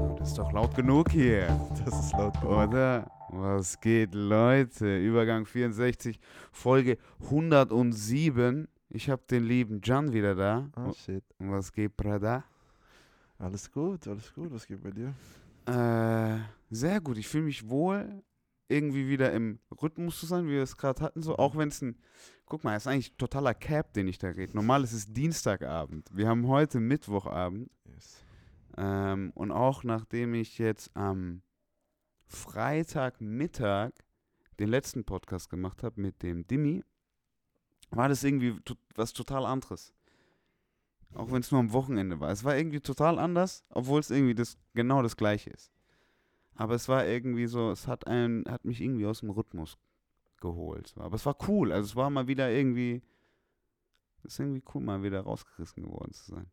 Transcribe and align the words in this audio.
So, 0.00 0.16
das 0.18 0.28
ist 0.28 0.38
doch 0.38 0.50
laut 0.52 0.74
genug 0.74 1.10
hier. 1.10 1.46
Das 1.84 2.06
ist 2.06 2.12
laut 2.12 2.32
genug. 2.40 2.68
Oder? 2.68 3.10
Was 3.28 3.78
geht, 3.78 4.14
Leute? 4.14 4.98
Übergang 4.98 5.44
64, 5.44 6.18
Folge 6.52 6.96
107. 7.24 8.66
Ich 8.88 9.10
habe 9.10 9.22
den 9.30 9.44
lieben 9.44 9.82
Jan 9.84 10.14
wieder 10.14 10.34
da. 10.34 10.70
Ah, 10.74 10.90
shit. 10.94 11.22
Und 11.38 11.52
was 11.52 11.70
geht, 11.70 11.98
Brada? 11.98 12.44
Alles 13.38 13.70
gut, 13.70 14.08
alles 14.08 14.32
gut. 14.32 14.50
Was 14.52 14.66
geht 14.66 14.82
bei 14.82 14.90
dir? 14.90 15.12
Äh, 15.66 16.38
sehr 16.70 17.00
gut. 17.02 17.18
Ich 17.18 17.28
fühle 17.28 17.44
mich 17.44 17.68
wohl, 17.68 18.22
irgendwie 18.68 19.06
wieder 19.06 19.32
im 19.32 19.58
Rhythmus 19.82 20.18
zu 20.18 20.24
sein, 20.24 20.46
wie 20.46 20.52
wir 20.52 20.62
es 20.62 20.78
gerade 20.78 21.02
hatten. 21.02 21.20
So, 21.20 21.36
auch 21.36 21.56
wenn 21.58 21.68
es 21.68 21.82
ein. 21.82 21.96
Guck 22.46 22.64
mal, 22.64 22.74
es 22.74 22.84
ist 22.84 22.86
eigentlich 22.86 23.16
totaler 23.18 23.52
Cap, 23.52 23.92
den 23.92 24.08
ich 24.08 24.16
da 24.16 24.28
rede. 24.28 24.56
Normal 24.56 24.82
ist 24.82 24.94
es 24.94 25.12
Dienstagabend. 25.12 26.08
Wir 26.10 26.26
haben 26.26 26.46
heute 26.48 26.80
Mittwochabend. 26.80 27.70
Yes. 27.84 28.24
Ähm, 28.76 29.32
und 29.34 29.52
auch 29.52 29.84
nachdem 29.84 30.34
ich 30.34 30.58
jetzt 30.58 30.94
am 30.96 31.42
Freitagmittag 32.26 33.92
den 34.58 34.68
letzten 34.68 35.04
Podcast 35.04 35.50
gemacht 35.50 35.82
habe 35.82 36.00
mit 36.00 36.22
dem 36.22 36.46
Dimi, 36.46 36.84
war 37.90 38.08
das 38.08 38.22
irgendwie 38.22 38.56
was 38.94 39.12
total 39.12 39.44
anderes. 39.44 39.92
Auch 41.14 41.32
wenn 41.32 41.40
es 41.40 41.50
nur 41.50 41.60
am 41.60 41.72
Wochenende 41.72 42.20
war. 42.20 42.30
Es 42.30 42.44
war 42.44 42.56
irgendwie 42.56 42.80
total 42.80 43.18
anders, 43.18 43.64
obwohl 43.70 43.98
es 44.00 44.10
irgendwie 44.10 44.34
das, 44.34 44.58
genau 44.74 45.02
das 45.02 45.16
gleiche 45.16 45.50
ist. 45.50 45.72
Aber 46.54 46.74
es 46.74 46.88
war 46.88 47.06
irgendwie 47.06 47.46
so, 47.46 47.70
es 47.70 47.88
hat, 47.88 48.06
einen, 48.06 48.44
hat 48.48 48.64
mich 48.64 48.80
irgendwie 48.80 49.06
aus 49.06 49.20
dem 49.20 49.30
Rhythmus 49.30 49.76
geholt. 50.40 50.94
Aber 50.98 51.16
es 51.16 51.26
war 51.26 51.36
cool. 51.48 51.72
Also 51.72 51.86
es 51.86 51.96
war 51.96 52.10
mal 52.10 52.28
wieder 52.28 52.50
irgendwie, 52.50 53.02
es 54.18 54.34
ist 54.34 54.40
irgendwie 54.40 54.62
cool, 54.74 54.82
mal 54.82 55.02
wieder 55.02 55.22
rausgerissen 55.22 55.82
geworden 55.82 56.12
zu 56.12 56.30
sein. 56.30 56.50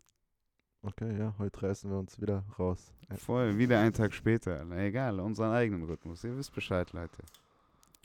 Okay, 0.83 1.17
ja, 1.17 1.33
heute 1.37 1.61
reißen 1.63 1.89
wir 1.89 1.97
uns 1.97 2.19
wieder 2.21 2.43
raus. 2.57 2.93
Ja. 3.09 3.17
Voll, 3.17 3.57
wieder 3.57 3.79
einen 3.79 3.93
Tag 3.93 4.13
später. 4.13 4.63
Na 4.65 4.77
egal, 4.85 5.19
unseren 5.19 5.51
eigenen 5.51 5.83
Rhythmus. 5.83 6.23
Ihr 6.23 6.37
wisst 6.37 6.53
Bescheid, 6.53 6.91
Leute. 6.93 7.23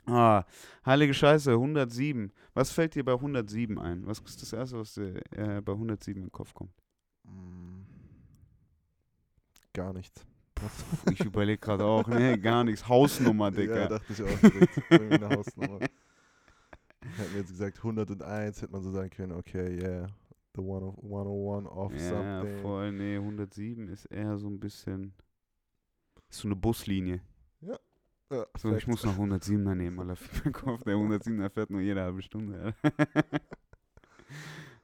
Ah, 0.06 0.44
heilige 0.84 1.14
Scheiße, 1.14 1.52
107. 1.52 2.32
Was 2.54 2.72
fällt 2.72 2.94
dir 2.96 3.04
bei 3.04 3.12
107 3.12 3.78
ein? 3.78 4.04
Was 4.06 4.18
ist 4.20 4.42
das 4.42 4.52
Erste, 4.52 4.78
was 4.78 4.94
dir 4.94 5.22
äh, 5.36 5.60
bei 5.60 5.72
107 5.72 6.16
in 6.20 6.26
den 6.26 6.32
Kopf 6.32 6.54
kommt? 6.54 6.72
Mm, 7.24 7.82
Gar 9.72 9.92
nichts. 9.92 10.26
Ich 11.10 11.20
überlege 11.24 11.58
gerade 11.58 11.84
auch, 11.84 12.06
ne, 12.08 12.38
gar 12.38 12.62
nichts. 12.64 12.88
Hausnummer, 12.88 13.46
Ja, 13.50 13.56
Digga. 13.56 13.88
dachte 13.88 14.12
ich 14.12 14.22
auch 14.22 14.38
direkt. 14.40 14.82
Irgendwie 14.90 15.14
eine 15.24 15.28
Hausnummer. 15.36 15.78
Hätten 17.16 17.32
wir 17.32 17.40
jetzt 17.40 17.50
gesagt 17.50 17.78
101, 17.78 18.62
hätte 18.62 18.72
man 18.72 18.82
so 18.82 18.90
sagen 18.92 19.10
können, 19.10 19.32
okay, 19.32 19.76
yeah, 19.80 20.06
the 20.54 20.60
one 20.62 20.84
of 20.84 20.94
101 20.98 21.66
of 21.66 21.92
Ja, 21.92 21.98
something. 22.40 22.58
voll, 22.62 22.92
nee, 22.92 23.16
107 23.16 23.88
ist 23.88 24.04
eher 24.06 24.36
so 24.38 24.48
ein 24.48 24.58
bisschen, 24.60 25.14
ist 26.28 26.40
so 26.40 26.48
eine 26.48 26.56
Buslinie. 26.56 27.20
Ja, 27.60 27.78
So, 28.56 28.68
ich 28.70 28.84
Fact. 28.84 28.88
muss 28.88 29.04
noch 29.04 29.16
107er 29.18 29.74
nehmen, 29.74 29.98
Alter. 30.00 30.16
Für 30.16 30.42
meinen 30.44 30.52
Kopf, 30.52 30.82
der 30.84 30.96
107er 30.96 31.50
fährt 31.50 31.70
nur 31.70 31.80
jede 31.80 32.02
halbe 32.02 32.22
Stunde. 32.22 32.74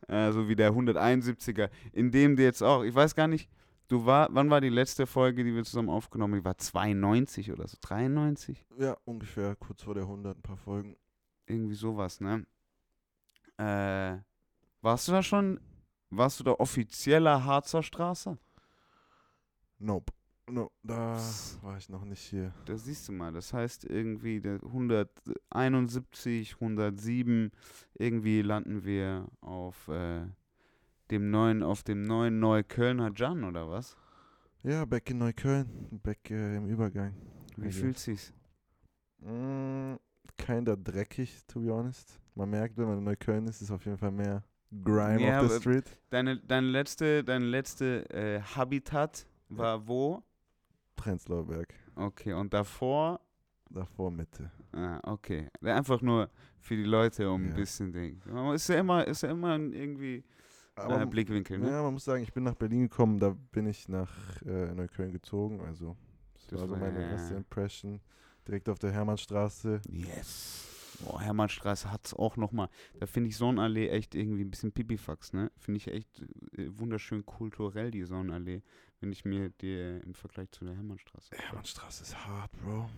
Äh, 0.09 0.33
so 0.33 0.49
wie 0.49 0.57
der 0.57 0.73
171er, 0.73 1.71
in 1.93 2.11
dem 2.11 2.37
du 2.37 2.43
jetzt 2.43 2.63
auch, 2.63 2.83
ich 2.83 2.95
weiß 2.95 3.15
gar 3.15 3.29
nicht, 3.29 3.51
du 3.89 4.05
war, 4.05 4.29
wann 4.33 4.51
war 4.51 4.61
die 4.61 4.69
letzte 4.69 5.07
Folge, 5.07 5.45
die 5.45 5.55
wir 5.55 5.65
zusammen 5.65 5.89
aufgenommen 5.91 6.35
haben? 6.35 6.41
Die 6.41 6.45
war 6.45 6.59
92 6.59 7.51
oder 7.53 7.67
so, 7.67 7.77
93? 7.81 8.67
Ja, 8.79 8.97
ungefähr 9.05 9.57
kurz 9.57 9.83
vor 9.83 9.95
der 9.95 10.05
100, 10.05 10.37
ein 10.39 10.43
paar 10.43 10.57
Folgen. 10.59 10.97
Irgendwie 11.47 11.75
sowas, 11.75 12.21
ne? 12.21 12.45
Äh, 13.57 14.19
warst 14.83 15.09
du 15.09 15.13
da 15.13 15.23
schon, 15.23 15.61
warst 16.11 16.41
du 16.41 16.45
da 16.45 16.53
offizieller 16.53 17.45
Harzer 17.45 17.83
Straße? 17.83 18.39
Nope. 19.79 20.13
No, 20.51 20.71
da 20.83 21.21
war 21.61 21.77
ich 21.77 21.91
noch 21.91 22.05
nicht 22.07 22.23
hier. 22.23 22.55
Das 22.65 22.85
siehst 22.85 23.07
du 23.09 23.13
mal, 23.13 23.33
das 23.33 23.53
heißt 23.53 23.85
irgendwie 23.85 24.41
der 24.41 24.61
171, 24.65 26.55
107, 26.55 27.51
irgendwie 27.95 28.41
landen 28.41 28.83
wir 28.83 29.27
auf 29.43 29.89
äh, 29.89 30.23
dem 31.11 31.31
neuen, 31.31 31.63
auf 31.63 31.83
dem 31.83 32.03
neuen 32.03 32.41
Neuköllner 32.41 33.13
Jan 33.15 33.45
oder 33.45 33.69
was? 33.69 33.97
Ja, 34.63 34.87
back 34.87 35.11
in 35.11 35.19
Neukölln, 35.19 36.01
back 36.03 36.31
äh, 36.31 36.57
im 36.57 36.67
Übergang. 36.67 37.15
Wie 37.57 37.67
Also, 37.67 37.81
fühlt 37.81 37.99
sich's? 37.99 38.33
Mm, 39.21 39.97
kinda 40.39 40.77
dreckig, 40.77 41.45
to 41.47 41.61
be 41.61 41.71
honest. 41.71 42.19
Man 42.35 42.49
merkt, 42.49 42.77
wenn 42.79 42.87
man 42.87 42.99
in 42.99 43.05
Neukölln 43.05 43.47
ist, 43.49 43.61
ist 43.61 43.71
auf 43.71 43.85
jeden 43.85 43.99
Fall 43.99 44.13
mehr 44.13 44.43
Grime 44.71 45.23
Ja, 45.23 45.41
auf 45.41 45.49
the 45.49 45.53
aber- 45.55 45.61
street. 45.61 45.85
Deine, 46.11 46.39
deine 46.39 46.67
letzte, 46.69 47.25
deine 47.25 47.45
letzte 47.47 48.09
äh, 48.11 48.41
Habitat 48.41 49.27
war 49.49 49.87
wo? 49.87 50.23
Prenzlauer 50.97 51.47
Berg. 51.47 51.73
Okay, 51.97 52.33
und 52.33 52.53
davor? 52.53 53.21
Davor 53.71 54.11
Mitte. 54.11 54.51
Ah, 54.73 55.01
okay. 55.05 55.49
Einfach 55.63 56.01
nur 56.01 56.31
für 56.61 56.77
die 56.77 56.85
Leute, 56.85 57.31
um 57.31 57.43
ein 57.45 57.49
Ja. 57.51 57.55
bisschen 57.57 57.93
Ding. 57.93 58.21
Ist 58.55 58.69
ja 58.69 58.77
immer, 58.81 59.07
ist 59.07 59.23
ja 59.23 59.31
immer 59.31 59.53
ein 59.55 59.73
irgendwie 59.73 60.25
Aber 60.75 61.03
äh, 61.03 61.07
Blickwinkel, 61.07 61.59
ne? 61.59 61.71
ja, 61.71 61.83
man 61.83 61.93
muss 61.95 62.05
sagen, 62.05 62.23
ich 62.23 62.33
bin 62.33 62.45
nach 62.45 62.55
Berlin 62.55 62.83
gekommen, 62.83 63.19
da 63.19 63.37
bin 63.53 63.67
ich 63.67 63.89
nach 63.89 64.11
äh, 64.43 64.73
Neukölln 64.75 65.13
gezogen. 65.13 65.61
Also, 65.61 65.97
das, 66.35 66.47
Das 66.47 66.61
war 66.61 66.69
so 66.69 66.77
meine 66.77 67.01
ja. 67.03 67.09
erste 67.11 67.35
Impression. 67.35 68.01
Direkt 68.47 68.69
auf 68.69 68.79
der 68.79 68.91
Hermannstraße. 68.93 69.81
Yes. 69.91 70.65
Boah, 71.01 71.21
Hermannstraße 71.21 71.91
hat's 71.91 72.15
auch 72.15 72.37
nochmal. 72.37 72.69
Da 72.99 73.07
finde 73.07 73.31
ich 73.31 73.37
Sonnenallee 73.37 73.89
echt 73.89 74.15
irgendwie 74.15 74.43
ein 74.43 74.51
bisschen 74.51 74.73
pipifax, 74.73 75.33
ne? 75.33 75.51
Finde 75.57 75.79
ich 75.79 75.89
echt 75.89 76.23
äh, 76.57 76.69
wunderschön 76.79 77.25
kulturell, 77.25 77.91
die 77.91 78.05
Sonnenallee, 78.05 78.63
wenn 79.01 79.13
ich 79.13 79.25
mir 79.25 79.51
die 79.61 79.75
äh, 79.75 80.01
im 80.01 80.15
Vergleich 80.15 80.51
zu 80.51 80.65
der 80.65 80.75
Hermannstraße. 80.75 81.37
Hermannstraße 81.37 82.03
ist 82.03 82.27
hart, 82.27 82.51
Bro. 82.63 82.89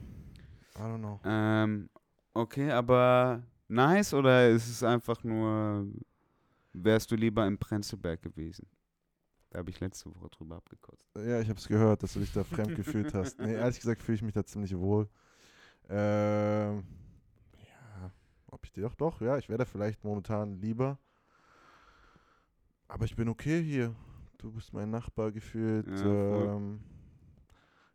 I 0.76 0.78
don't 0.78 0.98
know. 0.98 1.20
Ähm, 1.24 1.90
okay, 2.32 2.70
aber 2.70 3.42
nice 3.68 4.14
oder 4.14 4.48
ist 4.48 4.68
es 4.68 4.82
einfach 4.82 5.22
nur, 5.22 5.86
wärst 6.72 7.10
du 7.10 7.16
lieber 7.16 7.46
im 7.46 7.58
Prenzlberg 7.58 8.22
gewesen? 8.22 8.66
Da 9.50 9.58
habe 9.58 9.70
ich 9.70 9.80
letzte 9.80 10.14
Woche 10.14 10.28
drüber 10.30 10.56
abgekotzt. 10.56 11.10
Ja, 11.16 11.40
ich 11.40 11.48
habe 11.48 11.58
es 11.58 11.66
gehört, 11.66 12.02
dass 12.02 12.12
du 12.12 12.20
dich 12.20 12.32
da 12.32 12.44
fremd 12.44 12.76
gefühlt 12.76 13.12
hast. 13.14 13.38
Nee, 13.40 13.54
ehrlich 13.54 13.80
gesagt 13.80 14.00
fühle 14.00 14.14
ich 14.14 14.22
mich 14.22 14.32
da 14.32 14.44
ziemlich 14.44 14.76
wohl. 14.76 15.08
Ähm, 15.88 16.84
ja, 18.60 18.62
ob 18.62 18.66
ich 18.66 18.72
dir 18.72 18.82
doch, 18.82 18.94
doch, 18.94 19.20
ja, 19.20 19.38
ich 19.38 19.48
wäre 19.48 19.58
da 19.58 19.64
vielleicht 19.64 20.04
momentan 20.04 20.60
lieber. 20.60 20.98
Aber 22.88 23.04
ich 23.04 23.16
bin 23.16 23.28
okay 23.28 23.62
hier. 23.62 23.94
Du 24.38 24.50
bist 24.50 24.72
mein 24.72 24.90
Nachbar 24.90 25.30
gefühlt. 25.32 25.86
Ja, 25.86 26.56
ähm, 26.56 26.80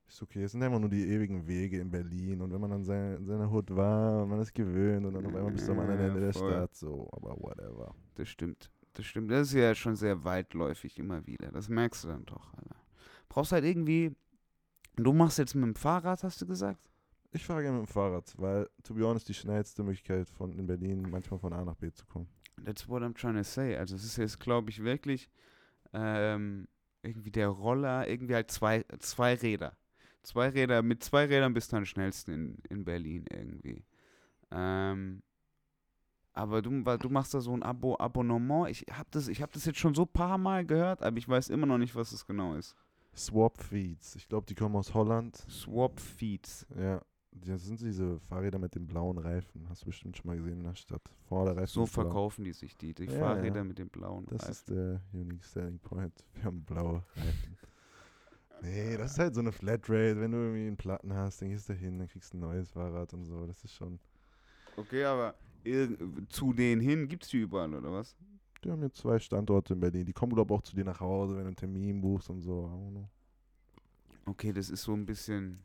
ist 0.08 0.22
okay. 0.22 0.44
Es 0.44 0.52
sind 0.52 0.62
immer 0.62 0.80
nur 0.80 0.90
die 0.90 1.08
ewigen 1.10 1.48
Wege 1.48 1.80
in 1.80 1.90
Berlin. 1.90 2.42
Und 2.42 2.54
wenn 2.54 2.62
man 2.62 2.70
dann 2.70 2.84
seine, 2.84 3.16
in 3.16 3.26
seiner 3.26 3.50
Hut 3.50 3.76
war 3.76 4.24
und 4.24 4.30
man 4.30 4.40
ist 4.40 4.54
gewöhnt 4.54 5.06
und 5.06 5.14
dann 5.14 5.26
auf 5.26 5.36
einmal 5.36 5.52
bist 5.52 5.68
du 5.68 5.72
am 5.72 5.80
anderen 5.80 6.00
Ja, 6.00 6.08
Ende 6.08 6.20
der. 6.22 6.34
Stadt, 6.34 6.76
so, 6.76 7.10
aber 7.12 7.36
whatever. 7.42 7.94
Das 8.16 8.30
stimmt. 8.30 8.72
Das 8.94 9.06
stimmt. 9.06 9.32
Das 9.32 9.48
ist 9.48 9.54
ja 9.54 9.76
schon 9.76 9.96
sehr 9.96 10.24
weitläufig 10.24 10.98
immer 11.00 11.26
wieder. 11.26 11.52
Das 11.52 11.68
merkst 11.68 12.04
du 12.04 12.08
dann 12.10 12.26
doch, 12.26 12.54
Alter. 12.54 12.76
Brauchst 13.28 13.52
halt 13.52 13.66
irgendwie. 13.66 14.16
Du 14.96 15.12
machst 15.12 15.40
jetzt 15.40 15.56
mit 15.56 15.66
dem 15.66 15.76
Fahrrad, 15.76 16.24
hast 16.24 16.42
du 16.42 16.46
gesagt? 16.46 16.90
Ich 17.36 17.46
fahre 17.46 17.64
gerne 17.64 17.80
mit 17.80 17.90
dem 17.90 17.92
Fahrrad, 17.92 18.34
weil, 18.38 18.70
to 18.82 18.94
be 18.94 19.06
honest, 19.06 19.28
die 19.28 19.34
schnellste 19.34 19.84
Möglichkeit 19.84 20.30
von 20.30 20.58
in 20.58 20.68
Berlin 20.68 21.06
manchmal 21.12 21.38
von 21.38 21.52
A 21.52 21.66
nach 21.66 21.76
B 21.76 21.92
zu 21.92 22.06
kommen. 22.06 22.30
That's 22.64 22.88
what 22.88 23.04
I'm 23.04 23.14
trying 23.14 23.36
to 23.36 23.44
say. 23.44 23.76
Also 23.76 23.98
es 23.98 24.06
ist 24.06 24.16
jetzt, 24.16 24.40
glaube 24.40 24.70
ich, 24.70 24.82
wirklich 24.82 25.30
ähm, 25.92 26.70
irgendwie 27.04 27.32
der 27.32 27.50
Roller, 27.50 28.08
irgendwie 28.08 28.36
halt 28.36 28.50
zwei, 28.52 28.86
zwei 29.00 29.34
Räder. 29.34 29.76
Zwei 30.24 30.48
Räder, 30.48 30.82
mit 30.82 31.04
zwei 31.04 31.26
Rädern 31.26 31.54
bist 31.54 31.74
du 31.74 31.76
am 31.76 31.84
schnellsten 31.84 32.32
in, 32.32 32.58
in 32.70 32.86
Berlin 32.86 33.26
irgendwie. 33.30 33.84
Ähm, 34.52 35.22
aber 36.32 36.62
du, 36.62 36.70
du 36.72 37.10
machst 37.10 37.34
da 37.34 37.42
so 37.42 37.52
ein 37.52 37.64
Abo, 37.64 37.98
Abonnement. 38.00 38.70
Ich 38.70 38.86
habe 38.90 39.10
das, 39.12 39.28
ich 39.28 39.42
hab 39.42 39.52
das 39.52 39.66
jetzt 39.66 39.80
schon 39.80 39.94
so 39.94 40.04
ein 40.04 40.14
paar 40.14 40.38
Mal 40.38 40.66
gehört, 40.66 41.04
aber 41.04 41.18
ich 41.18 41.28
weiß 41.28 41.50
immer 41.50 41.66
noch 41.66 41.80
nicht, 41.80 41.96
was 41.96 42.12
das 42.12 42.26
genau 42.26 42.56
ist. 42.56 42.78
Swap 43.14 43.62
Feeds. 43.62 44.16
Ich 44.16 44.30
glaube, 44.30 44.46
die 44.48 44.56
kommen 44.56 44.78
aus 44.78 44.94
Holland. 44.94 45.36
Swap 45.50 46.00
Feeds. 46.00 46.66
Ja. 46.80 47.02
Das 47.44 47.64
sind 47.66 47.82
diese 47.82 48.20
Fahrräder 48.22 48.60
mit 48.60 48.76
den 48.76 48.88
blauen 48.88 49.18
Reifen. 49.18 49.68
Hast 49.70 49.82
du 49.82 49.88
bestimmt 49.88 50.16
schon 50.18 50.28
mal 50.28 50.38
gesehen 50.38 50.60
in 50.60 50.64
der 50.64 50.76
Stadt. 50.76 51.02
Vorne 51.28 51.52
Reifen. 51.56 51.68
So 51.68 51.84
ist 51.84 51.94
blau. 51.94 52.04
verkaufen 52.04 52.44
die 52.46 52.54
sich 52.54 52.76
die, 52.78 52.94
die 52.94 53.06
Ja, 53.06 53.20
Fahrräder 53.20 53.58
ja. 53.58 53.64
mit 53.64 53.78
den 53.78 53.90
blauen 53.90 54.26
Das 54.28 54.42
Reifen. 54.44 54.52
ist 54.52 54.70
der 54.70 55.02
unique 55.14 55.44
selling 55.44 55.80
point. 55.80 56.14
Wir 56.34 56.44
haben 56.46 56.64
blaue 56.64 57.04
Reifen. 57.16 57.58
Nee, 58.62 58.98
das 58.98 59.12
ist 59.12 59.20
halt 59.20 59.36
so 59.36 59.42
eine 59.42 59.52
Flatrate. 59.52 60.20
Wenn 60.20 60.32
du 60.32 60.38
irgendwie 60.38 60.68
einen 60.68 60.78
Platten 60.78 61.14
hast, 61.14 61.42
dann 61.42 61.50
gehst 61.50 61.68
du 61.70 61.74
hin, 61.74 62.00
dann 62.00 62.08
kriegst 62.08 62.34
du 62.34 62.38
ein 62.38 62.40
neues 62.42 62.72
Fahrrad 62.72 63.14
und 63.14 63.26
so. 63.26 63.46
Das 63.46 63.64
ist 63.64 63.74
schon. 63.76 64.00
Okay, 64.78 65.04
aber 65.04 65.36
zu 66.30 66.54
denen 66.54 66.82
hin 66.82 67.08
gibt's 67.08 67.28
die 67.30 67.38
überall, 67.42 67.74
oder 67.74 67.92
was? 67.92 68.16
Die 68.64 68.72
haben 68.72 68.82
jetzt 68.82 68.98
zwei 68.98 69.20
Standorte 69.20 69.74
in 69.74 69.80
Berlin. 69.80 70.06
Die 70.06 70.14
kommen, 70.14 70.34
glaube 70.34 70.54
ich, 70.54 70.58
auch 70.60 70.64
zu 70.64 70.76
dir 70.76 70.86
nach 70.86 71.00
Hause, 71.00 71.34
wenn 71.36 71.42
du 71.44 71.48
einen 71.48 71.56
Termin 71.56 72.02
buchst 72.02 72.30
und 72.30 72.42
so. 72.42 72.72
Okay, 74.26 74.54
das 74.54 74.70
ist 74.70 74.84
so 74.84 74.94
ein 74.94 75.06
bisschen. 75.06 75.60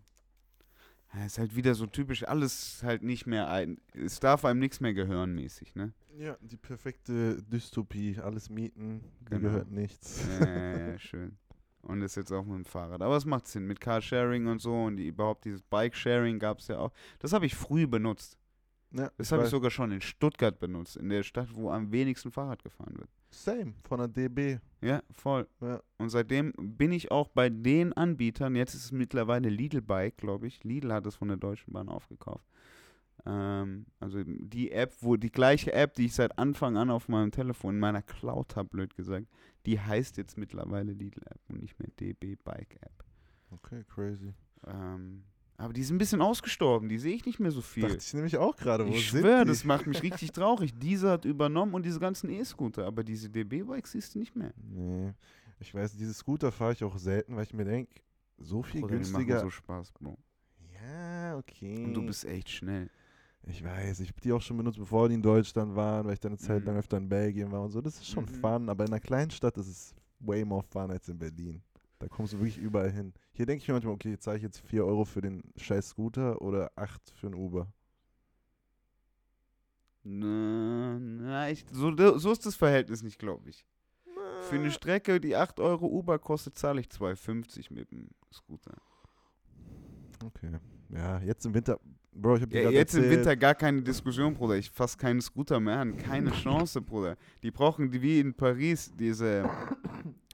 Ja, 1.15 1.25
ist 1.27 1.39
halt 1.39 1.57
wieder 1.57 1.75
so 1.75 1.87
typisch, 1.87 2.23
alles 2.27 2.83
halt 2.85 3.03
nicht 3.03 3.27
mehr 3.27 3.49
ein. 3.51 3.79
Es 3.95 4.21
darf 4.21 4.45
einem 4.45 4.61
nichts 4.61 4.81
mehr 4.81 4.95
gehören, 4.95 5.35
mäßig, 5.35 5.75
ne? 5.75 5.93
Ja, 6.17 6.37
die 6.41 6.57
perfekte 6.57 7.43
Dystopie. 7.43 8.19
Alles 8.21 8.49
mieten, 8.49 9.03
Genau. 9.25 9.49
gehört 9.49 9.71
nichts. 9.71 10.25
Ja, 10.41 10.47
ja, 10.49 10.79
ja, 10.93 10.99
schön. 10.99 11.37
Und 11.83 12.03
ist 12.03 12.15
jetzt 12.17 12.31
auch 12.31 12.45
mit 12.45 12.55
dem 12.57 12.65
Fahrrad. 12.65 13.01
Aber 13.03 13.17
es 13.17 13.25
macht 13.25 13.49
Sinn 13.49 13.67
mit 13.67 13.81
Carsharing 13.81 14.47
und 14.47 14.61
so 14.61 14.85
und 14.85 14.99
die, 14.99 15.09
überhaupt 15.09 15.45
dieses 15.47 15.62
Bike-Sharing 15.62 16.39
gab 16.39 16.59
es 16.59 16.69
ja 16.69 16.79
auch. 16.79 16.93
Das 17.19 17.33
habe 17.33 17.47
ich 17.47 17.55
früh 17.57 17.87
benutzt. 17.87 18.37
Ja, 18.93 19.11
Das 19.17 19.33
habe 19.33 19.45
ich 19.45 19.49
sogar 19.51 19.71
schon 19.71 19.91
in 19.93 20.01
Stuttgart 20.01 20.59
benutzt, 20.61 20.97
in 20.97 21.09
der 21.09 21.23
Stadt, 21.23 21.49
wo 21.55 21.71
am 21.71 21.91
wenigsten 21.91 22.31
Fahrrad 22.31 22.62
gefahren 22.62 22.95
wird. 22.99 23.09
Same, 23.31 23.75
von 23.85 23.99
der 23.99 24.09
DB. 24.09 24.59
Ja, 24.81 25.03
voll. 25.11 25.47
Ja. 25.61 25.81
Und 25.99 26.11
seitdem 26.11 26.53
bin 26.56 26.93
ich 26.93 27.11
auch 27.11 27.29
bei 27.29 27.49
den 27.49 27.93
Anbietern, 27.93 28.56
jetzt 28.56 28.75
ist 28.75 28.87
es 28.87 28.93
mittlerweile 28.93 29.49
Lidl 29.49 29.82
Bike, 29.82 30.17
glaube 30.17 30.47
ich. 30.47 30.65
Lidl 30.65 30.93
hat 30.93 31.06
es 31.06 31.17
von 31.17 31.29
der 31.29 31.37
Deutschen 31.37 31.73
Bahn 31.73 31.88
aufgekauft. 31.88 32.44
Ähm, 33.27 33.87
also 34.00 34.23
die 34.25 34.73
App, 34.73 34.94
wo 35.00 35.17
die 35.17 35.31
gleiche 35.31 35.73
App, 35.73 35.94
die 35.94 36.06
ich 36.06 36.15
seit 36.15 36.38
Anfang 36.38 36.77
an 36.77 36.91
auf 36.91 37.09
meinem 37.09 37.31
Telefon, 37.31 37.75
in 37.75 37.81
meiner 37.81 38.03
Cloud 38.03 38.56
habe, 38.56 38.69
blöd 38.69 38.97
gesagt, 38.97 39.27
die 39.67 39.79
heißt 39.79 40.17
jetzt 40.17 40.38
mittlerweile 40.38 40.93
Lidl 40.93 41.23
App 41.26 41.41
und 41.49 41.61
nicht 41.61 41.79
mehr 41.79 41.91
DB 42.00 42.37
Bike 42.37 42.79
App. 42.81 43.05
Okay, 43.50 43.85
crazy. 43.85 44.33
Ähm, 44.67 45.25
aber 45.61 45.73
die 45.73 45.83
sind 45.85 45.97
ein 45.97 45.99
bisschen 45.99 46.21
ausgestorben, 46.23 46.89
die 46.89 46.99
sehe 46.99 47.15
ich 47.15 47.25
nicht 47.27 47.39
mehr 47.41 47.51
so 47.51 47.61
viel. 47.61 47.83
Dachte 47.85 47.99
ich 47.99 48.15
nämlich 48.15 48.37
auch 48.37 48.57
gerade, 48.57 48.87
wo 48.87 48.91
Ich 48.93 49.11
sind 49.11 49.21
schwöre, 49.21 49.45
die? 49.45 49.51
das 49.51 49.65
macht 49.65 49.87
mich 49.87 50.03
richtig 50.03 50.33
traurig. 50.33 50.73
Dieser 50.79 51.12
hat 51.12 51.25
übernommen 51.25 51.75
und 51.75 51.85
diese 51.85 52.01
ganzen 52.01 52.31
E-Scooter, 52.31 52.87
aber 52.87 53.05
diese 53.05 53.29
DB-Bikes 53.31 53.93
siehst 53.93 54.15
du 54.15 54.19
nicht 54.19 54.35
mehr. 54.35 54.53
Nee. 54.57 55.12
Ich 55.59 55.75
weiß, 55.75 55.95
diese 55.97 56.15
Scooter 56.15 56.51
fahre 56.51 56.73
ich 56.73 56.83
auch 56.83 56.97
selten, 56.99 57.37
weil 57.37 57.43
ich 57.45 57.53
mir 57.55 57.65
denke, 57.65 58.01
so 58.39 58.62
viel 58.62 58.81
Bruder, 58.81 58.95
die 58.95 58.99
günstiger. 59.01 59.41
so 59.41 59.51
Spaß, 59.51 59.93
Bro. 59.93 60.17
ja, 60.83 61.37
okay. 61.37 61.85
Und 61.85 61.95
du 61.95 62.03
bist 62.05 62.25
echt 62.25 62.49
schnell. 62.49 62.89
Ich 63.43 63.65
weiß, 63.65 64.01
ich 64.01 64.09
habe 64.09 64.21
die 64.21 64.33
auch 64.33 64.43
schon 64.43 64.57
benutzt, 64.59 64.79
bevor 64.79 65.09
die 65.09 65.15
in 65.15 65.23
Deutschland 65.23 65.75
waren, 65.75 66.07
weil 66.07 66.15
ich 66.15 66.21
dann 66.21 66.33
eine 66.33 66.39
Zeit 66.39 66.61
Mhm. 66.61 66.67
lang 66.67 66.77
öfter 66.77 66.97
in 66.99 67.09
Belgien 67.09 67.51
war 67.51 67.62
und 67.62 67.71
so. 67.71 67.81
Das 67.81 67.95
ist 67.97 68.07
schon 68.07 68.25
Mhm. 68.25 68.29
fun, 68.41 68.69
aber 68.69 68.85
in 68.85 68.91
einer 68.91 69.01
kleinen 69.01 69.31
Stadt 69.31 69.57
ist 69.57 69.67
es 69.69 69.95
way 70.21 70.45
more 70.45 70.62
fun 70.62 70.91
als 70.91 71.09
in 71.09 71.19
Berlin. 71.19 71.62
Da 72.00 72.08
kommst 72.08 72.32
du 72.32 72.38
wirklich 72.38 72.56
überall 72.56 72.91
hin. 72.91 73.12
Hier 73.32 73.44
denke 73.44 73.61
ich 73.62 73.69
mir 73.69 73.75
manchmal, 73.75 73.94
okay, 73.94 74.19
zahle 74.19 74.38
ich 74.38 74.43
jetzt 74.43 74.58
4 74.61 74.85
Euro 74.87 75.05
für 75.05 75.20
den 75.20 75.43
scheiß 75.56 75.91
Scooter 75.91 76.41
oder 76.41 76.73
8 76.75 77.11
für 77.11 77.26
ein 77.26 77.35
Uber. 77.35 77.70
Na, 80.02 80.99
na 80.99 81.50
ich, 81.50 81.67
so, 81.70 81.94
so 82.19 82.32
ist 82.32 82.47
das 82.47 82.56
Verhältnis 82.56 83.02
nicht, 83.02 83.19
glaube 83.19 83.50
ich. 83.50 83.67
Für 84.49 84.55
eine 84.55 84.70
Strecke, 84.70 85.20
die 85.20 85.37
8 85.37 85.61
Euro 85.61 85.87
Uber 85.87 86.19
kostet, 86.19 86.56
zahle 86.56 86.81
ich 86.81 86.87
2,50 86.87 87.70
mit 87.70 87.91
dem 87.91 88.08
Scooter. 88.32 88.73
Okay. 90.25 90.50
Ja, 90.88 91.19
jetzt 91.20 91.44
im 91.44 91.52
Winter, 91.52 91.79
Bro, 92.12 92.37
ich 92.37 92.47
dir 92.47 92.62
Ja, 92.62 92.70
jetzt 92.70 92.94
im 92.94 93.02
erzählt, 93.02 93.19
Winter 93.19 93.37
gar 93.37 93.55
keine 93.55 93.82
Diskussion, 93.82 94.32
Bruder. 94.32 94.56
Ich 94.56 94.70
fasse 94.70 94.97
keinen 94.97 95.20
Scooter 95.20 95.61
mehr 95.61 95.79
an. 95.79 95.99
Keine 95.99 96.31
Chance, 96.43 96.81
Bruder. 96.81 97.19
Die 97.43 97.50
brauchen 97.50 97.91
die 97.91 98.00
wie 98.00 98.20
in 98.20 98.32
Paris 98.32 98.91
diese, 98.99 99.49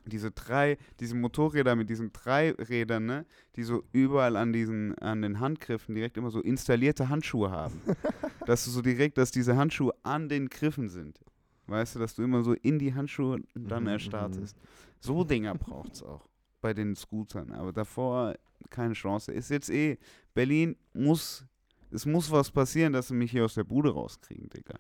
diese 0.07 0.31
drei, 0.31 0.79
diese 1.01 1.15
Motorräder 1.15 1.77
mit 1.77 1.91
diesen 1.91 2.13
drei 2.13 2.53
Rädern, 2.53 3.07
ne? 3.07 3.27
Die 3.57 3.63
so 3.65 3.85
überall 3.93 4.37
an 4.37 4.53
diesen, 4.53 4.97
an 4.99 5.23
den 5.23 5.41
Handgriffen 5.41 5.95
direkt 5.95 6.17
immer 6.17 6.31
so 6.31 6.41
installierte 6.41 7.09
Handschuhe 7.09 7.51
haben. 7.51 7.81
dass 8.47 8.65
du 8.65 8.71
so 8.71 8.81
direkt, 8.83 9.19
dass 9.19 9.31
diese 9.31 9.57
Handschuhe 9.57 9.93
an 10.05 10.29
den 10.29 10.49
Griffen 10.49 10.89
sind. 10.89 11.21
Weißt 11.67 11.97
du, 11.97 11.99
dass 11.99 12.15
du 12.15 12.23
immer 12.23 12.45
so 12.45 12.53
in 12.53 12.79
die 12.79 12.95
Handschuhe 12.95 13.41
dann 13.55 13.83
Mhm, 13.85 13.89
erstartest. 13.89 14.57
So 15.01 15.25
Dinger 15.25 15.55
braucht's 15.55 16.03
auch 16.03 16.29
bei 16.61 16.73
den 16.73 16.95
Scootern. 16.95 17.53
Aber 17.53 17.73
davor 17.73 18.35
keine 18.71 18.95
Chance. 18.95 19.33
Ist 19.33 19.51
jetzt 19.51 19.71
eh, 19.71 19.99
Berlin 20.35 20.77
muss, 20.95 21.45
es 21.91 22.07
muss 22.07 22.31
was 22.31 22.51
passieren, 22.51 22.93
dass 22.93 23.09
sie 23.09 23.15
mich 23.15 23.33
hier 23.33 23.45
aus 23.45 23.55
der 23.55 23.65
Bude 23.65 23.91
rauskriegen, 23.93 24.49
Digga. 24.51 24.79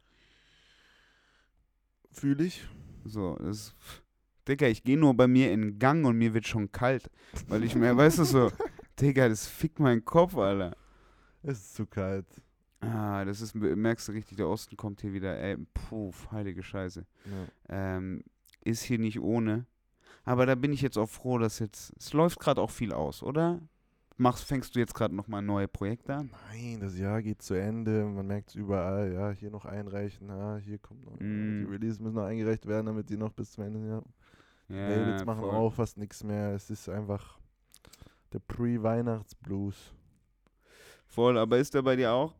Fühle 2.12 2.44
ich. 2.44 2.67
So, 3.05 3.37
das, 3.37 3.75
Digga, 4.46 4.66
ich 4.69 4.84
gehe 4.84 4.98
nur 4.98 5.14
bei 5.14 5.26
mir 5.26 5.52
in 5.52 5.60
den 5.60 5.78
Gang 5.78 6.04
und 6.06 6.16
mir 6.16 6.34
wird 6.34 6.46
schon 6.46 6.70
kalt. 6.70 7.10
Weil 7.48 7.64
ich 7.64 7.75
mir, 7.75 7.96
weißt 7.96 8.19
du 8.19 8.25
so, 8.25 8.50
Digga, 9.00 9.28
das 9.28 9.46
fickt 9.46 9.78
meinen 9.81 10.04
Kopf, 10.04 10.37
Alter. 10.37 10.76
Es 11.43 11.58
ist 11.58 11.75
zu 11.75 11.87
kalt. 11.87 12.26
Ah, 12.81 13.25
das 13.25 13.40
ist, 13.40 13.54
merkst 13.54 14.08
du 14.08 14.12
richtig, 14.12 14.37
der 14.37 14.48
Osten 14.48 14.76
kommt 14.76 15.00
hier 15.00 15.12
wieder, 15.12 15.38
ey, 15.38 15.56
puh, 15.75 16.12
heilige 16.31 16.62
Scheiße. 16.62 17.04
Ja. 17.25 17.96
Ähm, 17.96 18.22
ist 18.64 18.82
hier 18.82 18.98
nicht 18.98 19.20
ohne. 19.20 19.66
Aber 20.25 20.44
da 20.44 20.54
bin 20.54 20.72
ich 20.72 20.82
jetzt 20.82 20.98
auch 20.98 21.08
froh, 21.08 21.38
dass 21.38 21.58
jetzt, 21.58 21.93
es 21.98 22.12
läuft 22.12 22.40
gerade 22.40 22.60
auch 22.60 22.70
viel 22.70 22.93
aus, 22.93 23.22
oder? 23.22 23.60
Machst, 24.19 24.44
fängst 24.44 24.75
du 24.75 24.78
jetzt 24.78 24.94
gerade 24.94 25.14
nochmal 25.14 25.43
neue 25.43 25.69
Projekte 25.69 26.14
an? 26.14 26.31
Nein, 26.50 26.81
das 26.81 26.98
Jahr 26.98 27.20
geht 27.20 27.43
zu 27.43 27.52
Ende. 27.52 28.04
Man 28.06 28.26
merkt 28.26 28.48
es 28.48 28.54
überall. 28.54 29.12
Ja, 29.12 29.31
hier 29.31 29.50
noch 29.50 29.66
einreichen. 29.66 30.31
Ah, 30.31 30.56
hier 30.56 30.78
kommt 30.78 31.04
noch. 31.04 31.20
Mm. 31.20 31.60
Die 31.60 31.70
Releases 31.70 32.00
müssen 32.00 32.14
noch 32.14 32.25
eingereicht 32.25 32.66
werden, 32.66 32.87
damit 32.87 33.10
die 33.10 33.19
noch 33.19 33.32
bis 33.32 33.52
zum 33.52 33.64
Ende. 33.64 33.87
Ja. 33.87 34.02
Ja, 34.68 34.88
Labels 34.88 35.24
machen 35.24 35.40
voll. 35.40 35.50
auch 35.54 35.72
fast 35.72 35.96
nichts 35.96 36.22
mehr. 36.24 36.54
Es 36.54 36.70
ist 36.70 36.88
einfach 36.88 37.38
der 38.32 38.40
Pre-Weihnachts-Blues. 38.40 39.94
Voll, 41.06 41.38
aber 41.38 41.58
ist 41.58 41.72
der 41.74 41.82
bei 41.82 41.94
dir 41.96 42.12
auch 42.12 42.34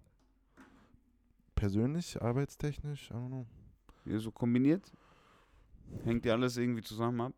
Persönlich, 1.55 2.21
arbeitstechnisch, 2.21 3.11
I 3.11 3.15
don't 3.15 3.29
know. 3.29 3.47
hier 4.05 4.21
so 4.21 4.31
kombiniert? 4.31 4.93
Hängt 6.05 6.25
dir 6.25 6.35
alles 6.35 6.57
irgendwie 6.57 6.83
zusammen 6.83 7.21
ab? 7.21 7.33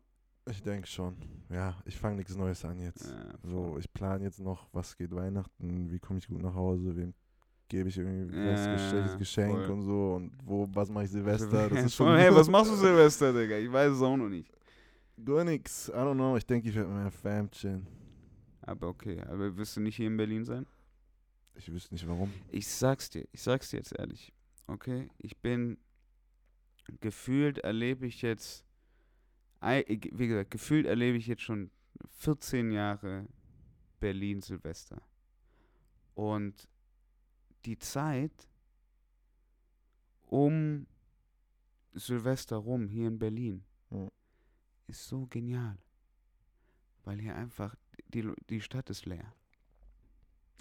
Ich 0.49 0.61
denke 0.61 0.87
schon. 0.87 1.15
Ja, 1.49 1.75
ich 1.85 1.97
fange 1.97 2.17
nichts 2.17 2.35
Neues 2.35 2.65
an 2.65 2.79
jetzt. 2.79 3.09
Ja, 3.11 3.15
So, 3.43 3.77
ich 3.77 3.91
plane 3.93 4.23
jetzt 4.23 4.39
noch, 4.39 4.67
was 4.73 4.97
geht 4.97 5.11
Weihnachten, 5.15 5.89
wie 5.91 5.99
komme 5.99 6.19
ich 6.19 6.27
gut 6.27 6.41
nach 6.41 6.55
Hause, 6.55 6.95
wem 6.95 7.13
gebe 7.69 7.87
ich 7.89 7.97
irgendwie 7.97 8.35
Ja, 8.35 8.51
was 8.53 8.67
Gesch- 8.67 9.17
Geschenk 9.19 9.51
voll. 9.65 9.69
und 9.71 9.81
so 9.83 10.13
und 10.15 10.31
wo, 10.43 10.67
was 10.73 10.89
mache 10.89 11.03
ich 11.05 11.11
Silvester. 11.11 11.69
Das 11.69 11.83
ist 11.85 11.95
schon 11.95 12.17
hey, 12.17 12.33
was 12.33 12.49
machst 12.49 12.71
du 12.71 12.75
Silvester, 12.75 13.31
Digga? 13.31 13.57
Ich 13.57 13.71
weiß 13.71 13.91
es 13.93 14.01
auch 14.01 14.17
noch 14.17 14.27
nicht. 14.29 14.51
Gar 15.25 15.43
nix. 15.43 15.89
I 15.89 15.91
don't 15.91 16.15
know. 16.15 16.37
Ich 16.37 16.45
denke, 16.45 16.69
ich 16.69 16.75
werde 16.75 16.89
mit 16.89 16.97
meiner 16.97 17.11
Fam 17.11 17.49
chillen. 17.51 17.87
Aber 18.61 18.87
okay, 18.87 19.21
aber 19.21 19.55
wirst 19.57 19.75
du 19.77 19.81
nicht 19.81 19.95
hier 19.95 20.07
in 20.07 20.17
Berlin 20.17 20.45
sein? 20.45 20.65
Ich 21.55 21.71
wüsste 21.71 21.93
nicht 21.93 22.07
warum. 22.07 22.31
Ich 22.51 22.67
sag's 22.67 23.09
dir, 23.09 23.27
ich 23.31 23.41
sag's 23.41 23.69
dir 23.69 23.77
jetzt 23.77 23.97
ehrlich. 23.97 24.33
Okay, 24.67 25.09
ich 25.17 25.37
bin 25.37 25.77
gefühlt 27.01 27.59
erlebe 27.59 28.05
ich 28.05 28.21
jetzt, 28.21 28.65
wie 29.61 30.27
gesagt, 30.27 30.51
gefühlt 30.51 30.85
erlebe 30.85 31.17
ich 31.17 31.27
jetzt 31.27 31.41
schon 31.41 31.71
14 32.19 32.71
Jahre 32.71 33.27
Berlin 33.99 34.41
Silvester. 34.41 35.01
Und 36.13 36.67
die 37.65 37.77
Zeit 37.77 38.47
um 40.27 40.85
Silvester 41.93 42.57
rum 42.57 42.87
hier 42.87 43.07
in 43.07 43.17
Berlin 43.17 43.63
Ja. 43.89 44.07
Ist 44.89 45.07
so 45.07 45.27
genial. 45.27 45.77
Weil 47.05 47.19
hier 47.19 47.35
einfach, 47.35 47.75
die, 48.13 48.29
die 48.49 48.61
Stadt 48.61 48.89
ist 48.89 49.05
leer. 49.05 49.33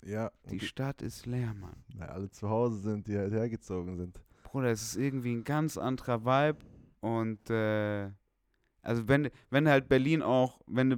Ja, 0.05 0.31
Die 0.51 0.59
die, 0.59 0.67
Stadt 0.67 1.03
ist 1.03 1.27
leer, 1.27 1.55
Mann. 1.55 1.85
weil 1.97 2.09
alle 2.09 2.31
zu 2.31 2.49
Hause 2.49 2.79
sind, 2.79 3.09
die 3.09 3.17
halt 3.19 3.33
hergezogen 3.33 3.97
sind. 3.97 4.21
Bruder, 4.45 4.71
es 4.71 4.83
ist 4.83 4.97
irgendwie 4.97 5.35
ein 5.35 5.43
ganz 5.45 5.77
anderer 5.77 6.25
Vibe 6.25 6.65
und 7.01 7.51
äh, 7.51 8.11
also 8.83 9.09
wenn 9.09 9.29
wenn 9.51 9.65
du 9.65 9.71
halt 9.73 9.89
Berlin 9.89 10.23
auch, 10.23 10.61
wenn 10.67 10.91
du 10.91 10.97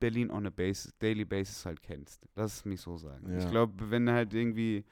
Berlin 0.00 0.30
on 0.30 0.46
a 0.46 0.50
basis, 0.50 0.92
daily 0.98 1.24
basis 1.24 1.64
halt 1.64 1.80
kennst, 1.82 2.26
lass 2.34 2.56
es 2.56 2.64
mich 2.64 2.80
so 2.80 2.96
sagen. 2.96 3.30
Ja. 3.30 3.38
Ich 3.38 3.48
glaube, 3.48 3.90
wenn 3.90 4.06
du 4.06 4.12
halt 4.12 4.34
irgendwie 4.34 4.84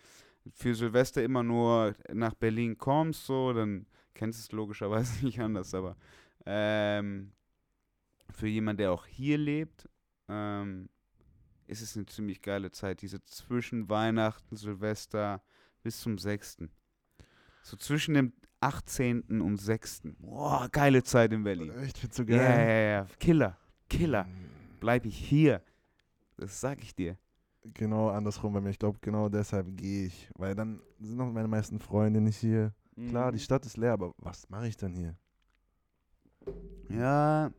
für 0.55 0.75
Silvester 0.75 1.23
immer 1.23 1.43
nur 1.43 1.95
nach 2.13 2.35
Berlin 2.35 2.79
kommst, 2.79 3.27
so, 3.27 3.53
dann 3.53 3.85
kennst 4.15 4.39
du 4.39 4.43
es 4.45 4.53
logischerweise 4.53 5.25
nicht 5.25 5.41
anders, 5.41 5.75
aber 5.75 5.97
ähm, 6.47 7.33
für 8.41 8.49
jemanden, 8.49 8.79
der 8.79 8.93
auch 8.93 9.07
hier 9.07 9.39
lebt, 9.39 9.89
ähm, 10.29 10.89
ist 11.67 11.83
es 11.83 11.97
eine 11.97 12.07
ziemlich 12.07 12.43
geile 12.43 12.71
Zeit, 12.73 13.03
diese 13.03 13.23
zwischen 13.25 13.89
Weihnachten, 13.89 14.57
Silvester 14.57 15.43
bis 15.83 16.01
zum 16.01 16.19
6. 16.19 16.59
So 17.63 17.77
zwischen 17.77 18.15
dem 18.15 18.33
18. 18.61 19.41
und 19.41 19.57
6. 19.59 20.03
Boah, 20.19 20.69
geile 20.73 21.03
Zeit 21.03 21.33
in 21.33 21.45
Berlin. 21.45 21.71
Echt, 21.71 22.19
du 22.19 22.23
Ja, 22.23 22.37
geil? 22.39 22.69
ja, 22.69 23.01
ja. 23.03 23.07
Killer, 23.19 23.57
Killer. 23.89 24.27
Bleib 24.81 25.05
ich 25.07 25.17
hier. 25.17 25.63
Das 26.37 26.61
sag 26.61 26.83
ich 26.83 26.95
dir. 26.95 27.17
Genau 27.75 28.09
andersrum 28.09 28.55
bei 28.55 28.61
mir. 28.63 28.71
Ich 28.71 28.79
glaube, 28.79 28.99
genau 29.03 29.29
deshalb 29.29 29.77
gehe 29.77 30.07
ich. 30.07 30.31
Weil 30.35 30.55
dann 30.55 30.81
sind 30.99 31.17
noch 31.19 31.31
meine 31.31 31.49
meisten 31.49 31.79
Freunde 31.79 32.21
nicht 32.21 32.39
hier. 32.39 32.75
Klar, 33.09 33.31
die 33.33 33.37
Mhm. 33.37 33.43
Stadt 33.43 33.67
ist 33.67 33.77
leer, 33.77 33.93
aber 33.93 34.13
was 34.19 34.49
mache 34.49 34.69
ich 34.69 34.77
dann 34.77 34.95
hier? 34.95 35.15
Ja. 36.89 37.51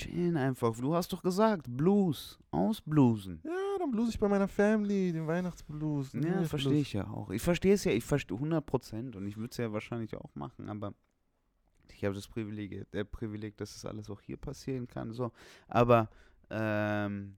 Chillen 0.00 0.36
einfach. 0.36 0.76
Du 0.76 0.94
hast 0.94 1.12
doch 1.12 1.22
gesagt, 1.22 1.66
Blues. 1.68 2.38
Ausblusen. 2.50 3.40
Ja, 3.44 3.78
dann 3.78 3.90
blues 3.90 4.10
ich 4.10 4.18
bei 4.18 4.28
meiner 4.28 4.48
Family, 4.48 5.12
den 5.12 5.26
Weihnachtsblues. 5.26 6.12
den 6.12 6.22
Ja, 6.22 6.44
verstehe 6.44 6.80
ich 6.80 6.92
ja 6.92 7.06
auch. 7.06 7.30
Ich 7.30 7.42
verstehe 7.42 7.74
es 7.74 7.84
ja, 7.84 7.92
ich 7.92 8.04
verstehe 8.04 8.36
100% 8.36 9.16
und 9.16 9.26
ich 9.26 9.36
würde 9.36 9.50
es 9.50 9.56
ja 9.56 9.72
wahrscheinlich 9.72 10.16
auch 10.16 10.34
machen, 10.34 10.68
aber 10.68 10.94
ich 11.92 12.04
habe 12.04 12.14
das 12.14 12.28
Privileg, 12.28 12.90
der 12.92 13.04
Privileg, 13.04 13.56
dass 13.56 13.74
das 13.74 13.84
alles 13.84 14.10
auch 14.10 14.20
hier 14.20 14.36
passieren 14.36 14.88
kann, 14.88 15.12
so. 15.12 15.32
Aber, 15.68 16.08
ähm, 16.50 17.36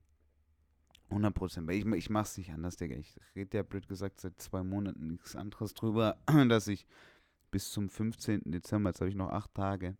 100%, 1.09 1.67
weil 1.67 1.75
ich, 1.75 1.85
ich 1.85 2.09
mache 2.09 2.23
es 2.23 2.37
nicht 2.37 2.51
anders, 2.51 2.77
Digga. 2.77 2.95
Ich 2.95 3.19
rede 3.35 3.57
ja 3.57 3.63
blöd 3.63 3.87
gesagt 3.87 4.19
seit 4.19 4.41
zwei 4.41 4.63
Monaten 4.63 5.07
nichts 5.07 5.35
anderes 5.35 5.73
drüber, 5.73 6.17
dass 6.49 6.67
ich 6.67 6.85
bis 7.51 7.71
zum 7.71 7.89
15. 7.89 8.41
Dezember, 8.45 8.89
jetzt 8.89 8.99
habe 8.99 9.09
ich 9.09 9.15
noch 9.15 9.29
acht 9.29 9.53
Tage, 9.53 9.95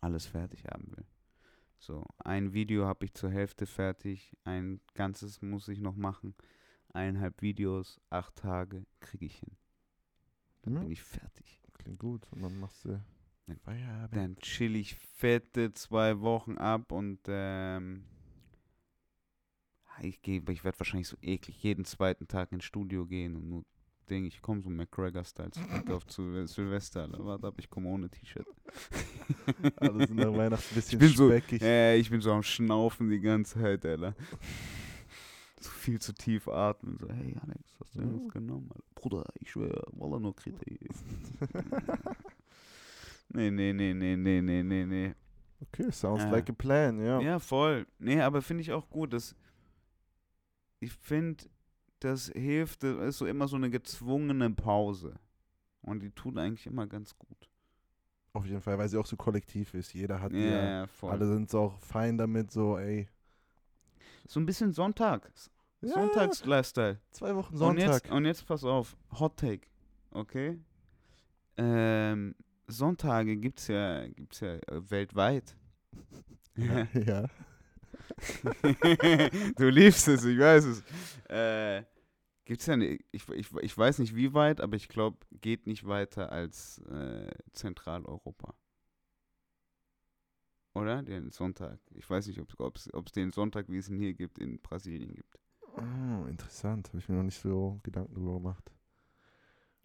alles 0.00 0.26
fertig 0.26 0.64
haben 0.64 0.90
will. 0.96 1.04
So, 1.78 2.04
ein 2.18 2.52
Video 2.52 2.86
habe 2.86 3.04
ich 3.06 3.14
zur 3.14 3.30
Hälfte 3.30 3.66
fertig, 3.66 4.36
ein 4.44 4.80
ganzes 4.94 5.40
muss 5.42 5.68
ich 5.68 5.78
noch 5.80 5.94
machen. 5.96 6.34
Eineinhalb 6.92 7.40
Videos, 7.42 8.00
acht 8.10 8.34
Tage, 8.36 8.84
kriege 9.00 9.26
ich 9.26 9.36
hin. 9.36 9.56
Dann 10.62 10.74
Ja. 10.74 10.80
bin 10.80 10.90
ich 10.90 11.02
fertig. 11.02 11.62
Klingt 11.74 12.00
gut. 12.00 12.26
Und 12.32 12.42
dann 12.42 12.58
machst 12.58 12.84
du 12.84 13.00
Dann- 13.46 13.58
Feierabend. 13.58 14.16
Dann 14.16 14.36
chill 14.38 14.74
ich 14.76 14.96
fette 14.96 15.72
zwei 15.72 16.20
Wochen 16.20 16.58
ab 16.58 16.90
und 16.92 17.20
ähm, 17.28 18.04
ich 20.02 20.18
ich 20.26 20.64
werde 20.64 20.78
wahrscheinlich 20.78 21.08
so 21.08 21.16
eklig 21.22 21.62
jeden 21.62 21.84
zweiten 21.84 22.28
Tag 22.28 22.52
ins 22.52 22.64
Studio 22.64 23.06
gehen 23.06 23.36
und 23.36 23.48
nur 23.48 23.64
denke, 24.08 24.28
ich 24.28 24.42
komme 24.42 24.60
so 24.62 24.68
McGregor-Style 24.70 25.50
zurück 25.50 25.90
auf 25.90 26.06
zu 26.06 26.46
Silvester. 26.46 27.02
Alter. 27.02 27.24
Warte 27.24 27.46
ab, 27.46 27.54
ich 27.58 27.68
komme 27.70 27.88
ohne 27.88 28.08
T-Shirt. 28.10 28.46
Alles 29.76 30.10
nach 30.10 30.32
Weihnachten 30.34 30.64
ein 30.70 30.74
bisschen 30.74 30.98
bin 30.98 31.08
so- 31.10 31.28
speckig. 31.28 31.62
Ja, 31.62 31.94
ich 31.94 32.10
bin 32.10 32.20
so 32.20 32.32
am 32.32 32.42
Schnaufen 32.42 33.08
die 33.10 33.20
ganze 33.20 33.60
Zeit, 33.60 33.84
Alter. 33.86 34.14
So 35.60 35.70
viel 35.70 35.98
zu 36.00 36.12
tief 36.14 36.46
atmen. 36.46 36.96
So, 36.98 37.08
hey 37.08 37.34
Alex, 37.42 37.74
hast 37.80 37.96
du 37.96 38.00
irgendwas 38.02 38.32
genommen? 38.32 38.70
Alter? 38.72 38.84
Bruder, 38.94 39.24
ich 39.40 39.50
schwöre, 39.50 39.82
Wallah 39.90 40.20
nur 40.20 40.36
Krite. 40.36 40.64
nee, 43.30 43.50
nee, 43.50 43.72
nee, 43.72 43.92
nee, 43.92 44.16
nee, 44.16 44.40
nee, 44.40 44.62
nee, 44.62 44.84
nee. 44.86 45.14
Okay, 45.60 45.90
sounds 45.90 46.22
Ja. 46.22 46.30
like 46.30 46.48
a 46.48 46.52
plan, 46.52 47.00
ja. 47.04 47.20
Ja, 47.20 47.38
voll. 47.40 47.86
Nee, 47.98 48.20
aber 48.20 48.40
finde 48.40 48.60
ich 48.62 48.72
auch 48.72 48.88
gut, 48.88 49.12
dass 49.12 49.34
ich 50.78 50.92
finde, 50.92 51.42
das 52.00 52.28
hilft, 52.34 52.82
das 52.82 52.96
ist 52.98 53.18
so 53.18 53.26
immer 53.26 53.48
so 53.48 53.56
eine 53.56 53.70
gezwungene 53.70 54.50
Pause. 54.50 55.14
Und 55.82 56.00
die 56.02 56.10
tut 56.10 56.36
eigentlich 56.38 56.66
immer 56.66 56.86
ganz 56.86 57.16
gut. 57.16 57.48
Auf 58.32 58.44
jeden 58.46 58.60
Fall, 58.60 58.78
weil 58.78 58.88
sie 58.88 58.98
auch 58.98 59.06
so 59.06 59.16
kollektiv 59.16 59.74
ist. 59.74 59.92
Jeder 59.94 60.20
hat 60.20 60.32
Ja, 60.32 60.86
voll. 60.86 61.10
alle 61.12 61.26
sind 61.26 61.50
so 61.50 61.60
auch 61.60 61.78
fein 61.80 62.18
damit, 62.18 62.50
so, 62.52 62.76
ey. 62.78 63.08
so 64.26 64.38
ein 64.38 64.46
bisschen 64.46 64.72
Sonntag. 64.72 65.30
Ja, 65.80 65.94
Sonntags-Lifestyle. 65.94 67.00
Zwei 67.10 67.34
Wochen 67.36 67.52
Und 67.54 67.58
Sonntag. 67.58 68.04
jetzt, 68.04 68.10
und 68.10 68.24
jetzt 68.24 68.46
pass 68.46 68.64
auf, 68.64 68.96
Hot 69.18 69.36
Take, 69.38 69.66
okay? 70.10 70.58
Ähm, 71.56 72.34
Sonntage 72.66 73.36
gibt's 73.36 73.68
ja, 73.68 74.06
gibt's 74.08 74.40
ja 74.40 74.54
äh, 74.56 74.90
weltweit. 74.90 75.56
ja. 76.56 76.86
ja. 76.94 77.24
du 79.56 79.68
liebst 79.68 80.08
es, 80.08 80.24
ich 80.24 80.38
weiß 80.38 80.64
es. 80.64 80.82
Äh, 81.28 81.84
gibt's 82.44 82.66
ja 82.66 82.76
nicht, 82.76 83.04
ich, 83.12 83.28
ich, 83.28 83.52
ich 83.60 83.78
weiß 83.78 83.98
nicht 83.98 84.14
wie 84.14 84.32
weit, 84.34 84.60
aber 84.60 84.76
ich 84.76 84.88
glaube, 84.88 85.18
geht 85.40 85.66
nicht 85.66 85.86
weiter 85.86 86.32
als 86.32 86.78
äh, 86.90 87.30
Zentraleuropa. 87.52 88.54
Oder? 90.74 91.02
Den 91.02 91.30
Sonntag. 91.30 91.80
Ich 91.94 92.08
weiß 92.08 92.26
nicht, 92.28 92.40
ob 92.40 92.76
es 92.76 93.12
den 93.12 93.32
Sonntag, 93.32 93.68
wie 93.68 93.78
es 93.78 93.88
ihn 93.88 93.98
hier 93.98 94.14
gibt, 94.14 94.38
in 94.38 94.60
Brasilien 94.60 95.14
gibt. 95.14 95.38
Oh, 95.76 96.26
interessant. 96.26 96.88
Habe 96.88 96.98
ich 96.98 97.08
mir 97.08 97.16
noch 97.16 97.24
nicht 97.24 97.40
so 97.40 97.80
Gedanken 97.82 98.14
drüber 98.14 98.34
gemacht. 98.34 98.72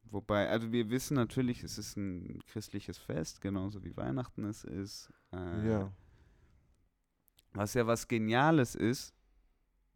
Wobei, 0.03 0.47
also 0.49 0.71
wir 0.71 0.89
wissen 0.89 1.15
natürlich, 1.15 1.63
es 1.63 1.77
ist 1.77 1.97
ein 1.97 2.39
christliches 2.45 2.97
Fest, 2.99 3.41
genauso 3.41 3.83
wie 3.83 3.97
Weihnachten 3.97 4.45
es 4.45 4.63
ist. 4.63 5.11
Äh, 5.31 5.67
ja. 5.67 5.91
Was 7.53 7.73
ja 7.73 7.85
was 7.87 8.07
Geniales 8.07 8.75
ist, 8.75 9.13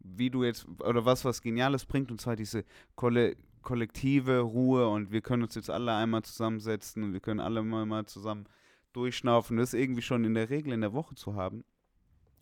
wie 0.00 0.30
du 0.30 0.44
jetzt, 0.44 0.66
oder 0.80 1.04
was 1.04 1.24
was 1.24 1.42
Geniales 1.42 1.84
bringt, 1.84 2.10
und 2.10 2.20
zwar 2.20 2.36
diese 2.36 2.64
kolle 2.94 3.36
kollektive 3.62 4.40
Ruhe 4.40 4.88
und 4.88 5.10
wir 5.10 5.20
können 5.20 5.42
uns 5.42 5.54
jetzt 5.54 5.68
alle 5.68 5.94
einmal 5.94 6.22
zusammensetzen 6.22 7.02
und 7.02 7.12
wir 7.12 7.20
können 7.20 7.40
alle 7.40 7.62
mal, 7.62 7.84
mal 7.86 8.06
zusammen 8.06 8.46
durchschnaufen. 8.92 9.56
Das 9.58 9.74
irgendwie 9.74 10.00
schon 10.00 10.24
in 10.24 10.34
der 10.34 10.48
Regel 10.48 10.72
in 10.72 10.80
der 10.80 10.92
Woche 10.92 11.14
zu 11.14 11.34
haben, 11.34 11.64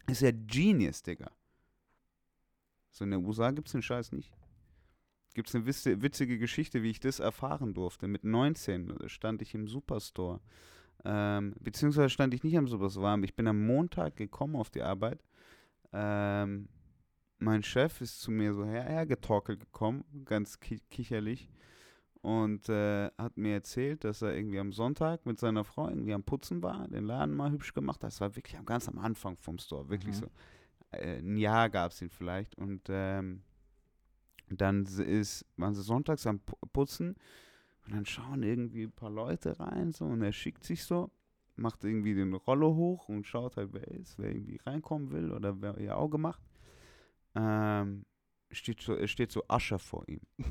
ist 0.09 0.23
ja 0.23 0.31
Genius, 0.31 1.03
Digga. 1.03 1.31
So 2.91 3.05
in 3.05 3.11
der 3.11 3.21
USA 3.21 3.51
gibt 3.51 3.69
es 3.69 3.73
den 3.73 3.83
Scheiß 3.83 4.13
nicht. 4.13 4.33
Gibt 5.35 5.49
es 5.49 5.55
eine 5.55 5.67
witzige 5.67 6.39
Geschichte, 6.39 6.83
wie 6.83 6.91
ich 6.91 7.01
das 7.01 7.19
erfahren 7.19 7.75
durfte. 7.75 8.09
Mit 8.09 8.25
19 8.25 9.09
stand 9.09 9.43
ich 9.43 9.55
im 9.55 9.69
Superstore. 9.69 10.41
Ähm, 11.05 11.55
beziehungsweise 11.61 12.11
stand 12.11 12.35
ich 12.35 12.43
nicht 12.43 12.57
am 12.57 12.67
Superstore. 12.69 13.21
Ich 13.25 13.37
bin 13.37 13.47
am 13.47 13.65
Montag 13.67 14.17
gekommen 14.17 14.57
auf 14.57 14.71
die 14.71 14.83
Arbeit. 14.83 15.23
Ähm, 15.93 16.69
mein 17.39 17.63
Chef 17.63 18.01
ist 18.01 18.21
zu 18.21 18.31
mir 18.31 18.55
so 18.55 18.65
her 18.65 18.83
hergetorkelt 18.85 19.61
gekommen, 19.61 20.05
ganz 20.25 20.59
ki 20.59 20.81
kicherlich. 20.91 21.49
Und 22.23 22.69
äh, 22.69 23.09
hat 23.19 23.37
mir 23.37 23.53
erzählt, 23.53 24.03
dass 24.03 24.21
er 24.23 24.35
irgendwie 24.35 24.59
am 24.59 24.73
Sonntag 24.73 25.25
mit 25.27 25.39
seiner 25.39 25.63
Frau 25.63 25.89
irgendwie 25.89 26.13
am 26.15 26.25
Putzen 26.25 26.61
war, 26.61 26.89
den 26.89 27.05
Laden 27.05 27.37
mal 27.37 27.53
hübsch 27.53 27.73
gemacht 27.73 28.03
hat. 28.03 28.11
Das 28.11 28.21
war 28.21 28.35
wirklich 28.35 28.59
am 28.59 28.67
ganz 28.67 28.89
am 28.89 28.99
Anfang 28.99 29.37
vom 29.37 29.59
Store, 29.59 29.89
wirklich 29.89 30.17
Mhm. 30.17 30.21
so. 30.21 30.27
Äh, 30.91 31.19
ein 31.19 31.37
Jahr 31.37 31.71
gab 31.71 31.93
es 31.93 32.03
ihn 32.03 32.11
vielleicht. 32.11 32.57
Und 32.57 32.83
ähm, 32.89 33.43
dann 34.49 34.85
ist, 34.87 35.45
waren 35.57 35.75
sie 35.75 35.83
sonntags 35.83 36.27
am 36.27 36.39
Pu- 36.39 36.59
Putzen 36.73 37.15
und 37.87 37.95
dann 37.95 38.07
schauen 38.07 38.43
irgendwie 38.43 38.85
ein 38.85 38.93
paar 38.93 39.11
Leute 39.11 39.59
rein 39.59 39.93
so 39.93 40.05
und 40.05 40.23
er 40.23 40.33
schickt 40.33 40.65
sich 40.65 40.85
so, 40.85 41.11
macht 41.55 41.85
irgendwie 41.85 42.15
den 42.15 42.35
Rollo 42.35 42.75
hoch 42.75 43.09
und 43.09 43.27
schaut 43.27 43.57
halt, 43.57 43.73
wer 43.73 43.87
ist, 43.89 44.19
wer 44.19 44.31
irgendwie 44.31 44.61
reinkommen 44.65 45.11
will 45.11 45.33
oder 45.33 45.61
wer 45.61 45.79
ihr 45.79 45.97
Auge 45.97 46.19
macht. 46.19 46.43
Ähm, 47.35 48.05
steht 48.51 48.81
so, 48.81 49.07
steht 49.07 49.31
so 49.31 49.43
Ascher 49.49 49.79
vor 49.79 50.05
ihm. 50.09 50.21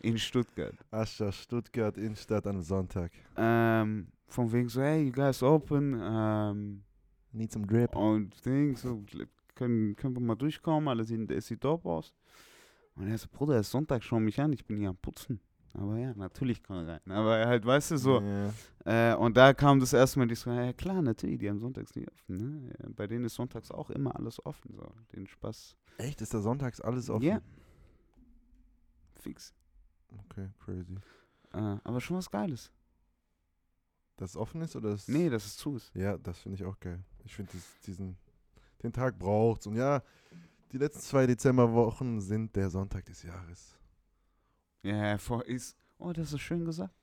In 0.00 0.18
Stuttgart. 0.18 0.74
Ascha, 0.90 1.30
Stuttgart, 1.30 1.96
Innenstadt 1.96 2.46
am 2.48 2.60
Sonntag. 2.60 3.12
Ähm, 3.36 4.08
von 4.26 4.50
wegen 4.52 4.68
so, 4.68 4.80
hey, 4.80 5.04
you 5.04 5.12
guys 5.12 5.44
open, 5.44 5.96
ähm, 6.02 6.82
Need 7.32 7.52
some 7.52 7.66
drip. 7.66 7.96
Und 7.96 8.44
Ding, 8.44 8.76
so, 8.76 9.04
können, 9.54 9.96
können 9.96 10.16
wir 10.16 10.20
mal 10.20 10.34
durchkommen, 10.34 10.88
alles 10.88 11.08
sieht, 11.08 11.30
es 11.30 11.46
sieht 11.46 11.60
top 11.60 11.86
aus. 11.86 12.12
Und 12.94 13.08
er 13.08 13.18
so, 13.18 13.28
Bruder, 13.30 13.56
es 13.56 13.66
ist 13.66 13.72
Sonntag, 13.72 14.02
schau 14.02 14.20
mich 14.20 14.40
an, 14.40 14.52
ich 14.52 14.64
bin 14.66 14.78
hier 14.78 14.90
am 14.90 14.96
Putzen. 14.96 15.40
Aber 15.74 15.96
ja, 15.96 16.12
natürlich 16.14 16.62
kann 16.62 16.86
er 16.86 16.94
rein. 16.94 17.12
Aber 17.12 17.46
halt, 17.46 17.64
weißt 17.64 17.92
du, 17.92 17.96
so. 17.96 18.20
Ja. 18.20 19.12
Äh, 19.12 19.16
und 19.16 19.36
da 19.36 19.54
kam 19.54 19.80
das 19.80 19.92
erste 19.94 20.18
Mal 20.18 20.28
die 20.28 20.34
so, 20.34 20.50
ja 20.50 20.72
klar, 20.74 21.00
natürlich, 21.00 21.38
die 21.38 21.48
haben 21.48 21.60
sonntags 21.60 21.94
nicht 21.94 22.10
offen. 22.10 22.36
Ne? 22.36 22.74
Bei 22.94 23.06
denen 23.06 23.24
ist 23.24 23.34
sonntags 23.34 23.70
auch 23.70 23.88
immer 23.90 24.14
alles 24.16 24.44
offen. 24.44 24.74
So. 24.74 24.92
Den 25.14 25.26
Spaß. 25.26 25.76
Echt, 25.96 26.20
ist 26.20 26.34
da 26.34 26.40
sonntags 26.40 26.80
alles 26.80 27.08
offen? 27.08 27.24
Ja. 27.24 27.40
Fix. 29.16 29.54
Okay, 30.28 30.50
crazy. 30.58 30.94
Äh, 31.54 31.76
aber 31.84 32.00
schon 32.00 32.18
was 32.18 32.30
Geiles. 32.30 32.70
Dass 34.16 34.30
es 34.30 34.36
offen 34.36 34.60
ist 34.60 34.76
oder 34.76 34.90
ist 34.90 35.08
Nee, 35.08 35.30
dass 35.30 35.46
es 35.46 35.56
zu 35.56 35.76
ist. 35.76 35.94
Ja, 35.94 36.18
das 36.18 36.38
finde 36.38 36.56
ich 36.56 36.64
auch 36.64 36.78
geil. 36.80 37.02
Ich 37.24 37.34
finde 37.34 37.52
diesen, 37.86 38.18
den 38.82 38.92
Tag 38.92 39.18
braucht's. 39.18 39.66
Und 39.66 39.76
ja, 39.76 40.02
die 40.72 40.78
letzten 40.78 41.00
zwei 41.00 41.26
Dezemberwochen 41.26 42.20
sind 42.20 42.56
der 42.56 42.70
Sonntag 42.70 43.04
des 43.04 43.22
Jahres. 43.22 43.78
Ja, 44.82 45.18
vor 45.18 45.44
ist. 45.44 45.76
Oh, 45.98 46.12
das 46.12 46.32
ist 46.32 46.40
schön 46.40 46.64
gesagt. 46.64 46.94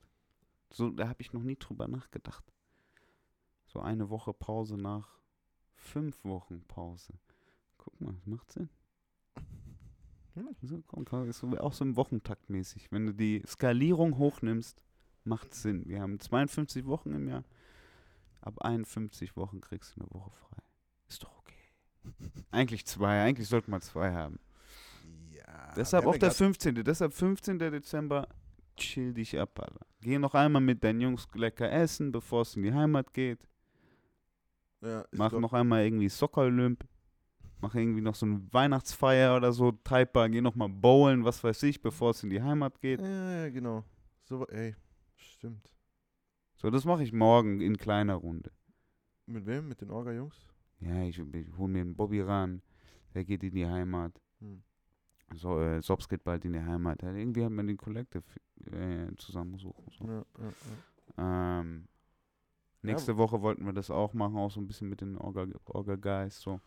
So, 0.71 0.89
da 0.89 1.07
habe 1.07 1.21
ich 1.21 1.31
noch 1.33 1.43
nie 1.43 1.55
drüber 1.55 1.87
nachgedacht. 1.87 2.43
So 3.67 3.79
eine 3.79 4.09
Woche 4.09 4.33
Pause 4.33 4.77
nach 4.77 5.19
fünf 5.75 6.23
Wochen 6.25 6.63
Pause. 6.67 7.13
Guck 7.77 8.01
mal, 8.01 8.13
das 8.13 8.25
macht 8.25 8.51
Sinn. 8.51 8.69
Ja. 10.35 10.43
So, 10.61 10.81
komm, 10.87 11.05
komm, 11.05 11.29
ist 11.29 11.43
auch 11.43 11.73
so 11.73 11.85
im 11.85 11.95
Wochentakt 11.95 12.49
mäßig. 12.49 12.91
Wenn 12.91 13.05
du 13.05 13.13
die 13.13 13.43
Skalierung 13.45 14.17
hochnimmst, 14.17 14.83
macht 15.23 15.53
Sinn. 15.53 15.87
Wir 15.87 16.01
haben 16.01 16.19
52 16.19 16.85
Wochen 16.85 17.13
im 17.13 17.27
Jahr. 17.27 17.43
Ab 18.41 18.61
51 18.61 19.35
Wochen 19.37 19.61
kriegst 19.61 19.95
du 19.95 20.01
eine 20.01 20.11
Woche 20.11 20.31
frei. 20.31 20.63
Ist 21.07 21.23
doch. 21.23 21.38
Eigentlich 22.51 22.85
zwei, 22.85 23.23
eigentlich 23.23 23.47
sollte 23.47 23.69
man 23.71 23.81
zwei 23.81 24.11
haben. 24.13 24.39
Ja. 25.31 25.73
Deshalb 25.75 26.05
auch 26.05 26.17
der 26.17 26.31
15. 26.31 26.75
Deshalb 26.83 27.13
15. 27.13 27.59
Dezember, 27.59 28.27
chill 28.75 29.13
dich 29.13 29.37
ab, 29.39 29.59
Alter. 29.59 29.85
Geh 30.01 30.17
noch 30.17 30.33
einmal 30.33 30.61
mit 30.61 30.83
deinen 30.83 31.01
Jungs 31.01 31.27
lecker 31.33 31.71
essen, 31.71 32.11
bevor 32.11 32.41
es 32.41 32.55
in 32.55 32.63
die 32.63 32.73
Heimat 32.73 33.13
geht. 33.13 33.47
Ja, 34.81 35.03
Mach 35.11 35.29
glaub- 35.29 35.41
noch 35.41 35.53
einmal 35.53 35.83
irgendwie 35.83 36.09
Soccer-Olymp. 36.09 36.85
Mach 37.61 37.75
irgendwie 37.75 37.99
noch 38.01 38.15
so 38.15 38.25
eine 38.25 38.41
Weihnachtsfeier 38.51 39.35
oder 39.35 39.51
so. 39.51 39.73
Treibbar, 39.83 40.29
geh 40.29 40.39
noch 40.39 40.55
mal 40.55 40.69
bowlen, 40.69 41.25
was 41.25 41.43
weiß 41.43 41.63
ich, 41.63 41.81
bevor 41.81 42.11
es 42.11 42.23
in 42.23 42.29
die 42.29 42.41
Heimat 42.41 42.79
geht. 42.79 43.01
Ja, 43.01 43.43
ja, 43.43 43.49
genau. 43.49 43.83
So, 44.23 44.47
ey, 44.47 44.75
stimmt. 45.15 45.69
So, 46.55 46.69
das 46.69 46.85
mache 46.85 47.03
ich 47.03 47.11
morgen 47.11 47.59
in 47.59 47.77
kleiner 47.77 48.15
Runde. 48.15 48.51
Mit 49.25 49.45
wem? 49.45 49.67
Mit 49.67 49.81
den 49.81 49.91
Orga-Jungs? 49.91 50.47
Ja, 50.79 51.03
ich, 51.03 51.19
ich 51.19 51.57
hol 51.57 51.67
mir 51.67 51.81
einen 51.81 51.95
Bobby 51.95 52.21
ran. 52.21 52.61
Der 53.13 53.25
geht 53.25 53.43
in 53.43 53.53
die 53.53 53.67
Heimat. 53.67 54.21
Hm. 54.39 54.61
So, 55.35 55.59
äh, 55.59 55.81
Sobs 55.81 56.07
geht 56.07 56.23
bald 56.23 56.45
in 56.45 56.53
die 56.53 56.61
Heimat. 56.61 57.01
Ja, 57.03 57.13
irgendwie 57.13 57.43
hat 57.43 57.51
man 57.51 57.67
den 57.67 57.77
Collective 57.77 58.23
äh, 58.71 59.15
zusammengesucht. 59.17 59.83
So. 59.97 60.05
Ja, 60.05 60.25
ja. 61.17 61.59
Ähm, 61.59 61.87
nächste 62.81 63.17
Woche 63.17 63.41
wollten 63.41 63.65
wir 63.65 63.73
das 63.73 63.91
auch 63.91 64.13
machen, 64.13 64.37
auch 64.37 64.51
so 64.51 64.59
ein 64.59 64.67
bisschen 64.67 64.89
mit 64.89 65.01
den 65.01 65.17
Orga, 65.17 65.45
Orga 65.65 65.95
Guys. 65.95 66.39
So. 66.39 66.59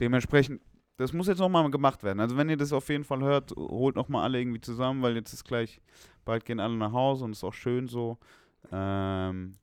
Dementsprechend, 0.00 0.60
das 0.96 1.12
muss 1.12 1.28
jetzt 1.28 1.38
nochmal 1.38 1.70
gemacht 1.70 2.02
werden. 2.02 2.20
Also 2.20 2.36
wenn 2.36 2.48
ihr 2.48 2.56
das 2.56 2.72
auf 2.72 2.88
jeden 2.88 3.04
Fall 3.04 3.20
hört, 3.20 3.52
holt 3.56 3.96
nochmal 3.96 4.24
alle 4.24 4.40
irgendwie 4.40 4.60
zusammen, 4.60 5.02
weil 5.02 5.14
jetzt 5.14 5.32
ist 5.32 5.44
gleich, 5.44 5.80
bald 6.24 6.44
gehen 6.44 6.60
alle 6.60 6.76
nach 6.76 6.92
Hause 6.92 7.24
und 7.24 7.32
ist 7.32 7.44
auch 7.44 7.54
schön 7.54 7.86
so. 7.88 8.18
Ähm, 8.72 9.58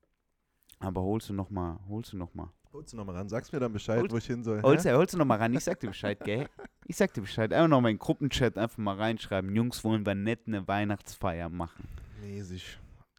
aber 0.80 1.02
holst 1.02 1.30
du 1.30 1.34
nochmal, 1.34 1.80
holst 1.88 2.14
du 2.14 2.18
nochmal. 2.18 2.50
Holst 2.78 2.94
du 2.94 2.98
nochmal 2.98 3.16
ran? 3.16 3.28
Sagst 3.28 3.52
mir 3.52 3.60
dann 3.60 3.74
Bescheid, 3.74 4.00
Holst- 4.00 4.12
wo 4.12 4.18
ich 4.18 4.28
hin 4.28 4.44
soll. 4.44 4.62
Holst, 4.62 4.86
hä? 4.86 4.94
holst 4.94 5.12
du 5.12 5.18
noch 5.18 5.26
mal 5.26 5.40
ran, 5.40 5.52
ich 5.52 5.64
sag 5.64 5.80
dir 5.80 5.88
Bescheid, 5.88 6.20
gell? 6.24 6.48
Ich 6.86 6.96
sag 6.96 7.12
dir 7.12 7.22
Bescheid. 7.22 7.52
Einfach 7.52 7.68
noch 7.68 7.82
mal 7.82 7.90
in 7.90 7.96
den 7.96 8.00
Gruppenchat 8.00 8.56
einfach 8.56 8.78
mal 8.78 8.96
reinschreiben. 8.96 9.56
Jungs, 9.56 9.84
wollen 9.84 10.06
wir 10.06 10.14
nett 10.14 10.42
eine 10.46 10.68
Weihnachtsfeier 10.68 11.50
machen. 11.50 11.88
Mäßig. 12.22 12.78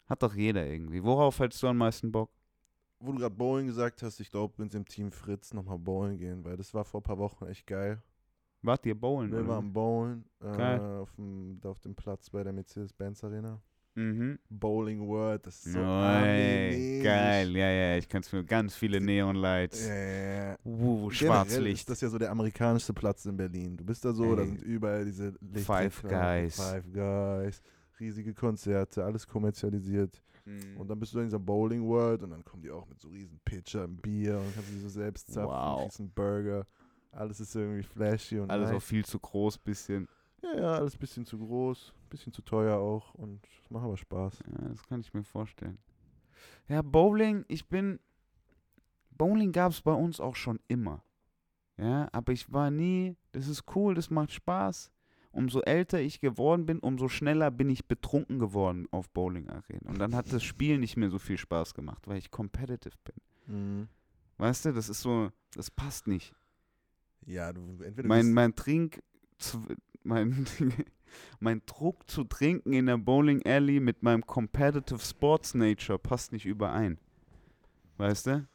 Hat 0.09 0.23
doch 0.23 0.33
jeder 0.33 0.65
irgendwie. 0.65 1.03
Worauf 1.03 1.41
hättest 1.41 1.61
du 1.65 1.67
am 1.67 1.79
meisten 1.79 2.13
Bock? 2.13 2.31
Wo 3.01 3.11
du 3.11 3.19
gerade 3.19 3.35
Bowling 3.35 3.67
gesagt 3.67 4.01
hast, 4.05 4.21
ich 4.21 4.31
glaube, 4.31 4.55
wenn 4.59 4.71
sie 4.71 4.77
im 4.77 4.87
Team 4.87 5.11
Fritz 5.11 5.53
nochmal 5.53 5.79
Bowling 5.79 6.19
gehen, 6.19 6.45
weil 6.45 6.57
das 6.57 6.73
war 6.73 6.85
vor 6.85 7.01
ein 7.01 7.05
paar 7.05 7.19
Wochen 7.19 7.45
echt 7.47 7.67
geil. 7.67 8.01
Wart 8.63 8.87
ihr 8.87 8.95
bowlen? 8.95 9.33
Wir 9.33 9.47
waren 9.47 9.73
Bowlen 9.73 10.25
äh, 10.41 10.79
auf, 10.79 11.13
dem, 11.17 11.61
auf 11.65 11.81
dem 11.81 11.97
Platz 11.97 12.31
bei 12.31 12.45
der 12.45 12.53
Mercedes-Benz 12.53 13.25
Arena. 13.25 13.61
Mhm. 13.99 14.39
Bowling 14.49 15.01
World, 15.09 15.45
das 15.45 15.67
ist 15.67 15.73
so 15.73 15.81
Oi, 15.81 15.83
Ami-mäßig. 15.83 17.03
geil, 17.03 17.57
ja, 17.57 17.69
ja, 17.71 17.97
ich 17.97 18.09
kann 18.09 18.23
es 18.23 18.33
mir 18.33 18.45
ganz 18.45 18.77
viele 18.77 19.01
Neonlights. 19.01 19.89
Ja, 19.89 19.95
ja, 19.95 20.49
ja. 20.53 20.57
Uh, 20.65 21.11
Schwarzlicht. 21.11 21.81
ist 21.81 21.91
das 21.91 22.01
ja 22.03 22.09
so 22.09 22.17
der 22.17 22.31
amerikanischste 22.31 22.93
Platz 22.93 23.25
in 23.27 23.37
Berlin. 23.37 23.77
Du 23.77 23.85
bist 23.85 24.05
da 24.05 24.13
so, 24.13 24.37
da 24.37 24.43
Ey. 24.43 24.49
sind 24.49 24.63
überall 24.63 25.05
diese 25.05 25.35
Lichter. 25.41 25.61
Five 25.75 26.03
Guys. 26.03 26.57
Five 26.61 26.85
Guys. 26.93 27.61
Riesige 27.99 28.33
Konzerte, 28.35 29.05
alles 29.05 29.27
kommerzialisiert. 29.27 30.23
Mhm. 30.45 30.77
Und 30.79 30.89
dann 30.89 31.01
bist 31.01 31.13
du 31.15 31.19
in 31.19 31.25
dieser 31.25 31.41
Bowling 31.41 31.83
World 31.85 32.23
und 32.23 32.31
dann 32.31 32.45
kommen 32.45 32.63
die 32.63 32.71
auch 32.71 32.87
mit 32.87 33.01
so 33.01 33.09
riesen 33.09 33.41
Pitcher 33.45 33.89
Bier 33.89 34.39
und 34.39 34.55
kannst 34.55 34.71
die 34.73 34.79
so 34.79 34.89
selbst 34.89 35.33
zapfen, 35.33 35.51
Wow. 35.51 35.83
kriegst 35.83 35.99
einen 35.99 36.11
Burger. 36.11 36.67
Alles 37.11 37.41
ist 37.41 37.57
irgendwie 37.57 37.83
flashy 37.83 38.39
und 38.39 38.49
Alles 38.51 38.69
auch 38.69 38.75
nice. 38.75 38.85
viel 38.85 39.05
zu 39.05 39.19
groß, 39.19 39.59
bisschen. 39.59 40.07
Ja, 40.43 40.57
ja, 40.57 40.73
alles 40.75 40.95
ein 40.95 40.99
bisschen 40.99 41.27
zu 41.27 41.39
groß, 41.39 41.93
bisschen 42.11 42.33
zu 42.33 42.43
teuer 42.43 42.79
auch 42.79 43.15
und 43.15 43.41
es 43.65 43.71
macht 43.71 43.85
aber 43.85 43.97
Spaß. 43.97 44.39
Ja, 44.47 44.69
das 44.69 44.83
kann 44.85 45.01
ich 45.01 45.13
mir 45.13 45.25
vorstellen. 45.25 45.79
Ja, 46.69 46.83
Bowling, 46.83 47.45
ich 47.49 47.67
bin. 47.67 47.99
Bowling 49.11 49.51
gab 49.53 49.73
es 49.73 49.81
bei 49.81 49.93
uns 49.93 50.21
auch 50.21 50.37
schon 50.37 50.61
immer. 50.69 51.03
Ja, 51.77 52.09
aber 52.13 52.33
ich 52.33 52.53
war 52.53 52.71
nie. 52.71 53.17
Das 53.33 53.49
ist 53.49 53.65
cool, 53.75 53.95
das 53.95 54.11
macht 54.11 54.33
Spaß. 54.33 54.93
Umso 55.31 55.61
älter 55.61 56.01
ich 56.01 56.21
geworden 56.21 56.67
bin, 56.67 56.79
umso 56.79 57.09
schneller 57.09 57.51
bin 57.51 57.69
ich 57.69 57.87
betrunken 57.87 58.39
geworden 58.39 58.87
auf 58.91 59.11
Bowling-Arenen. 59.11 59.87
Und 59.87 59.99
dann 59.99 60.15
hat 60.15 60.33
das 60.33 60.43
Spiel 60.45 60.79
nicht 60.79 60.97
mehr 60.97 61.11
so 61.11 61.19
viel 61.19 61.37
Spaß 61.37 61.75
gemacht, 61.75 62.07
weil 62.09 62.19
ich 62.19 62.31
competitive 62.31 62.97
bin. 63.05 63.55
Mhm. 63.55 63.89
Weißt 64.39 64.65
du, 64.65 64.73
das 64.73 64.89
ist 64.89 65.03
so, 65.03 65.31
das 65.55 65.71
passt 65.71 66.07
nicht. 66.07 66.35
Ja, 67.27 67.53
du 67.53 67.83
entweder 67.83 68.09
Mein, 68.09 68.33
mein 68.33 68.55
Trink, 68.55 69.03
mein, 70.09 70.47
mein 71.41 71.63
Druck 71.67 72.11
zu 72.11 72.25
trinken 72.25 72.73
in 72.73 72.87
der 72.87 72.99
Bowling 72.99 73.43
Alley 73.47 73.81
mit 73.81 74.03
meinem 74.03 74.27
Competitive 74.27 74.99
Sports 74.99 75.55
Nature 75.55 75.99
passt 75.99 76.33
nicht 76.33 76.47
überein. 76.47 76.99
Weißt 77.97 78.27
du? 78.27 78.49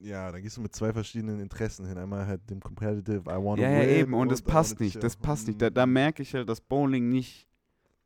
Ja, 0.00 0.30
da 0.30 0.40
gehst 0.40 0.56
du 0.56 0.60
mit 0.60 0.74
zwei 0.74 0.92
verschiedenen 0.92 1.40
Interessen 1.40 1.86
hin. 1.86 1.96
Einmal 1.96 2.26
halt 2.26 2.48
dem 2.50 2.60
Competitive, 2.60 3.22
I 3.30 3.42
want 3.42 3.58
to 3.58 3.62
Ja, 3.62 3.70
ja, 3.70 3.80
win 3.80 3.88
eben. 3.88 4.14
Und 4.14 4.30
das 4.30 4.40
I 4.40 4.44
passt 4.44 4.80
nicht. 4.80 5.02
Das 5.02 5.16
passt 5.16 5.46
nicht. 5.46 5.62
Da, 5.62 5.70
da 5.70 5.86
Mm, 5.86 5.92
merke 5.92 6.22
ich 6.22 6.34
halt, 6.34 6.48
dass 6.48 6.60
Bowling 6.60 7.08
nicht 7.08 7.48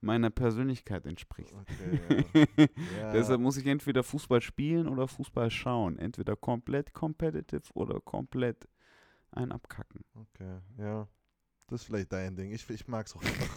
meiner 0.00 0.31
Persönlichkeit 0.31 1.07
entspricht. 1.07 1.53
Okay, 1.53 2.00
ja. 2.57 2.67
ja. 2.99 3.12
Deshalb 3.12 3.41
muss 3.41 3.57
ich 3.57 3.67
entweder 3.67 4.05
Fußball 4.05 4.41
spielen 4.41 4.87
oder 4.87 5.09
Fußball 5.09 5.50
schauen. 5.50 5.99
Entweder 5.99 6.37
komplett 6.37 6.93
competitive 6.93 7.73
oder 7.75 8.00
komplett 8.00 8.69
ein 9.33 9.50
abkacken. 9.50 10.05
Okay, 10.15 10.59
ja. 10.79 11.09
Das 11.71 11.83
ist 11.83 11.87
vielleicht 11.87 12.11
dein 12.11 12.35
Ding. 12.35 12.51
Ich, 12.51 12.69
ich 12.71 12.89
mag's 12.89 13.15
auch. 13.15 13.23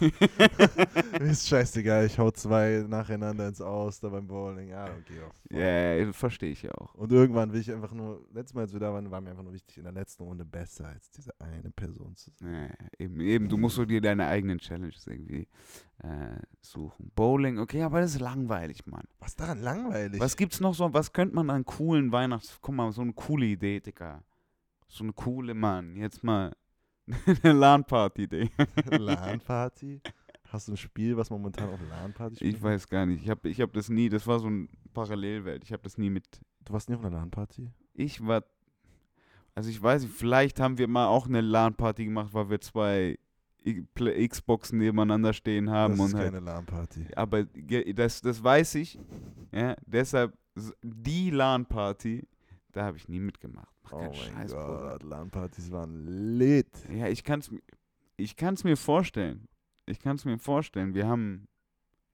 Mir 1.18 1.30
ist 1.30 1.48
scheißegal, 1.48 2.04
ich 2.04 2.18
hau 2.18 2.30
zwei 2.30 2.84
nacheinander 2.86 3.48
ins 3.48 3.62
Aus 3.62 4.00
da 4.00 4.10
beim 4.10 4.26
Bowling. 4.26 4.68
Ja, 4.68 4.84
okay. 4.84 5.20
Ja, 5.48 5.94
ja, 5.94 6.12
verstehe 6.12 6.50
ich 6.50 6.60
ja 6.60 6.72
auch. 6.72 6.94
Und 6.94 7.10
irgendwann 7.10 7.50
will 7.54 7.60
ich 7.60 7.72
einfach 7.72 7.92
nur, 7.92 8.22
letztes 8.34 8.52
Mal, 8.52 8.62
als 8.62 8.72
wir 8.74 8.80
da 8.80 8.92
waren, 8.92 9.10
war 9.10 9.22
mir 9.22 9.30
einfach 9.30 9.42
nur 9.42 9.54
wichtig, 9.54 9.78
in 9.78 9.84
der 9.84 9.94
letzten 9.94 10.24
Runde 10.24 10.44
besser 10.44 10.88
als 10.88 11.10
diese 11.10 11.32
eine 11.40 11.70
Person 11.70 12.14
zu 12.14 12.30
sein. 12.32 12.52
Ja, 12.52 12.86
eben, 12.98 13.18
eben, 13.22 13.48
du 13.48 13.56
musst 13.56 13.76
so 13.76 13.86
dir 13.86 14.02
deine 14.02 14.26
eigenen 14.26 14.58
Challenges 14.58 15.06
irgendwie 15.06 15.48
äh, 16.02 16.36
suchen. 16.60 17.10
Bowling, 17.14 17.58
okay, 17.58 17.82
aber 17.82 18.02
das 18.02 18.14
ist 18.14 18.20
langweilig, 18.20 18.86
Mann. 18.86 19.04
Was 19.20 19.36
daran 19.36 19.62
langweilig? 19.62 20.20
Was 20.20 20.36
gibt's 20.36 20.60
noch 20.60 20.74
so, 20.74 20.92
was 20.92 21.14
könnte 21.14 21.34
man 21.34 21.48
an 21.48 21.64
coolen 21.64 22.12
Weihnachts... 22.12 22.58
Guck 22.60 22.74
mal, 22.74 22.92
so 22.92 23.00
eine 23.00 23.14
coole 23.14 23.46
Idee, 23.46 23.80
Digga. 23.80 24.22
So 24.86 25.02
eine 25.02 25.14
coole, 25.14 25.54
Mann. 25.54 25.96
Jetzt 25.96 26.22
mal 26.22 26.52
eine 27.42 27.52
LAN-Party-Idee. 27.52 28.50
LAN-Party? 28.90 30.00
Hast 30.48 30.68
du 30.68 30.72
ein 30.72 30.76
Spiel, 30.76 31.16
was 31.16 31.30
momentan 31.30 31.70
auf 31.70 31.80
LAN-Party 31.88 32.36
spielt? 32.36 32.56
Ich 32.56 32.62
weiß 32.62 32.88
gar 32.88 33.06
nicht. 33.06 33.22
Ich 33.24 33.30
habe 33.30 33.48
ich 33.48 33.60
hab 33.60 33.72
das 33.72 33.88
nie, 33.88 34.08
das 34.08 34.26
war 34.26 34.38
so 34.38 34.46
eine 34.48 34.68
Parallelwelt. 34.92 35.64
Ich 35.64 35.72
habe 35.72 35.82
das 35.82 35.96
nie 35.98 36.10
mit... 36.10 36.24
Du 36.64 36.72
warst 36.72 36.88
nie 36.88 36.94
auf 36.94 37.04
einer 37.04 37.16
LAN-Party? 37.16 37.70
Ich 37.94 38.24
war... 38.26 38.44
Also 39.54 39.68
ich 39.70 39.82
weiß 39.82 40.02
nicht, 40.02 40.14
vielleicht 40.14 40.60
haben 40.60 40.78
wir 40.78 40.88
mal 40.88 41.06
auch 41.06 41.26
eine 41.26 41.40
LAN-Party 41.40 42.04
gemacht, 42.06 42.32
weil 42.32 42.48
wir 42.50 42.60
zwei 42.60 43.18
I- 43.66 43.82
Pla- 43.94 44.26
Xbox 44.26 44.72
nebeneinander 44.72 45.32
stehen 45.32 45.70
haben. 45.70 45.96
Das 45.96 46.06
ist 46.06 46.12
und 46.14 46.18
halt, 46.20 46.32
keine 46.32 46.44
LAN-Party. 46.44 47.06
aber 47.16 47.44
das, 47.44 48.20
das 48.22 48.42
weiß 48.42 48.76
ich. 48.76 48.98
Ja, 49.52 49.76
deshalb 49.86 50.36
die 50.82 51.30
LAN-Party, 51.30 52.26
da 52.72 52.84
habe 52.84 52.96
ich 52.96 53.08
nie 53.08 53.20
mitgemacht. 53.20 53.72
Mach 53.84 53.92
Oh 53.92 54.12
Scheiß, 54.12 54.52
Bruder. 54.52 54.90
Gott, 54.92 55.02
LAN-Partys 55.02 55.70
waren 55.70 56.38
lit. 56.38 56.68
Ja, 56.90 57.08
ich 57.08 57.22
kann 57.24 57.40
es 57.40 57.50
ich 58.16 58.36
kann's 58.36 58.64
mir 58.64 58.76
vorstellen. 58.76 59.48
Ich 59.86 60.00
kann 60.00 60.16
es 60.16 60.24
mir 60.24 60.38
vorstellen. 60.38 60.94
Wir 60.94 61.06
haben, 61.06 61.48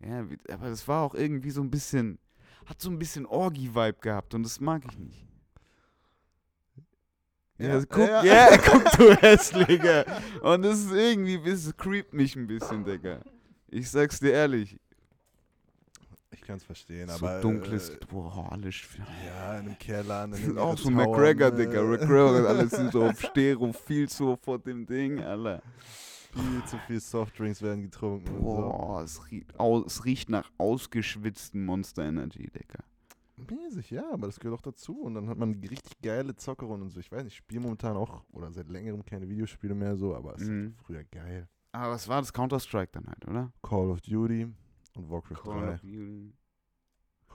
ja, 0.01 0.27
aber 0.53 0.68
das 0.68 0.87
war 0.88 1.03
auch 1.03 1.14
irgendwie 1.14 1.51
so 1.51 1.61
ein 1.61 1.71
bisschen, 1.71 2.18
hat 2.66 2.81
so 2.81 2.90
ein 2.90 2.99
bisschen 2.99 3.27
Orgi-Vibe 3.27 3.99
gehabt 4.01 4.35
und 4.35 4.42
das 4.42 4.61
mag 4.61 4.85
ich 4.90 4.99
nicht. 4.99 5.27
Ja, 7.59 7.79
Ja, 7.79 7.85
guck, 7.85 8.09
ja. 8.09 8.25
ja. 8.25 8.57
guck 8.64 8.85
du 8.92 9.14
Hässlicher. 9.16 10.05
Und 10.42 10.62
das 10.62 10.79
ist 10.79 10.92
irgendwie, 10.92 11.40
das 11.44 11.77
creept 11.77 12.14
mich 12.14 12.37
ein 12.37 12.47
bisschen, 12.47 12.85
Digga. 12.85 13.21
Ich 13.68 13.90
sag's 13.90 14.21
dir 14.21 14.33
ehrlich. 14.33 14.79
Ich 16.48 16.50
kann 16.50 16.56
es 16.56 16.64
verstehen, 16.64 17.11
so 17.11 17.26
aber. 17.26 17.42
dunkles, 17.42 17.90
Äh, 17.90 17.98
boah, 18.08 18.50
alles. 18.50 18.74
ja, 19.26 19.58
in 19.58 19.66
einem 19.66 19.78
Keller. 19.78 20.24
In 20.24 20.32
einem 20.32 20.50
ist 20.52 20.56
auch 20.56 20.78
so 20.78 20.88
Tower, 20.88 21.06
McGregor, 21.06 21.50
ne? 21.50 21.56
Digga. 21.58 21.82
McGregor, 21.82 22.48
alles 22.48 22.70
sind 22.70 22.90
so 22.90 23.04
auf 23.11 23.20
Stereo, 23.20 23.70
viel 23.74 24.08
zu 24.08 24.34
vor 24.40 24.58
dem 24.58 24.87
Ding, 24.87 25.20
Alter. 25.20 25.61
Viel 26.32 26.64
zu 26.64 26.78
viel 26.87 27.00
Softdrinks 27.00 27.61
werden 27.61 27.82
getrunken. 27.82 28.40
Boah, 28.40 29.02
es 29.02 29.30
riecht, 29.30 29.61
au, 29.61 29.82
es 29.84 30.06
riecht 30.06 30.30
nach 30.30 30.50
ausgeschwitzten 30.56 31.66
Monster 31.66 32.04
Energy, 32.04 32.44
Digga. 32.50 32.82
so. 33.37 33.54
Mäßig, 33.54 33.90
ja, 33.90 34.11
aber 34.11 34.28
das 34.28 34.40
gehört 34.40 34.58
auch 34.58 34.62
dazu. 34.62 35.02
Und 35.02 35.16
dann 35.16 35.28
hat 35.28 35.37
man 35.37 35.52
richtig 35.52 36.00
geile 36.02 36.34
Zockerrunden 36.34 36.84
und 36.84 36.90
so. 36.92 36.98
Ich 37.00 37.12
weiß 37.12 37.24
nicht, 37.24 37.34
ich 37.34 37.38
spiele 37.40 37.61
momentan 37.61 37.94
auch 37.94 38.24
oder 38.32 38.50
seit 38.52 38.70
längerem 38.70 39.04
keine 39.04 39.28
Videospiele 39.28 39.74
mehr 39.74 39.98
so, 39.98 40.14
aber 40.16 40.34
es 40.37 40.48
Mhm. 40.48 40.74
war 40.78 40.84
früher 40.87 41.04
geil. 41.04 41.46
Aber 41.72 41.92
was 41.92 42.08
war 42.08 42.22
das? 42.22 42.32
Counter-Strike 42.32 42.92
dann 42.92 43.06
halt, 43.06 43.28
oder? 43.28 43.52
Call 43.62 43.90
of 43.90 44.00
Duty 44.00 44.46
und 44.96 45.11
Warcraft 45.11 45.42
3. 45.44 45.72
Duty. 45.76 46.32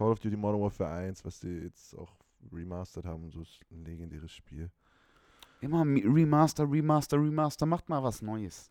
Call 0.04 0.12
of 0.12 0.20
Duty 0.20 0.36
Modern 0.36 0.60
Warfare 0.60 0.92
1, 0.92 1.24
was 1.24 1.40
die 1.40 1.48
jetzt 1.48 1.98
auch 1.98 2.12
remastered 2.52 3.06
haben, 3.06 3.32
so 3.32 3.42
ist 3.42 3.62
ein 3.72 3.86
legendäres 3.86 4.34
Spiel. 4.34 4.70
Immer 5.62 5.84
Remaster, 5.84 6.70
Remaster, 6.70 7.18
Remaster, 7.18 7.66
macht 7.66 7.88
mal 7.88 8.04
was 8.04 8.22
Neues. 8.22 8.70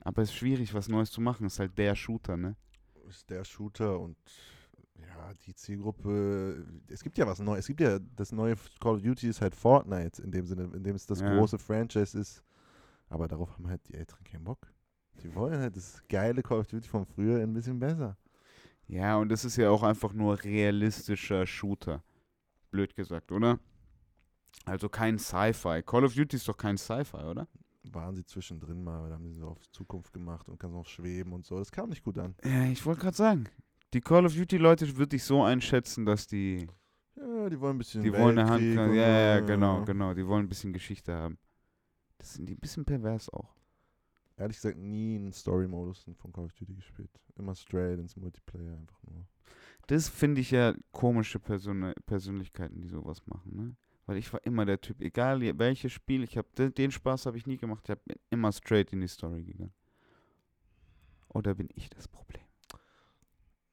Aber 0.00 0.20
es 0.20 0.28
ist 0.28 0.34
schwierig, 0.36 0.74
was 0.74 0.88
Neues 0.88 1.10
zu 1.10 1.22
machen. 1.22 1.46
Ist 1.46 1.58
halt 1.58 1.78
der 1.78 1.94
Shooter, 1.94 2.36
ne? 2.36 2.56
Ist 3.08 3.30
der 3.30 3.42
Shooter 3.42 3.98
und 3.98 4.18
ja, 4.98 5.32
die 5.46 5.54
Zielgruppe. 5.54 6.66
Es 6.88 7.02
gibt 7.02 7.16
ja 7.16 7.26
was 7.26 7.38
Neues. 7.38 7.60
Es 7.60 7.66
gibt 7.68 7.80
ja 7.80 7.98
das 7.98 8.32
neue 8.32 8.54
Call 8.80 8.96
of 8.96 9.02
Duty 9.02 9.28
ist 9.28 9.40
halt 9.40 9.54
Fortnite 9.54 10.22
in 10.22 10.30
dem 10.30 10.44
Sinne, 10.44 10.64
in 10.74 10.84
dem 10.84 10.94
es 10.94 11.06
das 11.06 11.20
Ja. 11.20 11.34
große 11.34 11.58
Franchise 11.58 12.18
ist. 12.18 12.44
Aber 13.08 13.28
darauf 13.28 13.50
haben 13.54 13.66
halt 13.66 13.80
die 13.88 13.94
Älteren 13.94 14.24
keinen 14.24 14.44
Bock. 14.44 14.70
Die 15.22 15.34
wollen 15.34 15.58
halt 15.58 15.74
das 15.74 16.02
geile 16.06 16.42
Call 16.42 16.58
of 16.60 16.66
Duty 16.66 16.86
von 16.86 17.06
früher 17.06 17.42
ein 17.42 17.54
bisschen 17.54 17.78
besser. 17.78 18.18
Ja, 18.90 19.18
und 19.18 19.28
das 19.28 19.44
ist 19.44 19.56
ja 19.56 19.70
auch 19.70 19.84
einfach 19.84 20.12
nur 20.12 20.42
realistischer 20.42 21.46
Shooter. 21.46 22.02
Blöd 22.72 22.96
gesagt, 22.96 23.30
oder? 23.30 23.60
Also 24.64 24.88
kein 24.88 25.16
Sci-Fi. 25.18 25.82
Call 25.84 26.04
of 26.04 26.14
Duty 26.14 26.36
ist 26.36 26.48
doch 26.48 26.56
kein 26.56 26.76
Sci-Fi, 26.76 27.18
oder? 27.18 27.46
Waren 27.84 28.16
sie 28.16 28.24
zwischendrin 28.24 28.82
mal, 28.82 29.08
da 29.08 29.14
haben 29.14 29.28
sie 29.28 29.38
so 29.38 29.46
auf 29.46 29.70
Zukunft 29.70 30.12
gemacht 30.12 30.48
und 30.48 30.58
kannst 30.58 30.74
noch 30.74 30.86
schweben 30.86 31.32
und 31.32 31.46
so. 31.46 31.58
Das 31.58 31.70
kam 31.70 31.90
nicht 31.90 32.02
gut 32.02 32.18
an. 32.18 32.34
Ja, 32.44 32.64
ich 32.64 32.84
wollte 32.84 33.02
gerade 33.02 33.16
sagen. 33.16 33.44
Die 33.94 34.00
Call 34.00 34.26
of 34.26 34.34
Duty-Leute 34.34 34.96
würde 34.96 35.16
ich 35.16 35.22
so 35.22 35.42
einschätzen, 35.42 36.04
dass 36.04 36.26
die 36.26 36.66
Ja, 37.16 37.48
die 37.48 37.60
wollen 37.60 37.76
ein 37.76 37.78
bisschen. 37.78 38.02
Die 38.02 38.12
wollen 38.12 38.38
eine 38.38 38.50
Hand. 38.50 38.62
Ja, 38.94 39.36
ja, 39.36 39.40
genau, 39.40 39.84
genau. 39.84 40.14
Die 40.14 40.26
wollen 40.26 40.46
ein 40.46 40.48
bisschen 40.48 40.72
Geschichte 40.72 41.14
haben. 41.14 41.38
Das 42.18 42.34
sind 42.34 42.48
die 42.48 42.54
ein 42.54 42.60
bisschen 42.60 42.84
pervers 42.84 43.28
auch. 43.30 43.54
Ehrlich 44.40 44.56
gesagt, 44.56 44.78
nie 44.78 45.16
einen 45.16 45.32
Story-Modus 45.32 46.06
von 46.16 46.32
Call 46.32 46.46
of 46.46 46.54
Duty 46.54 46.74
gespielt. 46.74 47.10
Immer 47.36 47.54
straight 47.54 47.98
ins 47.98 48.16
Multiplayer 48.16 48.74
einfach 48.74 49.02
nur. 49.02 49.26
Das 49.86 50.08
finde 50.08 50.40
ich 50.40 50.50
ja 50.50 50.72
komische 50.92 51.38
Persön 51.38 51.92
Persönlichkeiten, 52.06 52.80
die 52.80 52.88
sowas 52.88 53.26
machen, 53.26 53.54
ne? 53.54 53.76
Weil 54.06 54.16
ich 54.16 54.32
war 54.32 54.42
immer 54.46 54.64
der 54.64 54.80
Typ, 54.80 55.02
egal 55.02 55.42
welches 55.58 55.92
Spiel, 55.92 56.22
ich 56.22 56.38
habe 56.38 56.70
den 56.70 56.90
Spaß 56.90 57.26
habe 57.26 57.36
ich 57.36 57.46
nie 57.46 57.58
gemacht. 57.58 57.82
Ich 57.84 57.90
habe 57.90 58.00
immer 58.30 58.50
straight 58.50 58.94
in 58.94 59.02
die 59.02 59.08
Story 59.08 59.42
gegangen. 59.42 59.74
Oder 61.28 61.54
bin 61.54 61.68
ich 61.74 61.90
das 61.90 62.08
Problem? 62.08 62.42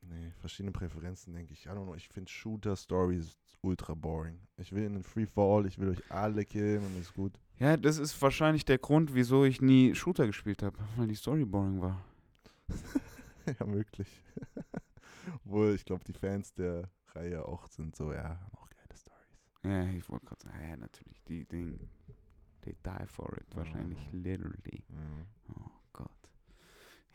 Nee, 0.09 0.31
verschiedene 0.39 0.71
Präferenzen, 0.71 1.33
denke 1.33 1.53
ich. 1.53 1.65
I 1.65 1.69
don't 1.69 1.83
know, 1.83 1.95
ich 1.95 2.07
finde 2.07 2.31
Shooter-Stories 2.31 3.37
ultra 3.61 3.93
boring. 3.93 4.39
Ich 4.57 4.71
will 4.71 4.83
in 4.83 4.93
den 4.93 5.03
Free 5.03 5.25
for 5.25 5.57
All, 5.57 5.65
ich 5.65 5.77
will 5.77 5.89
euch 5.89 6.11
alle 6.11 6.45
killen 6.45 6.85
und 6.85 6.99
ist 6.99 7.13
gut. 7.13 7.39
Ja, 7.59 7.75
das 7.75 7.97
ist 7.97 8.19
wahrscheinlich 8.21 8.65
der 8.65 8.77
Grund, 8.77 9.13
wieso 9.13 9.43
ich 9.43 9.61
nie 9.61 9.95
Shooter 9.95 10.27
gespielt 10.27 10.63
habe, 10.63 10.77
weil 10.95 11.07
die 11.07 11.15
Story 11.15 11.43
boring 11.43 11.81
war. 11.81 12.03
ja, 13.59 13.65
möglich. 13.65 14.23
Obwohl, 15.45 15.73
ich 15.73 15.83
glaube, 15.83 16.03
die 16.05 16.13
Fans 16.13 16.53
der 16.53 16.89
Reihe 17.13 17.43
auch 17.45 17.67
sind 17.67 17.95
so, 17.95 18.13
ja, 18.13 18.29
haben 18.29 18.57
auch 18.57 18.69
geile 18.69 18.95
Stories. 18.95 19.39
Ja, 19.63 19.97
ich 19.97 20.07
wollte 20.09 20.25
gerade 20.27 20.43
sagen, 20.43 20.69
ja, 20.69 20.77
natürlich, 20.77 21.21
die 21.23 21.45
Ding, 21.45 21.89
they 22.61 22.75
die 22.85 23.07
for 23.07 23.35
it, 23.37 23.55
wahrscheinlich, 23.55 23.99
literally. 24.11 24.83
Ja. 24.89 25.55
Oh. 25.55 25.76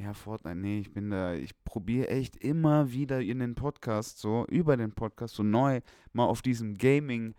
Ja, 0.02 0.14
Fortnite, 0.14 0.56
nee, 0.56 0.80
ich 0.80 0.92
bin 0.92 1.10
da, 1.10 1.34
ich 1.34 1.52
probiere 1.62 2.08
echt 2.08 2.36
immer 2.36 2.90
wieder 2.90 3.20
in 3.20 3.38
den 3.38 3.54
Podcast 3.54 4.18
so, 4.18 4.44
über 4.48 4.76
den 4.76 4.90
Podcast 4.90 5.36
so 5.36 5.44
neu 5.44 5.80
mal 6.12 6.24
auf 6.24 6.42
diesem 6.42 6.74
Gaming 6.76 7.36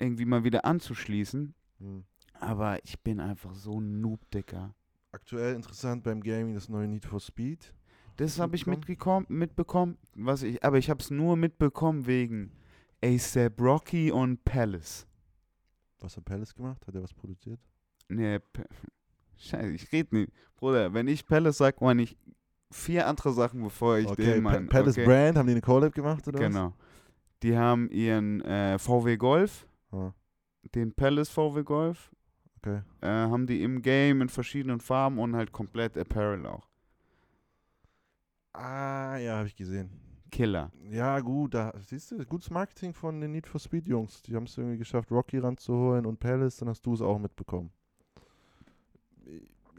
irgendwie 0.00 0.24
mal 0.24 0.42
wieder 0.42 0.64
anzuschließen. 0.64 1.54
Hm. 1.78 2.04
Aber 2.34 2.84
ich 2.84 2.98
bin 2.98 3.20
einfach 3.20 3.54
so 3.54 3.80
ein 3.80 4.00
Noob, 4.00 4.28
Dicker. 4.32 4.74
Aktuell 5.12 5.54
interessant 5.54 6.02
beim 6.02 6.20
Gaming 6.20 6.54
das 6.54 6.68
neue 6.68 6.88
Need 6.88 7.04
for 7.04 7.20
Speed. 7.20 7.72
Das 8.16 8.40
habe 8.40 8.56
ich 8.56 8.66
mitgekommen, 8.66 9.26
mitbekommen, 9.28 9.96
was 10.14 10.42
ich, 10.42 10.64
aber 10.64 10.78
ich 10.78 10.90
habe 10.90 11.00
es 11.00 11.10
nur 11.10 11.36
mitbekommen 11.36 12.08
wegen 12.08 12.50
ASAP 13.04 13.60
Rocky 13.60 14.10
und 14.10 14.44
Palace. 14.44 15.06
Was 16.00 16.16
hat 16.16 16.24
Palace 16.24 16.56
gemacht? 16.56 16.84
Hat 16.88 16.94
er 16.96 17.04
was 17.04 17.14
produziert? 17.14 17.60
Nee, 18.08 18.40
P 18.40 18.64
Scheiße, 19.40 19.72
ich 19.72 19.90
rede 19.92 20.16
nicht. 20.16 20.32
Bruder, 20.56 20.92
wenn 20.92 21.08
ich 21.08 21.26
Palace 21.26 21.58
sag, 21.58 21.80
meine 21.80 22.02
ich 22.02 22.16
vier 22.70 23.06
andere 23.06 23.32
Sachen, 23.32 23.62
bevor 23.62 23.98
ich 23.98 24.06
okay, 24.06 24.34
den 24.34 24.42
meine. 24.42 24.66
Palace 24.66 24.96
okay? 24.96 25.06
Brand, 25.06 25.38
haben 25.38 25.46
die 25.46 25.52
eine 25.52 25.60
Collab 25.62 25.94
gemacht 25.94 26.26
oder 26.28 26.38
Genau. 26.38 26.74
Die 27.42 27.56
haben 27.56 27.90
ihren 27.90 28.42
äh, 28.42 28.78
VW 28.78 29.16
Golf, 29.16 29.66
was? 29.90 30.12
Ah, 30.12 30.14
den 30.74 30.92
Palace 30.92 31.30
VW 31.30 31.62
Golf, 31.62 32.10
okay. 32.58 32.82
äh, 33.00 33.06
haben 33.06 33.46
die 33.46 33.62
im 33.62 33.80
Game 33.80 34.20
in 34.20 34.28
verschiedenen 34.28 34.80
Farben 34.80 35.18
und 35.18 35.34
halt 35.34 35.50
komplett 35.50 35.96
Apparel 35.96 36.44
auch. 36.46 36.68
Ah, 38.52 39.16
ja, 39.16 39.38
habe 39.38 39.46
ich 39.46 39.56
gesehen. 39.56 39.88
Killer. 40.30 40.70
Ja, 40.90 41.18
gut, 41.20 41.54
da 41.54 41.72
siehst 41.78 42.10
du, 42.10 42.24
gutes 42.26 42.50
Marketing 42.50 42.92
von 42.92 43.20
den 43.20 43.32
Need 43.32 43.46
for 43.46 43.58
Speed 43.58 43.88
Jungs. 43.88 44.22
Die 44.22 44.36
haben 44.36 44.44
es 44.44 44.58
irgendwie 44.58 44.78
geschafft, 44.78 45.10
Rocky 45.10 45.38
ranzuholen 45.38 46.04
und 46.04 46.20
Palace, 46.20 46.58
dann 46.58 46.68
hast 46.68 46.84
du 46.84 46.92
es 46.92 47.00
auch 47.00 47.18
mitbekommen. 47.18 47.72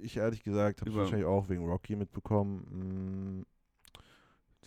Ich 0.01 0.17
ehrlich 0.17 0.43
gesagt 0.43 0.81
habe 0.81 0.89
es 0.89 0.95
wahrscheinlich 0.97 1.25
auch 1.27 1.47
wegen 1.49 1.65
Rocky 1.65 1.95
mitbekommen. 1.95 3.43
Mm, 3.43 3.45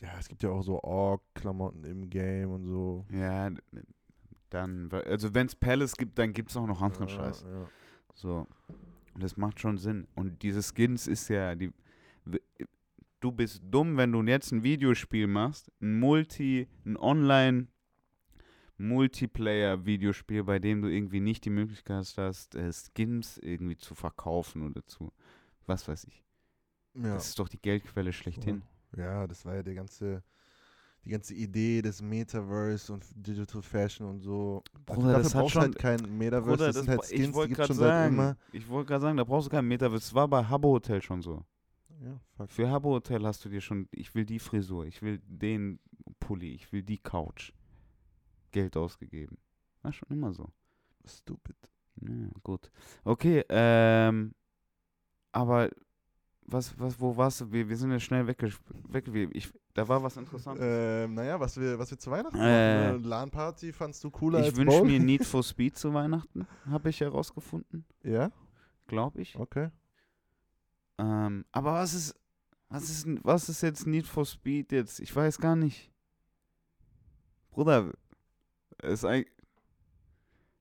Ja, 0.04 0.10
es 0.18 0.28
gibt 0.28 0.42
ja 0.42 0.50
auch 0.50 0.62
so 0.62 0.82
Org-Klamotten 0.82 1.84
im 1.84 2.08
Game 2.10 2.50
und 2.52 2.66
so. 2.66 3.04
Ja, 3.10 3.50
dann, 4.50 4.90
also 4.92 5.34
wenn 5.34 5.46
es 5.46 5.54
Palace 5.56 5.96
gibt, 5.96 6.18
dann 6.18 6.32
gibt 6.32 6.50
es 6.50 6.56
auch 6.56 6.66
noch 6.66 6.80
anderen 6.82 7.08
Ja, 7.08 7.14
Scheiß. 7.14 7.42
ja. 7.48 7.66
So. 8.14 8.46
Und 9.14 9.22
das 9.22 9.36
macht 9.36 9.58
schon 9.60 9.78
Sinn. 9.78 10.06
Und 10.14 10.42
diese 10.42 10.62
Skins 10.62 11.06
ist 11.06 11.28
ja, 11.28 11.54
die, 11.54 11.72
du 13.20 13.32
bist 13.32 13.62
dumm, 13.70 13.96
wenn 13.96 14.12
du 14.12 14.22
jetzt 14.22 14.52
ein 14.52 14.62
Videospiel 14.62 15.26
machst, 15.26 15.70
ein 15.80 15.98
Multi, 15.98 16.68
ein 16.84 16.96
Online 16.96 17.66
Multiplayer-Videospiel, 18.78 20.44
bei 20.44 20.58
dem 20.58 20.82
du 20.82 20.88
irgendwie 20.88 21.20
nicht 21.20 21.44
die 21.44 21.50
Möglichkeit 21.50 22.06
hast, 22.16 22.54
äh, 22.54 22.72
Skins 22.72 23.38
irgendwie 23.38 23.76
zu 23.76 23.94
verkaufen 23.94 24.62
oder 24.66 24.84
zu, 24.87 25.12
was 25.66 25.87
weiß 25.88 26.04
ich. 26.04 26.22
Ja. 26.94 27.14
Das 27.14 27.28
ist 27.28 27.38
doch 27.38 27.48
die 27.48 27.60
Geldquelle 27.60 28.12
schlechthin. 28.12 28.62
Ja, 28.96 29.26
das 29.26 29.44
war 29.44 29.56
ja 29.56 29.62
der 29.62 29.74
ganze, 29.74 30.22
die 31.04 31.10
ganze 31.10 31.34
Idee 31.34 31.82
des 31.82 32.00
Metaverse 32.00 32.92
und 32.92 33.04
Digital 33.14 33.62
Fashion 33.62 34.08
und 34.08 34.20
so. 34.20 34.62
Also 34.88 35.00
Bruder, 35.00 35.12
dafür 35.14 35.22
das 35.24 35.34
hat 35.34 35.40
brauchst 35.42 35.54
du 35.56 35.60
schon- 35.60 35.62
halt 35.62 35.78
kein 35.78 36.18
Metaverse, 36.18 36.50
Bruder, 36.50 36.66
das, 36.66 36.76
das, 36.76 36.84
sind 36.84 36.90
halt 36.90 37.04
Skins, 37.04 37.20
ich 37.20 37.26
die 37.26 37.34
wollte 37.34 37.48
gibt 37.48 37.56
gerade 37.58 37.66
schon 37.68 37.76
seit 37.76 37.88
sagen, 37.88 38.14
immer. 38.14 38.37
ich 38.52 38.68
wollte 38.68 38.88
gerade 38.88 39.02
sagen, 39.02 39.16
da 39.16 39.24
brauchst 39.24 39.46
du 39.46 39.50
kein 39.50 39.66
Metaverse. 39.66 40.04
Das 40.06 40.14
war 40.14 40.28
bei 40.28 40.44
Habbo 40.44 40.68
Hotel 40.72 41.02
schon 41.02 41.22
so. 41.22 41.44
Ja, 42.02 42.20
fuck. 42.37 42.50
Für 42.50 42.70
Habbo 42.70 42.90
Hotel 42.90 43.24
hast 43.24 43.44
du 43.44 43.48
dir 43.48 43.60
schon, 43.60 43.88
ich 43.92 44.14
will 44.14 44.24
die 44.24 44.38
Frisur, 44.38 44.84
ich 44.87 45.00
will 45.02 45.20
den 45.26 45.80
Pulli, 46.20 46.52
ich 46.54 46.70
will 46.72 46.82
die 46.82 46.98
Couch. 46.98 47.52
Geld 48.54 48.76
ausgegeben. 48.76 49.36
War 49.82 49.92
schon 49.92 50.08
immer 50.10 50.32
so. 50.32 50.48
Stupid. 51.04 51.56
Ja, 52.00 52.28
gut. 52.42 52.70
Okay, 53.04 53.44
ähm, 53.48 54.32
aber 55.32 55.70
was, 56.46 56.78
was, 56.78 57.00
wo 57.00 57.16
warst 57.16 57.40
du? 57.40 57.50
Wir, 57.52 57.68
wir 57.68 57.76
sind 57.76 57.90
ja 57.90 57.98
schnell 57.98 58.26
weg 58.26 58.42
ich, 59.32 59.52
Da 59.74 59.88
war 59.88 60.02
was 60.02 60.16
Interessantes. 60.16 60.64
Ähm, 60.64 61.14
naja, 61.14 61.38
was 61.40 61.56
wir, 61.58 61.78
was 61.78 61.90
wir 61.90 61.98
zu 61.98 62.10
Weihnachten 62.10 62.38
Äh. 62.38 62.92
machen. 62.92 63.04
LAN-Party 63.04 63.72
fandst 63.72 64.04
du 64.04 64.10
cooler 64.10 64.38
ich 64.40 64.46
als 64.46 64.56
wünsche 64.56 64.78
Bowl? 64.78 64.86
mir 64.86 65.00
Need 65.00 65.24
for 65.32 65.42
Speed 65.42 65.76
zu 65.76 65.92
Weihnachten, 65.92 66.46
habe 66.66 66.90
ich 66.90 67.00
herausgefunden, 67.00 67.84
Ja, 68.04 68.30
glaube 68.86 69.20
ich. 69.22 69.34
okay. 69.36 69.70
Ähm, 70.98 71.44
aber 71.50 71.72
was 71.74 71.92
ist, 71.94 72.14
was 72.68 72.84
ist, 72.88 73.06
was 73.24 73.48
ist 73.48 73.62
jetzt 73.62 73.86
Need 73.86 74.06
for 74.06 74.24
Speed 74.24 74.70
jetzt? 74.72 75.00
Ich 75.00 75.14
weiß 75.14 75.38
gar 75.38 75.56
nicht. 75.56 75.90
Bruder, 77.50 77.92
ist 78.84 79.04
eigentlich, 79.04 79.32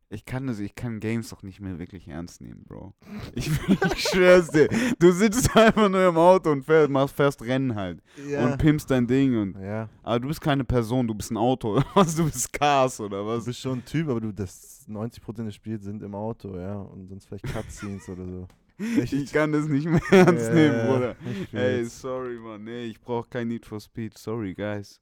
ich 0.09 0.25
kann 0.25 0.45
das, 0.45 0.59
ich 0.59 0.75
kann 0.75 0.99
Games 0.99 1.29
doch 1.29 1.41
nicht 1.41 1.59
mehr 1.59 1.79
wirklich 1.79 2.07
ernst 2.07 2.39
nehmen, 2.41 2.63
Bro. 2.65 2.93
Ich, 3.36 3.49
ich 3.49 4.09
schwör's 4.09 4.49
dir. 4.49 4.69
Du 4.99 5.12
sitzt 5.12 5.55
einfach 5.57 5.89
nur 5.89 6.07
im 6.07 6.17
Auto 6.17 6.51
und 6.51 6.63
fährst, 6.63 6.91
machst 6.91 7.15
fährst 7.15 7.41
Rennen 7.41 7.73
halt 7.73 7.99
Ja. 8.29 8.45
und 8.45 8.59
pimpst 8.59 8.91
dein 8.91 9.07
Ding 9.07 9.36
und, 9.36 9.59
ja, 9.59 9.89
aber 10.03 10.19
du 10.19 10.27
bist 10.27 10.39
keine 10.41 10.63
Person, 10.63 11.07
du 11.07 11.15
bist 11.15 11.31
ein 11.31 11.38
Auto 11.38 11.81
was? 11.95 12.15
Du 12.15 12.25
bist 12.25 12.53
Cars 12.53 12.99
oder 12.99 13.19
du 13.23 13.25
was? 13.27 13.45
bist 13.45 13.59
schon 13.59 13.79
ein 13.79 13.86
Typ, 13.86 14.07
aber 14.09 14.21
du, 14.21 14.31
das 14.31 14.86
90% 14.88 15.45
des 15.45 15.55
Spiels 15.55 15.83
sind 15.83 16.03
im 16.03 16.13
Auto, 16.13 16.57
ja. 16.59 16.75
Und 16.75 17.07
sonst 17.07 17.25
vielleicht 17.25 17.45
Cutscenes 17.45 18.07
oder 18.09 18.25
so. 18.27 18.47
Echt? 19.01 19.13
Ich 19.13 19.31
kann 19.33 19.51
das 19.51 19.67
nicht 19.67 19.86
mehr 19.88 20.01
ernst 20.12 20.47
Ja, 20.49 20.53
nehmen, 20.53 20.88
Bruder. 20.88 21.15
Ey, 21.53 21.86
sorry, 21.86 22.38
Mann. 22.38 22.63
Nee, 22.63 22.86
ich 22.86 22.99
brauche 23.01 23.27
kein 23.29 23.47
Need 23.47 23.65
for 23.65 23.79
Speed. 23.79 24.15
Sorry, 24.17 24.53
guys. 24.53 24.99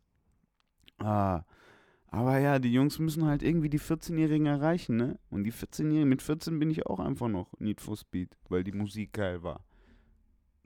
Ah. 0.99 1.41
Aber 2.11 2.39
ja, 2.39 2.59
die 2.59 2.73
Jungs 2.73 2.99
müssen 2.99 3.25
halt 3.25 3.43
irgendwie 3.43 3.69
die 3.69 3.79
14-Jährigen 3.79 4.45
erreichen, 4.47 4.97
ne? 4.97 5.19
Und 5.29 5.45
die 5.45 5.53
14-Jährigen, 5.53 6.09
mit 6.09 6.21
14 6.21 6.59
bin 6.59 6.69
ich 6.69 6.85
auch 6.85 6.99
einfach 6.99 7.29
noch 7.29 7.53
Need 7.59 7.81
for 7.81 7.97
Speed, 7.97 8.37
weil 8.49 8.63
die 8.65 8.73
Musik 8.73 9.13
geil 9.13 9.43
war. 9.43 9.65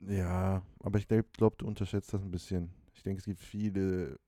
Ja, 0.00 0.62
aber 0.80 0.98
ich 0.98 1.08
glaube, 1.08 1.26
glaub, 1.32 1.58
du 1.58 1.66
unterschätzt 1.66 2.12
das 2.12 2.22
ein 2.22 2.30
bisschen. 2.30 2.70
Ich 2.94 3.02
denke, 3.02 3.20
es 3.20 3.26
gibt 3.26 3.40
viele 3.40 4.18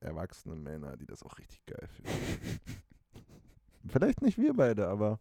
erwachsene 0.00 0.56
Männer, 0.56 0.96
die 0.96 1.06
das 1.06 1.22
auch 1.22 1.38
richtig 1.38 1.64
geil 1.66 1.88
finden. 1.88 2.12
Vielleicht 3.88 4.22
nicht 4.22 4.38
wir 4.38 4.54
beide, 4.54 4.88
aber 4.88 5.20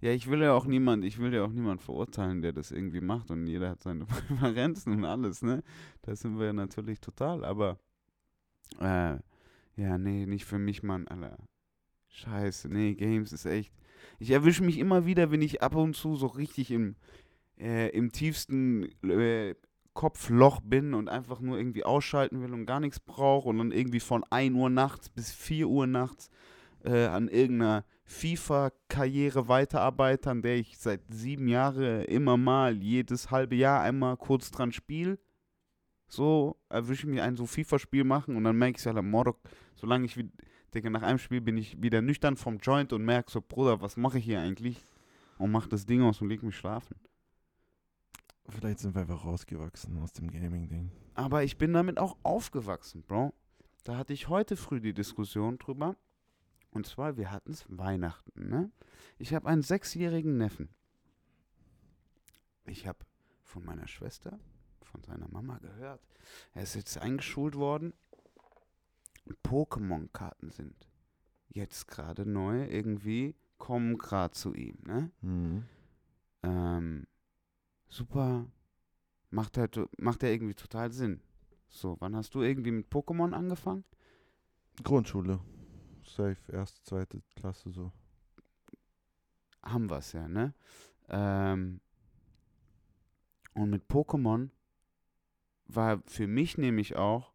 Ja, 0.00 0.10
ich 0.12 0.28
will 0.30 0.40
ja 0.40 0.54
auch 0.54 0.64
niemand, 0.64 1.04
ich 1.04 1.18
will 1.18 1.32
ja 1.34 1.44
auch 1.44 1.52
niemand 1.52 1.82
verurteilen, 1.82 2.40
der 2.40 2.52
das 2.52 2.70
irgendwie 2.70 3.02
macht 3.02 3.30
und 3.30 3.46
jeder 3.46 3.68
hat 3.70 3.82
seine 3.82 4.04
Präferenzen 4.06 4.94
und 4.94 5.04
alles, 5.04 5.42
ne? 5.42 5.62
Da 6.02 6.16
sind 6.16 6.38
wir 6.38 6.52
natürlich 6.54 7.00
total, 7.00 7.44
aber 7.44 7.78
äh, 8.80 9.18
ja, 9.76 9.98
nee, 9.98 10.26
nicht 10.26 10.44
für 10.44 10.58
mich, 10.58 10.82
Mann, 10.82 11.08
Alter. 11.08 11.38
Scheiße, 12.08 12.68
nee, 12.68 12.94
Games 12.94 13.32
ist 13.32 13.46
echt. 13.46 13.72
Ich 14.18 14.30
erwische 14.30 14.64
mich 14.64 14.78
immer 14.78 15.06
wieder, 15.06 15.30
wenn 15.30 15.42
ich 15.42 15.62
ab 15.62 15.74
und 15.74 15.94
zu 15.94 16.16
so 16.16 16.26
richtig 16.26 16.70
im, 16.70 16.96
äh, 17.58 17.88
im 17.90 18.12
tiefsten 18.12 18.90
äh, 19.02 19.54
Kopfloch 19.94 20.60
bin 20.60 20.94
und 20.94 21.08
einfach 21.08 21.40
nur 21.40 21.56
irgendwie 21.56 21.84
ausschalten 21.84 22.42
will 22.42 22.52
und 22.52 22.66
gar 22.66 22.80
nichts 22.80 23.00
brauche 23.00 23.48
und 23.48 23.58
dann 23.58 23.72
irgendwie 23.72 24.00
von 24.00 24.24
1 24.30 24.54
Uhr 24.56 24.70
nachts 24.70 25.08
bis 25.08 25.32
4 25.32 25.68
Uhr 25.68 25.86
nachts 25.86 26.30
äh, 26.84 27.06
an 27.06 27.28
irgendeiner 27.28 27.84
FIFA-Karriere 28.04 29.48
weiterarbeite, 29.48 30.30
an 30.30 30.42
der 30.42 30.56
ich 30.56 30.78
seit 30.78 31.02
sieben 31.08 31.48
Jahren 31.48 32.04
immer 32.04 32.36
mal 32.36 32.82
jedes 32.82 33.30
halbe 33.30 33.56
Jahr 33.56 33.82
einmal 33.82 34.16
kurz 34.16 34.50
dran 34.50 34.72
spiele. 34.72 35.18
So 36.10 36.56
erwische 36.68 37.06
ich 37.06 37.12
mich 37.12 37.22
ein 37.22 37.36
so 37.36 37.46
FIFA-Spiel 37.46 38.02
machen 38.02 38.36
und 38.36 38.42
dann 38.42 38.56
merke 38.56 38.78
ich, 38.78 38.84
ja, 38.84 39.00
Mordok, 39.00 39.38
solange 39.76 40.06
ich, 40.06 40.18
denke, 40.74 40.90
nach 40.90 41.02
einem 41.02 41.20
Spiel 41.20 41.40
bin 41.40 41.56
ich 41.56 41.80
wieder 41.80 42.02
nüchtern 42.02 42.36
vom 42.36 42.58
Joint 42.58 42.92
und 42.92 43.04
merke 43.04 43.30
so, 43.30 43.40
Bruder, 43.40 43.80
was 43.80 43.96
mache 43.96 44.18
ich 44.18 44.24
hier 44.24 44.40
eigentlich? 44.40 44.84
Und 45.38 45.52
mach 45.52 45.68
das 45.68 45.86
Ding 45.86 46.02
aus 46.02 46.20
und 46.20 46.28
leg 46.28 46.42
mich 46.42 46.56
schlafen. 46.56 46.96
vielleicht 48.48 48.80
sind 48.80 48.96
wir 48.96 49.02
einfach 49.02 49.24
rausgewachsen 49.24 49.96
aus 49.98 50.12
dem 50.12 50.32
Gaming-Ding. 50.32 50.90
Aber 51.14 51.44
ich 51.44 51.58
bin 51.58 51.72
damit 51.72 51.98
auch 51.98 52.16
aufgewachsen, 52.24 53.04
Bro. 53.04 53.32
Da 53.84 53.96
hatte 53.96 54.12
ich 54.12 54.28
heute 54.28 54.56
früh 54.56 54.80
die 54.80 54.92
Diskussion 54.92 55.58
drüber. 55.58 55.94
Und 56.72 56.86
zwar, 56.86 57.16
wir 57.16 57.30
hatten 57.30 57.52
es 57.52 57.64
Weihnachten, 57.68 58.48
ne? 58.48 58.72
Ich 59.18 59.32
habe 59.32 59.48
einen 59.48 59.62
sechsjährigen 59.62 60.36
Neffen. 60.36 60.70
Ich 62.66 62.88
habe 62.88 62.98
von 63.44 63.64
meiner 63.64 63.86
Schwester, 63.86 64.40
von 64.90 65.02
seiner 65.02 65.28
Mama 65.28 65.58
gehört, 65.58 66.00
er 66.54 66.62
ist 66.62 66.74
jetzt 66.74 66.98
eingeschult 66.98 67.56
worden. 67.56 67.92
Pokémon-Karten 69.44 70.50
sind 70.50 70.74
jetzt 71.48 71.88
gerade 71.88 72.26
neu, 72.26 72.64
irgendwie 72.66 73.34
kommen 73.58 73.98
gerade 73.98 74.32
zu 74.32 74.54
ihm, 74.54 74.78
ne? 74.84 75.10
Mhm. 75.20 75.64
Ähm, 76.42 77.06
super. 77.88 78.46
Macht 79.30 79.58
halt, 79.58 79.78
macht 79.98 80.22
ja 80.22 80.30
irgendwie 80.30 80.54
total 80.54 80.90
Sinn. 80.90 81.20
So, 81.68 81.96
wann 82.00 82.16
hast 82.16 82.34
du 82.34 82.42
irgendwie 82.42 82.72
mit 82.72 82.90
Pokémon 82.90 83.32
angefangen? 83.32 83.84
Grundschule. 84.82 85.38
Safe, 86.04 86.38
erste, 86.48 86.82
zweite 86.82 87.22
Klasse 87.36 87.70
so. 87.70 87.92
Haben 89.62 89.88
wir 89.88 89.98
es 89.98 90.12
ja, 90.12 90.26
ne? 90.26 90.54
Ähm, 91.08 91.80
und 93.54 93.70
mit 93.70 93.84
Pokémon 93.88 94.50
war 95.74 96.02
für 96.06 96.26
mich 96.26 96.58
nämlich 96.58 96.96
auch, 96.96 97.32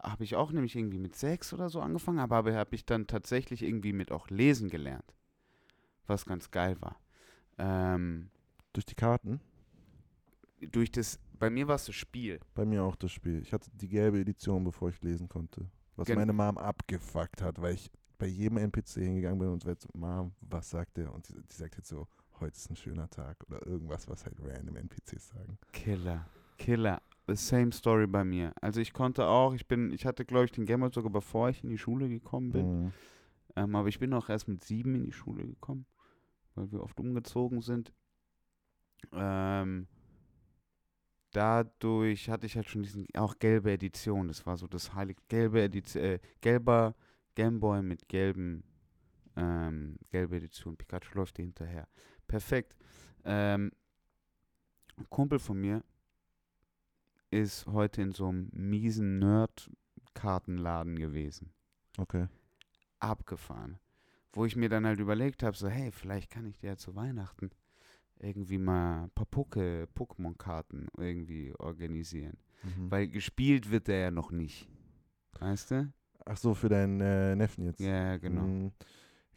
habe 0.00 0.24
ich 0.24 0.34
auch 0.36 0.50
nämlich 0.52 0.74
irgendwie 0.76 0.98
mit 0.98 1.14
sechs 1.16 1.52
oder 1.52 1.68
so 1.68 1.80
angefangen, 1.80 2.18
aber 2.18 2.36
habe 2.36 2.56
hab 2.56 2.72
ich 2.72 2.84
dann 2.84 3.06
tatsächlich 3.06 3.62
irgendwie 3.62 3.92
mit 3.92 4.10
auch 4.10 4.28
lesen 4.30 4.68
gelernt. 4.68 5.14
Was 6.06 6.26
ganz 6.26 6.50
geil 6.50 6.76
war. 6.80 7.00
Ähm, 7.58 8.30
Durch 8.72 8.84
die 8.86 8.94
Karten? 8.96 9.40
durch 10.70 10.92
das, 10.92 11.18
bei 11.38 11.50
mir 11.50 11.66
war 11.66 11.74
es 11.76 11.86
das 11.86 11.94
Spiel. 11.96 12.38
Bei 12.54 12.64
mir 12.64 12.84
auch 12.84 12.94
das 12.96 13.10
Spiel. 13.10 13.40
Ich 13.42 13.52
hatte 13.52 13.68
die 13.72 13.88
gelbe 13.88 14.20
Edition, 14.20 14.62
bevor 14.64 14.90
ich 14.90 15.02
lesen 15.02 15.28
konnte. 15.28 15.68
Was 15.96 16.06
Gen- 16.06 16.16
meine 16.18 16.32
Mom 16.32 16.56
abgefuckt 16.56 17.42
hat, 17.42 17.60
weil 17.60 17.74
ich 17.74 17.90
bei 18.18 18.26
jedem 18.26 18.58
NPC 18.58 19.00
hingegangen 19.00 19.38
bin 19.40 19.48
und 19.48 19.58
gesagt, 19.64 19.86
Mom, 19.94 20.32
was 20.40 20.70
sagt 20.70 20.96
der? 20.96 21.12
Und 21.12 21.28
die, 21.28 21.34
die 21.34 21.56
sagt 21.56 21.76
jetzt 21.76 21.88
so, 21.88 22.06
heute 22.38 22.56
ist 22.56 22.70
ein 22.70 22.76
schöner 22.76 23.10
Tag 23.10 23.36
oder 23.48 23.66
irgendwas, 23.66 24.08
was 24.08 24.24
halt 24.24 24.36
random 24.40 24.76
NPCs 24.76 25.28
sagen. 25.28 25.58
Killer. 25.72 26.26
Killer. 26.62 27.02
The 27.26 27.34
same 27.34 27.72
story 27.72 28.06
bei 28.06 28.24
mir. 28.24 28.52
Also 28.60 28.80
ich 28.80 28.92
konnte 28.92 29.26
auch, 29.26 29.52
ich 29.54 29.66
bin, 29.66 29.92
ich 29.92 30.06
hatte 30.06 30.24
glaube 30.24 30.44
ich 30.44 30.52
den 30.52 30.64
Gameboy 30.64 30.90
sogar 30.92 31.10
bevor 31.10 31.48
ich 31.48 31.62
in 31.64 31.70
die 31.70 31.78
Schule 31.78 32.08
gekommen 32.08 32.50
bin. 32.52 32.84
Mhm. 32.84 32.92
Ähm, 33.56 33.74
aber 33.74 33.88
ich 33.88 33.98
bin 33.98 34.12
auch 34.14 34.28
erst 34.28 34.48
mit 34.48 34.62
sieben 34.64 34.94
in 34.94 35.04
die 35.04 35.12
Schule 35.12 35.44
gekommen, 35.44 35.86
weil 36.54 36.70
wir 36.70 36.82
oft 36.82 36.98
umgezogen 37.00 37.62
sind. 37.62 37.92
Ähm, 39.12 39.88
dadurch 41.32 42.30
hatte 42.30 42.46
ich 42.46 42.56
halt 42.56 42.68
schon 42.68 42.82
diesen, 42.82 43.06
auch 43.14 43.38
gelbe 43.38 43.72
Edition. 43.72 44.28
Das 44.28 44.46
war 44.46 44.56
so 44.56 44.68
das 44.68 44.94
heilige, 44.94 45.20
gelbe 45.28 45.62
Edition, 45.62 46.02
äh, 46.02 46.18
gelber 46.40 46.94
Gameboy 47.34 47.82
mit 47.82 48.08
gelben, 48.08 48.62
ähm, 49.36 49.96
gelbe 50.10 50.36
Edition. 50.36 50.76
Pikachu 50.76 51.18
läuft 51.18 51.38
dir 51.38 51.42
hinterher. 51.42 51.88
Perfekt. 52.28 52.76
Ähm, 53.24 53.72
ein 54.96 55.08
Kumpel 55.10 55.38
von 55.38 55.60
mir 55.60 55.82
ist 57.32 57.66
heute 57.66 58.02
in 58.02 58.12
so 58.12 58.28
einem 58.28 58.50
miesen 58.52 59.18
Nerd-Kartenladen 59.18 60.96
gewesen 60.98 61.52
Okay. 61.98 62.28
abgefahren. 63.00 63.78
Wo 64.32 64.44
ich 64.44 64.56
mir 64.56 64.68
dann 64.68 64.86
halt 64.86 64.98
überlegt 65.00 65.42
habe, 65.42 65.56
so, 65.56 65.68
hey, 65.68 65.90
vielleicht 65.90 66.30
kann 66.30 66.46
ich 66.46 66.58
dir 66.58 66.68
ja 66.68 66.76
zu 66.76 66.94
Weihnachten 66.94 67.50
irgendwie 68.18 68.58
mal 68.58 69.04
ein 69.04 69.10
paar 69.10 69.26
Poke, 69.26 69.88
Pokémon-Karten 69.94 70.88
irgendwie 70.96 71.52
organisieren. 71.58 72.38
Mhm. 72.62 72.90
Weil 72.90 73.08
gespielt 73.08 73.70
wird 73.70 73.88
der 73.88 73.98
ja 73.98 74.10
noch 74.10 74.30
nicht. 74.30 74.68
Weißt 75.40 75.72
du? 75.72 75.92
Ach 76.24 76.36
so, 76.36 76.54
für 76.54 76.68
deinen 76.68 77.00
äh, 77.00 77.34
Neffen 77.34 77.64
jetzt. 77.64 77.80
Ja, 77.80 78.16
genau. 78.18 78.42
Mhm. 78.42 78.72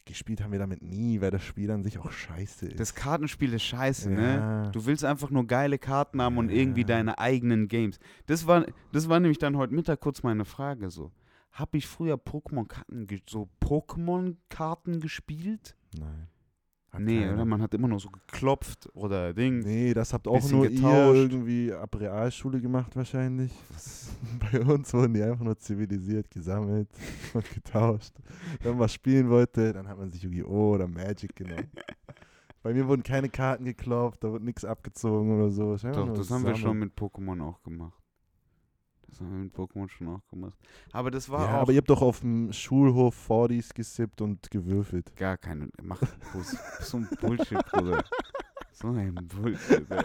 Gespielt 0.06 0.42
haben 0.44 0.52
wir 0.52 0.60
damit 0.60 0.84
nie, 0.84 1.20
weil 1.20 1.32
das 1.32 1.44
Spiel 1.44 1.72
an 1.72 1.84
sich 1.84 1.98
auch 1.98 2.12
scheiße 2.12 2.68
ist. 2.68 2.80
Das 2.80 2.94
Kartenspiel 2.94 3.52
ist 3.54 3.64
scheiße, 3.64 4.10
ne? 4.12 4.36
ja. 4.36 4.70
Du 4.70 4.86
willst 4.86 5.04
einfach 5.04 5.32
nur 5.32 5.48
geile 5.48 5.80
Karten 5.80 6.22
haben 6.22 6.38
und 6.38 6.50
irgendwie 6.52 6.82
Ja. 6.82 6.88
deine 6.88 7.18
eigenen 7.18 7.68
Games. 7.68 8.00
Das 8.28 8.46
war, 8.46 8.66
das 8.92 9.10
war 9.10 9.20
nämlich 9.20 9.40
dann 9.40 9.58
heute 9.58 9.74
Mittag 9.74 10.00
kurz 10.02 10.22
meine 10.22 10.46
Frage 10.46 10.92
so. 10.92 11.12
Habe 11.52 11.78
ich 11.78 11.88
früher 11.88 12.16
Pokémon-Karten, 12.16 13.08
so 13.28 13.50
Pokémon-Karten 13.62 15.00
gespielt? 15.00 15.76
Nein. 15.98 16.28
Hat 16.96 17.02
nee, 17.02 17.20
keiner. 17.20 17.34
oder? 17.34 17.46
Man 17.46 17.62
hat 17.62 17.74
immer 17.74 17.88
nur 17.88 18.00
so 18.00 18.10
geklopft 18.10 18.90
oder 18.94 19.34
Ding. 19.34 19.60
Nee, 19.60 19.94
das 19.94 20.14
habt 20.14 20.28
auch 20.28 20.50
nur 20.50 20.66
ihr 20.66 20.72
getauscht. 20.72 21.16
irgendwie 21.16 21.74
ab 21.74 22.00
Realschule 22.00 22.62
gemacht 22.62 22.96
wahrscheinlich. 22.96 23.52
Bei 24.52 24.62
uns 24.62 24.94
wurden 24.94 25.14
die 25.14 25.24
einfach 25.24 25.44
nur 25.44 25.58
zivilisiert 25.58 26.32
gesammelt 26.32 26.90
und 27.34 27.50
getauscht. 27.54 28.14
Wenn 28.62 28.72
man 28.72 28.80
was 28.80 28.94
spielen 28.94 29.30
wollte, 29.30 29.74
dann 29.74 29.88
hat 29.88 29.98
man 29.98 30.10
sich 30.10 30.24
Yu-Gi-Oh! 30.24 30.76
oder 30.76 30.88
Magic 30.88 31.36
genommen. 31.36 31.70
Bei 32.64 32.74
mir 32.74 32.88
wurden 32.88 33.04
keine 33.04 33.30
Karten 33.30 33.66
geklopft, 33.66 34.24
da 34.24 34.32
wurde 34.32 34.46
nichts 34.46 34.66
abgezogen 34.66 35.36
oder 35.36 35.52
so. 35.52 35.76
Doch, 35.76 36.14
das 36.14 36.32
haben 36.32 36.46
wir 36.46 36.56
schon 36.56 36.80
mit 36.80 36.94
Pokémon 36.98 37.42
auch 37.44 37.62
gemacht. 37.62 38.05
Das 39.18 39.22
haben 39.22 39.32
wir 39.32 39.44
mit 39.46 39.54
Pokémon 39.56 39.88
schon 39.88 40.10
auch 40.10 40.28
gemacht. 40.28 40.58
Aber 40.92 41.10
das 41.10 41.30
war 41.30 41.46
Ja, 41.48 41.58
auch 41.58 41.62
aber 41.62 41.72
ihr 41.72 41.78
habt 41.78 41.90
doch 41.90 42.02
auf 42.02 42.20
dem 42.20 42.52
Schulhof 42.52 43.30
40s 43.30 43.74
gesippt 43.74 44.20
und 44.20 44.52
gewürfelt. 44.52 45.16
gar 45.16 45.38
keine. 45.38 45.70
Mach 45.82 46.02
Bus, 46.34 46.58
so 46.82 46.98
ein 46.98 47.08
Bullshit, 47.22 47.58
Bruder. 47.72 48.04
So 48.74 48.90
ein 48.90 49.16
Bullshit, 49.16 49.90
ey. 49.90 50.04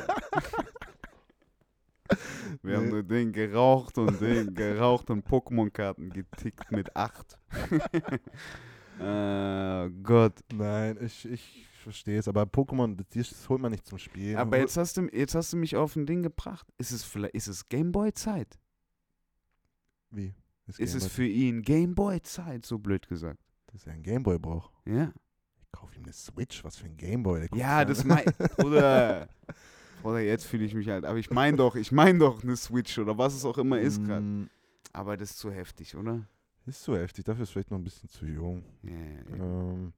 Wir 2.62 2.76
haben 2.76 2.88
nur 2.90 3.02
den 3.02 3.32
geraucht 3.32 3.96
und 3.98 4.20
den 4.20 4.54
geraucht 4.54 5.10
und 5.10 5.26
Pokémon-Karten 5.26 6.10
getickt 6.10 6.70
mit 6.70 6.94
8. 6.96 7.38
äh, 9.00 9.90
Gott. 10.02 10.34
Nein, 10.52 10.98
ich, 11.00 11.24
ich 11.28 11.66
verstehe 11.82 12.18
es, 12.18 12.28
aber 12.28 12.42
Pokémon, 12.42 12.96
das- 12.96 13.30
das 13.30 13.48
holt 13.48 13.60
man 13.60 13.72
nicht 13.72 13.86
zum 13.86 13.98
Spielen. 13.98 14.36
Aber 14.36 14.58
jetzt 14.58 14.76
hast, 14.76 14.96
du, 14.96 15.08
jetzt 15.12 15.34
hast 15.34 15.52
du 15.52 15.56
mich 15.56 15.76
auf 15.76 15.96
ein 15.96 16.06
Ding 16.06 16.22
gebracht. 16.22 16.66
Ist 16.78 16.90
es 16.92 17.04
vielleicht, 17.04 17.34
ist 17.34 17.46
es 17.48 17.68
Gameboy-Zeit? 17.68 18.58
Wie? 20.10 20.34
Das 20.66 20.78
Ist 20.78 20.94
es 20.94 21.06
für 21.06 21.26
ihn 21.26 21.62
Gameboy-Zeit, 21.62 22.64
so 22.64 22.78
blöd 22.78 23.08
gesagt? 23.08 23.40
Dass 23.72 23.86
er 23.86 23.94
ein 23.94 24.02
Gameboy 24.02 24.38
braucht. 24.38 24.72
Ja. 24.86 25.12
Ich 25.60 25.72
kaufe 25.72 25.96
ihm 25.96 26.04
eine 26.04 26.12
Switch, 26.12 26.62
was 26.64 26.76
für 26.76 26.86
ein 26.86 26.96
Gameboy. 26.96 27.48
Ja, 27.54 27.84
das 27.84 28.04
mein. 28.04 28.24
Bruder. 28.56 29.28
Bruder, 30.02 30.20
jetzt 30.20 30.46
fühle 30.46 30.64
ich 30.64 30.74
mich 30.74 30.88
halt. 30.88 31.04
Aber 31.04 31.18
ich 31.18 31.30
meine 31.30 31.56
doch, 31.56 31.76
ich 31.76 31.92
meine 31.92 32.18
doch 32.18 32.42
eine 32.42 32.56
Switch 32.56 32.98
oder 32.98 33.16
was 33.18 33.34
es 33.34 33.44
auch 33.44 33.58
immer 33.58 33.80
ist 33.80 34.02
gerade. 34.04 34.24
Mm, 34.24 34.48
Aber 34.92 35.16
das 35.16 35.30
ist 35.30 35.38
zu 35.38 35.50
heftig, 35.50 35.94
oder? 35.96 36.26
Ist 36.66 36.82
zu 36.82 36.96
heftig, 36.96 37.24
dafür 37.24 37.42
ist 37.42 37.50
vielleicht 37.50 37.70
noch 37.70 37.78
ein 37.78 37.84
bisschen 37.84 38.08
zu 38.08 38.26
jung. 38.26 38.62
Ja, 38.82 38.92
ja. 38.92 39.44
Ähm, 39.44 39.92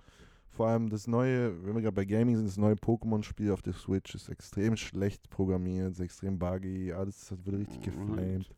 vor 0.49 0.69
allem 0.69 0.91
das 0.91 1.07
neue, 1.07 1.65
wenn 1.65 1.75
wir 1.75 1.83
gerade 1.83 1.95
bei 1.95 2.05
Gaming 2.05 2.37
sind, 2.37 2.47
das 2.47 2.57
neue 2.57 2.75
Pokémon-Spiel 2.75 3.51
auf 3.53 3.63
der 3.63 3.73
Switch 3.73 4.15
ist 4.15 4.29
extrem 4.29 4.77
schlecht 4.77 5.29
programmiert, 5.31 5.93
ist 5.93 6.01
extrem 6.01 6.39
buggy, 6.39 6.93
alles 6.93 7.35
wird 7.45 7.57
richtig 7.59 7.83
geflamed. 7.83 8.51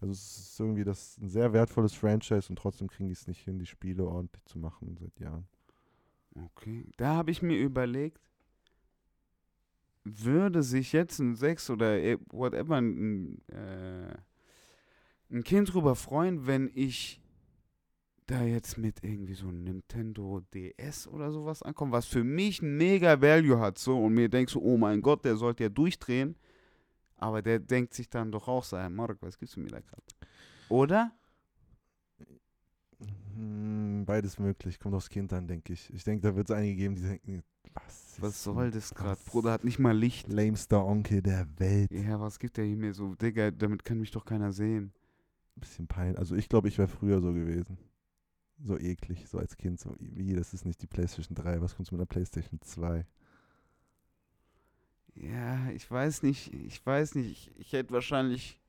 Also 0.00 0.12
es 0.12 0.38
ist 0.38 0.60
irgendwie 0.60 0.84
das 0.84 1.18
ein 1.18 1.28
sehr 1.28 1.52
wertvolles 1.52 1.92
Franchise 1.94 2.48
und 2.48 2.56
trotzdem 2.56 2.88
kriegen 2.88 3.08
die 3.08 3.14
es 3.14 3.26
nicht 3.26 3.42
hin, 3.44 3.58
die 3.58 3.66
Spiele 3.66 4.06
ordentlich 4.06 4.44
zu 4.44 4.58
machen 4.58 4.96
seit 4.96 5.18
Jahren. 5.18 5.48
Okay. 6.34 6.86
Da 6.96 7.16
habe 7.16 7.30
ich 7.30 7.42
mir 7.42 7.58
überlegt, 7.58 8.20
würde 10.04 10.62
sich 10.62 10.92
jetzt 10.92 11.18
ein 11.18 11.34
Sechs 11.34 11.68
oder 11.68 11.98
eh- 11.98 12.18
whatever 12.30 12.76
ein, 12.76 13.40
äh, 13.48 14.14
ein 15.30 15.44
Kind 15.44 15.72
drüber 15.72 15.94
freuen, 15.96 16.46
wenn 16.46 16.70
ich 16.72 17.20
da 18.26 18.42
jetzt 18.42 18.76
mit 18.78 19.02
irgendwie 19.02 19.34
so 19.34 19.48
einem 19.48 19.64
Nintendo 19.64 20.40
DS 20.52 21.08
oder 21.08 21.32
sowas 21.32 21.62
ankomme, 21.62 21.92
was 21.92 22.06
für 22.06 22.24
mich 22.24 22.60
mega 22.62 23.20
Value 23.20 23.58
hat, 23.58 23.78
so 23.78 24.02
und 24.04 24.14
mir 24.14 24.28
denkst 24.28 24.52
so, 24.52 24.62
oh 24.62 24.76
mein 24.76 25.00
Gott, 25.00 25.24
der 25.24 25.36
sollte 25.36 25.64
ja 25.64 25.68
durchdrehen, 25.70 26.36
aber 27.18 27.42
der 27.42 27.58
denkt 27.58 27.94
sich 27.94 28.08
dann 28.08 28.32
doch 28.32 28.48
auch 28.48 28.64
so, 28.64 28.78
hey, 28.78 28.88
Mark, 28.90 29.18
was 29.20 29.38
gibst 29.38 29.56
du 29.56 29.60
mir 29.60 29.68
da 29.68 29.80
gerade? 29.80 30.02
Oder? 30.68 31.12
Hm, 33.34 34.04
Beides 34.06 34.38
möglich, 34.38 34.78
kommt 34.80 34.94
aufs 34.94 35.10
Kind 35.10 35.32
an, 35.32 35.46
denke 35.46 35.72
ich. 35.72 35.92
Ich 35.92 36.04
denke, 36.04 36.22
da 36.26 36.34
wird 36.34 36.48
es 36.50 36.56
einige 36.56 36.76
geben, 36.76 36.96
die 36.96 37.02
denken, 37.02 37.42
was, 37.74 38.16
Was 38.18 38.42
soll 38.42 38.70
das 38.70 38.94
gerade? 38.94 39.20
Bruder 39.26 39.52
hat 39.52 39.64
nicht 39.64 39.78
mal 39.78 39.96
Licht. 39.96 40.28
Lamester 40.28 40.84
Onkel 40.84 41.22
der 41.22 41.46
Welt. 41.58 41.90
Ja, 41.92 42.20
was 42.20 42.38
gibt 42.38 42.56
der 42.56 42.64
hier 42.64 42.76
mir 42.76 42.94
so? 42.94 43.14
Digga, 43.14 43.50
damit 43.50 43.84
kann 43.84 43.98
mich 44.00 44.10
doch 44.10 44.24
keiner 44.24 44.52
sehen. 44.52 44.92
bisschen 45.56 45.86
peinlich. 45.86 46.18
Also 46.18 46.34
ich 46.36 46.48
glaube, 46.48 46.68
ich 46.68 46.78
wäre 46.78 46.88
früher 46.88 47.20
so 47.20 47.32
gewesen. 47.32 47.78
So 48.64 48.78
eklig, 48.78 49.28
so 49.28 49.38
als 49.38 49.56
Kind. 49.56 49.78
So, 49.80 49.94
wie, 50.00 50.34
das 50.34 50.52
ist 50.54 50.64
nicht 50.64 50.82
die 50.82 50.86
PlayStation 50.88 51.34
3, 51.36 51.60
was 51.60 51.76
kommst 51.76 51.92
du 51.92 51.96
mit 51.96 52.00
der 52.00 52.06
PlayStation 52.12 52.60
2? 52.60 53.06
Ja, 55.20 55.70
ich 55.70 55.90
weiß 55.90 56.22
nicht, 56.22 56.52
ich 56.52 56.84
weiß 56.84 57.16
nicht. 57.16 57.30
Ich, 57.30 57.58
ich 57.58 57.72
hätte 57.72 57.92
wahrscheinlich 57.92 58.60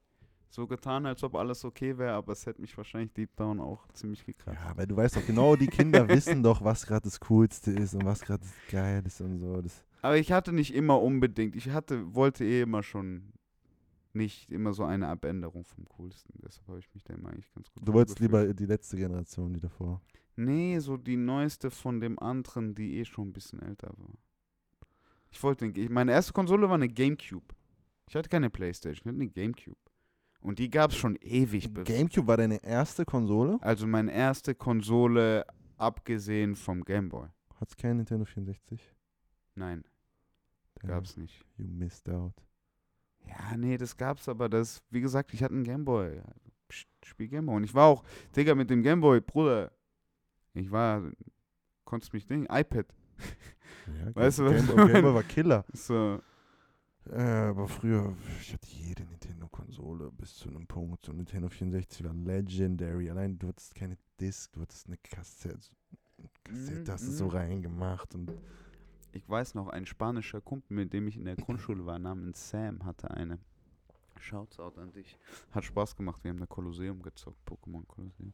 so 0.49 0.65
getan, 0.65 1.05
als 1.05 1.23
ob 1.23 1.35
alles 1.35 1.63
okay 1.63 1.97
wäre, 1.97 2.13
aber 2.13 2.33
es 2.33 2.45
hätte 2.45 2.61
mich 2.61 2.75
wahrscheinlich 2.75 3.13
deep 3.13 3.35
down 3.35 3.59
auch 3.59 3.87
ziemlich 3.93 4.25
gekratzt. 4.25 4.59
Ja, 4.59 4.75
weil 4.75 4.87
du 4.87 4.97
weißt 4.97 5.17
doch 5.17 5.25
genau, 5.25 5.55
die 5.55 5.67
Kinder 5.67 6.07
wissen 6.09 6.41
doch, 6.41 6.63
was 6.63 6.87
gerade 6.87 7.03
das 7.03 7.19
Coolste 7.19 7.71
ist 7.71 7.93
und 7.93 8.03
was 8.05 8.21
gerade 8.21 8.43
geil 8.71 9.03
ist 9.05 9.21
und 9.21 9.37
so. 9.37 9.61
Das, 9.61 9.85
Aber 10.01 10.17
ich 10.17 10.31
hatte 10.31 10.51
nicht 10.51 10.73
immer 10.73 10.99
unbedingt, 11.01 11.55
ich 11.55 11.69
hatte, 11.69 12.15
wollte 12.15 12.43
eh 12.43 12.61
immer 12.61 12.81
schon 12.81 13.33
nicht 14.13 14.51
immer 14.51 14.73
so 14.73 14.83
eine 14.83 15.07
Abänderung 15.07 15.65
vom 15.65 15.87
Coolsten. 15.87 16.33
Deshalb 16.43 16.67
habe 16.67 16.79
ich 16.79 16.91
mich 16.95 17.03
da 17.03 17.13
immer 17.13 17.29
eigentlich 17.29 17.53
ganz 17.53 17.71
gut 17.71 17.87
du 17.87 17.93
wolltest 17.93 18.19
lieber 18.19 18.51
die 18.53 18.65
letzte 18.65 18.97
Generation, 18.97 19.53
die 19.53 19.59
davor. 19.59 20.01
Nee, 20.35 20.79
so 20.79 20.97
die 20.97 21.15
neueste 21.15 21.69
von 21.69 21.99
dem 21.99 22.17
anderen, 22.17 22.73
die 22.73 22.97
eh 22.97 23.05
schon 23.05 23.29
ein 23.29 23.33
bisschen 23.33 23.61
älter 23.61 23.93
war. 23.97 24.09
Ich 25.31 25.41
wollte, 25.43 25.67
meine 25.89 26.11
erste 26.11 26.33
Konsole 26.33 26.67
war 26.67 26.75
eine 26.75 26.89
Gamecube. 26.89 27.45
Ich 28.07 28.15
hatte 28.15 28.29
keine 28.29 28.49
Playstation, 28.49 28.93
ich 28.93 29.05
hatte 29.05 29.15
eine 29.21 29.29
Gamecube. 29.29 29.77
Und 30.41 30.57
die 30.59 30.69
gab 30.69 30.91
es 30.91 30.97
schon 30.97 31.15
ewig. 31.21 31.71
be- 31.73 31.83
Gamecube 31.83 32.27
war 32.27 32.37
deine 32.37 32.63
erste 32.63 33.05
Konsole? 33.05 33.57
Also 33.61 33.85
meine 33.85 34.11
erste 34.11 34.55
Konsole, 34.55 35.45
abgesehen 35.77 36.55
vom 36.55 36.83
Gameboy. 36.83 37.27
Hat's 37.59 37.75
kein 37.75 37.97
Nintendo 37.97 38.25
64? 38.25 38.81
Nein, 39.55 39.83
Damn, 40.75 40.89
gab's 40.89 41.17
nicht. 41.17 41.45
You 41.57 41.65
missed 41.67 42.09
out. 42.09 42.33
Ja, 43.27 43.57
nee, 43.57 43.77
das 43.77 43.95
gab's 43.97 44.27
aber. 44.29 44.47
Das, 44.49 44.81
wie 44.89 45.01
gesagt, 45.01 45.33
ich 45.33 45.43
hatte 45.43 45.53
einen 45.53 45.65
Gameboy. 45.65 46.21
Psst, 46.69 46.87
Spiel 47.03 47.27
Gameboy. 47.27 47.57
Und 47.57 47.63
ich 47.65 47.73
war 47.73 47.87
auch, 47.87 48.03
Digga, 48.35 48.55
mit 48.55 48.69
dem 48.69 48.81
Gameboy, 48.81 49.19
Bruder. 49.21 49.71
Ich 50.53 50.71
war, 50.71 51.03
konntest 51.83 52.13
mich 52.13 52.25
denken, 52.25 52.47
iPad. 52.49 52.85
Ja, 53.97 54.15
Weißt 54.15 54.39
du, 54.39 54.45
was 54.45 54.65
Game, 54.67 54.87
Game? 54.87 55.01
Boy 55.03 55.13
war 55.13 55.23
Killer. 55.23 55.65
So, 55.73 56.21
Äh, 57.09 57.21
aber 57.21 57.67
früher, 57.67 58.15
ich 58.39 58.53
hatte 58.53 58.67
jede 58.67 59.03
Nintendo-Konsole 59.05 60.11
bis 60.11 60.35
zu 60.35 60.49
einem 60.49 60.67
Punkt. 60.67 61.05
So 61.05 61.11
Nintendo 61.13 61.49
64 61.49 62.03
war 62.05 62.13
legendary. 62.13 63.09
Allein 63.09 63.37
du 63.39 63.47
hattest 63.47 63.73
keine 63.73 63.97
Disc, 64.19 64.51
du 64.53 64.61
hattest 64.61 64.87
eine 64.87 64.97
Kassette. 64.97 65.69
Kassette 66.43 66.81
Mhm, 66.81 66.93
hast 66.93 67.07
du 67.07 67.11
so 67.11 67.25
mhm. 67.25 67.31
reingemacht. 67.31 68.13
Und 68.13 68.31
ich 69.11 69.27
weiß 69.27 69.55
noch, 69.55 69.69
ein 69.69 69.85
spanischer 69.85 70.41
Kumpel, 70.41 70.75
mit 70.75 70.93
dem 70.93 71.07
ich 71.07 71.17
in 71.17 71.25
der 71.25 71.35
Grundschule 71.37 71.85
war, 71.85 71.97
namens 71.99 72.49
Sam, 72.49 72.85
hatte 72.85 73.09
eine. 73.11 73.39
Shouts 74.19 74.59
out 74.59 74.77
an 74.77 74.91
dich. 74.91 75.17
Hat 75.51 75.63
Spaß 75.63 75.95
gemacht. 75.95 76.23
Wir 76.23 76.31
haben 76.31 76.39
da 76.39 76.45
Kolosseum 76.45 77.01
gezockt, 77.01 77.39
Pokémon 77.47 77.85
Kolosseum. 77.87 78.33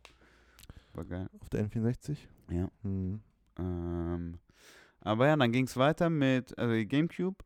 War 0.93 1.05
geil. 1.05 1.29
auf 1.39 1.49
der 1.49 1.69
N64? 1.69 2.17
Ja. 2.49 2.69
Hm. 2.81 3.21
Ähm, 3.59 4.39
aber 5.05 5.27
ja, 5.27 5.35
dann 5.37 5.51
ging 5.53 5.65
es 5.65 5.77
weiter 5.77 6.09
mit 6.09 6.57
also 6.59 6.73
Gamecube, 6.87 7.37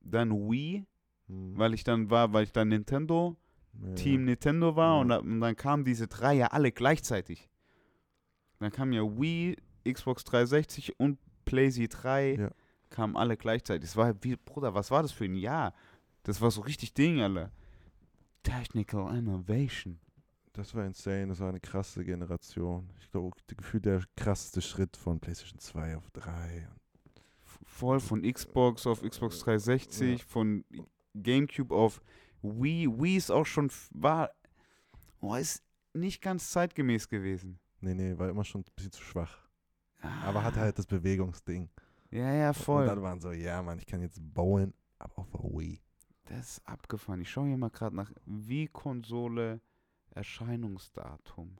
dann 0.00 0.32
Wii, 0.32 0.84
Hm. 1.28 1.58
weil 1.58 1.74
ich 1.74 1.84
dann 1.84 2.10
war, 2.10 2.32
weil 2.32 2.44
ich 2.44 2.52
dann 2.52 2.68
Nintendo, 2.68 3.36
Ja. 3.80 3.94
Team 3.94 4.24
Nintendo 4.24 4.74
war 4.74 4.96
Ja. 4.96 5.00
und, 5.02 5.08
da, 5.10 5.18
und 5.18 5.40
dann 5.40 5.54
kamen 5.54 5.84
diese 5.84 6.08
drei 6.08 6.34
ja 6.34 6.48
alle 6.48 6.72
gleichzeitig. 6.72 7.48
Dann 8.58 8.72
kam 8.72 8.92
ja 8.92 9.02
Wii, 9.02 9.56
Xbox 9.86 10.24
360 10.24 10.98
und 10.98 11.18
PlayStation 11.44 11.88
3 12.02 12.34
Ja. 12.36 12.50
kamen 12.90 13.16
alle 13.16 13.36
gleichzeitig. 13.36 13.82
Das 13.90 13.96
war 13.96 14.14
wie, 14.24 14.36
Bruder, 14.36 14.74
was 14.74 14.90
war 14.90 15.02
das 15.02 15.12
für 15.12 15.26
ein 15.26 15.36
Jahr? 15.36 15.74
Das 16.24 16.40
war 16.40 16.50
so 16.50 16.62
richtig 16.62 16.94
Ding, 16.94 17.20
Alter. 17.20 17.52
Technical 18.42 19.14
Innovation. 19.16 20.00
Das 20.58 20.74
war 20.74 20.84
insane, 20.84 21.28
das 21.28 21.38
war 21.38 21.50
eine 21.50 21.60
krasse 21.60 22.04
Generation. 22.04 22.90
Ich 23.00 23.08
glaube, 23.12 23.30
gefühlt 23.46 23.84
der 23.84 24.02
krasseste 24.16 24.60
Schritt 24.60 24.96
von 24.96 25.20
PlayStation 25.20 25.60
2 25.60 25.96
auf 25.96 26.10
3. 26.10 26.68
F- 27.44 27.60
Voll 27.64 28.00
von 28.00 28.22
Xbox 28.22 28.84
auf 28.86 29.02
Xbox 29.02 29.38
360, 29.38 30.24
von 30.24 30.64
GameCube 31.14 31.72
auf 31.72 32.00
Wii. 32.42 32.88
Wii 32.88 33.16
ist 33.16 33.30
auch 33.30 33.46
schon, 33.46 33.70
war, 33.92 34.30
oh, 35.20 35.36
ist 35.36 35.62
nicht 35.92 36.20
ganz 36.20 36.50
zeitgemäß 36.50 37.08
gewesen. 37.08 37.60
Nee, 37.80 37.94
nee, 37.94 38.18
war 38.18 38.28
immer 38.28 38.44
schon 38.44 38.62
ein 38.62 38.64
bisschen 38.74 38.90
zu 38.92 39.02
schwach. 39.02 39.38
Aber 40.24 40.42
hatte 40.42 40.58
halt 40.58 40.76
das 40.76 40.86
Bewegungsding. 40.86 41.68
Ja, 42.10 42.32
ja, 42.32 42.48
Und 42.48 42.56
voll. 42.56 42.86
dann 42.86 43.00
waren 43.02 43.20
so, 43.20 43.30
ja, 43.30 43.62
Mann, 43.62 43.78
ich 43.78 43.86
kann 43.86 44.00
jetzt 44.00 44.18
bauen, 44.34 44.74
aber 44.98 45.18
auf 45.18 45.32
Wii. 45.34 45.80
Das 46.24 46.58
ist 46.58 46.66
abgefahren. 46.68 47.20
Ich 47.20 47.30
schaue 47.30 47.46
hier 47.46 47.56
mal 47.56 47.70
gerade 47.70 47.94
nach 47.94 48.10
Wii-Konsole 48.26 49.60
Erscheinungsdatum. 50.18 51.56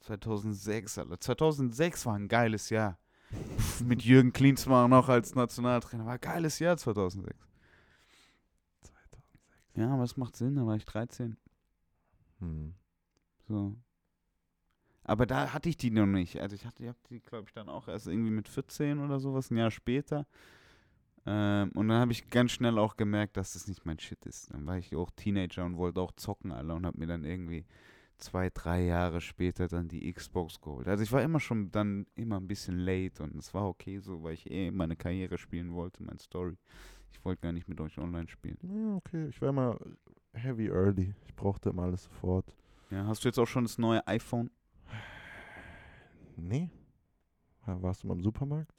2006, 0.00 0.98
Alter. 0.98 1.20
2006 1.20 2.06
war 2.06 2.14
ein 2.14 2.26
geiles 2.26 2.70
Jahr. 2.70 2.98
Pff, 3.30 3.82
Mit 3.82 4.02
Jürgen 4.02 4.32
Klinsmann 4.32 4.90
noch 4.90 5.10
als 5.10 5.34
Nationaltrainer. 5.34 6.06
War 6.06 6.14
ein 6.14 6.20
geiles 6.20 6.58
Jahr 6.58 6.76
2006. 6.78 7.36
2006. 8.80 9.76
Ja, 9.76 9.92
aber 9.92 10.04
es 10.04 10.16
macht 10.16 10.36
Sinn, 10.36 10.56
da 10.56 10.66
war 10.66 10.74
ich 10.74 10.86
13. 10.86 11.36
Hm. 12.40 12.74
So. 13.46 13.76
Aber 15.04 15.26
da 15.26 15.52
hatte 15.52 15.68
ich 15.68 15.76
die 15.76 15.90
noch 15.90 16.06
nicht. 16.06 16.40
Also 16.40 16.54
ich 16.54 16.64
hatte 16.64 16.82
ich 16.82 16.88
hab 16.88 17.02
die, 17.08 17.20
glaube 17.20 17.44
ich, 17.48 17.52
dann 17.52 17.68
auch 17.68 17.88
erst 17.88 18.06
irgendwie 18.06 18.30
mit 18.30 18.48
14 18.48 19.00
oder 19.00 19.20
sowas, 19.20 19.50
ein 19.50 19.58
Jahr 19.58 19.70
später. 19.70 20.26
Ähm, 21.24 21.70
und 21.74 21.88
dann 21.88 22.00
habe 22.00 22.12
ich 22.12 22.28
ganz 22.30 22.52
schnell 22.52 22.78
auch 22.78 22.96
gemerkt, 22.96 23.36
dass 23.36 23.52
das 23.52 23.68
nicht 23.68 23.86
mein 23.86 23.98
Shit 23.98 24.24
ist. 24.26 24.52
Dann 24.52 24.66
war 24.66 24.78
ich 24.78 24.94
auch 24.96 25.10
Teenager 25.14 25.64
und 25.64 25.76
wollte 25.76 26.00
auch 26.00 26.12
zocken, 26.12 26.50
alle 26.52 26.74
und 26.74 26.84
habe 26.84 26.98
mir 26.98 27.06
dann 27.06 27.24
irgendwie 27.24 27.64
zwei, 28.18 28.50
drei 28.50 28.84
Jahre 28.84 29.20
später 29.20 29.68
dann 29.68 29.88
die 29.88 30.12
Xbox 30.12 30.60
geholt. 30.60 30.88
Also 30.88 31.02
ich 31.02 31.12
war 31.12 31.22
immer 31.22 31.40
schon 31.40 31.70
dann 31.70 32.06
immer 32.14 32.38
ein 32.38 32.46
bisschen 32.48 32.78
late 32.78 33.22
und 33.22 33.36
es 33.36 33.52
war 33.54 33.68
okay 33.68 33.98
so, 33.98 34.22
weil 34.22 34.34
ich 34.34 34.50
eh 34.50 34.70
meine 34.70 34.96
Karriere 34.96 35.38
spielen 35.38 35.72
wollte, 35.74 36.02
meine 36.02 36.18
Story. 36.18 36.56
Ich 37.12 37.24
wollte 37.24 37.42
gar 37.42 37.52
nicht 37.52 37.68
mit 37.68 37.80
euch 37.80 37.98
online 37.98 38.28
spielen. 38.28 38.58
Ja, 38.62 38.96
okay. 38.96 39.28
Ich 39.28 39.40
war 39.42 39.50
immer 39.50 39.78
heavy 40.32 40.68
early. 40.68 41.14
Ich 41.26 41.34
brauchte 41.34 41.70
immer 41.70 41.82
alles 41.84 42.04
sofort. 42.04 42.56
Ja, 42.90 43.06
hast 43.06 43.24
du 43.24 43.28
jetzt 43.28 43.38
auch 43.38 43.46
schon 43.46 43.64
das 43.64 43.78
neue 43.78 44.06
iPhone? 44.06 44.50
Nee. 46.36 46.70
Wa- 47.64 47.80
Warst 47.82 48.02
du 48.02 48.08
mal 48.08 48.14
im 48.14 48.22
Supermarkt? 48.22 48.72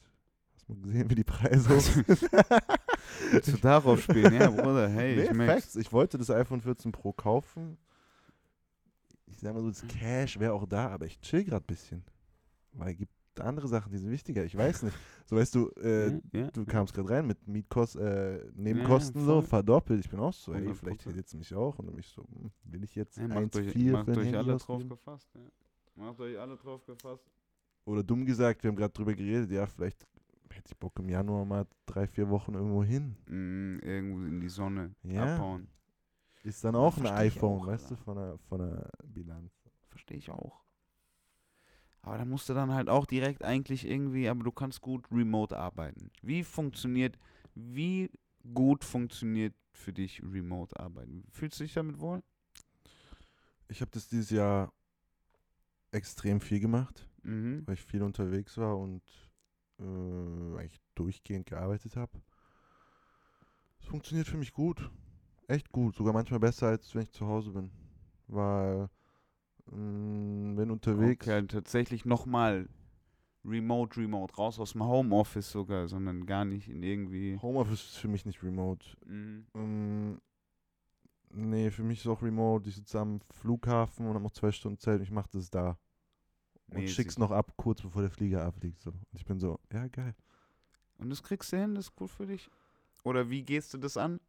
Hast 0.67 0.69
mal 0.69 0.81
gesehen, 0.81 1.09
wie 1.09 1.15
die 1.15 1.23
Preise 1.23 1.69
hoch 1.69 1.83
Willst 3.31 3.53
du 3.53 3.57
darauf 3.57 4.01
spielen? 4.01 4.33
Ja, 4.33 4.49
Bruder, 4.49 4.87
hey, 4.87 5.15
nee, 5.15 5.23
ich 5.23 5.33
merk's. 5.33 5.75
Ich 5.75 5.91
wollte 5.91 6.17
das 6.17 6.29
iPhone 6.29 6.61
14 6.61 6.91
Pro 6.93 7.11
kaufen. 7.11 7.77
Ich 9.25 9.39
sag 9.39 9.53
mal 9.53 9.61
so, 9.61 9.69
das 9.69 9.85
Cash 9.87 10.39
wäre 10.39 10.53
auch 10.53 10.65
da, 10.65 10.89
aber 10.89 11.05
ich 11.05 11.19
chill 11.19 11.43
gerade 11.43 11.63
ein 11.63 11.67
bisschen. 11.67 12.03
Weil 12.71 12.93
es 12.93 12.97
gibt 12.97 13.11
andere 13.41 13.67
Sachen, 13.67 13.91
die 13.91 13.97
sind 13.97 14.09
wichtiger. 14.09 14.45
Ich 14.45 14.55
weiß 14.55 14.83
nicht. 14.83 14.97
So 15.25 15.35
weißt 15.35 15.55
du, 15.55 15.69
äh, 15.81 16.11
ja, 16.11 16.19
ja. 16.33 16.51
du 16.51 16.65
kamst 16.65 16.93
gerade 16.93 17.09
rein 17.09 17.27
mit 17.27 17.45
Mietkosten, 17.47 18.01
äh, 18.01 18.39
Nebenkosten 18.53 19.19
Ja, 19.21 19.25
so, 19.25 19.41
verdoppelt. 19.41 19.99
Ich 19.99 20.09
bin 20.09 20.19
auch 20.19 20.33
so, 20.33 20.53
ey, 20.53 20.61
100%. 20.61 20.75
vielleicht 20.75 21.27
es 21.27 21.33
mich 21.33 21.53
auch. 21.53 21.77
Und 21.79 21.97
ich 21.99 22.07
so, 22.07 22.23
hm, 22.23 22.51
will 22.63 22.83
ich 22.83 22.95
jetzt 22.95 23.17
Ja, 23.17 23.27
macht 23.27 23.55
1,4 23.55 23.59
euch, 23.59 23.73
für 23.73 23.91
macht 23.91 24.09
ein 24.09 24.17
euch 24.17 24.37
alle 24.37 24.57
drauf 24.57 24.87
gefasst. 24.87 25.29
Ja. 25.35 26.05
Macht 26.05 26.19
euch 26.21 26.39
alle 26.39 26.55
drauf 26.55 26.85
gefasst. 26.85 27.23
Oder 27.85 28.03
dumm 28.03 28.25
gesagt, 28.25 28.63
wir 28.63 28.69
haben 28.69 28.77
gerade 28.77 28.93
drüber 28.93 29.13
geredet, 29.13 29.51
ja, 29.51 29.65
vielleicht 29.65 30.07
hätte 30.55 30.69
ich 30.71 30.77
Bock 30.77 30.97
im 30.99 31.09
Januar 31.09 31.45
mal 31.45 31.67
drei, 31.85 32.07
vier 32.07 32.29
Wochen 32.29 32.53
irgendwo 32.53 32.83
hin. 32.83 33.15
Mm, 33.27 33.79
irgendwo 33.81 34.25
in 34.25 34.41
die 34.41 34.49
Sonne 34.49 34.93
Ja. 35.03 35.35
abhauen. 35.35 35.67
Ist 36.43 36.63
dann 36.63 36.75
auch 36.75 36.97
ein 36.97 37.05
iPhone, 37.07 37.61
auch, 37.61 37.67
weißt 37.67 37.91
du, 37.91 37.95
von 37.95 38.15
der, 38.17 38.37
von 38.49 38.59
der 38.59 38.89
Bilanz. 39.05 39.51
Verstehe 39.89 40.17
ich 40.17 40.29
auch. 40.29 40.61
Aber 42.01 42.17
da 42.17 42.25
musst 42.25 42.49
du 42.49 42.53
dann 42.53 42.73
halt 42.73 42.89
auch 42.89 43.05
direkt 43.05 43.43
eigentlich 43.45 43.87
irgendwie, 43.87 44.27
aber 44.27 44.43
du 44.43 44.51
kannst 44.51 44.81
gut 44.81 45.09
remote 45.09 45.57
arbeiten. 45.57 46.11
Wie 46.21 46.43
funktioniert, 46.43 47.17
wie 47.55 48.09
gut 48.53 48.83
funktioniert 48.83 49.53
für 49.71 49.93
dich 49.93 50.21
remote 50.21 50.77
arbeiten? 50.77 51.23
Fühlst 51.31 51.59
du 51.59 51.63
dich 51.63 51.73
damit 51.73 51.99
wohl? 51.99 52.21
Ich 53.69 53.79
habe 53.79 53.91
das 53.91 54.09
dieses 54.09 54.31
Jahr 54.31 54.73
extrem 55.91 56.41
viel 56.41 56.59
gemacht, 56.59 57.07
Mhm. 57.23 57.63
weil 57.65 57.75
ich 57.75 57.81
viel 57.83 58.01
unterwegs 58.03 58.57
war 58.57 58.77
und 58.77 59.01
äh, 59.83 60.59
eigentlich 60.59 60.81
durchgehend 60.95 61.45
gearbeitet 61.45 61.95
habe. 61.95 62.21
Es 63.79 63.85
funktioniert 63.85 64.27
für 64.27 64.37
mich 64.37 64.53
gut. 64.53 64.89
Echt 65.47 65.71
gut. 65.71 65.95
Sogar 65.95 66.13
manchmal 66.13 66.39
besser, 66.39 66.67
als 66.67 66.95
wenn 66.95 67.03
ich 67.03 67.11
zu 67.11 67.27
Hause 67.27 67.51
bin. 67.51 67.71
Weil, 68.27 68.89
mh, 69.65 70.57
wenn 70.57 70.71
unterwegs. 70.71 71.27
Okay, 71.27 71.45
tatsächlich 71.47 72.05
nochmal 72.05 72.69
remote, 73.45 73.99
remote, 73.99 74.35
raus 74.35 74.59
aus 74.59 74.71
dem 74.71 74.83
Homeoffice 74.83 75.51
sogar, 75.51 75.87
sondern 75.87 76.25
gar 76.25 76.45
nicht 76.45 76.69
in 76.69 76.81
irgendwie. 76.81 77.37
Homeoffice 77.41 77.83
ist 77.83 77.97
für 77.97 78.07
mich 78.07 78.25
nicht 78.25 78.41
remote. 78.41 78.85
Mhm. 79.05 79.45
Ähm, 79.53 80.21
nee, 81.29 81.69
für 81.71 81.83
mich 81.83 81.99
ist 81.99 82.07
auch 82.07 82.21
remote. 82.21 82.69
Ich 82.69 82.75
sitze 82.75 82.99
am 82.99 83.19
Flughafen 83.31 84.07
und 84.07 84.13
habe 84.13 84.23
noch 84.23 84.31
zwei 84.31 84.51
Stunden 84.51 84.79
Zeit 84.79 84.99
und 84.99 85.03
ich 85.03 85.11
mache 85.11 85.29
das 85.33 85.49
da. 85.49 85.77
Und 86.73 86.81
Nee, 86.81 86.87
schick's 86.87 87.15
sie- 87.15 87.19
noch 87.21 87.31
ab, 87.31 87.53
kurz 87.57 87.81
bevor 87.81 88.01
der 88.01 88.11
Flieger 88.11 88.43
abfliegt. 88.45 88.81
So. 88.81 88.91
Und 88.91 89.05
ich 89.13 89.25
bin 89.25 89.39
so, 89.39 89.59
ja, 89.71 89.87
geil. 89.87 90.15
Und 90.97 91.09
das 91.09 91.21
kriegst 91.23 91.51
du 91.53 91.57
hin, 91.57 91.75
das 91.75 91.87
ist 91.87 91.93
cool 91.99 92.07
für 92.07 92.25
dich? 92.25 92.49
Oder 93.03 93.29
wie 93.29 93.43
gehst 93.43 93.73
du 93.73 93.77
das 93.77 93.97
an? 93.97 94.19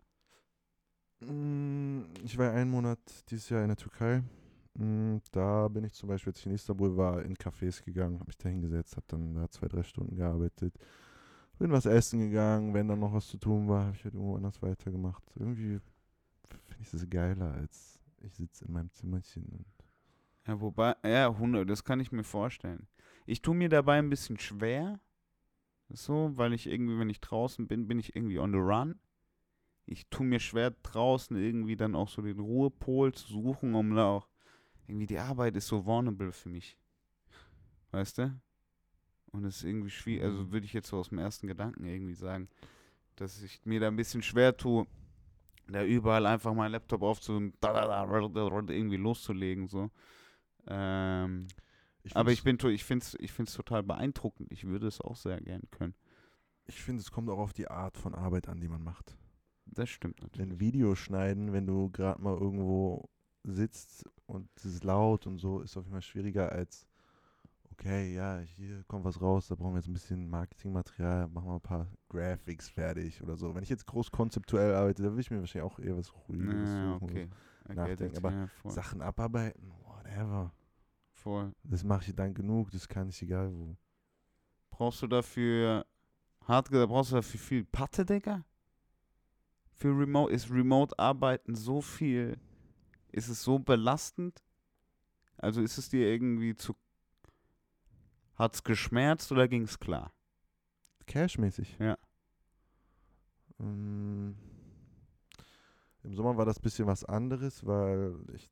Mm, 1.20 2.02
Ich 2.22 2.36
war 2.36 2.52
einen 2.52 2.70
Monat 2.70 2.98
dieses 3.30 3.48
Jahr 3.48 3.62
in 3.62 3.68
der 3.68 3.76
Türkei. 3.76 4.22
Mm, 4.74 5.18
Da 5.30 5.68
bin 5.68 5.84
ich 5.84 5.92
zum 5.94 6.08
Beispiel, 6.08 6.32
als 6.32 6.40
ich 6.40 6.46
in 6.46 6.52
Istanbul 6.52 6.96
war, 6.96 7.22
in 7.22 7.34
Cafés 7.36 7.82
gegangen, 7.84 8.16
habe 8.18 8.26
mich 8.26 8.36
da 8.38 8.48
hingesetzt, 8.48 8.96
habe 8.96 9.06
dann 9.08 9.34
da 9.34 9.48
zwei, 9.48 9.68
drei 9.68 9.82
Stunden 9.82 10.16
gearbeitet. 10.16 10.74
Bin 11.58 11.70
was 11.70 11.86
essen 11.86 12.18
gegangen, 12.18 12.74
wenn 12.74 12.88
dann 12.88 12.98
noch 12.98 13.12
was 13.12 13.28
zu 13.28 13.38
tun 13.38 13.68
war, 13.68 13.86
habe 13.86 13.96
ich 13.96 14.04
halt 14.04 14.14
irgendwo 14.14 14.34
anders 14.36 14.60
weitergemacht. 14.60 15.22
Irgendwie 15.36 15.78
finde 16.66 16.82
ich 16.82 16.90
das 16.90 17.08
geiler, 17.08 17.52
als 17.54 18.00
ich 18.22 18.34
sitze 18.34 18.64
in 18.64 18.72
meinem 18.72 18.90
Zimmerchen. 18.90 19.44
Und 19.44 19.64
Ja, 20.46 20.60
wobei, 20.60 20.94
ja, 21.04 21.28
100, 21.38 21.68
das 21.68 21.84
kann 21.84 22.00
ich 22.00 22.12
mir 22.12 22.24
vorstellen. 22.24 22.86
Ich 23.26 23.40
tue 23.42 23.54
mir 23.54 23.68
dabei 23.68 23.98
ein 23.98 24.10
bisschen 24.10 24.38
schwer, 24.38 25.00
so, 25.88 26.32
weil 26.34 26.52
ich 26.52 26.66
irgendwie, 26.66 26.98
wenn 26.98 27.10
ich 27.10 27.20
draußen 27.20 27.66
bin, 27.66 27.88
bin 27.88 27.98
ich 27.98 28.14
irgendwie 28.14 28.38
on 28.38 28.52
the 28.52 28.58
run. 28.58 28.98
Ich 29.86 30.06
tue 30.08 30.26
mir 30.26 30.40
schwer, 30.40 30.70
draußen 30.82 31.36
irgendwie 31.36 31.76
dann 31.76 31.94
auch 31.94 32.08
so 32.08 32.22
den 32.22 32.38
Ruhepol 32.40 33.12
zu 33.12 33.26
suchen, 33.28 33.74
um 33.74 33.94
da 33.94 34.06
auch, 34.06 34.28
irgendwie 34.86 35.06
die 35.06 35.18
Arbeit 35.18 35.56
ist 35.56 35.68
so 35.68 35.86
vulnerable 35.86 36.32
für 36.32 36.50
mich. 36.50 36.78
Weißt 37.92 38.18
du? 38.18 38.38
Und 39.32 39.44
es 39.44 39.56
ist 39.56 39.64
irgendwie 39.64 39.90
schwierig, 39.90 40.24
also 40.24 40.42
Mhm. 40.44 40.52
würde 40.52 40.66
ich 40.66 40.72
jetzt 40.72 40.88
so 40.88 40.98
aus 40.98 41.08
dem 41.08 41.18
ersten 41.18 41.46
Gedanken 41.46 41.84
irgendwie 41.84 42.14
sagen, 42.14 42.48
dass 43.16 43.42
ich 43.42 43.64
mir 43.64 43.80
da 43.80 43.88
ein 43.88 43.96
bisschen 43.96 44.22
schwer 44.22 44.56
tue, 44.56 44.86
da 45.68 45.84
überall 45.84 46.26
einfach 46.26 46.54
meinen 46.54 46.72
Laptop 46.72 47.02
aufzu 47.02 47.52
irgendwie 47.62 48.96
loszulegen, 48.96 49.68
so. 49.68 49.90
Ähm, 50.68 51.46
aber 52.12 52.30
find's- 52.30 52.38
ich 52.38 52.44
bin, 52.44 52.70
ich 52.72 52.84
finde 52.84 53.04
es 53.04 53.16
ich 53.18 53.32
find's 53.32 53.52
total 53.54 53.82
beeindruckend. 53.82 54.50
Ich 54.52 54.64
würde 54.64 54.86
es 54.86 55.00
auch 55.00 55.16
sehr 55.16 55.40
gern 55.40 55.62
können. 55.70 55.94
Ich 56.66 56.82
finde, 56.82 57.00
es 57.02 57.10
kommt 57.10 57.28
auch 57.30 57.38
auf 57.38 57.52
die 57.52 57.68
Art 57.68 57.96
von 57.98 58.14
Arbeit 58.14 58.48
an, 58.48 58.60
die 58.60 58.68
man 58.68 58.82
macht. 58.82 59.16
das 59.66 59.88
stimmt 59.90 60.22
natürlich. 60.22 60.52
ein 60.52 60.60
Video 60.60 60.94
schneiden, 60.94 61.52
wenn 61.52 61.66
du 61.66 61.90
gerade 61.90 62.20
mal 62.22 62.36
irgendwo 62.38 63.08
sitzt 63.42 64.04
und 64.26 64.48
es 64.56 64.64
ist 64.64 64.84
laut 64.84 65.26
und 65.26 65.38
so, 65.38 65.60
ist 65.60 65.76
auf 65.76 65.84
jeden 65.84 65.92
Fall 65.94 66.02
schwieriger 66.02 66.50
als, 66.52 66.86
okay, 67.72 68.14
ja, 68.14 68.38
hier 68.38 68.82
kommt 68.84 69.04
was 69.04 69.20
raus, 69.20 69.48
da 69.48 69.54
brauchen 69.54 69.72
wir 69.74 69.78
jetzt 69.80 69.88
ein 69.88 69.92
bisschen 69.94 70.28
Marketingmaterial, 70.28 71.28
machen 71.28 71.48
wir 71.48 71.54
ein 71.56 71.60
paar 71.60 71.88
Graphics 72.08 72.68
fertig 72.70 73.22
oder 73.22 73.36
so. 73.36 73.54
Wenn 73.54 73.62
ich 73.62 73.68
jetzt 73.68 73.86
groß 73.86 74.10
konzeptuell 74.10 74.74
arbeite, 74.74 75.02
da 75.02 75.12
will 75.12 75.20
ich 75.20 75.30
mir 75.30 75.40
wahrscheinlich 75.40 75.70
auch 75.70 75.78
eher 75.78 75.96
was 75.96 76.12
Ruhiges 76.28 76.70
Ja, 76.70 76.92
suchen. 76.94 77.02
okay. 77.10 77.28
I 77.64 77.68
get 77.68 77.76
nachdenken, 77.76 78.16
aber 78.18 78.30
ja, 78.32 78.48
So. 78.62 78.68
Sachen 78.70 79.02
abarbeiten, 79.02 79.70
whatever. 80.14 80.52
voll. 81.12 81.54
Das 81.64 81.84
mache 81.84 82.10
ich 82.10 82.14
dann 82.14 82.34
genug, 82.34 82.70
das 82.70 82.88
kann 82.88 83.08
ich 83.08 83.22
egal 83.22 83.52
wo. 83.52 83.76
Brauchst 84.70 85.02
du 85.02 85.06
dafür, 85.06 85.86
hart 86.46 86.70
gesagt, 86.70 86.88
brauchst 86.88 87.12
du 87.12 87.16
dafür 87.16 87.40
viel 87.40 87.64
Patte, 87.64 88.04
Digga? 88.04 88.44
Für 89.72 89.88
Remote, 89.88 90.32
ist 90.32 90.50
Remote-Arbeiten 90.50 91.54
so 91.54 91.80
viel, 91.80 92.38
ist 93.12 93.28
es 93.28 93.42
so 93.42 93.58
belastend? 93.58 94.42
Also 95.36 95.60
ist 95.62 95.78
es 95.78 95.88
dir 95.88 96.06
irgendwie 96.06 96.54
zu, 96.54 96.76
hat's 98.36 98.62
geschmerzt 98.62 99.30
oder 99.32 99.48
ging's 99.48 99.78
klar? 99.78 100.12
Cashmäßig. 101.06 101.76
Ja. 101.78 101.98
Ähm, 103.60 104.36
Im 106.02 106.14
Sommer 106.14 106.36
war 106.36 106.44
das 106.44 106.58
ein 106.58 106.62
bisschen 106.62 106.86
was 106.86 107.04
anderes, 107.04 107.64
weil 107.66 108.16
ich 108.32 108.50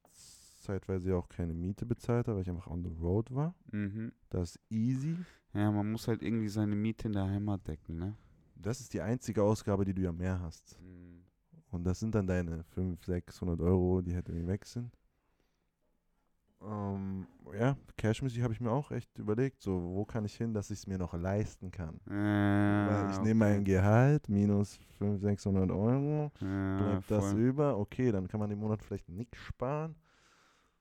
zeitweise 0.63 1.11
ja 1.11 1.17
auch 1.17 1.29
keine 1.29 1.55
Miete 1.55 1.85
bezahlt 1.85 2.29
habe, 2.29 2.37
weil 2.37 2.43
ich 2.43 2.51
einfach 2.51 2.69
on 2.69 2.83
the 2.83 2.91
road 3.01 3.35
war. 3.35 3.55
Mhm. 3.71 4.13
Das 4.31 4.57
ist 4.57 4.61
easy. 4.71 5.17
Ja, 5.53 5.71
man 5.71 5.91
muss 5.91 6.09
halt 6.09 6.23
irgendwie 6.23 6.49
seine 6.49 6.75
Miete 6.75 7.09
in 7.09 7.13
der 7.13 7.27
Heimat 7.27 7.67
decken, 7.67 7.99
ne? 7.99 8.17
Das 8.55 8.81
ist 8.81 8.95
die 8.95 9.01
einzige 9.01 9.43
Ausgabe, 9.43 9.85
die 9.85 9.93
du 9.93 10.03
ja 10.03 10.13
mehr 10.13 10.41
hast. 10.41 10.79
Mhm. 10.81 11.25
Und 11.71 11.85
das 11.85 12.01
sind 12.01 12.15
dann 12.15 12.27
deine 12.27 12.65
500, 12.65 13.05
600 13.05 13.61
Euro, 13.61 14.03
die 14.03 14.15
halt 14.15 14.29
irgendwie 14.29 14.47
weg 14.47 14.65
sind. 14.65 14.93
Ähm, 16.65 17.27
ja, 17.59 17.77
cashmäßig 17.97 18.43
habe 18.43 18.53
ich 18.53 18.61
mir 18.61 18.71
auch 18.71 18.91
echt 18.93 19.19
überlegt, 19.19 19.61
so, 19.61 19.83
wo 19.83 20.05
kann 20.05 20.25
ich 20.25 20.37
hin, 20.37 20.55
dass 20.55 20.71
ich 20.71 20.79
es 20.79 20.87
mir 20.87 20.99
noch 20.99 21.13
leisten 21.15 21.71
kann. 21.71 21.99
Weil 22.07 23.11
ich 23.11 23.21
nehme 23.21 23.47
mein 23.47 23.65
Gehalt 23.65 24.29
minus 24.29 24.77
500, 24.99 25.21
600 25.23 25.71
Euro, 25.71 26.31
ja, 26.41 26.77
bleibt 26.79 27.11
das 27.11 27.33
über, 27.33 27.77
okay, 27.79 28.13
dann 28.13 28.29
kann 28.29 28.39
man 28.39 28.51
im 28.51 28.61
Monat 28.61 28.83
vielleicht 28.83 29.09
nichts 29.09 29.39
sparen. 29.39 29.97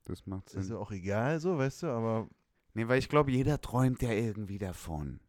Das 0.06 0.26
macht 0.26 0.48
Ist 0.52 0.68
Sinn. 0.68 0.76
ja 0.76 0.82
auch 0.82 0.92
egal 0.92 1.40
so, 1.40 1.58
weißt 1.58 1.84
du, 1.84 1.88
aber 1.88 2.28
Nee, 2.74 2.88
weil 2.88 3.00
ich 3.00 3.10
glaube, 3.10 3.32
jeder 3.32 3.60
träumt 3.60 4.02
ja 4.02 4.12
irgendwie 4.12 4.58
davon. 4.58 5.20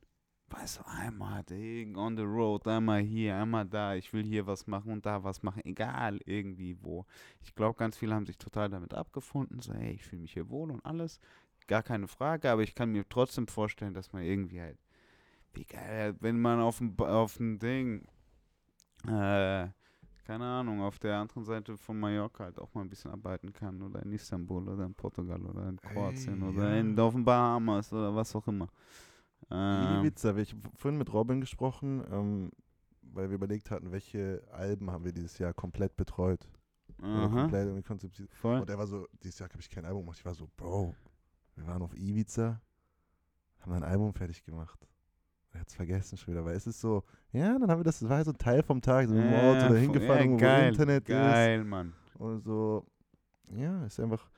Weißt 0.48 0.78
du, 0.78 0.82
einmal 0.86 1.44
on 1.96 2.16
the 2.16 2.22
road, 2.22 2.68
einmal 2.68 3.00
hier, 3.00 3.36
einmal 3.36 3.64
da. 3.64 3.94
Ich 3.94 4.12
will 4.12 4.22
hier 4.22 4.46
was 4.46 4.66
machen 4.66 4.92
und 4.92 5.06
da 5.06 5.24
was 5.24 5.42
machen. 5.42 5.64
Egal, 5.64 6.20
irgendwie 6.26 6.76
wo. 6.82 7.06
Ich 7.40 7.54
glaube, 7.54 7.78
ganz 7.78 7.96
viele 7.96 8.14
haben 8.14 8.26
sich 8.26 8.36
total 8.36 8.68
damit 8.68 8.94
abgefunden. 8.94 9.60
So, 9.60 9.72
hey, 9.72 9.92
ich 9.94 10.04
fühle 10.04 10.22
mich 10.22 10.34
hier 10.34 10.50
wohl 10.50 10.70
und 10.70 10.84
alles. 10.84 11.18
Gar 11.66 11.82
keine 11.82 12.06
Frage, 12.06 12.50
aber 12.50 12.62
ich 12.62 12.74
kann 12.74 12.92
mir 12.92 13.08
trotzdem 13.08 13.46
vorstellen, 13.48 13.94
dass 13.94 14.12
man 14.12 14.22
irgendwie 14.22 14.60
halt, 14.60 14.78
wie 15.54 15.64
geil, 15.64 16.16
wenn 16.20 16.40
man 16.40 16.60
auf 16.60 16.78
dem, 16.78 16.98
auf 16.98 17.38
dem 17.38 17.58
Ding, 17.58 18.06
äh, 19.08 19.68
keine 20.24 20.44
Ahnung, 20.44 20.80
auf 20.80 20.98
der 20.98 21.16
anderen 21.18 21.44
Seite 21.44 21.76
von 21.76 21.98
Mallorca 21.98 22.44
halt 22.44 22.58
auch 22.58 22.72
mal 22.74 22.82
ein 22.82 22.88
bisschen 22.88 23.10
arbeiten 23.10 23.52
kann. 23.52 23.82
Oder 23.82 24.02
in 24.02 24.12
Istanbul 24.12 24.68
oder 24.68 24.84
in 24.84 24.94
Portugal 24.94 25.40
oder 25.44 25.68
in 25.68 25.80
Kroatien 25.80 26.42
Ey, 26.42 26.48
oder 26.48 26.70
ja. 26.70 26.80
in, 26.80 26.98
auf 26.98 27.14
den 27.14 27.24
Bahamas 27.24 27.92
oder 27.92 28.14
was 28.14 28.34
auch 28.34 28.46
immer. 28.46 28.68
Ähm, 29.50 30.00
Ibiza, 30.00 30.36
ich 30.36 30.52
habe 30.52 30.62
vorhin 30.76 30.98
mit 30.98 31.12
Robin 31.12 31.40
gesprochen, 31.40 32.04
ähm, 32.10 32.50
weil 33.02 33.28
wir 33.28 33.34
überlegt 33.34 33.70
hatten, 33.70 33.90
welche 33.92 34.42
Alben 34.52 34.90
haben 34.90 35.04
wir 35.04 35.12
dieses 35.12 35.38
Jahr 35.38 35.52
komplett 35.52 35.96
betreut. 35.96 36.48
Oder 36.98 37.28
komplett 37.28 37.66
irgendwie 37.66 37.82
konzipiert. 37.82 38.32
voll. 38.32 38.60
Und 38.60 38.70
er 38.70 38.78
war 38.78 38.86
so, 38.86 39.08
dieses 39.24 39.40
Jahr 39.40 39.48
habe 39.48 39.60
ich 39.60 39.68
kein 39.68 39.84
Album 39.84 40.02
gemacht. 40.02 40.18
Ich 40.18 40.24
war 40.24 40.34
so, 40.34 40.48
Bro, 40.56 40.94
wir 41.56 41.66
waren 41.66 41.82
auf 41.82 41.94
Ibiza, 41.96 42.60
haben 43.60 43.72
ein 43.72 43.82
Album 43.82 44.14
fertig 44.14 44.44
gemacht. 44.44 44.86
Er 45.52 45.60
hat 45.60 45.68
es 45.68 45.74
vergessen 45.74 46.16
schon 46.16 46.32
wieder, 46.34 46.44
weil 46.44 46.56
es 46.56 46.66
ist 46.66 46.80
so, 46.80 47.04
ja, 47.32 47.58
dann 47.58 47.70
haben 47.70 47.80
wir 47.80 47.84
das, 47.84 47.98
das 48.00 48.08
war 48.08 48.16
halt 48.16 48.26
so 48.26 48.32
ein 48.32 48.38
Teil 48.38 48.62
vom 48.62 48.80
Tag, 48.80 49.06
so 49.08 49.14
mit 49.14 49.22
dem 49.24 49.34
Auto 49.34 49.58
Ja, 49.60 49.68
da 49.68 49.74
vo- 49.74 49.78
hingefahren, 49.78 50.26
ja, 50.30 50.32
wo 50.32 50.36
geil, 50.38 50.68
Internet 50.68 51.04
Geil, 51.04 51.64
Mann. 51.64 51.92
ist. 52.06 52.16
Und 52.20 52.40
so, 52.42 52.86
ja, 53.50 53.84
ist 53.84 54.00
einfach, 54.00 54.30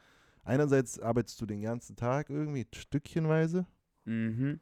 einerseits 0.43 0.99
arbeitest 0.99 1.41
du 1.41 1.47
den 1.47 1.61
ganzen 1.61 1.95
Tag 1.95 2.31
irgendwie, 2.31 2.67
stückchenweise. 2.75 3.67
Mhm. 4.05 4.59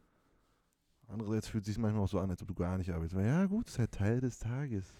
Andererseits 1.08 1.48
fühlt 1.48 1.64
es 1.64 1.68
sich 1.68 1.78
manchmal 1.78 2.04
auch 2.04 2.08
so 2.08 2.18
an, 2.20 2.30
als 2.30 2.42
ob 2.42 2.48
du 2.48 2.54
gar 2.54 2.76
nicht 2.78 2.90
arbeitest. 2.90 3.16
Weil 3.16 3.26
ja, 3.26 3.44
gut, 3.46 3.68
ist 3.68 3.78
halt 3.78 3.92
Teil 3.92 4.20
des 4.20 4.38
Tages. 4.38 4.92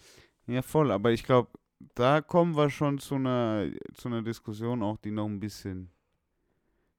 Ja, 0.47 0.63
voll, 0.63 0.91
aber 0.91 1.11
ich 1.13 1.23
glaube, 1.23 1.51
da 1.95 2.21
kommen 2.21 2.57
wir 2.57 2.71
schon 2.71 2.99
zu 2.99 3.15
einer, 3.17 3.67
zu 3.95 4.09
einer 4.09 4.23
Diskussion 4.23 4.83
auch, 4.83 4.97
die 4.99 5.11
noch 5.11 5.27
ein 5.27 5.41
bisschen 5.41 5.91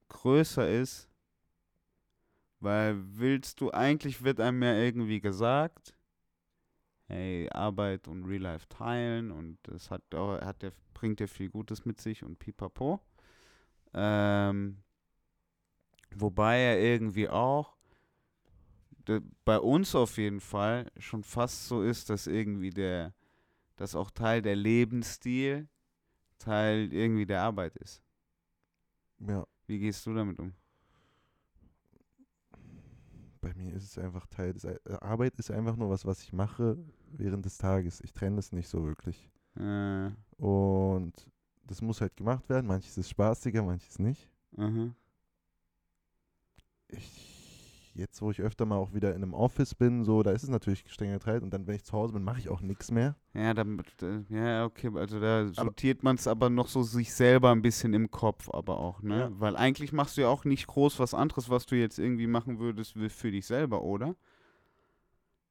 größer 0.08 0.68
ist. 0.70 1.08
Weil 2.64 2.96
willst 3.18 3.60
du, 3.60 3.70
eigentlich 3.72 4.24
wird 4.24 4.40
einem 4.40 4.62
ja 4.62 4.74
irgendwie 4.74 5.20
gesagt, 5.20 5.94
hey, 7.08 7.48
Arbeit 7.50 8.08
und 8.08 8.24
Real 8.24 8.42
Life 8.42 8.66
teilen 8.68 9.30
und 9.30 9.58
das 9.64 9.90
hat, 9.90 10.02
auch- 10.14 10.40
hat 10.40 10.62
der, 10.62 10.72
bringt 10.94 11.20
ja 11.20 11.26
viel 11.26 11.50
Gutes 11.50 11.84
mit 11.84 12.00
sich 12.00 12.22
und 12.24 12.38
pipapo. 12.38 13.00
Ähm, 13.94 14.82
wobei 16.16 16.58
er 16.58 16.80
irgendwie 16.80 17.28
auch 17.28 17.76
bei 19.44 19.58
uns 19.58 19.94
auf 19.94 20.16
jeden 20.18 20.40
Fall 20.40 20.90
schon 20.98 21.22
fast 21.24 21.68
so 21.68 21.82
ist, 21.82 22.10
dass 22.10 22.26
irgendwie 22.26 22.70
der, 22.70 23.14
dass 23.76 23.94
auch 23.96 24.10
Teil 24.10 24.42
der 24.42 24.56
Lebensstil 24.56 25.68
Teil 26.38 26.92
irgendwie 26.92 27.26
der 27.26 27.42
Arbeit 27.42 27.76
ist. 27.76 28.02
Ja, 29.18 29.44
Wie 29.66 29.78
gehst 29.80 30.06
du 30.06 30.14
damit 30.14 30.38
um? 30.38 30.54
Bei 33.44 33.54
mir 33.54 33.74
ist 33.74 33.84
es 33.84 33.98
einfach 33.98 34.26
Teil 34.26 34.54
des, 34.54 34.64
äh, 34.64 34.78
Arbeit 35.00 35.34
ist 35.36 35.50
einfach 35.50 35.76
nur 35.76 35.90
was, 35.90 36.06
was 36.06 36.22
ich 36.22 36.32
mache 36.32 36.78
während 37.12 37.44
des 37.44 37.58
Tages. 37.58 38.00
Ich 38.00 38.12
trenne 38.12 38.36
das 38.36 38.52
nicht 38.52 38.68
so 38.68 38.84
wirklich. 38.84 39.30
Äh, 39.56 40.10
Und 40.42 41.12
das 41.66 41.82
muss 41.82 42.00
halt 42.00 42.16
gemacht 42.16 42.48
werden. 42.48 42.66
Manches 42.66 42.96
ist 42.98 43.10
spaßiger, 43.10 43.62
manches 43.62 43.98
nicht. 43.98 44.30
aha. 44.56 44.94
Ich, 46.88 47.33
jetzt, 47.94 48.20
wo 48.20 48.30
ich 48.30 48.40
öfter 48.40 48.66
mal 48.66 48.76
auch 48.76 48.92
wieder 48.92 49.10
in 49.14 49.22
einem 49.22 49.34
Office 49.34 49.74
bin, 49.74 50.04
so, 50.04 50.22
da 50.22 50.32
ist 50.32 50.42
es 50.42 50.48
natürlich 50.48 50.84
streng 50.88 51.12
geteilt. 51.12 51.42
Und 51.42 51.50
dann, 51.50 51.66
wenn 51.66 51.76
ich 51.76 51.84
zu 51.84 51.92
Hause 51.92 52.12
bin, 52.12 52.22
mache 52.22 52.40
ich 52.40 52.48
auch 52.48 52.60
nichts 52.60 52.90
mehr. 52.90 53.16
Ja, 53.32 53.54
damit, 53.54 53.86
äh, 54.02 54.22
ja, 54.28 54.64
okay, 54.64 54.90
also 54.94 55.20
da 55.20 55.48
sortiert 55.48 56.02
man 56.02 56.16
es 56.16 56.26
aber 56.26 56.50
noch 56.50 56.68
so 56.68 56.82
sich 56.82 57.12
selber 57.12 57.50
ein 57.52 57.62
bisschen 57.62 57.94
im 57.94 58.10
Kopf, 58.10 58.50
aber 58.50 58.78
auch, 58.78 59.02
ne? 59.02 59.18
Ja. 59.18 59.30
Weil 59.40 59.56
eigentlich 59.56 59.92
machst 59.92 60.16
du 60.16 60.22
ja 60.22 60.28
auch 60.28 60.44
nicht 60.44 60.66
groß 60.66 60.98
was 60.98 61.14
anderes, 61.14 61.48
was 61.48 61.66
du 61.66 61.76
jetzt 61.76 61.98
irgendwie 61.98 62.26
machen 62.26 62.58
würdest 62.58 62.94
für 63.08 63.30
dich 63.30 63.46
selber, 63.46 63.82
oder? 63.82 64.16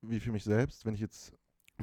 Wie 0.02 0.20
für 0.20 0.32
mich 0.32 0.44
selbst, 0.44 0.86
wenn 0.86 0.96
ich 0.96 1.02
jetzt 1.02 1.34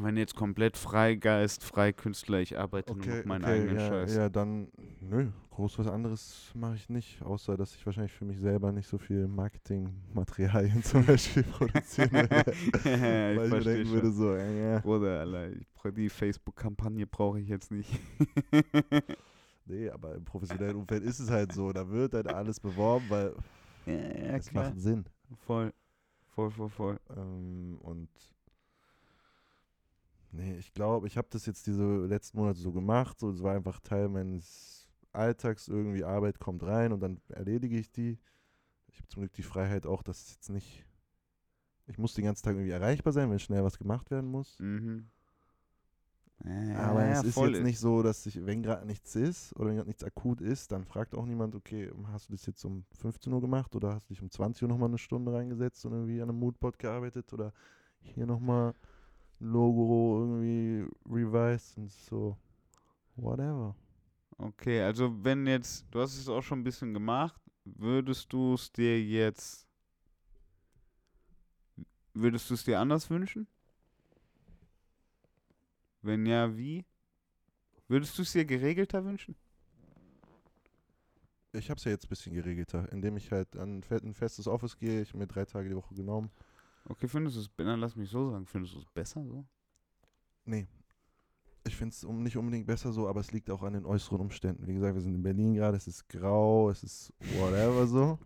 Wenn 0.02 0.16
jetzt 0.16 0.34
komplett 0.34 0.78
Freigeist, 0.78 1.62
Freikünstler, 1.62 2.40
ich 2.40 2.58
arbeite 2.58 2.94
nur 2.94 3.04
noch 3.06 3.24
meinen 3.26 3.44
eigenen 3.44 3.76
ja, 3.76 3.88
Scheiß. 3.88 4.16
ja, 4.16 4.28
dann, 4.30 4.68
nö, 5.00 5.28
groß 5.50 5.78
was 5.78 5.88
anderes 5.88 6.50
mache 6.54 6.76
ich 6.76 6.88
nicht, 6.88 7.20
außer 7.22 7.56
dass 7.58 7.74
ich 7.74 7.84
wahrscheinlich 7.84 8.12
für 8.12 8.24
mich 8.24 8.40
selber 8.40 8.72
nicht 8.72 8.88
so 8.88 8.96
viel 8.96 9.28
Marketingmaterialien 9.28 10.82
zum 10.84 11.04
Beispiel 11.04 11.42
produzieren 11.42 12.12
werde. 12.30 12.52
ich 12.52 12.84
weil 12.84 13.44
ich 13.44 13.52
mir 13.52 13.60
denken 13.60 13.84
schon. 13.84 13.92
würde, 13.92 14.10
so, 14.10 14.34
äh, 14.34 14.72
ja, 14.72 14.78
Bruder, 14.80 15.20
Alter, 15.20 15.50
ich, 15.52 15.66
die 15.94 16.08
Facebook-Kampagne 16.08 17.06
brauche 17.06 17.40
ich 17.40 17.48
jetzt 17.48 17.70
nicht. 17.70 17.90
nee, 19.66 19.90
aber 19.90 20.14
im 20.14 20.24
professionellen 20.24 20.76
Umfeld 20.76 21.02
ist 21.04 21.18
es 21.20 21.30
halt 21.30 21.52
so, 21.52 21.72
da 21.72 21.86
wird 21.88 22.14
halt 22.14 22.28
alles 22.28 22.58
beworben, 22.58 23.04
weil 23.10 23.34
ja, 23.84 23.94
ja, 23.94 24.36
es 24.36 24.50
macht 24.52 24.80
Sinn. 24.80 25.04
Voll. 25.46 25.72
Voll, 26.34 26.50
voll, 26.50 26.70
voll. 26.70 27.00
Ähm, 27.16 27.76
und 27.82 28.08
nee, 30.32 30.56
ich 30.58 30.72
glaube, 30.72 31.06
ich 31.06 31.16
habe 31.16 31.28
das 31.30 31.46
jetzt 31.46 31.66
diese 31.66 32.06
letzten 32.06 32.38
Monate 32.38 32.58
so 32.58 32.72
gemacht, 32.72 33.18
so, 33.18 33.30
es 33.30 33.42
war 33.42 33.54
einfach 33.54 33.80
Teil 33.80 34.08
meines 34.08 34.88
Alltags, 35.12 35.68
irgendwie 35.68 36.04
Arbeit 36.04 36.38
kommt 36.38 36.62
rein 36.62 36.92
und 36.92 37.00
dann 37.00 37.20
erledige 37.28 37.78
ich 37.78 37.90
die. 37.90 38.18
Ich 38.88 38.98
habe 38.98 39.08
zum 39.08 39.22
Glück 39.22 39.32
die 39.32 39.42
Freiheit 39.42 39.86
auch, 39.86 40.02
dass 40.02 40.22
es 40.22 40.34
jetzt 40.34 40.50
nicht, 40.50 40.84
ich 41.86 41.98
muss 41.98 42.14
den 42.14 42.24
ganzen 42.24 42.44
Tag 42.44 42.54
irgendwie 42.54 42.70
erreichbar 42.70 43.12
sein, 43.12 43.30
wenn 43.30 43.38
schnell 43.38 43.64
was 43.64 43.78
gemacht 43.78 44.10
werden 44.10 44.30
muss. 44.30 44.58
Mhm. 44.60 45.10
Ja, 46.44 46.76
Aber 46.76 47.04
ja, 47.04 47.20
es 47.20 47.24
ist 47.24 47.36
jetzt 47.36 47.62
nicht 47.62 47.78
so, 47.78 48.02
dass 48.02 48.24
ich, 48.24 48.44
wenn 48.46 48.62
gerade 48.62 48.86
nichts 48.86 49.14
ist 49.14 49.54
oder 49.56 49.68
wenn 49.68 49.76
gerade 49.76 49.88
nichts 49.88 50.04
akut 50.04 50.40
ist, 50.40 50.72
dann 50.72 50.86
fragt 50.86 51.14
auch 51.14 51.26
niemand, 51.26 51.54
okay, 51.54 51.90
hast 52.12 52.28
du 52.28 52.32
das 52.32 52.46
jetzt 52.46 52.64
um 52.64 52.84
15 52.98 53.30
Uhr 53.32 53.42
gemacht 53.42 53.74
oder 53.76 53.94
hast 53.94 54.08
du 54.08 54.14
dich 54.14 54.22
um 54.22 54.30
20 54.30 54.62
Uhr 54.62 54.68
nochmal 54.70 54.88
eine 54.88 54.96
Stunde 54.96 55.32
reingesetzt 55.32 55.84
und 55.84 55.92
irgendwie 55.92 56.22
an 56.22 56.30
einem 56.30 56.38
Moodboard 56.38 56.78
gearbeitet 56.78 57.30
oder 57.34 57.52
hier 58.00 58.24
nochmal 58.24 58.72
Logo 59.40 60.20
irgendwie 60.20 60.86
revised 61.06 61.78
und 61.78 61.90
so, 61.90 62.36
whatever. 63.16 63.74
Okay, 64.38 64.82
also 64.82 65.12
wenn 65.24 65.46
jetzt, 65.46 65.86
du 65.90 66.00
hast 66.00 66.16
es 66.18 66.28
auch 66.28 66.42
schon 66.42 66.60
ein 66.60 66.64
bisschen 66.64 66.94
gemacht, 66.94 67.40
würdest 67.64 68.32
du 68.32 68.54
es 68.54 68.70
dir 68.70 69.02
jetzt, 69.02 69.66
würdest 72.14 72.48
du 72.50 72.54
es 72.54 72.64
dir 72.64 72.78
anders 72.78 73.10
wünschen? 73.10 73.46
Wenn 76.02 76.24
ja, 76.26 76.56
wie? 76.56 76.84
Würdest 77.88 78.16
du 78.18 78.22
es 78.22 78.32
dir 78.32 78.44
geregelter 78.44 79.04
wünschen? 79.04 79.34
Ich 81.52 81.68
habe 81.68 81.78
es 81.78 81.84
ja 81.84 81.90
jetzt 81.90 82.06
ein 82.06 82.08
bisschen 82.08 82.34
geregelter, 82.34 82.90
indem 82.92 83.16
ich 83.16 83.32
halt 83.32 83.56
an 83.56 83.82
ein 83.90 84.14
festes 84.14 84.46
Office 84.46 84.78
gehe. 84.78 85.02
Ich 85.02 85.08
habe 85.08 85.18
mir 85.18 85.26
drei 85.26 85.44
Tage 85.44 85.68
die 85.68 85.76
Woche 85.76 85.94
genommen. 85.94 86.30
Okay, 86.88 87.08
findest 87.08 87.36
du 87.36 87.40
es, 87.40 87.50
dann 87.56 87.80
lass 87.80 87.96
mich 87.96 88.10
so 88.10 88.30
sagen, 88.30 88.46
findest 88.46 88.74
du 88.74 88.78
es 88.78 88.86
besser 88.86 89.24
so? 89.24 89.44
Nee. 90.44 90.66
Ich 91.66 91.76
finde 91.76 91.92
es 91.92 92.04
um, 92.04 92.22
nicht 92.22 92.36
unbedingt 92.36 92.66
besser 92.66 92.90
so, 92.92 93.06
aber 93.06 93.20
es 93.20 93.32
liegt 93.32 93.50
auch 93.50 93.62
an 93.62 93.74
den 93.74 93.84
äußeren 93.84 94.20
Umständen. 94.20 94.66
Wie 94.66 94.74
gesagt, 94.74 94.94
wir 94.94 95.02
sind 95.02 95.14
in 95.14 95.22
Berlin 95.22 95.54
gerade, 95.54 95.76
es 95.76 95.86
ist 95.86 96.08
grau, 96.08 96.70
es 96.70 96.82
ist 96.82 97.12
whatever 97.38 97.86
so. 97.86 98.18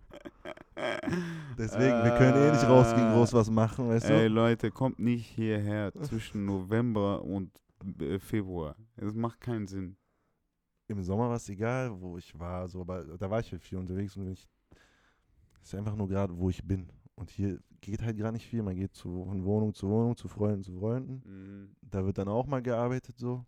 Deswegen, 1.58 2.04
wir 2.04 2.16
können 2.16 2.36
eh 2.36 2.52
nicht 2.52 2.64
rausgehen, 2.64 3.12
groß 3.12 3.32
was 3.32 3.50
machen, 3.50 3.88
weißt 3.88 4.08
Ey 4.08 4.28
du? 4.28 4.34
Leute, 4.34 4.70
kommt 4.70 4.98
nicht 4.98 5.26
hierher 5.26 5.92
zwischen 6.02 6.44
November 6.44 7.22
und 7.22 7.50
äh, 8.00 8.18
Februar. 8.18 8.76
Es 8.96 9.14
macht 9.14 9.40
keinen 9.40 9.66
Sinn. 9.66 9.96
Im 10.86 11.02
Sommer 11.02 11.28
war 11.28 11.36
es 11.36 11.48
egal, 11.48 11.90
wo 12.00 12.18
ich 12.18 12.38
war, 12.38 12.68
so, 12.68 12.80
aber 12.80 13.04
da 13.16 13.30
war 13.30 13.40
ich 13.40 13.54
viel 13.60 13.78
unterwegs 13.78 14.16
und 14.16 14.28
ich. 14.28 14.48
Es 15.62 15.68
ist 15.68 15.74
einfach 15.74 15.96
nur 15.96 16.08
gerade, 16.08 16.36
wo 16.36 16.50
ich 16.50 16.62
bin. 16.62 16.88
Und 17.16 17.30
hier 17.30 17.60
geht 17.80 18.02
halt 18.02 18.18
gar 18.18 18.32
nicht 18.32 18.46
viel. 18.46 18.62
Man 18.62 18.76
geht 18.76 18.94
zu, 18.94 19.24
von 19.24 19.44
Wohnung 19.44 19.74
zu 19.74 19.88
Wohnung, 19.88 20.16
zu 20.16 20.28
Freunden 20.28 20.62
zu 20.62 20.72
Freunden. 20.72 21.22
Mhm. 21.24 21.76
Da 21.82 22.04
wird 22.04 22.18
dann 22.18 22.28
auch 22.28 22.46
mal 22.46 22.62
gearbeitet 22.62 23.18
so. 23.18 23.44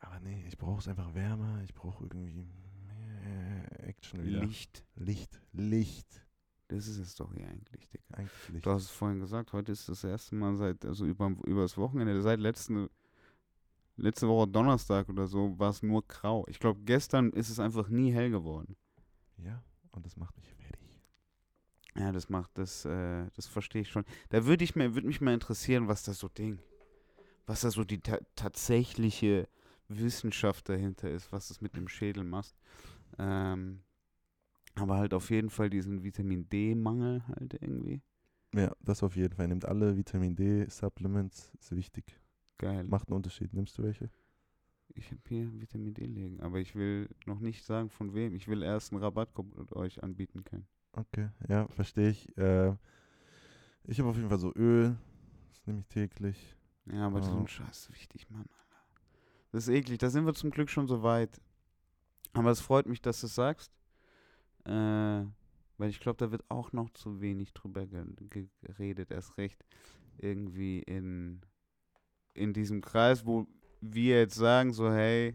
Aber 0.00 0.20
nee, 0.20 0.44
ich 0.46 0.56
brauche 0.56 0.78
es 0.80 0.88
einfach 0.88 1.14
wärmer. 1.14 1.62
Ich 1.64 1.74
brauche 1.74 2.04
irgendwie 2.04 2.46
mehr 2.86 3.86
Action 3.86 4.24
wieder. 4.24 4.44
Licht. 4.44 4.84
Licht. 4.96 5.40
Licht. 5.52 6.26
Das 6.68 6.86
ist 6.86 6.98
es 6.98 7.14
doch 7.14 7.32
hier 7.32 7.48
eigentlich, 7.48 7.88
Digga. 7.88 8.14
Eigentlich 8.14 8.48
Licht. 8.50 8.66
Du 8.66 8.70
hast 8.70 8.82
es 8.82 8.90
vorhin 8.90 9.20
gesagt, 9.20 9.52
heute 9.52 9.72
ist 9.72 9.88
das 9.88 10.04
erste 10.04 10.34
Mal 10.34 10.56
seit, 10.56 10.84
also 10.84 11.06
über, 11.06 11.34
über 11.46 11.62
das 11.62 11.76
Wochenende, 11.76 12.20
seit 12.20 12.40
letzten, 12.40 12.88
letzte 13.96 14.28
Woche 14.28 14.48
Donnerstag 14.48 15.08
oder 15.08 15.26
so, 15.26 15.58
war 15.58 15.70
es 15.70 15.82
nur 15.82 16.06
grau. 16.06 16.44
Ich 16.48 16.58
glaube, 16.58 16.80
gestern 16.84 17.30
ist 17.30 17.48
es 17.48 17.58
einfach 17.58 17.88
nie 17.88 18.12
hell 18.12 18.30
geworden. 18.30 18.76
Ja, 19.38 19.62
und 19.92 20.04
das 20.04 20.16
macht 20.16 20.36
mich. 20.36 20.57
Ja, 21.98 22.12
das 22.12 22.28
macht 22.28 22.56
das, 22.56 22.84
äh, 22.84 23.26
das 23.34 23.46
verstehe 23.46 23.82
ich 23.82 23.90
schon. 23.90 24.04
Da 24.28 24.46
würde 24.46 24.62
ich 24.62 24.76
mir, 24.76 24.94
würde 24.94 25.06
mich 25.06 25.20
mal 25.20 25.34
interessieren, 25.34 25.88
was 25.88 26.04
das 26.04 26.18
so 26.18 26.28
Ding, 26.28 26.58
was 27.46 27.62
da 27.62 27.70
so 27.70 27.84
die 27.84 28.00
ta 28.00 28.18
tatsächliche 28.36 29.48
Wissenschaft 29.88 30.68
dahinter 30.68 31.10
ist, 31.10 31.32
was 31.32 31.48
das 31.48 31.60
mit 31.60 31.74
dem 31.76 31.88
Schädel 31.88 32.22
macht. 32.22 32.54
Ähm, 33.18 33.80
aber 34.74 34.98
halt 34.98 35.12
auf 35.12 35.30
jeden 35.30 35.50
Fall 35.50 35.70
diesen 35.70 36.04
Vitamin 36.04 36.48
D-Mangel 36.48 37.24
halt 37.26 37.54
irgendwie. 37.54 38.00
Ja, 38.54 38.72
das 38.80 39.02
auf 39.02 39.16
jeden 39.16 39.34
Fall. 39.34 39.48
Nimmt 39.48 39.64
alle 39.64 39.96
Vitamin 39.96 40.36
D-Supplements, 40.36 41.52
ist 41.58 41.74
wichtig. 41.74 42.20
Geil. 42.58 42.84
Macht 42.84 43.08
einen 43.08 43.16
Unterschied. 43.16 43.52
Nimmst 43.52 43.76
du 43.78 43.82
welche? 43.82 44.08
Ich 44.94 45.10
habe 45.10 45.20
hier 45.28 45.50
Vitamin 45.60 45.94
D 45.94 46.06
liegen, 46.06 46.40
aber 46.40 46.58
ich 46.58 46.74
will 46.74 47.08
noch 47.26 47.40
nicht 47.40 47.64
sagen 47.64 47.90
von 47.90 48.14
wem. 48.14 48.34
Ich 48.34 48.48
will 48.48 48.62
erst 48.62 48.92
einen 48.92 49.02
Rabattcode 49.02 49.72
euch 49.72 50.02
anbieten 50.02 50.44
können. 50.44 50.66
Okay, 50.92 51.28
ja, 51.48 51.66
verstehe 51.68 52.10
ich. 52.10 52.36
Äh, 52.36 52.74
ich 53.84 53.98
habe 54.00 54.08
auf 54.10 54.16
jeden 54.16 54.28
Fall 54.28 54.38
so 54.38 54.52
Öl. 54.54 54.96
Das 55.50 55.66
nehme 55.66 55.80
ich 55.80 55.86
täglich. 55.88 56.56
Ja, 56.86 57.06
aber 57.06 57.22
so 57.22 57.30
Ja. 57.32 57.38
ein 57.40 57.48
Scheiß 57.48 57.78
ist 57.88 57.92
wichtig, 57.92 58.28
Mann. 58.30 58.42
Alter. 58.42 58.82
Das 59.52 59.68
ist 59.68 59.74
eklig. 59.74 59.98
Da 59.98 60.10
sind 60.10 60.26
wir 60.26 60.34
zum 60.34 60.50
Glück 60.50 60.70
schon 60.70 60.88
so 60.88 61.02
weit. 61.02 61.40
Aber 62.32 62.50
es 62.50 62.60
freut 62.60 62.86
mich, 62.86 63.00
dass 63.00 63.20
du 63.20 63.26
es 63.26 63.34
sagst. 63.34 63.72
Äh, 64.64 64.70
weil 65.78 65.90
ich 65.90 66.00
glaube, 66.00 66.16
da 66.18 66.30
wird 66.30 66.44
auch 66.50 66.72
noch 66.72 66.90
zu 66.90 67.20
wenig 67.20 67.52
drüber 67.54 67.86
ge 67.86 68.04
ge 68.30 68.48
geredet. 68.62 69.10
Erst 69.10 69.38
recht 69.38 69.64
irgendwie 70.18 70.80
in, 70.80 71.40
in 72.34 72.52
diesem 72.52 72.80
Kreis, 72.80 73.24
wo 73.24 73.46
wir 73.80 74.18
jetzt 74.20 74.34
sagen, 74.34 74.72
so, 74.72 74.90
hey, 74.90 75.34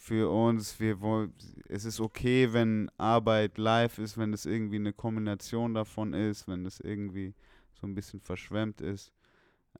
für 0.00 0.30
uns, 0.30 0.80
wir 0.80 1.02
wollen, 1.02 1.34
es 1.68 1.84
ist 1.84 2.00
okay, 2.00 2.54
wenn 2.54 2.90
Arbeit 2.96 3.58
live 3.58 3.98
ist, 3.98 4.16
wenn 4.16 4.32
es 4.32 4.46
irgendwie 4.46 4.76
eine 4.76 4.94
Kombination 4.94 5.74
davon 5.74 6.14
ist, 6.14 6.48
wenn 6.48 6.64
es 6.64 6.80
irgendwie 6.80 7.34
so 7.74 7.86
ein 7.86 7.94
bisschen 7.94 8.18
verschwemmt 8.18 8.80
ist. 8.80 9.12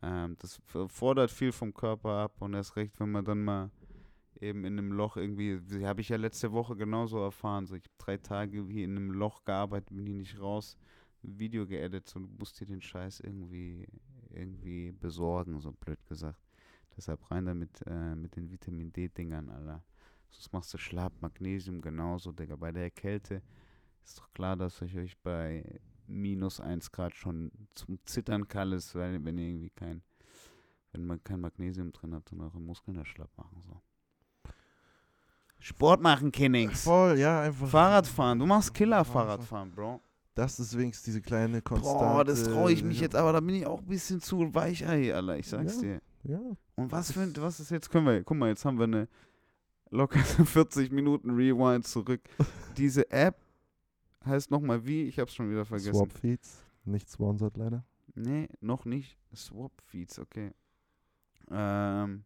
Ähm, 0.02 0.36
das 0.38 0.60
fordert 0.88 1.30
viel 1.30 1.52
vom 1.52 1.72
Körper 1.72 2.10
ab 2.10 2.34
und 2.40 2.52
erst 2.52 2.76
recht, 2.76 3.00
wenn 3.00 3.10
man 3.10 3.24
dann 3.24 3.42
mal 3.42 3.70
eben 4.42 4.66
in 4.66 4.78
einem 4.78 4.92
Loch 4.92 5.16
irgendwie, 5.16 5.58
habe 5.84 6.02
ich 6.02 6.10
ja 6.10 6.18
letzte 6.18 6.52
Woche 6.52 6.76
genauso 6.76 7.18
erfahren, 7.18 7.66
so 7.66 7.74
ich 7.74 7.84
habe 7.84 7.94
drei 7.96 8.18
Tage 8.18 8.68
wie 8.68 8.82
in 8.82 8.98
einem 8.98 9.12
Loch 9.12 9.42
gearbeitet, 9.46 9.88
bin 9.88 10.04
hier 10.04 10.16
nicht 10.16 10.38
raus, 10.38 10.76
Video 11.22 11.66
geedit, 11.66 12.06
so 12.06 12.20
du 12.20 12.28
musst 12.38 12.60
dir 12.60 12.66
den 12.66 12.82
Scheiß 12.82 13.20
irgendwie, 13.20 13.88
irgendwie 14.28 14.92
besorgen, 14.92 15.60
so 15.60 15.72
blöd 15.72 16.04
gesagt. 16.06 16.38
Deshalb 16.94 17.30
rein 17.30 17.46
damit 17.46 17.82
äh, 17.86 18.14
mit 18.14 18.36
den 18.36 18.50
Vitamin 18.50 18.92
D-Dingern, 18.92 19.48
Alter. 19.48 19.82
Sonst 20.30 20.52
machst 20.52 20.72
du 20.74 20.78
schlapp, 20.78 21.12
Magnesium 21.20 21.80
genauso, 21.80 22.32
Digga. 22.32 22.56
Bei 22.56 22.72
der 22.72 22.90
Kälte 22.90 23.42
ist 24.04 24.18
doch 24.18 24.32
klar, 24.32 24.56
dass 24.56 24.80
euch 24.82 24.96
euch 24.96 25.16
bei 25.18 25.80
minus 26.06 26.60
1 26.60 26.90
Grad 26.92 27.14
schon 27.14 27.50
zum 27.74 27.98
Zittern 28.04 28.48
kall 28.48 28.72
ist, 28.72 28.94
weil 28.94 29.24
wenn 29.24 29.38
ihr 29.38 29.48
irgendwie 29.48 29.70
kein, 29.70 30.02
wenn 30.92 31.04
man 31.06 31.22
kein 31.22 31.40
Magnesium 31.40 31.92
drin 31.92 32.14
habt 32.14 32.32
und 32.32 32.40
eure 32.40 32.60
Muskeln 32.60 32.96
da 32.96 33.04
schlapp 33.04 33.30
machen. 33.36 33.62
So. 33.66 33.80
Sport 35.58 36.00
machen, 36.00 36.32
Kinnings. 36.32 36.84
Voll, 36.84 37.18
ja, 37.18 37.42
einfach. 37.42 37.68
Fahrradfahren, 37.68 38.38
du 38.38 38.46
machst 38.46 38.72
Killer-Fahrradfahren, 38.72 39.70
Bro. 39.72 40.00
Das 40.34 40.58
ist 40.58 40.76
wenigstens 40.78 41.04
diese 41.04 41.20
kleine 41.20 41.60
Konstante. 41.60 41.98
Boah, 41.98 42.24
das 42.24 42.44
traue 42.44 42.72
ich 42.72 42.82
mich 42.82 43.00
jetzt, 43.00 43.14
aber 43.14 43.32
da 43.32 43.40
bin 43.40 43.56
ich 43.56 43.66
auch 43.66 43.80
ein 43.80 43.86
bisschen 43.86 44.20
zu 44.20 44.54
weichei, 44.54 45.14
Alter, 45.14 45.36
ich 45.36 45.46
sag's 45.48 45.76
Ja. 45.76 45.80
dir. 45.82 46.02
Ja, 46.22 46.40
Und 46.76 46.92
was 46.92 47.12
für 47.12 47.20
ein, 47.20 47.34
was 47.36 47.60
ist 47.60 47.70
jetzt, 47.70 47.90
können 47.90 48.06
wir, 48.06 48.22
guck 48.24 48.36
mal, 48.36 48.48
jetzt 48.48 48.64
haben 48.64 48.78
wir 48.78 48.84
eine 48.84 49.08
locker 49.91 50.18
40 50.45 50.91
Minuten 50.91 51.30
Rewind 51.30 51.86
zurück. 51.86 52.20
Diese 52.76 53.11
App 53.11 53.36
heißt 54.24 54.51
nochmal 54.51 54.84
wie? 54.84 55.05
Ich 55.05 55.18
hab's 55.18 55.34
schon 55.34 55.51
wieder 55.51 55.64
vergessen. 55.64 55.95
Swap 55.95 56.12
Feeds. 56.12 56.64
Nicht 56.84 57.11
sponsored 57.11 57.57
leider. 57.57 57.84
Nee, 58.14 58.49
noch 58.61 58.84
nicht. 58.84 59.18
Swap 59.34 59.72
Feeds, 59.82 60.18
okay. 60.18 60.53
Ähm. 61.51 62.24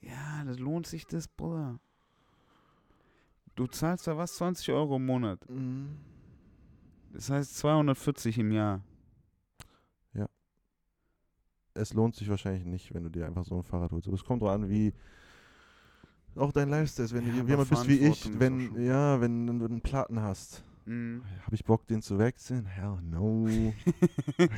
Ja, 0.00 0.44
das 0.44 0.58
lohnt 0.58 0.86
sich 0.86 1.06
das, 1.06 1.28
Bruder. 1.28 1.78
Du 3.54 3.66
zahlst 3.66 4.06
da 4.06 4.16
was? 4.16 4.34
20 4.36 4.70
Euro 4.72 4.96
im 4.96 5.06
Monat. 5.06 5.40
Das 7.12 7.30
heißt 7.30 7.56
240 7.56 8.38
im 8.38 8.52
Jahr. 8.52 8.82
Es 11.74 11.92
lohnt 11.92 12.14
sich 12.14 12.28
wahrscheinlich 12.30 12.64
nicht, 12.64 12.94
wenn 12.94 13.02
du 13.02 13.10
dir 13.10 13.26
einfach 13.26 13.44
so 13.44 13.56
ein 13.56 13.64
Fahrrad 13.64 13.90
holst. 13.90 14.06
Aber 14.06 14.14
es 14.14 14.24
kommt 14.24 14.42
drauf 14.42 14.50
an, 14.50 14.70
wie 14.70 14.94
auch 16.36 16.52
dein 16.52 16.68
Lifestyle. 16.68 17.10
Wenn 17.12 17.26
Ja, 17.36 17.42
du 17.42 17.48
jemand 17.48 17.70
bist 17.70 17.88
wie 17.88 17.98
ich, 17.98 18.38
wenn, 18.38 18.82
ja, 18.82 19.20
wenn 19.20 19.46
du 19.58 19.64
einen 19.64 19.80
Platten 19.80 20.20
hast, 20.20 20.62
Mhm. 20.86 21.22
habe 21.44 21.54
ich 21.54 21.64
Bock, 21.64 21.86
den 21.86 22.02
zu 22.02 22.18
wechseln? 22.18 22.66
Hell 22.66 22.98
no. 23.02 23.46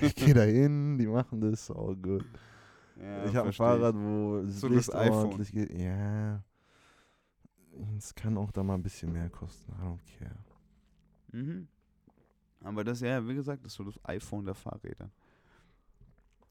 ich 0.01 0.15
gehe 0.17 0.35
da 0.35 0.43
hin, 0.43 0.99
die 0.99 1.07
machen 1.07 1.41
das, 1.41 1.71
all 1.71 1.95
good. 1.97 2.25
Ja, 3.01 3.27
ich 3.27 3.37
habe 3.37 3.49
ein 3.49 3.53
Fahrrad, 3.53 3.95
wo 3.95 4.41
das 4.43 4.61
So 4.61 4.69
das 4.69 4.87
Licht 4.89 4.95
iPhone. 4.97 5.27
ordentlich 5.27 5.53
geht. 5.53 5.71
Ja. 5.79 6.43
Es 7.99 8.15
kann 8.15 8.37
auch 8.39 8.51
da 8.53 8.63
mal 8.63 8.75
ein 8.75 8.83
bisschen 8.83 9.13
mehr 9.13 9.29
kosten. 9.29 9.71
I 9.73 9.85
don't 9.85 10.19
care. 10.19 10.35
Mhm. 11.33 11.69
Aber 12.65 12.83
das, 12.83 13.01
ja, 13.01 13.25
wie 13.29 13.35
gesagt, 13.35 13.65
das 13.65 13.73
ist 13.73 13.77
so 13.77 13.85
das 13.85 14.01
iPhone 14.05 14.47
der 14.47 14.55
Fahrräder. 14.55 15.11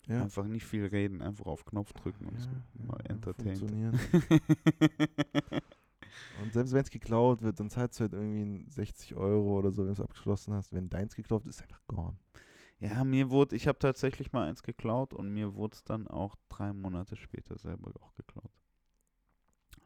Ja. 0.07 0.21
Einfach 0.21 0.45
nicht 0.45 0.65
viel 0.65 0.85
reden, 0.85 1.21
einfach 1.21 1.45
auf 1.47 1.65
Knopf 1.65 1.93
drücken 1.93 2.27
und 2.27 2.39
so. 2.39 2.49
Ja, 2.49 2.85
Mal 2.85 2.99
ja, 3.03 3.09
entertained. 3.15 3.57
funktionieren. 3.57 3.99
Und 6.41 6.53
selbst 6.53 6.73
wenn 6.73 6.81
es 6.81 6.89
geklaut 6.91 7.41
wird, 7.41 7.59
dann 7.59 7.69
zahlst 7.69 7.99
du 7.99 8.03
halt 8.03 8.13
irgendwie 8.13 8.69
60 8.69 9.15
Euro 9.15 9.57
oder 9.57 9.71
so, 9.71 9.79
wenn 9.83 9.87
du 9.87 9.93
es 9.93 9.99
abgeschlossen 10.01 10.53
hast. 10.53 10.73
Wenn 10.73 10.89
deins 10.89 11.15
geklaut 11.15 11.45
ist, 11.45 11.55
ist 11.57 11.61
einfach 11.63 11.81
gone. 11.87 12.15
ja, 12.79 13.03
mir 13.03 13.29
wurde, 13.29 13.55
ich 13.55 13.67
habe 13.67 13.79
tatsächlich 13.79 14.31
mal 14.33 14.47
eins 14.47 14.61
geklaut 14.63 15.13
und 15.13 15.33
mir 15.33 15.55
wurde 15.55 15.75
es 15.75 15.83
dann 15.85 16.07
auch 16.07 16.35
drei 16.49 16.73
Monate 16.73 17.15
später 17.15 17.57
selber 17.57 17.91
auch 18.01 18.13
geklaut. 18.15 18.51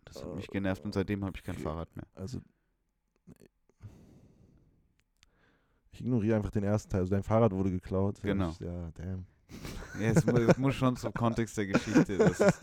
Das 0.06 0.24
hat 0.24 0.36
mich 0.36 0.48
genervt 0.48 0.84
und 0.86 0.94
seitdem 0.94 1.24
habe 1.24 1.38
ich 1.38 1.44
kein 1.44 1.54
Okay. 1.56 1.64
Fahrrad 1.64 1.96
mehr. 1.96 2.08
Also. 2.16 2.42
Ich 5.92 6.02
ignoriere 6.02 6.38
einfach 6.38 6.52
den 6.52 6.64
ersten 6.64 6.90
Teil. 6.90 7.02
Also 7.02 7.12
dein 7.12 7.24
Fahrrad 7.24 7.52
wurde 7.52 7.72
geklaut. 7.72 8.20
Genau. 8.22 8.50
ich- 8.50 8.60
Ja, 8.60 8.92
damn. 8.96 9.26
Ja, 10.00 10.12
es, 10.12 10.26
es 10.26 10.58
muss 10.58 10.76
schon 10.76 10.96
zum 10.96 11.14
Kontext 11.14 11.58
der 11.58 11.68
Geschichte. 11.68 12.18
Das 12.18 12.40
ist 12.40 12.60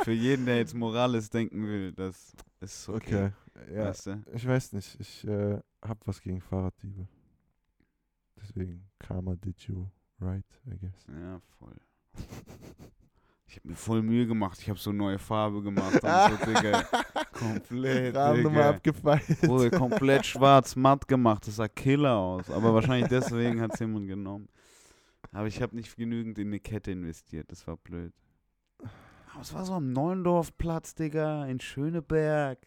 für 0.00 0.12
jeden, 0.12 0.46
der 0.46 0.58
jetzt 0.58 0.74
Morales 0.74 1.30
denken 1.30 1.66
will, 1.66 1.92
das 1.92 2.32
ist 2.60 2.88
okay. 2.88 3.30
Okay. 3.54 3.74
Ja, 3.74 3.84
Weißt 3.86 4.06
du? 4.06 4.22
ich 4.32 4.46
weiß 4.46 4.72
nicht. 4.72 4.98
Ich 4.98 5.26
äh, 5.26 5.58
hab 5.82 6.06
was 6.06 6.20
gegen 6.20 6.40
Fahrraddiebe. 6.40 7.06
Deswegen, 8.40 8.88
Karma 8.98 9.34
did 9.36 9.60
you 9.60 9.86
right, 10.20 10.44
I 10.66 10.78
guess. 10.78 11.06
Ja, 11.08 11.40
voll. 11.58 11.76
Ich 13.46 13.56
habe 13.56 13.68
mir 13.68 13.74
voll 13.76 14.02
Mühe 14.02 14.26
gemacht. 14.26 14.58
Ich 14.60 14.68
habe 14.70 14.78
so 14.78 14.92
neue 14.92 15.18
Farbe 15.18 15.60
gemacht 15.62 15.94
und 15.94 16.00
so, 16.00 16.46
Digga. 16.46 16.84
Komplett, 17.32 18.14
Rahmennummer 18.14 18.66
abgefeilt. 18.66 19.42
Wurde 19.42 19.70
komplett 19.70 20.24
schwarz, 20.24 20.76
matt 20.76 21.06
gemacht. 21.08 21.46
Das 21.46 21.56
sah 21.56 21.66
killer 21.68 22.14
aus. 22.16 22.48
Aber 22.48 22.72
wahrscheinlich 22.72 23.08
deswegen 23.08 23.60
hat 23.60 23.74
es 23.74 23.80
jemand 23.80 24.06
genommen. 24.06 24.48
Aber 25.32 25.46
ich 25.46 25.62
habe 25.62 25.76
nicht 25.76 25.96
genügend 25.96 26.38
in 26.38 26.48
eine 26.48 26.60
Kette 26.60 26.90
investiert. 26.90 27.50
Das 27.52 27.66
war 27.66 27.76
blöd. 27.76 28.12
Aber 29.32 29.42
es 29.42 29.54
war 29.54 29.64
so 29.64 29.74
am 29.74 29.92
Neuendorfplatz, 29.92 30.94
Digga, 30.94 31.46
in 31.46 31.60
Schöneberg. 31.60 32.58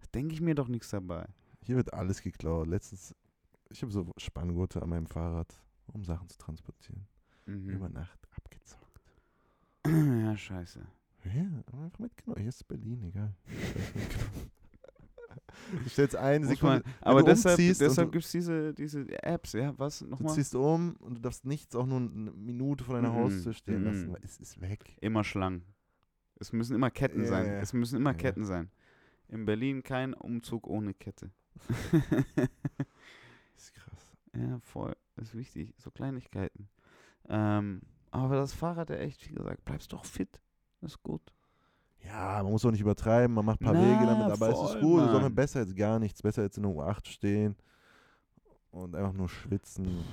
Da 0.00 0.06
denke 0.14 0.34
ich 0.34 0.40
mir 0.40 0.54
doch 0.54 0.68
nichts 0.68 0.90
dabei. 0.90 1.26
Hier 1.64 1.76
wird 1.76 1.94
alles 1.94 2.22
geklaut. 2.22 2.66
Letztens, 2.66 3.14
ich 3.70 3.82
habe 3.82 3.92
so 3.92 4.10
Spanngurte 4.16 4.82
an 4.82 4.88
meinem 4.88 5.06
Fahrrad, 5.06 5.62
um 5.86 6.04
Sachen 6.04 6.28
zu 6.28 6.38
transportieren. 6.38 7.06
Über 7.46 7.88
Mhm. 7.88 7.94
Nacht 7.94 8.18
abgezockt. 8.36 9.00
ja, 9.86 10.36
scheiße. 10.36 10.80
Ja, 11.24 11.62
aber 11.66 11.84
einfach 11.84 12.00
mitgenommen. 12.00 12.40
Hier 12.40 12.48
ist 12.48 12.66
Berlin, 12.66 13.02
egal. 13.04 13.34
du 15.84 15.88
stellst 15.88 16.14
Muss 16.44 16.50
Sekunde, 16.50 16.82
man, 16.84 16.94
aber 17.00 17.20
du 17.20 17.26
deshalb, 17.26 17.56
deshalb 17.58 18.08
du- 18.08 18.12
gibt 18.12 18.24
es 18.24 18.30
diese, 18.32 18.74
diese 18.74 19.22
Apps, 19.22 19.52
ja, 19.52 19.76
was 19.78 20.00
du 20.00 20.06
nochmal? 20.06 20.34
ziehst 20.34 20.54
um 20.54 20.96
und 21.00 21.16
du 21.16 21.20
darfst 21.20 21.44
nichts 21.44 21.74
auch 21.76 21.86
nur 21.86 21.98
eine 22.00 22.30
Minute 22.32 22.84
vor 22.84 22.94
deiner 22.96 23.10
Mhm, 23.10 23.16
Haustür 23.16 23.52
stehen 23.52 23.84
lassen, 23.84 24.08
mhm. 24.08 24.12
weil 24.14 24.20
es 24.24 24.38
ist 24.38 24.60
weg. 24.60 24.96
Immer 25.00 25.24
Schlangen. 25.24 25.64
Es 26.40 26.52
müssen 26.52 26.74
immer 26.74 26.90
Ketten 26.90 27.22
Ja, 27.22 27.28
sein. 27.28 27.46
ja. 27.46 27.52
Es 27.60 27.72
müssen 27.72 27.96
immer 27.96 28.10
Ja. 28.12 28.16
Ketten 28.16 28.44
sein. 28.44 28.70
In 29.28 29.44
Berlin 29.44 29.82
kein 29.82 30.12
Umzug 30.14 30.66
ohne 30.66 30.92
Kette. 30.94 31.30
Das 31.68 31.68
ist 33.56 33.74
krass. 33.74 34.12
ja, 34.36 34.58
voll. 34.60 34.94
Das 35.16 35.28
ist 35.28 35.34
wichtig. 35.36 35.74
So 35.78 35.90
Kleinigkeiten. 35.90 36.68
Ähm, 37.28 37.82
aber 38.10 38.36
das 38.36 38.52
Fahrrad, 38.52 38.90
ja 38.90 38.96
echt, 38.96 39.28
wie 39.30 39.34
gesagt, 39.34 39.64
bleibst 39.64 39.92
doch 39.92 40.04
fit. 40.04 40.40
Das 40.80 40.92
ist 40.92 41.02
gut. 41.02 41.32
Ja, 42.04 42.42
man 42.42 42.52
muss 42.52 42.64
auch 42.64 42.70
nicht 42.70 42.80
übertreiben, 42.80 43.34
man 43.34 43.44
macht 43.44 43.60
ein 43.60 43.64
paar 43.64 43.74
Na, 43.74 43.80
Wege 43.80 44.06
damit, 44.06 44.32
aber 44.32 44.48
es 44.48 44.58
ist 44.60 44.72
voll, 44.72 44.80
gut, 44.80 45.02
es 45.02 45.14
ist 45.14 45.20
Mann. 45.22 45.34
besser 45.34 45.60
als 45.60 45.74
gar 45.74 45.98
nichts, 45.98 46.22
besser 46.22 46.42
als 46.42 46.56
in 46.56 46.64
der 46.64 46.72
U8 46.72 47.06
stehen 47.08 47.56
und 48.70 48.94
einfach 48.94 49.12
nur 49.12 49.28
schwitzen. 49.28 50.04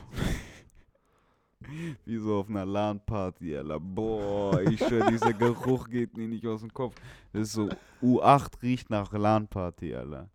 Wie 2.05 2.17
so 2.17 2.39
auf 2.39 2.49
einer 2.49 2.65
LAN-Party, 2.65 3.57
Alter. 3.57 3.79
Boah, 3.79 4.61
ich 4.61 4.79
schwör, 4.79 5.11
dieser 5.11 5.33
Geruch 5.33 5.89
geht 5.89 6.15
mir 6.15 6.27
nicht 6.27 6.45
aus 6.47 6.61
dem 6.61 6.73
Kopf. 6.73 6.95
Das 7.33 7.41
ist 7.43 7.53
so, 7.53 7.69
U8 8.01 8.61
riecht 8.61 8.89
nach 8.89 9.11
LAN-Party, 9.11 9.93
Alter. 9.93 10.29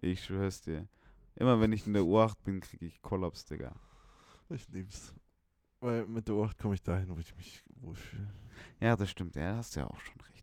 Ich 0.00 0.24
schwör's 0.24 0.60
dir. 0.60 0.88
Immer 1.36 1.60
wenn 1.60 1.72
ich 1.72 1.86
in 1.86 1.92
der 1.92 2.02
U8 2.02 2.34
bin, 2.44 2.60
krieg 2.60 2.82
ich 2.82 3.00
Kollaps, 3.00 3.44
Digga. 3.44 3.72
Ich 4.48 4.68
lieb's. 4.70 5.14
Weil 5.80 6.06
mit 6.06 6.26
der 6.26 6.34
U8 6.34 6.60
komme 6.60 6.74
ich 6.74 6.82
dahin, 6.82 7.08
wo 7.08 7.18
ich 7.20 7.34
mich 7.36 7.62
wohlfühle. 7.76 8.28
Ja, 8.80 8.96
das 8.96 9.10
stimmt. 9.10 9.36
Ja, 9.36 9.56
hast 9.56 9.76
du 9.76 9.80
ja 9.80 9.86
auch 9.86 10.00
schon 10.00 10.20
recht. 10.32 10.37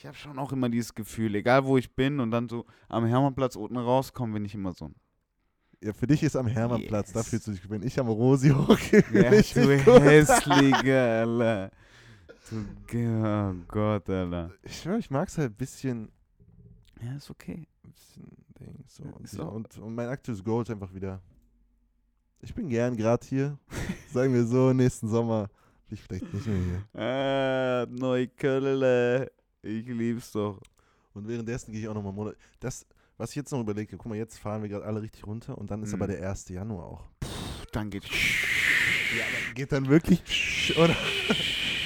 Ich 0.00 0.06
habe 0.06 0.14
schon 0.16 0.38
auch 0.38 0.52
immer 0.52 0.68
dieses 0.68 0.94
Gefühl, 0.94 1.34
egal 1.34 1.64
wo 1.64 1.76
ich 1.76 1.92
bin 1.92 2.20
und 2.20 2.30
dann 2.30 2.48
so 2.48 2.66
am 2.88 3.04
Hermannplatz 3.04 3.56
unten 3.56 3.76
rauskomme, 3.76 4.34
bin 4.34 4.44
ich 4.44 4.54
immer 4.54 4.72
so. 4.72 4.92
Ja, 5.82 5.92
für 5.92 6.06
dich 6.06 6.22
ist 6.22 6.36
am 6.36 6.46
Hermannplatz, 6.46 7.12
da 7.12 7.18
Yes. 7.18 7.28
fühlst 7.30 7.46
du 7.48 7.50
dich, 7.50 7.68
wenn 7.68 7.82
ich 7.82 7.98
am 7.98 8.06
Rosi 8.06 8.50
hochgehe, 8.50 9.02
Ja, 9.12 9.32
ich 9.32 9.52
du 9.54 9.68
hässlicher, 10.00 11.22
Alter. 11.26 11.70
Du, 12.48 12.96
oh 12.96 13.54
Gott, 13.66 14.08
Alter. 14.08 14.52
Ich 14.62 14.80
schwör, 14.80 14.98
ich 14.98 15.10
mag's 15.10 15.36
halt 15.36 15.50
ein 15.50 15.56
bisschen, 15.56 16.12
Ja, 17.02 17.16
ist 17.16 17.28
okay. 17.28 17.66
ein 17.84 17.90
bisschen 17.92 18.28
Ding, 18.60 18.84
so. 18.86 19.02
Und, 19.02 19.40
auch- 19.40 19.52
und, 19.52 19.78
und 19.78 19.94
mein 19.96 20.08
aktuelles 20.08 20.44
Goal 20.44 20.62
ist 20.62 20.70
einfach 20.70 20.94
wieder, 20.94 21.20
ich 22.40 22.54
bin 22.54 22.68
gern 22.68 22.96
gerade 22.96 23.26
hier, 23.26 23.58
sagen 24.12 24.32
wir 24.32 24.44
so, 24.46 24.72
nächsten 24.72 25.08
Sommer 25.08 25.48
bin 25.88 25.94
ich 25.98 26.02
vielleicht 26.04 26.32
nicht 26.32 26.46
mehr 26.46 26.56
hier. 26.56 27.00
Ah, 27.00 27.86
Neukölln. 27.90 29.26
Ich 29.68 29.86
lieb's 29.86 30.32
doch. 30.32 30.60
Und 31.14 31.28
währenddessen 31.28 31.72
gehe 31.72 31.80
ich 31.82 31.88
auch 31.88 31.94
nochmal 31.94 32.12
Monat. 32.12 32.36
Das, 32.60 32.86
was 33.16 33.30
ich 33.30 33.36
jetzt 33.36 33.50
noch 33.50 33.60
überlege, 33.60 33.96
guck 33.96 34.06
mal, 34.06 34.16
jetzt 34.16 34.38
fahren 34.38 34.62
wir 34.62 34.68
gerade 34.68 34.84
alle 34.84 35.02
richtig 35.02 35.26
runter 35.26 35.58
und 35.58 35.70
dann 35.70 35.82
ist 35.82 35.92
aber 35.92 36.06
Mhm. 36.06 36.12
der 36.12 36.28
1. 36.30 36.48
Januar 36.48 36.86
auch. 36.86 37.08
Dann 37.72 37.90
geht. 37.90 38.04
Ja, 38.04 39.24
aber 39.24 39.54
geht 39.54 39.72
dann 39.72 39.88
wirklich, 39.88 40.74
oder? 40.78 40.96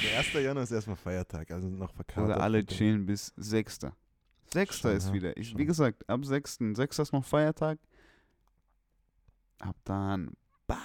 Der 0.03 0.19
1. 0.19 0.33
Januar 0.33 0.63
ist 0.63 0.71
erstmal 0.71 0.95
Feiertag, 0.95 1.51
also 1.51 1.67
noch 1.67 1.93
verkauft. 1.93 2.29
Also 2.29 2.41
alle 2.41 2.65
chillen 2.65 3.05
bis 3.05 3.33
6. 3.37 3.79
6. 4.53 4.77
Schon, 4.79 4.91
ist 4.95 5.11
wieder. 5.13 5.35
Ich, 5.35 5.57
wie 5.57 5.65
gesagt, 5.65 6.07
ab 6.07 6.23
6. 6.23 6.59
6. 6.73 6.99
ist 6.99 7.11
noch 7.13 7.25
Feiertag. 7.25 7.79
Ab 9.59 9.75
dann. 9.83 10.31
Bau. 10.67 10.75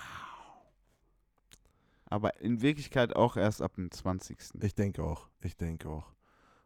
Aber 2.06 2.40
in 2.40 2.62
Wirklichkeit 2.62 3.14
auch 3.14 3.36
erst 3.36 3.60
ab 3.60 3.74
dem 3.74 3.90
20. 3.90 4.38
Ich 4.62 4.74
denke 4.74 5.02
auch, 5.04 5.28
ich 5.42 5.56
denke 5.56 5.88
auch. 5.90 6.06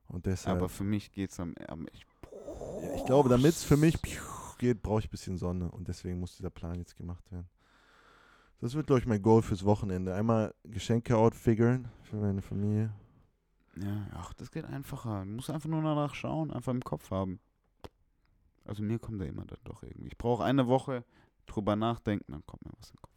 Und 0.08 0.26
deshalb, 0.26 0.58
Aber 0.58 0.68
für 0.68 0.84
mich 0.84 1.10
geht's 1.12 1.40
am. 1.40 1.54
am 1.68 1.86
ich, 1.92 2.06
ja, 2.82 2.94
ich 2.96 3.04
glaube, 3.06 3.28
damit 3.28 3.52
es 3.52 3.64
für 3.64 3.76
mich 3.76 3.98
geht, 4.58 4.82
brauche 4.82 5.00
ich 5.00 5.06
ein 5.06 5.10
bisschen 5.10 5.38
Sonne 5.38 5.70
und 5.70 5.88
deswegen 5.88 6.20
muss 6.20 6.36
dieser 6.36 6.50
Plan 6.50 6.76
jetzt 6.78 6.96
gemacht 6.96 7.30
werden. 7.32 7.48
Das 8.60 8.74
wird, 8.74 8.86
glaube 8.86 9.00
ich, 9.00 9.06
mein 9.06 9.22
Goal 9.22 9.42
fürs 9.42 9.64
Wochenende. 9.64 10.14
Einmal 10.14 10.54
Geschenke 10.64 11.16
outfiguren 11.16 11.88
für 12.02 12.16
meine 12.16 12.42
Familie. 12.42 12.92
ja, 13.76 14.06
ach, 14.12 14.32
das 14.34 14.50
geht 14.52 14.64
einfacher. 14.64 15.24
Du 15.24 15.30
musst 15.30 15.50
einfach 15.50 15.68
nur 15.68 15.82
danach 15.82 16.14
schauen, 16.14 16.52
einfach 16.52 16.72
im 16.72 16.82
Kopf 16.84 17.10
haben. 17.10 17.40
Also 18.64 18.82
mir 18.84 18.98
kommt 19.00 19.20
da 19.20 19.24
immer 19.24 19.44
dann 19.44 19.58
doch 19.64 19.82
irgendwie. 19.82 20.06
Ich 20.08 20.18
brauche 20.18 20.44
eine 20.44 20.68
Woche 20.68 21.04
drüber 21.46 21.74
nachdenken, 21.74 22.30
dann 22.30 22.46
kommt 22.46 22.64
mir 22.64 22.72
was 22.78 22.90
in 22.90 22.96
den 22.96 23.02
Kopf. 23.02 23.12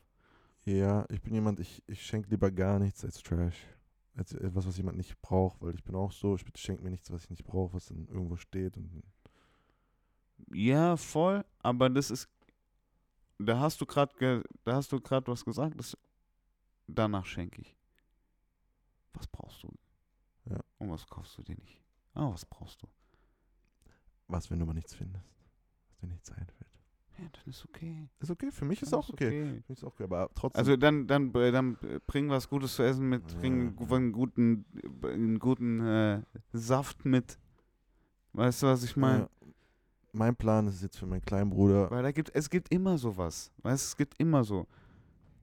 Ja, 0.66 1.06
ich 1.10 1.22
bin 1.22 1.36
jemand, 1.36 1.60
ich, 1.60 1.84
ich 1.86 2.02
schenke 2.04 2.30
lieber 2.32 2.50
gar 2.50 2.80
nichts 2.80 3.06
als 3.06 3.22
Trash. 3.22 3.68
Etwas, 4.16 4.66
was 4.66 4.78
jemand 4.78 4.98
nicht 4.98 5.22
braucht, 5.22 5.62
weil 5.62 5.76
ich 5.76 5.84
bin 5.84 5.96
auch 5.96 6.12
so, 6.12 6.36
ich 6.36 6.46
schenke 6.56 6.84
mir 6.84 6.90
nichts, 6.90 7.12
was 7.12 7.24
ich 7.26 7.30
nicht 7.30 7.46
brauche, 7.46 7.74
was 7.74 7.88
dann 7.88 8.08
irgendwo 8.08 8.38
steht. 8.38 8.78
Und 8.78 9.04
Ja, 10.54 10.96
voll, 10.96 11.44
aber 11.60 11.90
das 11.90 12.12
ist 12.12 12.30
da 13.38 13.60
hast 13.60 13.82
du 13.82 13.86
gerade 13.86 14.44
da 14.64 14.76
hast 14.76 14.92
du 14.92 15.02
gerade 15.02 15.30
was 15.30 15.44
gesagt, 15.44 15.78
das 15.78 15.98
danach 16.88 17.26
schenke 17.26 17.62
ich. 17.62 17.76
Was 19.14 19.28
brauchst 19.28 19.64
du? 19.64 19.74
Ja. 20.46 20.60
Und 20.78 20.90
was 20.90 21.06
kaufst 21.08 21.38
du 21.38 21.44
dir 21.44 21.56
nicht? 21.56 21.82
Ah, 22.14 22.32
was 22.32 22.46
brauchst 22.46 22.82
du? 22.82 22.88
was, 24.28 24.50
wenn 24.50 24.60
du 24.60 24.66
mal 24.66 24.74
nichts 24.74 24.94
findest, 24.94 25.26
was 25.88 25.98
dir 25.98 26.08
nichts 26.08 26.32
einfällt. 26.32 26.75
Ja, 27.18 27.26
dann 27.32 27.42
ist 27.46 27.66
okay. 27.66 28.10
Ist 28.20 28.32
okay, 28.32 28.52
für 28.52 28.66
mich 28.66 28.82
ist 28.82 28.92
Dann 28.92 29.00
auch 29.00 29.10
okay. 29.10 29.32
Für 29.46 29.54
mich 29.56 29.70
ist 29.70 29.84
auch 29.84 29.88
okay, 29.94 30.04
aber 30.04 30.30
trotzdem. 30.36 30.60
Also 30.60 30.76
dann 30.76 31.08
dann 31.08 31.34
äh, 31.34 31.52
dann 31.52 31.78
äh, 31.84 32.00
bring 32.06 32.30
was 32.30 32.50
Gutes 32.50 32.76
zu 32.76 32.84
essen 32.84 33.08
mit, 33.08 33.24
Ja. 33.32 33.40
bring 33.40 33.78
einen 33.92 34.12
guten 34.12 34.66
äh, 35.04 35.08
einen 35.08 35.40
guten 35.40 35.80
äh, 35.86 36.22
Saft 36.52 37.06
mit. 37.06 37.38
Weißt 38.34 38.64
du, 38.64 38.68
was 38.68 38.84
ich 38.84 38.96
meine? 38.98 39.24
äh, 39.24 39.28
mein 40.12 40.36
Plan 40.36 40.68
ist 40.68 40.82
jetzt 40.82 40.98
für 40.98 41.06
meinen 41.06 41.22
kleinen 41.22 41.50
Bruder. 41.50 41.90
Weil 41.92 42.04
da 42.04 42.12
gibt 42.12 42.32
es 42.34 42.50
gibt 42.50 42.72
immer 42.74 42.98
sowas. 42.98 43.52
Weißt 43.64 43.84
du, 43.84 43.88
es 43.88 43.98
gibt 43.98 44.20
immer 44.20 44.44
so. 44.44 44.68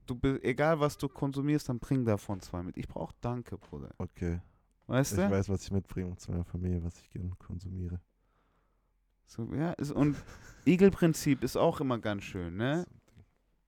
Du 0.05 0.19
egal 0.41 0.79
was 0.79 0.97
du 0.97 1.07
konsumierst, 1.07 1.69
dann 1.69 1.79
bring 1.79 2.03
davon 2.05 2.41
zwei 2.41 2.61
mit. 2.61 2.77
Ich 2.77 2.87
brauch 2.87 3.13
Danke, 3.21 3.57
Bruder. 3.57 3.89
Okay, 3.97 4.41
Weißt 4.87 5.13
ich 5.13 5.17
du? 5.17 5.29
weiß, 5.29 5.47
was 5.49 5.63
ich 5.63 5.71
mitbringe 5.71 6.15
zu 6.17 6.31
meiner 6.31 6.43
Familie, 6.43 6.83
was 6.83 6.99
ich 6.99 7.09
gerne 7.09 7.31
konsumiere. 7.39 8.01
So, 9.25 9.53
ja, 9.53 9.71
ist, 9.73 9.91
und 9.91 10.15
Igelprinzip 10.65 11.43
ist 11.43 11.57
auch 11.57 11.81
immer 11.81 11.99
ganz 11.99 12.23
schön, 12.23 12.55
ne? 12.57 12.85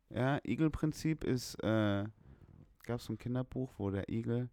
Ja, 0.09 0.39
Igelprinzip 0.43 1.23
ist, 1.23 1.55
äh, 1.63 2.05
gab 2.83 2.99
es 2.99 3.05
so 3.05 3.13
ein 3.13 3.17
Kinderbuch, 3.17 3.73
wo 3.77 3.89
der 3.89 4.07
Igel 4.09 4.49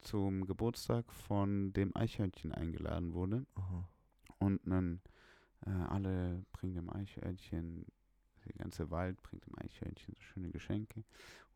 zum 0.00 0.46
Geburtstag 0.46 1.12
von 1.12 1.72
dem 1.72 1.94
Eichhörnchen 1.96 2.52
eingeladen 2.52 3.12
wurde. 3.14 3.46
Aha. 3.54 3.88
Und 4.38 4.60
dann 4.64 5.00
äh, 5.66 5.70
alle 5.70 6.44
bringen 6.52 6.74
dem 6.74 6.90
Eichhörnchen, 6.90 7.84
der 8.46 8.54
ganze 8.54 8.90
Wald 8.90 9.22
bringt 9.22 9.44
dem 9.46 9.58
Eichhörnchen 9.58 10.14
so 10.14 10.22
schöne 10.22 10.50
Geschenke. 10.50 11.04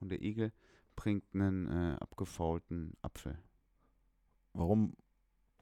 Und 0.00 0.10
der 0.10 0.20
Igel 0.22 0.52
bringt 0.96 1.24
einen 1.34 1.68
äh, 1.68 1.96
abgefaulten 2.00 2.94
Apfel. 3.02 3.38
Warum, 4.52 4.94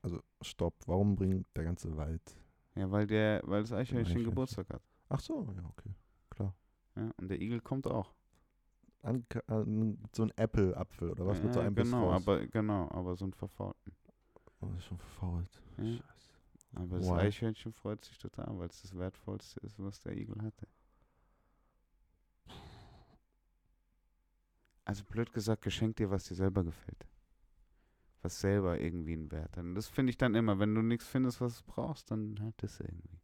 also 0.02 0.20
stopp, 0.42 0.74
warum 0.86 1.14
bringt 1.14 1.46
der 1.56 1.64
ganze 1.64 1.96
Wald? 1.96 2.36
Ja, 2.74 2.90
weil 2.90 3.06
der, 3.06 3.42
weil 3.44 3.62
das 3.62 3.72
Eichhörnchen. 3.72 4.24
Geburtstag 4.24 4.68
hat. 4.70 4.82
Ach 5.08 5.20
so, 5.20 5.52
ja, 5.56 5.64
okay. 5.68 5.94
Ja, 6.96 7.10
und 7.18 7.28
der 7.28 7.40
Igel 7.40 7.60
kommt 7.60 7.86
auch. 7.86 8.12
An, 9.02 9.24
an, 9.46 9.98
so 10.12 10.24
ein 10.24 10.32
Apple-Apfel 10.36 11.10
oder 11.10 11.26
was 11.26 11.42
mit 11.42 11.54
so 11.54 11.60
Ja, 11.60 11.66
einem 11.66 11.74
Biss 11.74 11.86
genau, 11.86 12.10
raus. 12.10 12.22
aber 12.22 12.46
genau, 12.46 12.90
aber 12.90 13.16
so 13.16 13.24
ein 13.24 13.32
verfaulten. 13.32 13.92
Oh, 14.60 14.66
das 14.66 14.78
ist 14.78 14.84
schon 14.84 14.98
verfault. 14.98 15.62
Ja. 15.78 15.84
Scheiße. 15.84 16.02
Aber 16.74 16.98
das 16.98 17.06
Why? 17.06 17.12
Eichhörnchen 17.12 17.72
freut 17.72 18.04
sich 18.04 18.18
total, 18.18 18.58
weil 18.58 18.68
es 18.68 18.82
das 18.82 18.96
wertvollste 18.96 19.60
ist, 19.60 19.78
was 19.78 20.00
der 20.00 20.16
Igel 20.16 20.40
hatte. 20.42 20.66
Also 24.84 25.04
blöd 25.04 25.32
gesagt, 25.32 25.62
geschenk 25.62 25.96
dir, 25.96 26.10
was 26.10 26.24
dir 26.24 26.34
selber 26.34 26.62
gefällt. 26.64 27.06
Was 28.22 28.40
selber 28.40 28.78
irgendwie 28.78 29.14
einen 29.14 29.30
Wert 29.30 29.56
hat. 29.56 29.64
Und 29.64 29.74
das 29.74 29.88
finde 29.88 30.10
ich 30.10 30.18
dann 30.18 30.34
immer, 30.34 30.58
wenn 30.58 30.74
du 30.74 30.82
nichts 30.82 31.06
findest, 31.06 31.40
was 31.40 31.58
du 31.58 31.64
brauchst, 31.66 32.10
dann 32.10 32.38
hat 32.40 32.54
das 32.58 32.80
irgendwie. 32.80 33.18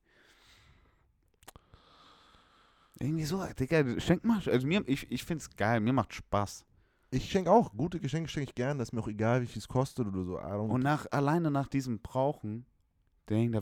Irgendwie 2.99 3.25
so, 3.25 3.45
Digga, 3.59 4.01
schenk 4.01 4.25
mal. 4.25 4.41
Also 4.47 4.67
mir, 4.67 4.83
ich, 4.87 5.11
ich 5.11 5.25
finde 5.25 5.43
es 5.43 5.55
geil, 5.55 5.81
mir 5.81 5.93
macht 5.93 6.15
Spaß. 6.15 6.65
Ich 7.11 7.31
schenke 7.31 7.51
auch. 7.51 7.73
Gute 7.77 8.01
Geschenke 8.01 8.29
schenke 8.29 8.51
ich 8.51 8.55
gerne. 8.55 8.79
Das 8.79 8.89
ist 8.89 8.93
mir 8.93 9.01
auch 9.01 9.09
egal, 9.09 9.43
wie 9.43 9.47
viel 9.47 9.61
es 9.61 9.69
kostet 9.69 10.07
oder 10.07 10.25
so. 10.25 10.41
Und 10.41 10.83
nach, 10.83 11.07
alleine 11.11 11.51
nach 11.51 11.69
diesem 11.69 12.01
Brauchen, 12.01 12.65
denk 13.29 13.55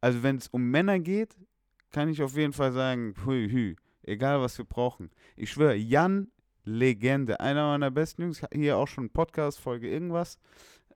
also 0.00 0.22
wenn 0.22 0.36
es 0.36 0.48
um 0.48 0.62
Männer 0.62 0.98
geht, 0.98 1.36
kann 1.90 2.08
ich 2.08 2.22
auf 2.22 2.36
jeden 2.36 2.52
Fall 2.52 2.72
sagen, 2.72 3.14
hui, 3.24 3.48
hui, 3.50 3.76
egal 4.02 4.40
was 4.40 4.58
wir 4.58 4.64
brauchen. 4.64 5.10
Ich 5.36 5.52
schwöre, 5.52 5.76
Jan 5.76 6.28
Legende. 6.66 7.40
Einer 7.40 7.68
meiner 7.68 7.90
besten 7.90 8.22
Jungs, 8.22 8.42
hier 8.52 8.76
auch 8.76 8.88
schon 8.88 9.08
Podcast-Folge 9.10 9.88
irgendwas. 9.88 10.38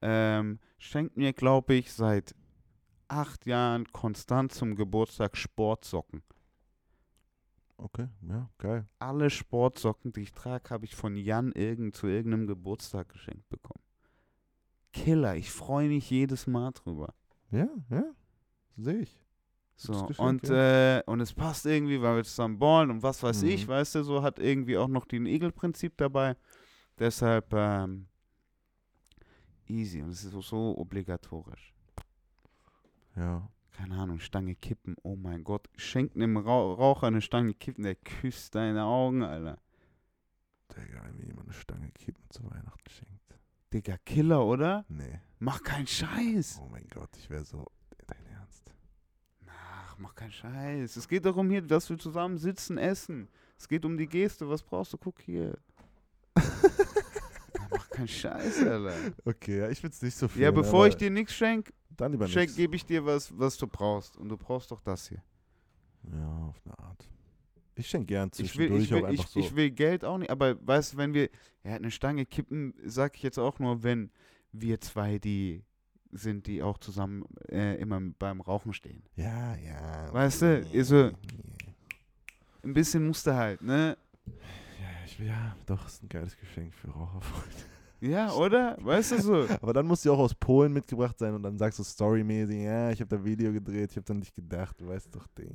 Ähm, 0.02 0.58
schenkt 0.78 1.16
mir, 1.16 1.32
glaube 1.32 1.74
ich, 1.74 1.92
seit 1.92 2.34
acht 3.08 3.46
Jahren 3.46 3.90
konstant 3.92 4.52
zum 4.52 4.74
Geburtstag 4.74 5.36
Sportsocken. 5.36 6.22
Okay, 7.76 8.08
ja, 8.28 8.50
geil. 8.58 8.86
Alle 8.98 9.30
Sportsocken, 9.30 10.12
die 10.12 10.22
ich 10.22 10.32
trage, 10.32 10.68
habe 10.70 10.84
ich 10.84 10.94
von 10.94 11.16
Jan 11.16 11.52
irgend 11.52 11.96
zu 11.96 12.08
irgendeinem 12.08 12.46
Geburtstag 12.46 13.08
geschenkt 13.08 13.48
bekommen. 13.48 13.82
Killer, 14.92 15.36
ich 15.36 15.50
freue 15.50 15.88
mich 15.88 16.10
jedes 16.10 16.46
Mal 16.46 16.72
drüber. 16.72 17.14
Ja, 17.50 17.68
ja. 17.88 18.04
Sehe 18.76 18.98
ich. 18.98 19.19
So, 19.82 20.10
und, 20.18 20.44
äh, 20.50 21.02
und 21.06 21.20
es 21.20 21.32
passt 21.32 21.64
irgendwie, 21.64 22.02
weil 22.02 22.16
wir 22.16 22.24
zusammen 22.24 22.58
ballen 22.58 22.90
und 22.90 23.02
was 23.02 23.22
weiß 23.22 23.42
ich, 23.44 23.66
Mhm. 23.66 23.70
weißt 23.70 23.94
du, 23.94 24.02
so 24.02 24.22
hat 24.22 24.38
irgendwie 24.38 24.76
auch 24.76 24.88
noch 24.88 25.06
den 25.06 25.24
Egelprinzip 25.24 25.96
dabei. 25.96 26.36
Deshalb 26.98 27.50
ähm, 27.54 28.06
easy 29.66 30.02
und 30.02 30.10
es 30.10 30.22
ist 30.24 30.32
so, 30.32 30.42
so 30.42 30.76
obligatorisch. 30.76 31.72
Ja. 33.16 33.48
Keine 33.72 33.94
Ahnung, 33.98 34.18
Stange 34.18 34.54
kippen, 34.56 34.96
oh 35.02 35.16
mein 35.16 35.42
Gott. 35.44 35.70
Schenkt 35.76 36.14
einem 36.14 36.36
Rau 36.36 36.74
Raucher 36.74 37.06
eine 37.06 37.22
Stange 37.22 37.54
kippen, 37.54 37.84
der 37.84 37.94
küsst 37.94 38.54
deine 38.54 38.84
Augen, 38.84 39.22
Alter. 39.22 39.58
Digga, 40.76 41.02
wenn 41.04 41.16
mir 41.16 41.24
jemand 41.24 41.48
eine 41.48 41.54
Stange 41.54 41.90
Kippen 41.92 42.22
zu 42.28 42.44
Weihnachten 42.44 42.90
schenkt. 42.90 43.38
Digga, 43.72 43.96
Killer, 44.04 44.44
oder? 44.44 44.84
Nee. 44.88 45.20
Mach 45.38 45.62
keinen 45.62 45.86
Scheiß. 45.86 46.60
Oh 46.62 46.68
mein 46.68 46.86
Gott, 46.88 47.08
ich 47.16 47.30
wäre 47.30 47.44
so. 47.44 47.64
Mach 50.00 50.14
keinen 50.14 50.32
Scheiß. 50.32 50.96
Es 50.96 51.06
geht 51.06 51.26
darum 51.26 51.50
hier, 51.50 51.60
dass 51.60 51.90
wir 51.90 51.98
zusammen 51.98 52.38
sitzen, 52.38 52.78
essen. 52.78 53.28
Es 53.58 53.68
geht 53.68 53.84
um 53.84 53.98
die 53.98 54.06
Geste. 54.06 54.48
Was 54.48 54.62
brauchst 54.62 54.94
du? 54.94 54.96
Guck 54.96 55.20
hier. 55.20 55.58
Mach 57.70 57.90
keinen 57.90 58.08
Scheiß, 58.08 58.64
Alter. 58.64 58.94
Okay, 59.26 59.58
ja, 59.58 59.68
ich 59.68 59.78
find's 59.78 60.00
nicht 60.00 60.16
so 60.16 60.26
viel. 60.26 60.42
Ja, 60.42 60.50
bevor 60.50 60.86
ich 60.86 60.96
dir 60.96 61.10
nichts 61.10 61.34
schenk, 61.34 61.70
Dann 61.90 62.12
lieber 62.12 62.26
schenk, 62.28 62.56
gebe 62.56 62.76
ich 62.76 62.86
dir 62.86 63.04
was, 63.04 63.38
was 63.38 63.58
du 63.58 63.66
brauchst. 63.66 64.16
Und 64.16 64.30
du 64.30 64.38
brauchst 64.38 64.70
doch 64.70 64.80
das 64.80 65.06
hier. 65.06 65.22
Ja, 66.10 66.46
auf 66.48 66.58
eine 66.64 66.78
Art. 66.78 67.06
Ich 67.74 67.86
schenke 67.86 68.06
gern 68.06 68.30
Ich 68.32 68.56
will, 68.56 68.68
zwischendurch 68.68 68.84
ich, 68.84 68.90
will, 68.90 69.04
einfach 69.04 69.24
ich, 69.24 69.30
so. 69.30 69.40
ich 69.40 69.54
will 69.54 69.70
Geld 69.70 70.04
auch 70.06 70.16
nicht, 70.16 70.30
aber 70.30 70.56
weißt 70.66 70.94
du, 70.94 70.96
wenn 70.96 71.12
wir, 71.12 71.28
ja, 71.62 71.74
eine 71.74 71.90
Stange 71.90 72.24
kippen, 72.24 72.74
sag 72.84 73.16
ich 73.16 73.22
jetzt 73.22 73.38
auch 73.38 73.58
nur, 73.58 73.82
wenn 73.82 74.10
wir 74.52 74.80
zwei 74.80 75.18
die 75.18 75.62
sind, 76.12 76.46
die 76.46 76.62
auch 76.62 76.78
zusammen 76.78 77.24
äh, 77.48 77.76
immer 77.80 78.00
beim 78.18 78.40
Rauchen 78.40 78.72
stehen. 78.72 79.02
ja, 79.16 79.54
ja. 79.56 80.12
Weißt 80.12 80.42
du, 80.42 80.58
okay. 80.66 80.76
ist 80.78 80.88
so- 80.88 80.96
Ja, 81.06 81.12
Ein 82.64 82.74
bisschen 82.74 83.06
musste 83.06 83.34
halt, 83.34 83.62
ne? 83.62 83.96
ich 85.06 85.18
will, 85.18 85.28
ja, 85.28 85.56
doch, 85.66 85.86
ist 85.86 86.02
ein 86.02 86.08
geiles 86.08 86.36
Geschenk 86.36 86.74
für 86.74 86.88
Raucherfreunde. 86.90 87.56
Ja, 88.00 88.32
oder? 88.32 88.76
Weißt 88.80 89.12
du 89.12 89.20
so? 89.20 89.46
Aber 89.62 89.72
dann 89.72 89.86
muss 89.86 90.02
die 90.02 90.08
auch 90.08 90.18
aus 90.18 90.34
Polen 90.34 90.72
mitgebracht 90.72 91.18
sein 91.18 91.34
und 91.34 91.42
dann 91.42 91.58
sagst 91.58 91.78
du 91.78 91.82
storymäßig, 91.84 92.62
ja, 92.62 92.90
ich 92.90 93.00
habe 93.00 93.14
da 93.16 93.24
Video 93.24 93.52
gedreht, 93.52 93.90
ich 93.90 93.96
habe 93.96 94.06
dann 94.06 94.18
nicht 94.20 94.34
gedacht, 94.34 94.80
du 94.80 94.88
weißt 94.88 95.14
doch, 95.14 95.26
Ding. 95.38 95.54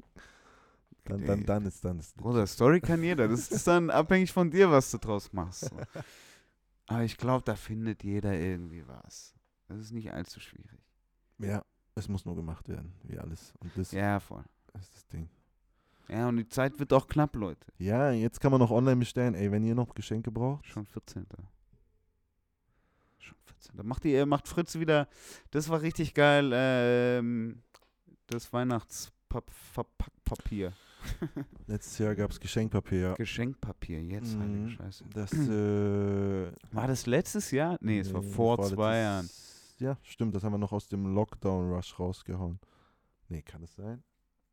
Dann, 1.06 1.24
dann, 1.26 1.46
dann 1.46 1.66
ist 1.68 1.86
dann 1.86 2.00
ist 2.00 2.18
Bruder, 2.18 2.48
Story 2.48 2.82
kann 2.82 3.04
jeder. 3.04 3.28
Das 3.28 3.52
ist 3.52 3.68
dann 3.68 3.90
abhängig 3.92 4.32
von 4.32 4.50
dir, 4.50 4.72
was 4.72 4.90
du 4.90 4.98
draus 4.98 5.32
machst. 5.34 5.66
So. 5.66 5.78
Aber 6.88 7.04
ich 7.04 7.16
glaube, 7.18 7.44
da 7.46 7.56
findet 7.56 8.04
jeder 8.04 8.34
irgendwie 8.34 8.84
was. 8.88 9.35
Das 9.68 9.80
ist 9.80 9.92
nicht 9.92 10.14
allzu 10.14 10.40
schwierig. 10.40 10.80
Ja, 11.40 11.64
es 11.96 12.08
muss 12.08 12.26
nur 12.26 12.36
gemacht 12.36 12.70
werden, 12.70 12.94
wie 13.04 13.18
alles. 13.18 13.54
Und 13.60 13.72
das 13.76 13.92
Ja, 13.92 14.20
voll. 14.20 14.44
ist 14.80 14.94
das 14.96 15.08
Ding. 15.08 15.28
Ja, 16.08 16.30
und 16.30 16.38
die 16.38 16.48
Zeit 16.48 16.78
wird 16.80 16.94
auch 16.94 17.08
knapp, 17.08 17.36
Leute. 17.36 17.66
Ja, 17.80 18.12
jetzt 18.12 18.40
kann 18.40 18.52
man 18.52 18.60
noch 18.62 18.70
online 18.72 18.98
bestellen. 18.98 19.34
Ey, 19.34 19.52
wenn 19.52 19.64
ihr 19.64 19.74
noch 19.74 19.96
Geschenke 19.96 20.30
braucht. 20.32 20.68
Schon 20.68 20.86
14. 20.86 21.26
Schon 23.18 23.38
14. 23.46 23.88
Macht, 23.88 24.04
die, 24.04 24.24
macht 24.26 24.48
Fritz 24.48 24.76
wieder. 24.78 25.08
Das 25.50 25.68
war 25.70 25.82
richtig 25.82 26.14
geil. 26.14 26.52
Ähm, 26.54 27.64
das 28.28 28.54
Weihnachtspapier. 28.54 30.74
Letztes 31.68 31.98
Jahr 32.00 32.16
gab 32.16 32.32
es 32.32 32.40
Geschenkpapier, 32.40 33.00
ja. 33.00 33.14
Geschenkpapier, 33.14 34.02
jetzt, 34.04 34.36
heilige 34.38 34.60
Mhm. 34.66 34.70
Scheiße. 34.70 35.04
Das, 35.14 35.32
äh, 35.50 36.52
War 36.72 36.88
das 36.88 37.06
letztes 37.06 37.52
Jahr? 37.52 37.78
Nee, 37.82 38.00
es 38.00 38.12
war 38.14 38.22
nee, 38.22 38.28
vor 38.30 38.56
vorletztes- 38.58 38.76
zwei 38.76 38.98
Jahren. 39.00 39.30
Ja, 39.78 39.98
stimmt, 40.04 40.34
das 40.36 40.44
haben 40.44 40.54
wir 40.54 40.58
noch 40.58 40.72
aus 40.72 40.88
dem 40.88 41.14
Lockdown-Rush 41.14 42.00
rausgehauen. 42.00 42.60
Nee, 43.28 43.42
kann 43.42 43.64
es 43.64 43.76
sein? 43.76 44.04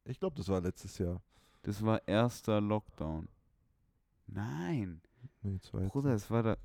Ich 0.05 0.19
glaube, 0.19 0.37
das 0.37 0.49
war 0.49 0.61
letztes 0.61 0.99
Jahr. 0.99 1.23
Das 1.63 1.85
war 1.85 2.07
erster 2.09 2.61
Lockdown. 2.61 3.29
Nein. 4.27 5.01
Nee, 5.43 5.61
zweite. 5.61 5.89
Bruder, 5.89 6.15
es 6.15 6.31
war 6.31 6.43
da. 6.43 6.57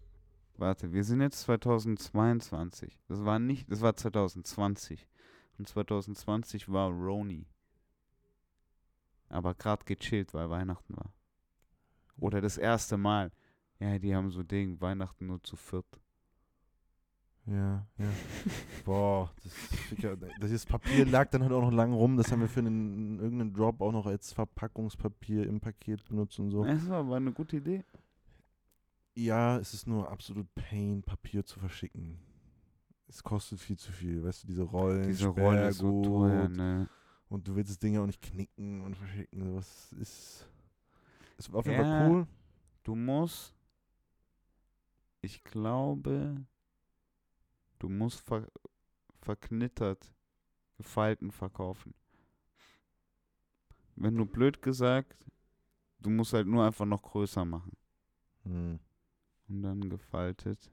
Warte, 0.55 0.91
wir 0.91 1.03
sind 1.03 1.21
jetzt 1.21 1.41
2022. 1.41 2.97
Das 3.07 3.23
war 3.23 3.37
nicht, 3.37 3.71
das 3.71 3.81
war 3.81 3.95
2020. 3.95 5.07
Und 5.59 5.67
2020 5.67 6.71
war 6.71 6.89
Roni. 6.89 7.45
Aber 9.29 9.53
gerade 9.53 9.85
gechillt, 9.85 10.33
weil 10.33 10.49
Weihnachten 10.49 10.97
war. 10.97 11.13
Oder 12.17 12.41
das 12.41 12.57
erste 12.57 12.97
Mal. 12.97 13.31
Ja, 13.79 13.99
die 13.99 14.15
haben 14.15 14.31
so 14.31 14.41
Ding, 14.41 14.81
Weihnachten 14.81 15.27
nur 15.27 15.43
zu 15.43 15.55
viert. 15.55 15.99
Ja, 17.47 17.87
ja. 17.97 18.09
Boah, 18.83 19.31
das, 19.41 19.53
Digga, 19.89 20.15
das 20.15 20.65
Papier 20.65 21.05
lag 21.05 21.29
dann 21.29 21.43
halt 21.43 21.53
auch 21.53 21.61
noch 21.61 21.71
lang 21.71 21.93
rum. 21.93 22.17
Das 22.17 22.29
haben 22.31 22.41
wir 22.41 22.49
für 22.49 22.59
einen, 22.59 23.19
irgendeinen 23.19 23.53
Drop 23.53 23.79
auch 23.79 23.93
noch 23.93 24.05
als 24.05 24.33
Verpackungspapier 24.33 25.47
im 25.47 25.61
Paket 25.61 26.03
benutzt 26.05 26.37
und 26.39 26.51
so. 26.51 26.65
Das 26.65 26.89
war, 26.89 27.09
eine 27.15 27.31
gute 27.31 27.57
Idee. 27.57 27.85
Ja, 29.15 29.57
es 29.57 29.73
ist 29.73 29.87
nur 29.87 30.11
absolut 30.11 30.53
Pain, 30.55 31.03
Papier 31.03 31.45
zu 31.45 31.59
verschicken. 31.59 32.19
Es 33.07 33.23
kostet 33.23 33.61
viel 33.61 33.77
zu 33.77 33.93
viel, 33.93 34.21
weißt 34.23 34.43
du, 34.43 34.47
diese 34.47 34.63
Rollen, 34.63 35.07
Diese 35.07 35.29
Rolle 35.29 35.69
ist 35.69 35.77
so 35.77 36.03
teuer, 36.03 36.49
ne? 36.49 36.89
Und 37.29 37.47
du 37.47 37.55
willst 37.55 37.71
das 37.71 37.79
Ding 37.79 37.93
ja 37.93 38.01
auch 38.01 38.05
nicht 38.05 38.21
knicken 38.21 38.81
und 38.81 38.95
verschicken. 38.95 39.43
Sowas 39.43 39.95
ist. 39.99 40.49
Es 41.37 41.51
war 41.51 41.59
auf 41.59 41.65
jeden 41.65 41.79
Ja. 41.79 41.83
Fall 41.83 42.11
cool. 42.11 42.27
Du 42.83 42.95
musst, 42.95 43.53
ich 45.21 45.43
glaube, 45.43 46.45
du 47.79 47.89
musst 47.89 48.21
ver 48.21 48.47
verknittert, 49.21 50.13
gefalten 50.77 51.31
verkaufen. 51.31 51.93
Wenn 53.95 54.15
du 54.15 54.25
blöd 54.25 54.61
gesagt, 54.61 55.25
du 55.99 56.09
musst 56.09 56.33
halt 56.33 56.47
nur 56.47 56.63
einfach 56.63 56.85
noch 56.85 57.01
größer 57.01 57.43
machen. 57.43 57.75
Hm. 58.43 58.79
Und 59.49 59.61
dann 59.61 59.89
gefaltet. 59.89 60.71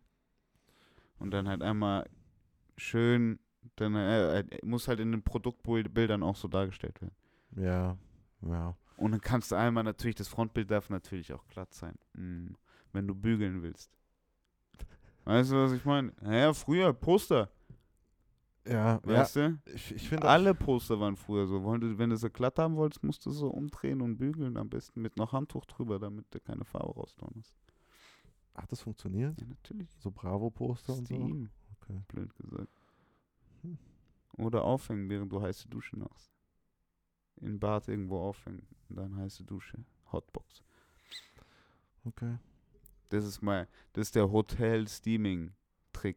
Und 1.19 1.31
dann 1.31 1.49
halt 1.49 1.63
einmal 1.63 2.09
schön, 2.77 3.39
dann 3.77 3.95
äh, 3.95 4.41
äh, 4.41 4.45
muss 4.63 4.89
halt 4.89 5.01
in 5.01 5.13
den 5.13 5.23
Produktbildern 5.23 6.23
auch 6.23 6.37
so 6.37 6.49
dargestellt 6.49 7.01
werden. 7.01 7.17
Ja, 7.57 7.97
ja. 8.43 8.77
Und 8.97 9.13
dann 9.13 9.21
kannst 9.21 9.51
du 9.51 9.57
einmal 9.57 9.85
natürlich, 9.85 10.17
das 10.17 10.29
Frontbild 10.29 10.71
darf 10.71 10.91
natürlich 10.91 11.33
auch 11.33 11.47
glatt 11.49 11.73
sein, 11.73 11.97
mm, 12.15 12.55
wenn 12.93 13.07
du 13.07 13.15
bügeln 13.15 13.63
willst. 13.63 13.91
Weißt 15.25 15.53
du, 15.53 15.57
was 15.57 15.73
ich 15.73 15.85
meine? 15.85 16.13
Naja, 16.21 16.53
früher 16.53 16.93
Poster, 16.93 17.51
Ja, 18.67 18.95
ja. 18.95 19.01
weißt 19.05 19.37
du? 19.37 19.59
Ich, 19.75 19.93
ich 19.95 20.09
finde 20.09 20.29
Alle 20.29 20.55
Poster 20.55 20.99
waren 21.01 21.17
früher 21.17 21.47
so. 21.47 21.65
Wenn 21.65 22.11
du 22.11 22.17
sie 22.17 22.31
glatt 22.31 22.59
haben 22.59 22.77
wolltest, 22.77 23.03
musst 23.03 23.25
du 23.27 23.31
so 23.31 23.49
umdrehen 23.49 24.01
und 24.01 24.17
bügeln, 24.17 24.57
am 24.57 24.69
besten 24.69 25.01
mit 25.03 25.17
noch 25.17 25.33
Handtuch 25.33 25.65
drüber, 25.67 25.99
damit 25.99 26.27
du 26.31 26.41
keine 26.41 26.65
Farbe 26.65 26.93
rausdrehen 26.95 27.33
musst. 27.35 27.55
Hat 28.55 28.71
das 28.71 28.83
funktioniert? 28.83 29.39
Ja, 29.41 29.47
natürlich. 29.47 29.89
So 29.99 30.11
Bravo-Poster 30.11 30.95
und 30.95 31.09
so? 31.09 31.15
Okay. 31.15 32.01
blöd 32.09 32.35
gesagt. 32.37 32.69
Hm. 33.63 33.79
Oder 34.39 34.65
aufhängen, 34.65 35.09
während 35.09 35.33
du 35.33 35.41
heiße 35.41 35.69
Dusche 35.69 35.97
machst. 35.99 36.31
In 37.41 37.59
Bad 37.59 37.89
irgendwo 37.89 38.21
aufhängen 38.21 38.67
dann 38.89 39.17
heiße 39.17 39.45
Dusche. 39.45 39.85
Hotbox. 40.13 40.63
Okay. 42.05 42.39
Das 43.09 43.25
ist 43.25 43.43
mal, 43.43 43.69
das 43.93 44.09
ist 44.09 44.15
der 44.15 44.31
Hotel-Steaming-Trick. 44.31 46.17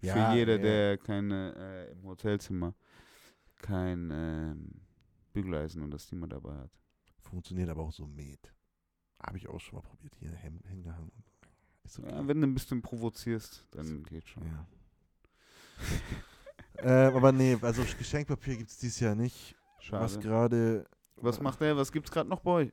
Ja, 0.00 0.12
Für 0.30 0.36
jeder, 0.36 0.56
ja. 0.56 0.62
der 0.62 0.98
keine 0.98 1.54
äh, 1.56 1.92
im 1.92 2.04
Hotelzimmer 2.04 2.74
kein 3.60 4.10
ähm, 4.12 4.70
Bügeleisen 5.32 5.82
oder 5.82 5.98
Steamer 5.98 6.28
dabei 6.28 6.54
hat. 6.56 6.70
Funktioniert 7.20 7.68
aber 7.68 7.82
auch 7.82 7.92
so 7.92 8.06
mit. 8.06 8.52
Habe 9.20 9.36
ich 9.38 9.48
auch 9.48 9.58
schon 9.58 9.76
mal 9.76 9.82
probiert. 9.82 10.14
Hier 10.20 10.30
Hem- 10.30 10.62
hingehangen. 10.68 11.10
Ist 11.84 11.98
okay. 11.98 12.10
Ja, 12.10 12.26
wenn 12.26 12.40
du 12.40 12.46
ein 12.46 12.54
bisschen 12.54 12.80
provozierst, 12.80 13.66
dann 13.72 14.04
geht 14.04 14.28
schon. 14.28 14.44
Ja. 14.46 14.66
ähm, 17.08 17.16
aber 17.16 17.32
nee, 17.32 17.56
also 17.60 17.82
Geschenkpapier 17.82 18.56
gibt 18.58 18.70
es 18.70 18.78
dieses 18.78 19.00
Jahr 19.00 19.14
nicht. 19.16 19.56
Was 19.90 20.12
Schade. 20.14 20.26
gerade 20.26 20.86
Was 21.16 21.40
macht 21.40 21.60
der? 21.60 21.76
Was 21.76 21.90
gibt's 21.92 22.10
gerade 22.10 22.28
noch 22.28 22.40
bei 22.40 22.50
euch? 22.50 22.72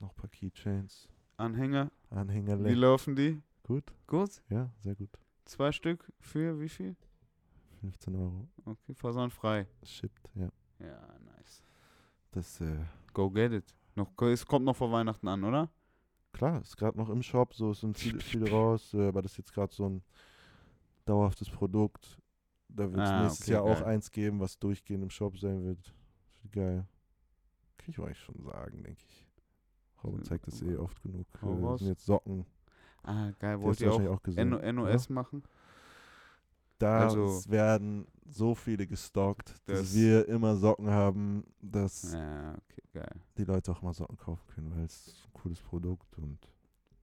noch 0.00 0.10
ein 0.10 0.16
paar 0.16 0.30
Keychains, 0.30 1.08
Anhänger? 1.42 1.90
Wie 2.10 2.14
Anhängerle. 2.16 2.74
laufen 2.74 3.16
die? 3.16 3.42
Gut, 3.62 3.92
Gut. 4.06 4.42
ja, 4.48 4.70
sehr 4.80 4.94
gut. 4.94 5.10
Zwei 5.44 5.72
Stück 5.72 6.12
für 6.20 6.60
wie 6.60 6.68
viel? 6.68 6.96
15 7.80 8.14
Euro. 8.14 8.48
Okay, 8.64 8.94
versandfrei. 8.94 9.66
Shipped, 9.84 10.30
ja. 10.34 10.48
Ja, 10.78 11.18
nice. 11.36 11.62
Das, 12.30 12.60
äh, 12.60 12.84
Go 13.12 13.30
get 13.30 13.52
it. 13.52 13.74
Noch, 13.94 14.10
es 14.22 14.46
kommt 14.46 14.64
noch 14.64 14.76
vor 14.76 14.90
Weihnachten 14.92 15.26
an, 15.28 15.44
oder? 15.44 15.68
klar, 16.32 16.62
ist 16.62 16.76
gerade 16.78 16.96
noch 16.96 17.10
im 17.10 17.22
Shop, 17.22 17.52
so 17.54 17.72
es 17.72 17.80
sind 17.80 17.98
viele, 17.98 18.20
viele 18.20 18.50
raus, 18.50 18.94
äh, 18.94 19.08
aber 19.08 19.20
das 19.20 19.32
ist 19.32 19.38
jetzt 19.38 19.52
gerade 19.52 19.74
so 19.74 19.86
ein 19.88 20.02
dauerhaftes 21.04 21.50
Produkt. 21.50 22.18
Da 22.68 22.90
wird 22.90 23.02
es 23.04 23.10
Ah, 23.10 23.22
nächstes 23.24 23.42
okay, 23.46 23.52
Jahr 23.52 23.62
auch 23.64 23.80
geil. 23.80 23.84
eins 23.84 24.10
geben, 24.10 24.40
was 24.40 24.58
durchgehend 24.58 25.02
im 25.02 25.10
Shop 25.10 25.36
sein 25.38 25.62
wird. 25.62 25.92
Geil. 26.50 26.86
Kann 27.76 27.90
ich 27.90 27.98
euch 27.98 28.18
schon 28.18 28.40
sagen, 28.42 28.82
denke 28.82 29.02
ich. 29.06 29.21
Robin 30.04 30.22
zeigt 30.24 30.46
das 30.46 30.62
eh 30.62 30.76
oft 30.76 31.00
genug. 31.02 31.26
Äh, 31.42 31.78
sind 31.78 31.88
jetzt 31.88 32.04
Socken. 32.06 32.44
Ah, 33.02 33.30
geil. 33.38 33.56
Die 33.58 33.62
Wollt 33.62 33.80
ihr 33.80 33.92
auch, 33.92 34.00
auch 34.16 34.22
gesehen. 34.22 34.50
NO 34.50 34.72
NOS 34.72 35.08
machen? 35.08 35.42
Da 36.78 37.00
Also- 37.00 37.48
werden 37.50 38.06
so 38.28 38.54
viele 38.54 38.86
gestockt, 38.86 39.50
dass 39.66 39.80
Das- 39.80 39.94
wir 39.94 40.26
immer 40.28 40.56
Socken 40.56 40.90
haben, 40.90 41.44
dass 41.60 42.12
Ja, 42.12 42.52
okay, 42.54 42.82
geil. 42.92 43.20
die 43.38 43.44
Leute 43.44 43.70
auch 43.72 43.82
mal 43.82 43.92
Socken 43.92 44.16
kaufen 44.16 44.46
können, 44.54 44.74
weil 44.74 44.84
es 44.84 45.14
ein 45.26 45.32
cooles 45.32 45.60
Produkt 45.60 46.18
und 46.18 46.38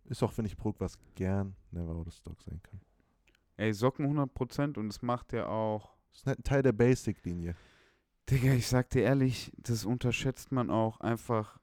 ist 0.05 0.21
auch, 0.23 0.31
finde 0.31 0.47
ich, 0.47 0.57
Produkt, 0.57 0.81
was 0.81 0.97
gern 1.15 1.55
never 1.71 1.91
out 1.95 2.07
of 2.07 2.13
stock 2.13 2.41
sein 2.41 2.59
kann. 2.63 2.81
Ey, 3.57 3.73
Socken 3.73 4.05
100% 4.07 4.77
und 4.77 4.87
es 4.87 5.01
macht 5.01 5.33
ja 5.33 5.47
auch. 5.47 5.95
Das 6.11 6.21
ist 6.21 6.25
halt 6.27 6.39
ein 6.39 6.43
Teil 6.43 6.63
der 6.63 6.71
Basic-Linie. 6.71 7.55
Digga, 8.29 8.53
ich 8.53 8.67
sag 8.67 8.89
dir 8.89 9.03
ehrlich, 9.03 9.51
das 9.57 9.85
unterschätzt 9.85 10.51
man 10.51 10.69
auch 10.69 10.99
einfach 10.99 11.58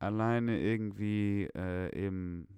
alleine 0.00 0.58
irgendwie 0.60 1.48
äh, 1.54 1.94
eben, 1.94 2.48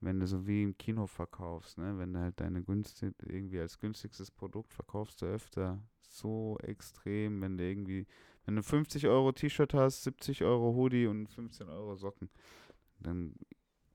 wenn 0.00 0.18
du 0.18 0.26
so 0.26 0.46
wie 0.46 0.62
im 0.62 0.76
Kino 0.76 1.06
verkaufst, 1.06 1.78
ne? 1.78 1.98
Wenn 1.98 2.14
du 2.14 2.20
halt 2.20 2.40
deine 2.40 2.62
günstig, 2.62 3.14
irgendwie 3.22 3.60
als 3.60 3.78
günstigstes 3.78 4.30
Produkt 4.30 4.72
verkaufst 4.72 5.22
du 5.22 5.26
öfter 5.26 5.80
so 6.00 6.58
extrem, 6.62 7.42
wenn 7.42 7.58
du 7.58 7.64
irgendwie, 7.64 8.06
wenn 8.46 8.56
du 8.56 8.62
50 8.62 9.06
Euro 9.06 9.32
T-Shirt 9.32 9.74
hast, 9.74 10.04
70 10.04 10.42
Euro 10.44 10.74
Hoodie 10.74 11.06
und 11.06 11.28
15 11.28 11.68
Euro 11.68 11.94
Socken, 11.94 12.30
dann 13.00 13.34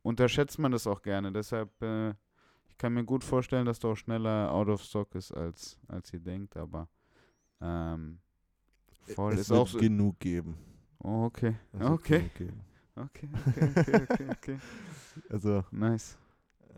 unterschätzt 0.03 0.59
man 0.59 0.72
das 0.72 0.86
auch 0.86 1.01
gerne. 1.01 1.32
Deshalb, 1.32 1.82
äh, 1.82 2.11
ich 2.68 2.78
kann 2.78 2.93
mir 2.93 3.03
gut 3.03 3.24
vorstellen, 3.24 3.66
dass 3.66 3.80
du 3.80 3.89
auch 3.89 3.97
schneller 3.97 4.51
out 4.51 4.68
of 4.70 4.84
stock 4.84 5.16
ist, 5.16 5.32
als, 5.32 5.80
als 5.88 6.14
ihr 6.14 6.20
denkt, 6.20 6.55
aber 6.57 6.88
ähm, 7.59 8.20
voll 9.16 9.34
es 9.34 9.41
ist 9.41 9.49
wird 9.49 9.59
auch 9.59 9.68
so. 9.68 9.80
genug 9.80 10.20
geben. 10.20 10.55
Okay. 11.04 11.56
Wird 11.74 11.84
Okay. 11.89 12.30
geben. 12.36 12.62
Okay, 12.95 13.28
okay, 13.47 13.72
okay, 13.76 14.04
okay, 14.10 14.30
okay. 14.32 14.60
Also, 15.30 15.64
Nice. 15.72 16.18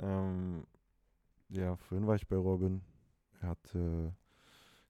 ähm, 0.02 0.66
ja, 1.50 1.76
vorhin 1.76 2.08
war 2.08 2.16
ich 2.16 2.28
bei 2.28 2.36
Robin. 2.38 2.82
Er 3.42 3.50
hat 3.50 3.76
äh, 3.76 4.12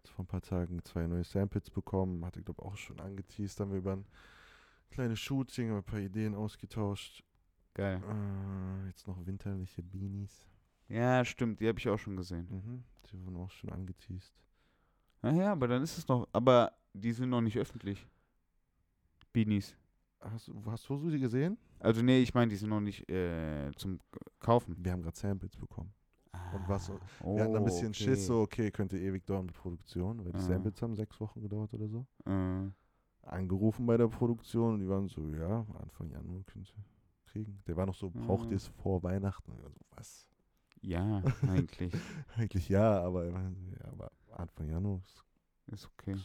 vor 0.06 0.24
ein 0.24 0.28
paar 0.28 0.42
Tagen 0.42 0.84
zwei 0.84 1.06
neue 1.08 1.24
Samples 1.24 1.70
bekommen. 1.70 2.24
Hatte, 2.26 2.42
glaube 2.44 2.62
ich, 2.62 2.68
auch 2.68 2.78
schon 2.78 3.00
angeteased. 3.00 3.60
Haben 3.60 3.72
wir 3.72 3.80
über 3.80 3.94
ein 3.94 4.06
kleines 4.92 5.20
Shooting, 5.20 5.76
ein 5.76 5.84
paar 5.84 6.00
Ideen 6.00 6.36
ausgetauscht. 6.36 7.24
Geil. 7.74 8.02
Äh, 8.08 8.88
jetzt 8.88 9.08
noch 9.08 9.26
winterliche 9.26 9.84
Beanies. 9.84 10.46
Ja, 10.88 11.26
stimmt, 11.26 11.60
die 11.60 11.68
habe 11.68 11.80
ich 11.80 11.90
auch 11.90 11.98
schon 11.98 12.16
gesehen. 12.16 12.48
Mhm. 12.50 12.84
Die 13.12 13.26
wurden 13.26 13.38
auch 13.38 13.50
schon 13.52 13.72
angeteased. 13.72 14.34
Naja, 15.22 15.52
aber 15.52 15.68
dann 15.68 15.82
ist 15.82 15.98
es 15.98 16.08
noch, 16.08 16.28
aber 16.32 16.72
die 16.94 17.12
sind 17.12 17.30
noch 17.30 17.42
nicht 17.42 17.58
öffentlich. 17.58 18.08
Beanies. 19.36 19.76
Hast, 20.22 20.48
du- 20.48 20.62
hast 20.72 20.88
du 20.90 21.10
sie 21.10 21.20
gesehen? 21.20 21.58
Also 21.80 22.02
nee, 22.02 22.20
ich 22.22 22.34
meine, 22.34 22.50
die 22.50 22.56
sind 22.56 22.70
noch 22.70 22.80
nicht 22.80 23.08
äh, 23.10 23.70
zum 23.76 24.00
Kaufen. 24.40 24.76
Wir 24.80 24.92
haben 24.94 25.02
gerade 25.04 25.18
Samples 25.18 25.56
bekommen. 25.58 25.94
Und 26.54 26.68
was- 26.68 26.90
Ah, 26.90 27.00
Wir 27.26 27.44
hatten 27.44 27.56
ein 27.56 27.62
oh, 27.62 27.66
bisschen 27.66 27.90
okay. 27.90 28.04
Schiss, 28.04 28.26
so, 28.28 28.42
okay, 28.42 28.72
könnte 28.72 28.98
ewig 28.98 29.26
dauern 29.26 29.46
mit 29.46 29.56
Produktion, 29.56 30.20
weil 30.26 30.32
die 30.32 30.38
Ah. 30.38 30.42
Samples 30.42 30.82
haben 30.82 30.96
sechs 30.96 31.20
Wochen 31.20 31.42
gedauert 31.42 31.74
oder 31.74 31.88
so. 31.88 32.06
Äh, 32.26 32.70
Angerufen 33.28 33.86
bei 33.86 33.98
der 33.98 34.08
Produktion 34.08 34.76
und 34.76 34.80
die 34.82 34.88
waren 34.88 35.08
so, 35.08 35.22
ja, 35.34 35.66
Anfang 35.82 36.10
Januar 36.12 36.44
können 36.46 36.64
sie 36.66 36.74
kriegen. 37.26 37.62
Der 37.68 37.76
war 37.76 37.86
noch 37.86 37.96
so, 37.96 38.10
braucht 38.10 38.48
Ah. 38.48 38.52
ihr 38.52 38.58
es 38.58 38.68
vor 38.68 39.02
Weihnachten? 39.04 39.52
Und 39.52 39.62
so, 39.62 39.70
was? 39.96 40.28
ja, 40.82 41.22
eigentlich. 41.48 41.92
Eigentlich 42.36 42.70
ja, 42.70 43.02
aber, 43.02 43.26
er 43.26 43.32
ja, 43.34 43.92
aber 43.92 44.12
Anfang 44.32 44.70
Januar, 44.70 45.00
ist, 45.04 45.24
ist 45.74 45.86
okay. 45.88 46.16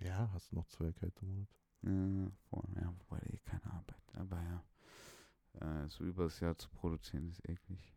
ja, 0.00 0.28
hast 0.32 0.50
du 0.52 0.56
noch 0.56 0.66
zwei 0.66 0.92
kalte 0.92 1.24
Monate. 1.24 1.54
Ja, 1.82 2.30
voll, 2.50 2.68
ja, 2.74 2.92
wobei 2.98 3.20
eh 3.26 3.38
keine 3.38 3.64
Arbeit. 3.66 4.02
Aber 4.14 4.42
ja, 4.42 4.64
äh, 5.60 5.88
so 5.88 6.04
über 6.04 6.24
das 6.24 6.40
Jahr 6.40 6.56
zu 6.56 6.68
produzieren 6.70 7.28
ist 7.28 7.48
eklig. 7.48 7.94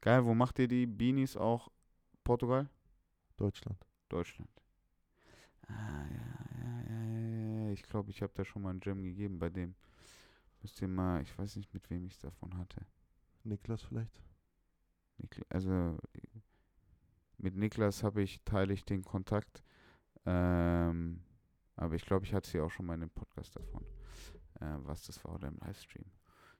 Geil, 0.00 0.24
wo 0.24 0.34
macht 0.34 0.58
ihr 0.58 0.68
die 0.68 0.86
Beanies 0.86 1.36
auch? 1.36 1.70
Portugal? 2.24 2.68
Deutschland. 3.36 3.84
Deutschland. 4.08 4.50
Ah, 5.66 6.04
ja, 6.06 6.40
ja, 6.62 6.82
ja, 6.82 7.00
ja, 7.10 7.64
ja. 7.64 7.72
Ich 7.72 7.82
glaube, 7.82 8.10
ich 8.10 8.22
habe 8.22 8.32
da 8.34 8.44
schon 8.44 8.62
mal 8.62 8.70
einen 8.70 8.80
Jam 8.82 9.02
gegeben 9.02 9.38
bei 9.38 9.50
dem. 9.50 9.74
Müsst 10.62 10.80
ihr 10.82 10.88
mal, 10.88 11.22
ich 11.22 11.36
weiß 11.38 11.56
nicht, 11.56 11.72
mit 11.72 11.88
wem 11.90 12.06
ich 12.06 12.14
es 12.14 12.18
davon 12.18 12.56
hatte. 12.56 12.84
Niklas 13.44 13.82
vielleicht? 13.82 14.22
Nikla 15.18 15.44
also 15.48 15.98
mit 17.38 17.56
Niklas 17.56 18.02
habe 18.02 18.22
ich, 18.22 18.42
teile 18.44 18.74
ich 18.74 18.84
den 18.84 19.02
Kontakt. 19.02 19.62
Ähm, 20.26 21.22
aber 21.80 21.94
ich 21.94 22.04
glaube, 22.04 22.24
ich 22.26 22.34
hatte 22.34 22.48
sie 22.48 22.60
auch 22.60 22.70
schon 22.70 22.86
mal 22.86 22.94
in 22.94 23.00
dem 23.00 23.10
Podcast 23.10 23.56
davon. 23.56 23.82
Äh, 24.60 24.76
was 24.84 25.04
das 25.06 25.22
war 25.24 25.34
oder 25.34 25.48
im 25.48 25.56
Livestream. 25.60 26.04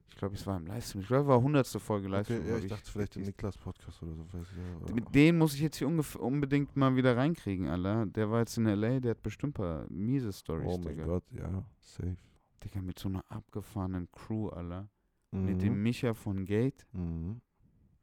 Ich 0.08 0.16
glaube, 0.16 0.34
es 0.34 0.44
war 0.46 0.56
im 0.56 0.66
Livestream. 0.66 1.02
Ich 1.02 1.06
glaube, 1.08 1.22
es 1.22 1.28
war 1.28 1.36
100. 1.36 1.66
Folge 1.80 2.08
Livestream. 2.08 2.40
Okay, 2.40 2.48
ja, 2.48 2.56
hab 2.56 2.62
ich 2.64 2.68
dachte 2.70 2.90
vielleicht 2.90 3.16
im. 3.16 3.22
Niklas-Podcast 3.22 4.02
oder 4.02 4.14
so. 4.14 4.26
Weiß 4.32 4.46
ich, 4.50 4.88
ja, 4.88 4.94
Mit 4.94 5.14
denen 5.14 5.38
muss 5.38 5.54
ich 5.54 5.60
jetzt 5.60 5.76
hier 5.76 5.86
unbedingt 5.86 6.74
mal 6.76 6.96
wieder 6.96 7.16
reinkriegen, 7.16 7.68
Alter. 7.68 8.06
Der 8.06 8.28
war 8.30 8.40
jetzt 8.40 8.56
in 8.58 8.66
L.A., 8.66 8.98
der 8.98 9.12
hat 9.12 9.22
bestimmt 9.22 9.50
ein 9.58 9.62
paar 9.62 9.86
miese 9.88 10.32
Stories, 10.32 10.66
oh 10.68 10.78
mein 10.78 10.88
Digga. 10.96 11.04
Gott, 11.04 11.24
ja, 11.30 11.64
safe. 11.78 12.16
Digga, 12.64 12.82
mit 12.82 12.98
so 12.98 13.08
einer 13.08 13.24
abgefahrenen 13.28 14.10
Crew, 14.10 14.48
Alter. 14.48 14.88
Mit 15.30 15.62
dem 15.62 15.74
Mhm. 15.76 15.82
Micha 15.84 16.12
von 16.14 16.44
Gate, 16.44 16.84
Mhm. 16.92 17.40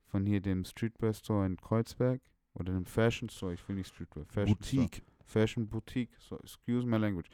von 0.05 0.25
hier 0.25 0.39
dem 0.39 0.63
Streetwear 0.63 1.13
Store 1.13 1.45
in 1.45 1.57
Kreuzberg. 1.57 2.21
Oder 2.53 2.71
dem 2.73 2.85
Fashion 2.85 3.27
Store, 3.29 3.53
ich 3.53 3.67
will 3.67 3.75
nicht 3.75 3.89
Streetwear, 3.89 4.25
Fashion 4.25 4.57
Store. 4.63 4.87
Fashion 5.27 5.67
Boutique, 5.67 6.09
so, 6.19 6.37
excuse 6.39 6.85
my 6.85 6.97
language. 6.97 7.27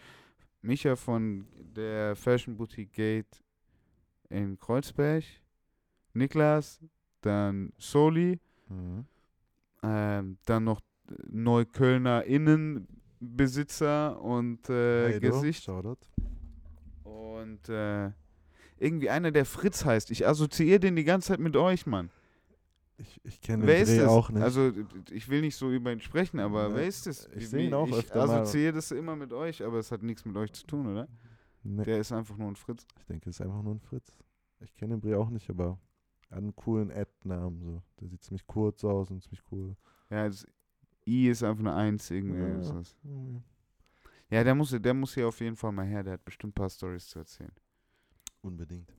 Micha 0.61 0.95
von 0.95 1.45
der 1.75 2.15
Fashion 2.15 2.55
Boutique 2.57 2.91
Gate 2.93 3.43
in 4.29 4.57
Kreuzberg. 4.59 5.23
Niklas, 6.13 6.79
dann 7.21 7.71
Soli, 7.77 8.39
Mhm. 8.69 9.05
ähm, 9.83 10.37
dann 10.45 10.63
noch 10.63 10.79
Neuköllner 11.29 12.23
Innenbesitzer 12.23 14.21
und 14.21 14.69
äh, 14.69 15.13
Heido, 15.15 15.31
Gesicht. 15.31 15.63
Shoutout. 15.63 15.97
Und 17.03 17.67
äh, 17.69 18.11
irgendwie 18.77 19.09
einer, 19.09 19.31
der 19.31 19.45
Fritz 19.45 19.85
heißt. 19.85 20.11
Ich 20.11 20.25
assoziiere 20.27 20.79
den 20.79 20.95
die 20.95 21.03
ganze 21.03 21.29
Zeit 21.29 21.39
mit 21.39 21.55
euch, 21.55 21.85
Mann. 21.85 22.09
Ich, 22.97 23.19
ich 23.23 23.41
kenne 23.41 23.65
den 23.65 23.81
ist 23.81 23.89
Dreh 23.97 24.05
auch 24.05 24.29
nicht. 24.29 24.43
Also, 24.43 24.71
ich 25.11 25.27
will 25.27 25.41
nicht 25.41 25.55
so 25.55 25.71
über 25.71 25.91
ihn 25.91 25.99
sprechen, 25.99 26.39
aber 26.39 26.69
Ne, 26.69 26.75
wer 26.75 26.87
ist 26.87 27.07
das? 27.07 27.25
ich 27.27 27.35
Wie- 27.41 27.45
seh 27.45 27.65
ihn 27.67 27.73
auch 27.73 27.87
ich 27.87 27.95
öfter 27.95 28.27
mal. 28.27 28.41
assoziiere 28.41 28.73
das 28.73 28.91
immer 28.91 29.15
mit 29.15 29.33
euch, 29.33 29.63
aber 29.63 29.79
es 29.79 29.91
hat 29.91 30.03
nichts 30.03 30.25
mit 30.25 30.35
euch 30.37 30.53
zu 30.53 30.65
tun, 30.67 30.87
oder? 30.87 31.07
nee, 31.63 31.83
Der 31.83 31.97
ist 31.99 32.11
einfach 32.11 32.37
nur 32.37 32.49
ein 32.49 32.55
Fritz. 32.55 32.85
ich 32.99 33.05
denke, 33.05 33.29
es 33.29 33.37
ist 33.37 33.41
einfach 33.45 33.63
nur 33.63 33.73
ein 33.75 33.79
Fritz. 33.79 34.15
Ich 34.59 34.75
kenne 34.75 34.95
den 34.95 35.01
Bre 35.01 35.17
auch 35.17 35.29
nicht, 35.29 35.49
aber 35.49 35.79
er 36.29 36.37
hat 36.37 36.43
einen 36.43 36.55
coolen 36.55 36.91
Ad-Namen. 36.91 37.61
So. 37.63 37.81
Der 37.99 38.07
sieht 38.09 38.23
ziemlich 38.23 38.45
kurz 38.45 38.83
aus 38.83 39.09
und 39.11 39.21
ziemlich 39.21 39.41
cool. 39.51 39.75
Ja, 40.09 40.27
das 40.27 40.45
I 41.07 41.29
ist 41.29 41.43
einfach 41.43 41.59
eine 41.61 41.73
Eins 41.73 42.09
irgendwie. 42.11 42.39
Ja. 42.39 42.81
Mhm. 43.03 43.43
Ja, 44.29 44.43
der 44.43 44.55
muss, 44.55 44.69
der 44.79 44.93
muss 44.93 45.13
hier 45.15 45.27
auf 45.27 45.39
jeden 45.41 45.55
Fall 45.55 45.71
mal 45.71 45.85
her. 45.85 46.03
Der 46.03 46.13
hat 46.13 46.23
bestimmt 46.25 46.51
ein 46.51 46.55
paar 46.55 46.69
Stories 46.69 47.07
zu 47.07 47.19
erzählen. 47.19 47.51
Unbedingt. 48.41 48.93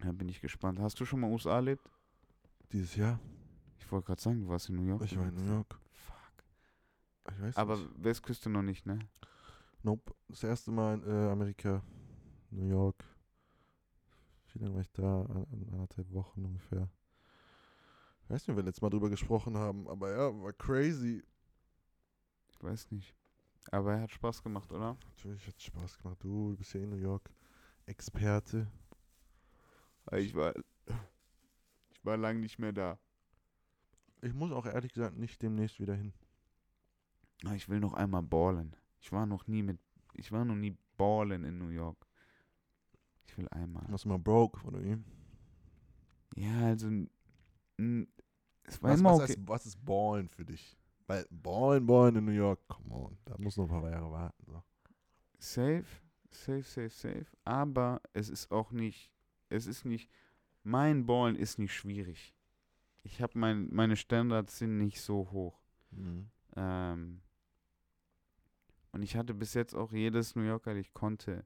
Da 0.00 0.12
bin 0.12 0.28
ich 0.28 0.40
gespannt. 0.40 0.78
Hast 0.80 0.98
du 1.00 1.04
schon 1.04 1.20
mal 1.20 1.30
USA 1.30 1.56
erlebt? 1.56 1.88
Dieses 2.72 2.96
Jahr? 2.96 3.20
Ich 3.78 3.90
wollte 3.92 4.06
gerade 4.06 4.20
sagen, 4.22 4.40
du 4.40 4.48
warst 4.48 4.68
in 4.68 4.76
New 4.76 4.86
York. 4.86 5.02
Ich 5.02 5.16
war 5.16 5.28
in 5.28 5.34
New 5.34 5.54
York. 5.54 5.78
Fuck. 5.92 6.44
Ich 7.30 7.40
weiß 7.40 7.56
Aber 7.56 7.76
nicht. 7.76 7.90
Westküste 8.04 8.50
noch 8.50 8.62
nicht, 8.62 8.86
ne? 8.86 8.98
Nope. 9.82 10.14
Das 10.28 10.42
erste 10.42 10.70
Mal 10.70 10.94
in 10.94 11.04
äh, 11.04 11.30
Amerika, 11.30 11.82
New 12.50 12.66
York. 12.66 13.04
Wie 14.52 14.60
lange 14.60 14.74
war 14.74 14.80
ich 14.80 14.92
da? 14.92 15.22
An, 15.22 15.46
an 15.52 15.68
anderthalb 15.72 16.10
Wochen 16.12 16.44
ungefähr. 16.44 16.88
Ich 18.22 18.30
weiß 18.30 18.42
nicht, 18.42 18.50
ob 18.50 18.56
wir 18.56 18.62
letztes 18.62 18.82
Mal 18.82 18.90
drüber 18.90 19.10
gesprochen 19.10 19.56
haben, 19.56 19.86
aber 19.88 20.10
ja, 20.10 20.42
war 20.42 20.52
crazy. 20.54 21.22
Ich 22.48 22.62
weiß 22.62 22.90
nicht. 22.92 23.14
Aber 23.70 23.94
er 23.94 24.02
hat 24.02 24.10
Spaß 24.10 24.42
gemacht, 24.42 24.72
oder? 24.72 24.96
Natürlich 25.16 25.46
hat 25.46 25.56
es 25.58 25.64
Spaß 25.64 25.98
gemacht. 25.98 26.18
Du, 26.20 26.50
du 26.52 26.56
bist 26.56 26.72
ja 26.72 26.80
in 26.80 26.90
New 26.90 26.96
York 26.96 27.30
Experte. 27.86 28.66
Ich 30.12 30.34
war, 30.34 30.54
ich 32.04 32.06
war 32.06 32.18
lange 32.18 32.40
nicht 32.40 32.58
mehr 32.58 32.74
da. 32.74 32.98
Ich 34.20 34.34
muss 34.34 34.52
auch 34.52 34.66
ehrlich 34.66 34.92
gesagt 34.92 35.16
nicht 35.16 35.40
demnächst 35.40 35.80
wieder 35.80 35.94
hin. 35.94 36.12
Ah, 37.46 37.54
Ich 37.54 37.70
will 37.70 37.80
noch 37.80 37.94
einmal 37.94 38.22
ballen. 38.22 38.76
Ich 39.00 39.10
war 39.10 39.24
noch 39.24 39.46
nie 39.46 39.62
mit, 39.62 39.78
ich 40.12 40.30
war 40.30 40.44
noch 40.44 40.54
nie 40.54 40.76
ballen 40.98 41.44
in 41.44 41.56
New 41.56 41.70
York. 41.70 42.06
Ich 43.24 43.38
will 43.38 43.48
einmal. 43.48 43.86
Hast 43.90 44.04
du 44.04 44.10
mal 44.10 44.18
broke, 44.18 44.62
oder 44.66 44.84
wie? 44.84 44.98
Ja, 46.36 46.66
also, 46.66 46.88
es 48.64 48.82
war 48.82 48.90
Was, 48.90 49.00
immer 49.00 49.10
was, 49.12 49.20
okay. 49.20 49.32
heißt, 49.32 49.48
was 49.48 49.64
ist 49.66 49.82
ballen 49.82 50.28
für 50.28 50.44
dich? 50.44 50.76
Weil 51.06 51.24
ballen, 51.30 51.86
ballen 51.86 52.16
in 52.16 52.26
New 52.26 52.32
York, 52.32 52.60
come 52.68 52.94
on, 52.94 53.16
da 53.24 53.34
muss 53.38 53.56
noch 53.56 53.64
ein 53.64 53.80
paar 53.80 53.90
Jahre 53.90 54.10
warten. 54.10 54.44
So. 54.44 54.62
Safe, 55.38 55.86
safe, 56.30 56.64
safe, 56.64 56.90
safe. 56.90 57.26
Aber 57.44 58.02
es 58.12 58.28
ist 58.28 58.50
auch 58.50 58.72
nicht, 58.72 59.10
es 59.48 59.66
ist 59.66 59.86
nicht, 59.86 60.10
mein 60.64 61.06
Ballen 61.06 61.36
ist 61.36 61.58
nicht 61.58 61.74
schwierig. 61.74 62.34
Ich 63.02 63.20
habe 63.20 63.38
mein, 63.38 63.68
meine 63.72 63.96
Standards 63.96 64.58
sind 64.58 64.78
nicht 64.78 65.00
so 65.00 65.30
hoch. 65.30 65.60
Mhm. 65.90 66.30
Ähm, 66.56 67.20
und 68.92 69.02
ich 69.02 69.16
hatte 69.16 69.34
bis 69.34 69.54
jetzt 69.54 69.74
auch 69.74 69.92
jedes 69.92 70.34
New 70.34 70.42
Yorker, 70.42 70.74
ich 70.74 70.94
konnte, 70.94 71.44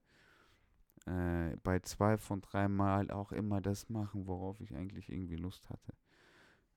äh, 1.06 1.56
bei 1.62 1.80
zwei 1.80 2.16
von 2.16 2.40
drei 2.40 2.68
Mal 2.68 3.10
auch 3.10 3.32
immer 3.32 3.60
das 3.60 3.88
machen, 3.88 4.26
worauf 4.26 4.60
ich 4.60 4.74
eigentlich 4.74 5.08
irgendwie 5.10 5.36
Lust 5.36 5.68
hatte. 5.68 5.94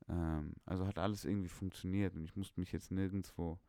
Ähm, 0.09 0.53
also 0.65 0.87
hat 0.87 0.97
alles 0.97 1.25
irgendwie 1.25 1.49
funktioniert 1.49 2.15
und 2.15 2.23
ich 2.23 2.35
musste 2.35 2.59
mich 2.59 2.71
jetzt 2.71 2.91
nirgendwo. 2.91 3.59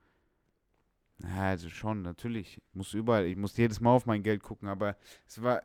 Ja, 1.19 1.49
also 1.51 1.69
schon, 1.69 2.03
natürlich. 2.03 2.59
Ich 2.59 2.75
muss 2.75 2.95
überall, 2.95 3.27
ich 3.27 3.37
muss 3.37 3.57
jedes 3.57 3.81
Mal 3.81 3.91
auf 3.91 4.07
mein 4.07 4.23
Geld 4.23 4.43
gucken, 4.43 4.69
aber 4.69 4.97
es 5.27 5.43
war, 5.43 5.63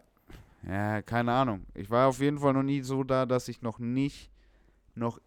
ja, 0.63 1.01
keine 1.01 1.31
Ahnung. 1.31 1.65
Ich 1.73 1.89
war 1.89 2.07
auf 2.07 2.19
jeden 2.19 2.39
Fall 2.39 2.53
noch 2.53 2.63
nie 2.63 2.81
so 2.81 3.03
da, 3.03 3.25
dass 3.25 3.47
ich 3.47 3.61
noch 3.61 3.79
nicht 3.79 4.31
noch 4.95 5.19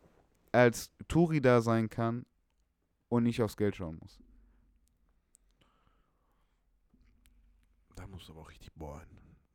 als 0.52 0.92
Touri 1.08 1.40
da 1.40 1.60
sein 1.60 1.88
kann 1.88 2.26
und 3.08 3.22
nicht 3.24 3.40
aufs 3.42 3.56
Geld 3.56 3.76
schauen 3.76 3.98
muss. 4.00 4.20
Da 7.94 8.06
musst 8.06 8.28
du 8.28 8.32
aber 8.32 8.42
auch 8.42 8.50
richtig 8.50 8.72
bohren. 8.74 9.06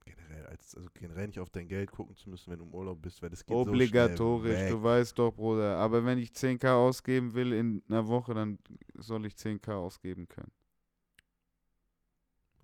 Generell, 0.06 0.46
als, 0.46 0.76
also 0.76 0.88
generell 0.94 1.28
nicht 1.28 1.40
auf 1.40 1.50
dein 1.50 1.68
Geld 1.68 1.92
gucken 1.92 2.16
zu 2.16 2.30
müssen, 2.30 2.52
wenn 2.52 2.60
du 2.60 2.66
im 2.66 2.74
Urlaub 2.74 3.02
bist, 3.02 3.22
weil 3.22 3.30
das 3.30 3.46
geht 3.46 3.56
Obligatorisch, 3.56 4.70
so 4.70 4.78
du 4.78 4.84
weißt 4.84 5.18
doch, 5.18 5.32
Bruder. 5.32 5.78
Aber 5.78 6.06
wenn 6.06 6.20
ich 6.20 6.30
10k 6.30 6.74
ausgeben 6.74 7.34
will 7.34 7.54
in 7.54 7.84
einer 7.90 8.08
Woche, 8.08 8.34
dann 8.34 8.60
soll 8.94 9.26
ich 9.26 9.34
10k 9.34 9.74
ausgeben 9.74 10.28
können. 10.28 10.52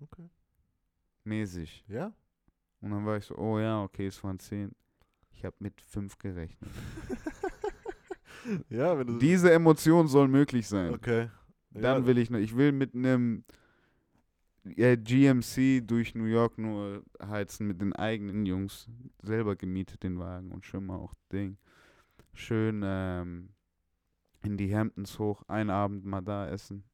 Okay. 0.00 0.30
Mäßig. 1.24 1.84
Ja? 1.88 2.12
Und 2.82 2.90
dann 2.90 3.06
war 3.06 3.16
ich 3.16 3.24
so, 3.24 3.36
oh 3.36 3.58
ja, 3.58 3.82
okay, 3.82 4.08
es 4.08 4.22
waren 4.22 4.38
10. 4.38 4.72
Ich 5.30 5.44
habe 5.44 5.56
mit 5.60 5.80
5 5.80 6.18
gerechnet. 6.18 6.70
ja, 8.68 8.98
wenn 8.98 9.06
du. 9.06 9.18
Diese 9.18 9.52
Emotion 9.52 10.08
soll 10.08 10.28
möglich 10.28 10.68
sein. 10.68 10.92
okay. 10.92 11.30
Dann 11.70 12.02
ja, 12.02 12.06
will 12.06 12.18
ich 12.18 12.28
noch, 12.28 12.38
ich 12.38 12.54
will 12.54 12.72
mit 12.72 12.94
einem 12.94 13.44
ja, 14.64 14.94
GMC 14.94 15.80
durch 15.86 16.14
New 16.14 16.24
York 16.26 16.58
nur 16.58 17.02
heizen 17.20 17.66
mit 17.66 17.80
den 17.80 17.94
eigenen 17.94 18.44
Jungs. 18.44 18.88
Selber 19.22 19.56
gemietet 19.56 20.02
den 20.02 20.18
Wagen 20.18 20.52
und 20.52 20.66
schön 20.66 20.84
mal 20.84 20.96
auch 20.96 21.14
Ding. 21.32 21.56
Schön 22.34 22.82
ähm, 22.84 23.50
in 24.42 24.56
die 24.56 24.74
Hamptons 24.74 25.18
hoch, 25.18 25.42
einen 25.48 25.70
Abend 25.70 26.04
mal 26.04 26.20
da 26.20 26.48
essen. 26.48 26.84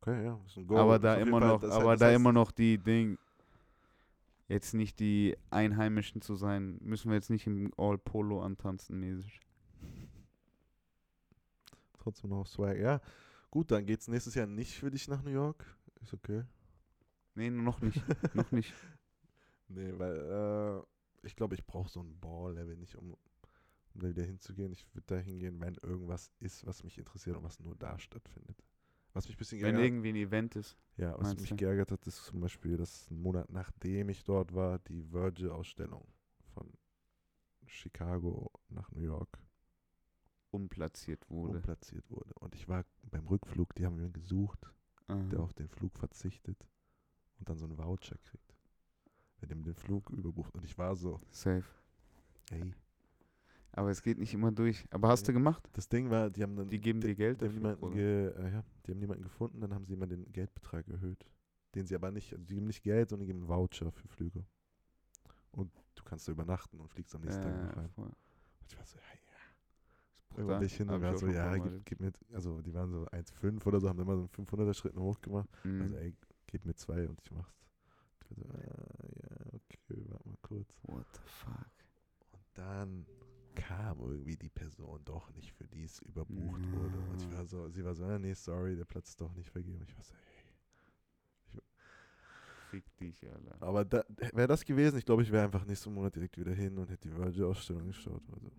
Okay, 0.00 0.24
ja. 0.24 0.40
Ist 0.46 0.56
ein 0.56 0.66
Goal. 0.66 0.80
aber 0.80 0.98
da 0.98 1.16
immer 1.16 1.40
Fall- 1.40 1.48
noch, 1.48 1.62
aber 1.62 1.96
da 1.96 2.06
heißt- 2.06 2.14
immer 2.14 2.32
noch 2.32 2.50
die 2.50 2.78
Ding, 2.78 3.18
jetzt 4.48 4.74
nicht 4.74 4.98
die 4.98 5.36
Einheimischen 5.50 6.22
zu 6.22 6.34
sein, 6.34 6.78
müssen 6.80 7.10
wir 7.10 7.16
jetzt 7.16 7.30
nicht 7.30 7.46
im 7.46 7.72
All 7.76 7.98
Polo 7.98 8.42
antanzen 8.42 8.98
mäßig. 8.98 9.40
Trotzdem 11.98 12.30
noch 12.30 12.46
Swag. 12.46 12.78
Ja. 12.78 13.00
Gut, 13.50 13.70
dann 13.70 13.86
geht's 13.86 14.08
nächstes 14.08 14.34
Jahr 14.34 14.46
nicht 14.46 14.74
für 14.74 14.90
dich 14.90 15.08
nach 15.08 15.22
New 15.22 15.30
York. 15.30 15.64
Ist 16.00 16.14
okay. 16.14 16.44
Nee, 17.34 17.50
noch 17.50 17.80
nicht, 17.80 18.02
noch 18.34 18.50
nicht. 18.50 18.72
Nee, 19.68 19.92
weil 19.98 20.16
äh, 20.16 21.26
ich 21.26 21.36
glaube, 21.36 21.54
ich 21.54 21.66
brauche 21.66 21.90
so 21.90 22.00
ein 22.00 22.18
Ball-Level 22.18 22.76
nicht, 22.76 22.96
um, 22.96 23.12
um 23.12 24.00
da 24.00 24.08
wieder 24.08 24.24
hinzugehen. 24.24 24.72
Ich 24.72 24.86
würde 24.94 25.06
da 25.06 25.16
hingehen, 25.16 25.60
wenn 25.60 25.74
irgendwas 25.82 26.30
ist, 26.40 26.66
was 26.66 26.82
mich 26.84 26.98
interessiert 26.98 27.36
und 27.36 27.44
was 27.44 27.60
nur 27.60 27.76
da 27.76 27.98
stattfindet. 27.98 28.62
Was 29.18 29.26
mich 29.28 29.36
ein 29.36 29.38
bisschen 29.38 29.60
Wenn 29.62 29.74
geärgert, 29.74 29.84
irgendwie 29.84 30.08
ein 30.10 30.16
Event 30.16 30.56
ist. 30.56 30.76
ja, 30.96 31.18
was 31.18 31.34
mich 31.36 31.50
du? 31.50 31.56
geärgert 31.56 31.90
hat, 31.90 32.06
ist 32.06 32.24
zum 32.24 32.40
Beispiel, 32.40 32.76
dass 32.76 33.10
ein 33.10 33.20
Monat 33.20 33.50
nachdem 33.50 34.08
ich 34.10 34.22
dort 34.24 34.54
war, 34.54 34.78
die 34.78 35.10
Virgil-Ausstellung 35.12 36.06
von 36.54 36.72
Chicago 37.66 38.50
nach 38.68 38.90
New 38.92 39.00
York 39.02 39.38
umplatziert 40.50 41.28
wurde. 41.28 41.56
umplatziert 41.56 42.08
wurde. 42.10 42.32
Und 42.34 42.54
ich 42.54 42.68
war 42.68 42.84
beim 43.10 43.26
Rückflug, 43.26 43.74
die 43.74 43.84
haben 43.84 43.96
jemanden 43.96 44.20
gesucht, 44.20 44.72
Aha. 45.08 45.20
der 45.30 45.40
auf 45.40 45.52
den 45.52 45.68
Flug 45.68 45.98
verzichtet 45.98 46.66
und 47.38 47.48
dann 47.48 47.58
so 47.58 47.66
einen 47.66 47.76
Voucher 47.76 48.16
kriegt. 48.18 48.54
Wenn 49.40 49.48
dem 49.50 49.62
den 49.64 49.74
Flug 49.74 50.10
überbucht. 50.10 50.54
Und 50.54 50.64
ich 50.64 50.78
war 50.78 50.96
so, 50.96 51.20
Safe. 51.30 51.64
ey, 52.50 52.74
Aber 53.78 53.90
es 53.90 54.02
geht 54.02 54.18
nicht 54.18 54.34
immer 54.34 54.50
durch. 54.50 54.84
Aber 54.90 55.06
hast 55.06 55.28
du 55.28 55.32
gemacht? 55.32 55.62
Das 55.74 55.88
Ding 55.88 56.10
war, 56.10 56.30
die 56.30 56.42
haben 56.42 56.56
dann. 56.56 56.68
Die 56.68 56.80
geben 56.80 57.00
dir 57.00 57.14
Geld 57.14 57.40
die 57.40 57.44
haben, 57.46 57.62
dafür, 57.62 57.74
niemanden 57.76 57.94
ge, 57.94 58.26
äh, 58.26 58.52
ja, 58.52 58.64
die 58.84 58.90
haben 58.90 58.98
niemanden 58.98 59.22
gefunden, 59.22 59.60
dann 59.60 59.72
haben 59.72 59.84
sie 59.86 59.94
immer 59.94 60.08
den 60.08 60.30
Geldbetrag 60.32 60.88
erhöht. 60.88 61.24
Den 61.76 61.86
sie 61.86 61.94
aber 61.94 62.10
nicht, 62.10 62.32
also 62.32 62.44
die 62.44 62.54
geben 62.54 62.66
nicht 62.66 62.82
Geld, 62.82 63.08
sondern 63.08 63.26
die 63.26 63.32
geben 63.32 63.44
einen 63.44 63.48
Voucher 63.48 63.92
für 63.92 64.08
Flüge. 64.08 64.44
Und 65.52 65.70
du 65.94 66.02
kannst 66.02 66.26
da 66.26 66.32
übernachten 66.32 66.80
und 66.80 66.88
fliegst 66.88 67.14
am 67.14 67.20
nächsten 67.20 67.40
Tag 67.40 67.54
noch 67.54 67.76
rein. 67.76 67.88
voll. 67.90 68.06
Und 68.06 68.16
ich 68.66 68.76
war 68.76 68.84
so, 68.84 68.98
ja, 68.98 69.04
ja. 69.04 70.36
Irgendwann 70.36 70.58
bin 70.58 70.66
ich 70.66 70.76
hin 70.76 70.90
und 70.90 71.00
war 71.00 71.16
so, 71.16 71.28
ja, 71.28 71.56
gib, 71.56 71.84
gib 71.84 72.00
mir, 72.00 72.12
also 72.32 72.60
die 72.60 72.74
waren 72.74 72.90
so 72.90 73.06
1,5 73.06 73.64
oder 73.64 73.80
so, 73.80 73.88
haben 73.88 74.00
immer 74.00 74.16
so 74.16 74.22
einen 74.22 74.46
500er 74.46 74.74
Schritt 74.74 74.96
noch 74.96 75.02
hochgemacht. 75.02 75.48
Mhm. 75.62 75.82
Also, 75.82 75.96
ey, 75.98 76.16
gib 76.48 76.64
mir 76.66 76.74
zwei 76.74 77.08
und 77.08 77.20
ich 77.22 77.30
mach's. 77.30 77.54
Ich 78.22 78.30
war 78.30 78.44
so, 78.44 78.50
ah, 78.50 78.60
ja, 78.60 79.46
okay, 79.52 80.04
warte 80.08 80.28
mal 80.28 80.36
kurz. 80.42 80.80
What 80.82 81.06
the 81.12 81.20
fuck? 81.26 81.70
Und 82.32 82.44
dann 82.54 83.06
kam 83.58 84.00
irgendwie 84.00 84.36
die 84.36 84.48
Person 84.48 85.00
doch 85.04 85.30
nicht, 85.34 85.52
für 85.52 85.66
die 85.66 85.84
es 85.84 86.00
überbucht 86.00 86.62
wurde. 86.72 86.98
Und 87.10 87.22
ich 87.22 87.32
war 87.32 87.44
so, 87.44 87.68
sie 87.68 87.84
war 87.84 87.94
so, 87.94 88.04
ah, 88.04 88.18
nee, 88.18 88.32
sorry, 88.34 88.76
der 88.76 88.84
Platz 88.84 89.10
ist 89.10 89.20
doch 89.20 89.32
nicht 89.34 89.50
vergeben. 89.50 89.84
Ich 89.86 89.96
war 89.96 90.02
so, 90.02 90.14
hey. 90.14 91.60
Fick 92.70 92.96
dich, 92.96 93.26
Alter. 93.28 93.56
Aber 93.60 93.84
da, 93.84 94.04
wäre 94.32 94.46
das 94.48 94.64
gewesen, 94.64 94.98
ich 94.98 95.04
glaube, 95.04 95.22
ich 95.22 95.32
wäre 95.32 95.44
einfach 95.44 95.64
nächsten 95.64 95.92
Monat 95.92 96.14
direkt 96.14 96.38
wieder 96.38 96.52
hin 96.52 96.78
und 96.78 96.88
hätte 96.90 97.08
die 97.08 97.16
Virgil-Ausstellung 97.16 97.86
geschaut. 97.86 98.22
Also, 98.32 98.50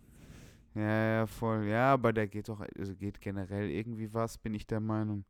Ja, 0.75 1.05
ja, 1.13 1.27
voll. 1.27 1.65
Ja, 1.67 1.93
aber 1.93 2.11
da 2.11 2.25
geht 2.25 2.49
doch, 2.49 2.59
also 2.59 2.95
geht 2.95 3.21
generell 3.21 3.69
irgendwie 3.69 4.13
was, 4.13 4.37
bin 4.37 4.53
ich 4.53 4.67
der 4.67 4.79
Meinung. 4.79 5.25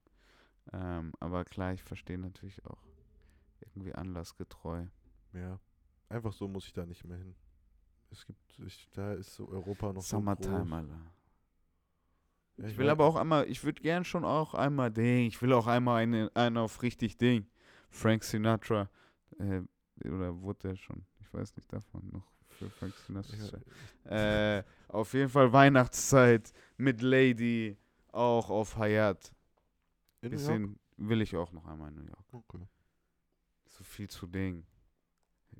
Ähm, 0.71 1.11
aber 1.19 1.45
klar, 1.45 1.73
ich 1.73 1.83
verstehe 1.83 2.17
natürlich 2.17 2.63
auch 2.65 2.81
irgendwie 3.61 3.93
anlassgetreu. 3.93 4.85
ja, 5.33 5.59
einfach 6.07 6.33
so 6.33 6.47
muss 6.47 6.65
ich 6.65 6.73
da 6.73 6.85
nicht 6.85 7.03
mehr 7.05 7.17
hin. 7.17 7.35
Es 8.11 8.25
gibt, 8.25 8.59
ich, 8.65 8.87
da 8.91 9.13
ist 9.13 9.33
so 9.35 9.47
Europa 9.49 9.93
noch 9.93 10.01
Summertime, 10.01 10.67
so. 10.67 10.75
Alter. 10.75 11.11
Ja, 12.57 12.67
Ich 12.67 12.77
will 12.77 12.87
weiß- 12.87 12.91
aber 12.91 13.05
auch 13.05 13.15
einmal, 13.15 13.47
ich 13.49 13.63
würde 13.63 13.81
gern 13.81 14.03
schon 14.03 14.25
auch 14.25 14.53
einmal 14.53 14.91
Ding, 14.91 15.27
ich 15.27 15.41
will 15.41 15.53
auch 15.53 15.67
einmal 15.67 16.01
eine, 16.03 16.31
einen 16.33 16.57
auf 16.57 16.81
richtig 16.81 17.17
Ding. 17.17 17.47
Frank 17.91 18.23
Sinatra, 18.23 18.89
äh, 19.39 19.61
oder 20.05 20.39
wurde 20.41 20.59
der 20.69 20.75
schon, 20.75 21.05
ich 21.21 21.33
weiß 21.33 21.55
nicht 21.55 21.71
davon 21.73 22.07
noch 22.11 22.31
für 22.49 22.69
Frank 22.69 22.93
Sinatra. 22.97 23.59
Ja, 24.05 24.57
Äh, 24.59 24.63
auf 24.87 25.13
jeden 25.13 25.29
Fall 25.29 25.51
Weihnachtszeit 25.53 26.51
mit 26.77 27.01
Lady, 27.01 27.77
auch 28.11 28.49
auf 28.49 28.77
Hayat. 28.77 29.33
in 30.21 30.31
New 30.31 30.37
York? 30.37 30.41
Bisschen 30.41 30.79
will 30.97 31.21
ich 31.21 31.35
auch 31.35 31.51
noch 31.51 31.65
einmal 31.65 31.89
in 31.89 31.95
New 31.95 32.05
York. 32.05 32.25
Okay. 32.31 32.67
So 33.67 33.83
viel 33.83 34.09
zu 34.09 34.27
Ding. 34.27 34.65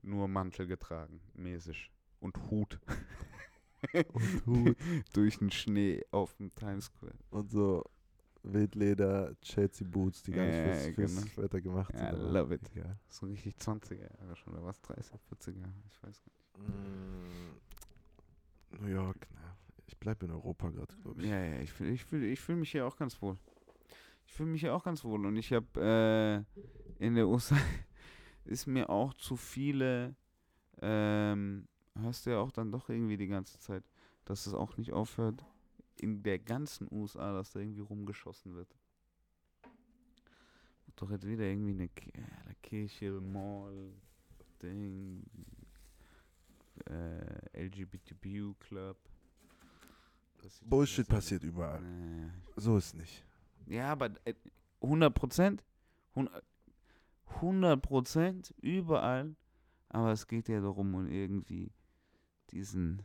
Nur 0.02 0.28
Mantel 0.28 0.68
getragen, 0.68 1.22
mäßig. 1.34 1.92
Und 2.20 2.38
Hut. 2.50 2.80
Und 4.14 4.46
Hut. 4.46 4.78
Durch 5.14 5.38
den 5.40 5.52
Schnee 5.52 6.04
auf 6.12 6.34
dem 6.36 6.54
Times 6.54 6.86
Square. 6.86 7.14
Und 7.30 7.50
so 7.52 7.84
Wildleder, 8.44 9.36
Chelsea 9.42 9.88
Boots, 9.88 10.24
die 10.24 10.32
gar 10.32 10.46
nicht 10.46 10.56
Ja, 10.56 10.64
fürs, 10.74 10.96
fürs 10.96 11.16
genau. 11.34 11.44
Wetter 11.44 11.62
gemacht 11.62 11.94
Ja, 11.94 12.00
sind. 12.12 12.20
aber 12.22 12.30
love 12.32 12.56
it. 12.56 12.62
egal. 12.76 12.98
So 13.10 13.26
richtig 13.26 13.56
20er 13.56 14.02
Jahre 14.02 14.36
schon, 14.36 14.54
oder 14.54 14.64
was? 14.66 14.82
30er, 14.84 15.20
40er, 15.30 15.66
ich 15.88 16.04
weiß 16.04 16.22
gar 16.24 16.34
Mm, 16.66 17.56
New 18.82 18.88
York, 18.88 19.28
na. 19.34 19.58
Ich 19.88 19.98
bleibe 19.98 20.26
in 20.26 20.32
Europa 20.32 20.70
gerade, 20.70 20.94
glaube 21.02 21.18
nicht. 21.22 21.26
ich. 21.28 21.32
Ja, 21.32 21.42
ja, 21.44 21.60
ich 21.62 21.72
fühle 21.72 21.92
ich 21.92 22.04
fühl, 22.06 22.24
ich 22.24 22.40
fühl 22.40 22.56
mich 22.58 22.72
hier 22.72 22.86
auch 22.86 22.98
ganz 22.98 23.22
wohl. 23.22 23.38
Ich 24.26 24.34
fühle 24.34 24.50
mich 24.50 24.62
hier 24.62 24.76
auch 24.76 24.84
ganz 24.84 25.04
wohl. 25.04 25.26
Und 25.26 25.36
ich 25.38 25.52
habe 25.54 26.46
äh, 27.00 27.04
in 27.06 27.16
der 27.16 27.28
USA 27.28 27.56
ist 28.46 28.68
mir 28.68 28.90
auch 28.90 29.14
zu 29.16 29.36
viele, 29.36 30.16
ähm, 30.82 31.68
hörst 32.02 32.26
du 32.26 32.32
ja 32.32 32.40
auch 32.40 32.52
dann 32.52 32.72
doch 32.72 32.90
irgendwie 32.90 33.18
die 33.18 33.28
ganze 33.28 33.60
Zeit, 33.60 33.84
dass 34.26 34.46
es 34.48 34.54
auch 34.54 34.78
nicht 34.78 34.92
aufhört, 34.94 35.44
in 36.02 36.24
der 36.24 36.40
ganzen 36.40 36.88
USA, 36.92 37.34
dass 37.34 37.52
da 37.52 37.60
irgendwie 37.60 37.82
rumgeschossen 37.82 38.56
wird. 38.56 38.74
Doch 40.96 41.12
jetzt 41.12 41.26
wieder 41.28 41.44
irgendwie 41.46 41.72
eine, 41.72 41.88
Ki- 41.90 42.12
äh, 42.14 42.22
eine 42.46 42.56
Kirche, 42.62 43.12
Mall, 43.22 43.94
Ding, 44.62 45.24
äh, 46.90 47.66
LGBTQ 47.66 48.60
Club. 48.60 48.98
Das 50.42 50.58
sieht 50.60 50.70
Bullshit 50.70 51.08
passiert 51.08 51.44
überall. 51.44 51.82
Äh, 51.84 52.30
So 52.60 52.78
ist 52.78 52.96
nicht. 52.96 53.24
ja, 53.68 53.92
aber 53.92 54.12
äh, 54.26 54.34
100 54.82 55.14
Prozent, 55.14 55.64
100 57.36 57.82
Prozent 57.82 58.54
überall. 58.62 59.36
Aber 59.90 60.12
es 60.12 60.28
geht 60.28 60.48
ja 60.50 60.62
darum, 60.62 60.94
um 60.96 61.08
irgendwie 61.08 61.72
diesen. 62.52 63.02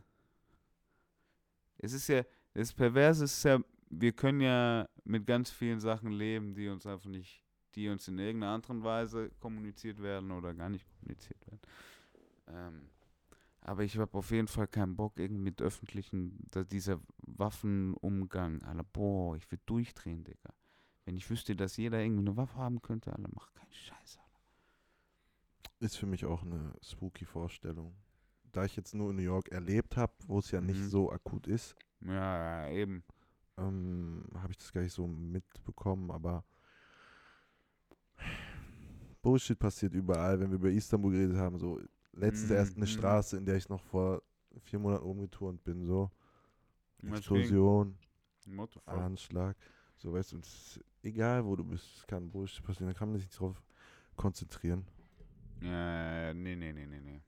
Es 1.77 1.93
ist 1.93 2.07
ja, 2.07 2.23
das 2.53 2.73
Perverse 2.73 3.25
ist 3.25 3.43
ja, 3.43 3.59
wir 3.89 4.11
können 4.13 4.41
ja 4.41 4.87
mit 5.03 5.27
ganz 5.27 5.51
vielen 5.51 5.79
Sachen 5.79 6.11
leben, 6.11 6.53
die 6.53 6.69
uns 6.69 6.85
einfach 6.85 7.09
nicht, 7.09 7.43
die 7.75 7.89
uns 7.89 8.07
in 8.07 8.17
irgendeiner 8.17 8.53
anderen 8.53 8.83
Weise 8.83 9.29
kommuniziert 9.39 10.01
werden 10.01 10.31
oder 10.31 10.53
gar 10.53 10.69
nicht 10.69 10.85
kommuniziert 10.87 11.45
werden. 11.47 11.61
Ähm, 12.47 12.89
aber 13.61 13.83
ich 13.83 13.97
habe 13.97 14.17
auf 14.17 14.29
jeden 14.29 14.47
Fall 14.47 14.67
keinen 14.67 14.95
Bock, 14.95 15.17
irgendwie 15.17 15.41
mit 15.41 15.61
öffentlichen, 15.61 16.37
da, 16.51 16.63
dieser 16.63 17.01
Waffenumgang, 17.17 18.61
Alter, 18.61 18.83
boah, 18.83 19.35
ich 19.35 19.51
würde 19.51 19.63
durchdrehen, 19.65 20.23
Digga. 20.23 20.53
Wenn 21.03 21.17
ich 21.17 21.29
wüsste, 21.29 21.55
dass 21.55 21.77
jeder 21.77 21.99
irgendwie 21.99 22.27
eine 22.27 22.37
Waffe 22.37 22.57
haben 22.57 22.81
könnte, 22.81 23.11
Alter, 23.11 23.29
mach 23.33 23.51
keinen 23.53 23.73
Scheiß, 23.73 24.19
Alter. 24.19 25.75
Ist 25.79 25.97
für 25.97 26.05
mich 26.05 26.25
auch 26.25 26.43
eine 26.43 26.73
spooky 26.81 27.25
Vorstellung. 27.25 27.95
Da 28.55 28.65
ich 28.65 28.75
jetzt 28.75 28.95
nur 28.95 29.11
in 29.11 29.17
New 29.17 29.21
York 29.21 29.49
erlebt 29.49 29.97
habe, 29.97 30.13
wo 30.27 30.39
es 30.39 30.49
ja 30.49 30.61
nicht 30.61 30.81
Mhm. 30.81 30.89
so 30.89 31.11
akut 31.11 31.45
ist, 31.45 31.75
Ja, 32.01 32.69
eben. 32.69 33.03
ähm, 33.57 34.23
habe 34.35 34.51
ich 34.51 34.57
das 34.57 34.71
gar 34.71 34.81
nicht 34.81 34.93
so 34.93 35.07
mitbekommen, 35.07 36.11
aber 36.11 36.43
Bullshit 39.21 39.57
passiert 39.57 39.93
überall. 39.93 40.39
Wenn 40.39 40.49
wir 40.51 40.55
über 40.55 40.69
Istanbul 40.69 41.11
geredet 41.11 41.37
haben, 41.37 41.57
so 41.57 41.79
letztens 42.13 42.51
Mhm, 42.51 42.51
erst 42.51 42.77
eine 42.77 42.85
mhm. 42.85 42.87
Straße, 42.87 43.37
in 43.37 43.45
der 43.45 43.55
ich 43.57 43.69
noch 43.69 43.81
vor 43.81 44.21
vier 44.63 44.79
Monaten 44.79 45.03
rumgeturnt 45.03 45.63
bin, 45.63 45.83
so 45.85 46.11
Explosion? 47.07 47.97
Anschlag, 48.85 49.55
so 49.95 50.13
weißt 50.13 50.33
du, 50.33 50.39
egal 51.03 51.45
wo 51.45 51.55
du 51.55 51.63
bist, 51.63 51.85
es 51.97 52.07
kann 52.07 52.31
Bullshit 52.31 52.63
passieren, 52.63 52.87
da 52.93 52.97
kann 52.97 53.09
man 53.09 53.17
sich 53.19 53.27
nicht 53.27 53.39
drauf 53.39 53.61
konzentrieren. 54.15 54.85
Ja, 55.61 56.33
nee, 56.33 56.55
nee, 56.55 56.71
nee, 56.73 56.85
nee, 56.85 57.01
nee. 57.01 57.21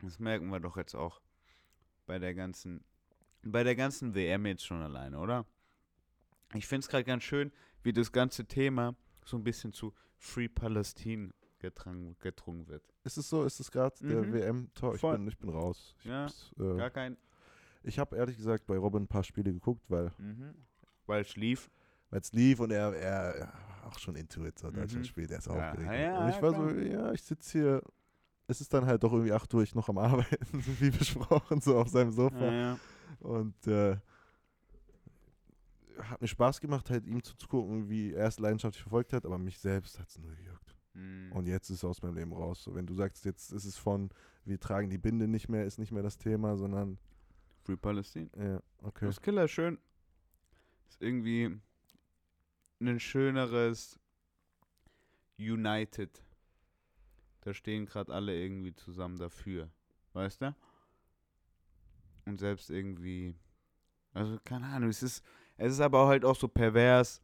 Das 0.00 0.18
merken 0.18 0.48
wir 0.50 0.60
doch 0.60 0.76
jetzt 0.76 0.94
auch 0.94 1.20
bei 2.06 2.18
der 2.18 2.34
ganzen, 2.34 2.84
bei 3.42 3.64
der 3.64 3.76
ganzen 3.76 4.14
WM 4.14 4.46
jetzt 4.46 4.64
schon 4.64 4.82
alleine, 4.82 5.18
oder? 5.18 5.44
Ich 6.54 6.66
finde 6.66 6.80
es 6.84 6.88
gerade 6.88 7.04
ganz 7.04 7.22
schön, 7.24 7.52
wie 7.82 7.92
das 7.92 8.12
ganze 8.12 8.44
Thema 8.46 8.94
so 9.24 9.36
ein 9.36 9.44
bisschen 9.44 9.72
zu 9.72 9.92
Free 10.16 10.48
Palestine 10.48 11.30
getrunken, 11.58 12.16
getrunken 12.20 12.66
wird. 12.68 12.82
Ist 13.04 13.18
es 13.18 13.28
so? 13.28 13.44
Ist 13.44 13.60
es 13.60 13.70
gerade 13.70 13.96
der 14.00 14.22
Mhm. 14.22 14.32
WM-Tor? 14.32 14.94
Ich 14.94 15.02
bin, 15.02 15.28
ich 15.28 15.38
bin 15.38 15.50
raus. 15.50 15.94
Ich, 15.98 16.04
Ja, 16.06 16.26
äh, 16.58 16.76
Gar 16.76 16.90
kein. 16.90 17.16
ich 17.82 17.98
habe 17.98 18.16
ehrlich 18.16 18.36
gesagt 18.36 18.66
bei 18.66 18.76
Robin 18.78 19.02
ein 19.02 19.08
paar 19.08 19.24
Spiele 19.24 19.52
geguckt, 19.52 19.82
weil 19.88 20.12
Mhm. 20.18 20.54
Weil 21.06 21.22
es 21.22 21.36
lief. 21.36 21.70
es 22.10 22.32
lief 22.32 22.60
und 22.60 22.70
er, 22.70 22.94
er 22.94 23.52
auch 23.84 23.98
schon 23.98 24.14
into 24.16 24.44
it, 24.46 24.58
so 24.58 24.68
Mhm. 24.68 24.74
Deutschland 24.74 25.06
spielt, 25.06 25.30
er 25.30 25.38
ist 25.38 25.46
Ja, 25.46 25.52
aufgeregt. 25.70 25.94
ja, 25.94 26.18
und 26.22 26.28
ich 26.28 26.42
war 26.42 26.52
klar. 26.52 26.70
so, 26.70 26.78
ja, 26.78 27.12
ich 27.12 27.22
sitze 27.22 27.58
hier, 27.58 27.82
es 28.48 28.60
ist 28.62 28.72
dann 28.72 28.86
halt 28.86 29.02
doch 29.04 29.12
irgendwie 29.12 29.32
8 29.32 29.52
Uhr, 29.54 29.62
ich 29.62 29.74
noch 29.74 29.88
am 29.88 29.98
Arbeiten, 29.98 30.64
wie 30.80 30.90
besprochen, 30.90 31.60
so 31.60 31.78
auf 31.78 31.88
seinem 31.88 32.10
Sofa. 32.10 32.44
Ja, 32.44 32.52
ja. 32.52 32.78
Und 33.20 33.66
äh, 33.66 33.96
hat 36.02 36.20
mir 36.20 36.28
Spaß 36.28 36.60
gemacht, 36.60 36.90
halt 36.90 37.06
ihm 37.06 37.22
zuzugucken, 37.22 37.88
wie 37.88 38.14
er 38.14 38.28
es 38.28 38.38
leidenschaftlich 38.38 38.82
verfolgt 38.82 39.12
hat, 39.12 39.26
aber 39.26 39.38
mich 39.38 39.58
selbst 39.58 39.98
hat 39.98 40.08
es 40.08 40.18
nur 40.18 40.34
gejuckt. 40.34 40.74
Mhm. 40.94 41.32
Und 41.32 41.46
jetzt 41.46 41.68
ist 41.70 41.78
es 41.78 41.84
aus 41.84 42.02
meinem 42.02 42.14
Leben 42.14 42.32
raus. 42.32 42.62
So, 42.62 42.74
wenn 42.74 42.86
du 42.86 42.94
sagst, 42.94 43.24
jetzt 43.24 43.52
ist 43.52 43.64
es 43.64 43.76
von, 43.76 44.10
wir 44.44 44.58
tragen 44.58 44.88
die 44.88 44.98
Binde 44.98 45.28
nicht 45.28 45.48
mehr, 45.48 45.64
ist 45.64 45.78
nicht 45.78 45.92
mehr 45.92 46.02
das 46.02 46.16
Thema, 46.16 46.56
sondern, 46.56 46.98
Free 47.64 47.76
Palestine. 47.76 48.30
ja, 48.38 48.62
okay. 48.82 49.06
Das 49.06 49.20
Killer 49.20 49.46
schön. 49.46 49.78
Ist 50.88 51.02
irgendwie 51.02 51.60
ein 52.80 53.00
schöneres 53.00 53.98
United. 55.38 56.22
Da 57.48 57.54
stehen 57.54 57.86
gerade 57.86 58.12
alle 58.12 58.38
irgendwie 58.38 58.74
zusammen 58.74 59.16
dafür. 59.16 59.70
Weißt 60.12 60.42
du? 60.42 60.54
Und 62.26 62.38
selbst 62.38 62.68
irgendwie. 62.68 63.34
Also, 64.12 64.38
keine 64.44 64.66
Ahnung, 64.66 64.90
es 64.90 65.02
ist, 65.02 65.24
es 65.56 65.72
ist 65.72 65.80
aber 65.80 66.06
halt 66.06 66.26
auch 66.26 66.36
so 66.36 66.46
pervers, 66.46 67.22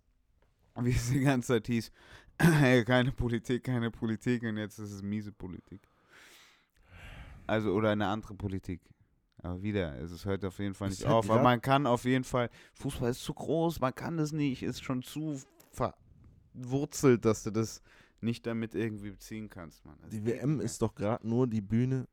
wie 0.81 0.93
es 0.93 1.11
die 1.11 1.21
ganze 1.21 1.49
Zeit 1.49 1.67
hieß. 1.67 1.93
Keine 2.39 3.13
Politik, 3.13 3.65
keine 3.65 3.91
Politik 3.91 4.43
und 4.45 4.57
jetzt 4.57 4.79
ist 4.79 4.93
es 4.93 5.03
miese 5.03 5.31
Politik. 5.31 5.83
Also, 7.47 7.75
oder 7.75 7.91
eine 7.91 8.07
andere 8.07 8.35
Politik. 8.35 8.81
Aber 9.43 9.63
wieder, 9.63 9.99
es 9.99 10.11
ist 10.11 10.25
hört 10.25 10.43
auf 10.47 10.59
jeden 10.59 10.73
Fall 10.73 10.89
nicht 10.89 11.05
auf. 11.05 11.31
Aber 11.31 11.43
man 11.43 11.61
kann 11.61 11.87
auf 11.87 12.07
jeden 12.07 12.25
Fall, 12.25 12.49
Fußball 12.73 13.11
ist 13.11 13.23
zu 13.23 13.35
groß, 13.35 13.79
man 13.79 13.95
kann 13.95 14.17
das 14.17 14.33
nicht, 14.33 14.63
ist 14.63 14.83
schon 14.83 15.03
zu 15.03 15.39
verwurzelt, 15.71 17.27
dass 17.27 17.43
du 17.43 17.51
das 17.51 17.83
nicht 18.25 18.47
damit 18.47 18.75
irgendwie 18.75 19.11
beziehen 19.11 19.49
kannst, 19.49 19.85
Mann. 19.85 19.97
Das 20.01 20.11
Die 20.11 20.21
geht 20.21 20.37
WM 20.43 20.61
ist 20.61 20.81
doch 20.83 20.95
gerade 20.95 21.27
nur 21.29 21.47
die 21.47 21.61
Bühne, 21.61 22.07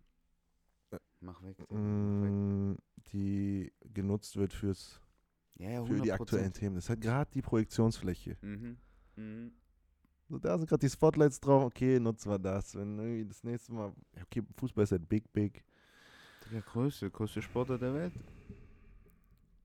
Mach 1.24 1.42
weg. 1.44 1.58
Digga, 1.58 1.76
mach 1.76 2.24
weg. 2.24 2.32
mh, 2.32 2.76
die 3.14 3.72
genutzt 3.94 4.36
wird 4.38 4.54
fürs, 4.54 5.00
Ja, 5.58 5.70
ja, 5.70 5.86
für 5.86 6.02
die 6.02 6.12
100%. 6.12 6.14
aktuellen 6.14 6.54
Themen. 6.54 6.76
Das 6.76 6.86
ist 6.86 6.90
halt 6.90 7.02
gerade 7.02 7.30
die 7.32 7.42
Projektionsfläche. 7.42 8.38
Mhm. 8.42 8.78
Mhm. 9.16 9.52
So, 10.30 10.40
da 10.40 10.58
sind 10.58 10.68
gerade 10.68 10.80
die 10.80 10.90
Spotlights 10.90 11.40
drauf, 11.40 11.64
okay, 11.66 12.00
nutzen 12.00 12.32
wir 12.32 12.40
das. 12.40 12.74
Wenn 12.76 12.98
irgendwie 12.98 13.26
das 13.26 13.44
nächste 13.44 13.74
Mal, 13.74 13.94
okay, 14.22 14.42
Fußball 14.58 14.84
ist 14.86 14.92
halt 14.94 15.08
big, 15.08 15.32
big. 15.34 15.64
Der 16.52 16.62
größte, 16.62 17.12
größte 17.12 17.42
Sportler 17.42 17.78
der 17.78 17.94
Welt. 17.94 18.14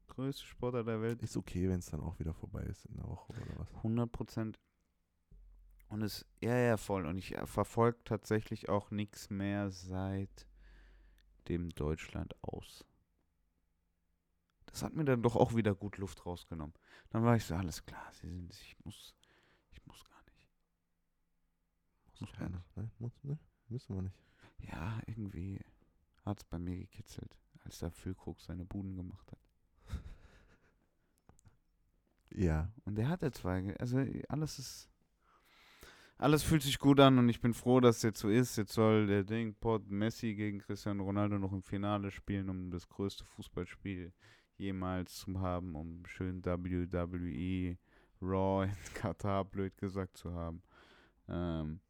Größte 0.09 0.45
Sportler 0.45 0.85
der 0.85 1.01
Welt. 1.01 1.23
Ist 1.23 1.37
okay, 1.37 1.69
wenn 1.69 1.79
es 1.79 1.87
dann 1.87 2.01
auch 2.01 2.19
wieder 2.19 2.35
vorbei 2.35 2.63
ist 2.65 2.85
in 2.87 2.97
der 2.97 3.05
Woche 3.09 3.33
oder 3.33 3.59
was. 3.61 3.75
100 3.77 4.11
Prozent. 4.13 4.59
Und 5.89 6.03
es, 6.03 6.27
ja, 6.41 6.57
ja, 6.57 6.77
voll. 6.77 7.07
Und 7.07 7.19
ich 7.19 7.37
verfolge 7.45 7.99
tatsächlich 8.05 8.69
auch 8.69 8.91
nichts 8.91 9.31
mehr 9.31 9.71
seit 9.71 10.47
dem 11.49 11.71
Deutschland 11.71 12.35
aus. 12.43 12.85
Das 14.67 14.83
hat 14.83 14.95
mir 14.95 15.05
dann 15.05 15.23
doch 15.23 15.37
auch 15.37 15.55
wieder 15.55 15.75
gut 15.75 15.97
Luft 15.99 16.27
rausgenommen. 16.27 16.75
Dann 17.11 17.25
war 17.25 17.37
ich 17.37 17.45
so, 17.45 17.55
alles 17.55 17.85
klar, 17.87 18.13
sie 18.13 18.29
sind, 18.29 18.53
ich 18.53 18.77
muss, 18.85 19.15
ich 19.71 19.87
muss 19.87 20.05
gar 20.05 20.23
nicht. 20.25 20.47
Muss 22.21 22.33
gar 22.33 22.39
Keiner, 22.41 22.59
nicht. 22.59 22.77
ne? 22.77 22.91
Muss, 22.99 23.25
ne? 23.25 23.39
Müssen 23.69 23.95
wir 23.95 24.03
nicht. 24.03 24.19
Ja, 24.59 25.01
irgendwie 25.07 25.61
hat 26.25 26.39
es 26.41 26.45
bei 26.45 26.59
mir 26.59 26.77
gekitzelt, 26.77 27.39
als 27.65 27.79
der 27.79 27.91
Füllkrug 27.91 28.41
seine 28.41 28.65
Buden 28.65 28.97
gemacht 28.97 29.31
hat. 29.33 29.41
Ja. 32.31 32.71
Und 32.85 32.97
der 32.97 33.09
hatte 33.09 33.31
zwei. 33.31 33.75
Also 33.79 34.05
alles 34.29 34.59
ist. 34.59 34.91
Alles 36.19 36.43
fühlt 36.43 36.63
sich 36.63 36.79
gut 36.79 36.99
an 37.01 37.19
und 37.19 37.29
ich 37.29 37.41
bin 37.43 37.53
froh, 37.53 37.79
dass 37.81 37.99
es 37.99 38.03
jetzt 38.03 38.21
so 38.21 38.31
ist. 38.31 38.57
Jetzt 38.57 38.73
soll 38.73 39.07
der 39.07 39.23
Ding 39.23 39.55
Port 39.55 39.91
Messi 39.91 40.35
gegen 40.35 40.61
Cristiano 40.61 41.05
Ronaldo 41.05 41.39
noch 41.39 41.53
im 41.53 41.63
Finale 41.63 42.11
spielen, 42.11 42.49
um 42.49 42.71
das 42.71 42.89
größte 42.89 43.25
Fußballspiel 43.25 44.13
jemals 44.57 45.17
zu 45.17 45.39
haben, 45.41 45.75
um 45.75 46.07
schön 46.07 46.43
WWE 46.45 47.77
Raw 48.23 48.65
in 48.65 48.73
Katar 48.95 49.45
blöd 49.45 49.77
gesagt 49.77 50.17
zu 50.17 50.33
haben. 50.33 50.63
Ähm, 51.29 51.81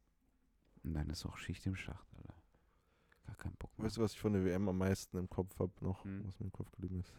und 0.82 0.94
dann 0.94 1.08
ist 1.10 1.24
auch 1.24 1.36
Schicht 1.36 1.64
im 1.66 1.76
Schacht, 1.76 2.08
Alter. 2.16 2.34
Gar 3.26 3.36
kein 3.36 3.54
Bock 3.56 3.76
mehr. 3.78 3.86
Weißt 3.86 3.96
du, 3.96 4.00
was 4.00 4.12
ich 4.12 4.20
von 4.20 4.32
der 4.32 4.44
WM 4.44 4.68
am 4.68 4.78
meisten 4.78 5.18
im 5.18 5.28
Kopf 5.28 5.56
habe 5.60 5.72
noch, 5.80 6.04
Hm. 6.04 6.24
was 6.26 6.38
mir 6.40 6.46
im 6.46 6.52
Kopf 6.52 6.70
geblieben 6.72 6.98
ist? 7.00 7.12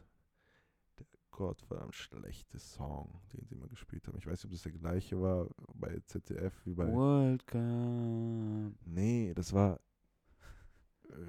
Der 1.37 1.45
gottverdammt 1.45 1.93
schlechte 1.93 2.57
Song, 2.57 3.21
den 3.31 3.45
sie 3.45 3.55
mal 3.55 3.67
gespielt 3.67 4.07
haben. 4.07 4.17
Ich 4.17 4.25
weiß 4.25 4.39
nicht, 4.39 4.45
ob 4.45 4.51
das 4.51 4.63
der 4.63 4.71
gleiche 4.71 5.21
war 5.21 5.47
bei 5.75 5.99
ZDF 6.05 6.53
wie 6.65 6.73
bei. 6.73 6.91
World 6.91 7.45
Cup. 7.45 8.73
Nee, 8.85 9.33
das 9.35 9.53
war. 9.53 9.79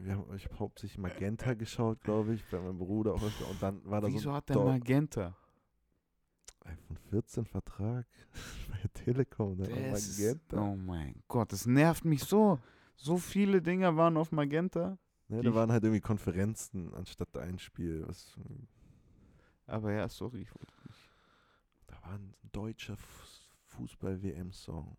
Wir 0.02 0.14
haben, 0.16 0.34
ich 0.34 0.46
habe 0.46 0.58
hauptsächlich 0.58 0.96
Magenta 0.98 1.52
geschaut, 1.54 2.00
glaube 2.02 2.32
ich, 2.34 2.44
bei 2.50 2.58
meinem 2.58 2.78
Bruder 2.78 3.12
auch 3.14 3.22
öfter. 3.22 3.48
Und 3.50 3.62
dann 3.62 3.84
war 3.84 4.00
da 4.00 4.08
Wieso 4.08 4.18
so 4.20 4.28
ein 4.30 4.36
hat 4.36 4.48
der 4.48 4.56
Dog- 4.56 4.64
Magenta? 4.66 5.36
iPhone 6.64 6.96
14 7.10 7.44
Vertrag 7.44 8.06
bei 8.70 8.88
Telekom. 8.94 9.58
War 9.58 9.66
Das 9.66 10.18
Magenta. 10.18 10.60
oh 10.62 10.74
mein 10.76 11.22
Gott, 11.28 11.52
das 11.52 11.66
nervt 11.66 12.04
mich 12.06 12.24
so. 12.24 12.58
So 12.96 13.18
viele 13.18 13.60
Dinger 13.62 13.94
waren 13.96 14.16
auf 14.16 14.32
Magenta. 14.32 14.98
Ne, 15.28 15.42
da 15.42 15.54
waren 15.54 15.70
halt 15.70 15.84
irgendwie 15.84 16.00
Konferenzen 16.00 16.94
anstatt 16.94 17.36
ein 17.36 17.58
Spiel. 17.58 18.04
Was, 18.08 18.34
Aber 19.68 19.92
ja, 19.92 20.08
sorry, 20.08 20.40
ich 20.42 20.50
wollte 20.54 20.72
nicht. 20.86 21.08
da 21.86 22.02
war 22.02 22.14
ein 22.14 22.34
deutscher 22.52 22.94
Fuß- 22.94 23.48
Fußball-WM-Song. 23.76 24.96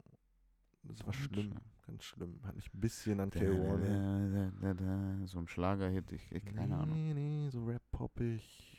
Das 0.84 1.06
war 1.06 1.12
schlimm, 1.14 1.54
ganz 1.86 2.04
schlimm. 2.04 2.40
Hat 2.44 2.56
mich 2.56 2.74
ein 2.74 2.80
bisschen 2.80 3.20
an 3.20 3.30
Da, 3.32 3.40
K. 3.40 3.46
Warner. 3.48 4.30
da, 4.30 4.52
da, 4.62 4.74
da, 4.74 5.18
da, 5.20 5.28
so 5.28 5.40
ein 5.40 5.48
Schlagerhit, 5.48 6.12
ich, 6.14 6.32
ich 6.32 6.46
keine 6.46 6.78
Ahnung. 6.78 6.96
Nee, 6.96 7.14
nee, 7.14 7.50
so 7.50 7.66
Rap-poppig. 7.66 8.78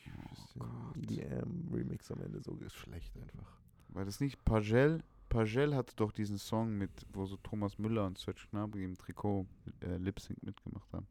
Oh. 0.59 0.65
EDM-Remix 0.97 2.11
am 2.11 2.23
Ende, 2.23 2.41
so 2.41 2.57
ist 2.57 2.75
schlecht 2.75 3.15
einfach. 3.19 3.59
War 3.89 4.05
das 4.05 4.21
nicht 4.21 4.43
Pagel? 4.45 5.03
Pagel 5.29 5.75
hatte 5.77 5.95
doch 5.97 6.11
diesen 6.13 6.39
Song 6.39 6.77
mit, 6.79 6.91
wo 7.13 7.27
so 7.27 7.37
Thomas 7.37 7.79
Müller 7.79 8.07
und 8.07 8.17
Serge 8.19 8.47
Gnabry 8.51 8.85
im 8.85 8.97
Trikot 8.97 9.47
äh, 9.83 9.97
Lip 9.99 10.19
Sync 10.21 10.43
mitgemacht 10.43 10.91
haben. 10.93 11.07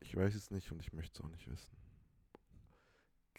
Ich 0.00 0.14
weiß 0.14 0.34
es 0.34 0.50
nicht 0.50 0.70
und 0.70 0.80
ich 0.80 0.92
möchte 0.92 1.18
es 1.18 1.24
auch 1.24 1.30
nicht 1.30 1.48
wissen. 1.50 1.70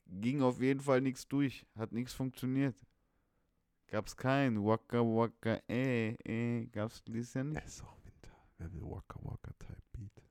Ging 0.10 0.42
auf 0.42 0.62
jeden 0.62 0.80
Fall 0.80 1.02
nichts 1.02 1.28
durch, 1.28 1.66
hat 1.76 1.92
nichts 1.92 2.14
funktioniert. 2.14 2.76
Gab's 3.88 4.16
kein 4.16 4.64
Waka 4.64 5.00
Waka 5.00 5.62
eh 5.68 6.16
eh, 6.26 6.66
gab's 6.68 7.04
dieses 7.04 7.34
Jahr 7.34 7.46
nicht. 7.46 7.62
Es 7.66 7.76
ist 7.76 7.84
auch 7.84 7.98
Winter. 8.04 8.36
Wer 8.58 8.74
will 8.74 8.82
Waka 8.84 9.20
Waka 9.24 9.52
Type 9.60 9.82
Beat? 9.94 10.24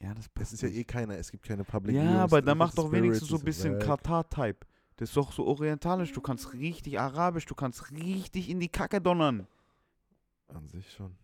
Ja, 0.00 0.14
das 0.14 0.24
Es 0.24 0.28
passt 0.28 0.52
ist 0.54 0.62
ja 0.62 0.68
eh 0.68 0.84
keiner, 0.84 1.16
es 1.16 1.30
gibt 1.30 1.44
keine 1.44 1.64
Public 1.64 1.96
Ja, 1.96 2.02
Viewings, 2.02 2.20
aber 2.20 2.40
der 2.40 2.46
dann 2.46 2.58
mach 2.58 2.66
ganze 2.68 2.76
doch 2.76 2.92
wenigstens 2.92 3.28
so 3.28 3.36
ein 3.36 3.44
bisschen. 3.44 3.78
Katar-Type. 3.78 4.66
Das 4.96 5.10
ist 5.10 5.16
doch 5.16 5.32
so 5.32 5.46
orientalisch. 5.46 6.12
Du 6.12 6.20
kannst 6.22 6.54
richtig 6.54 6.98
arabisch, 6.98 7.44
du 7.44 7.54
kannst 7.54 7.90
richtig 7.92 8.48
in 8.48 8.60
die 8.60 8.68
Kacke 8.68 9.00
donnern. 9.00 9.46
An 10.48 10.68
sich 10.68 10.90
schon. 10.92 11.16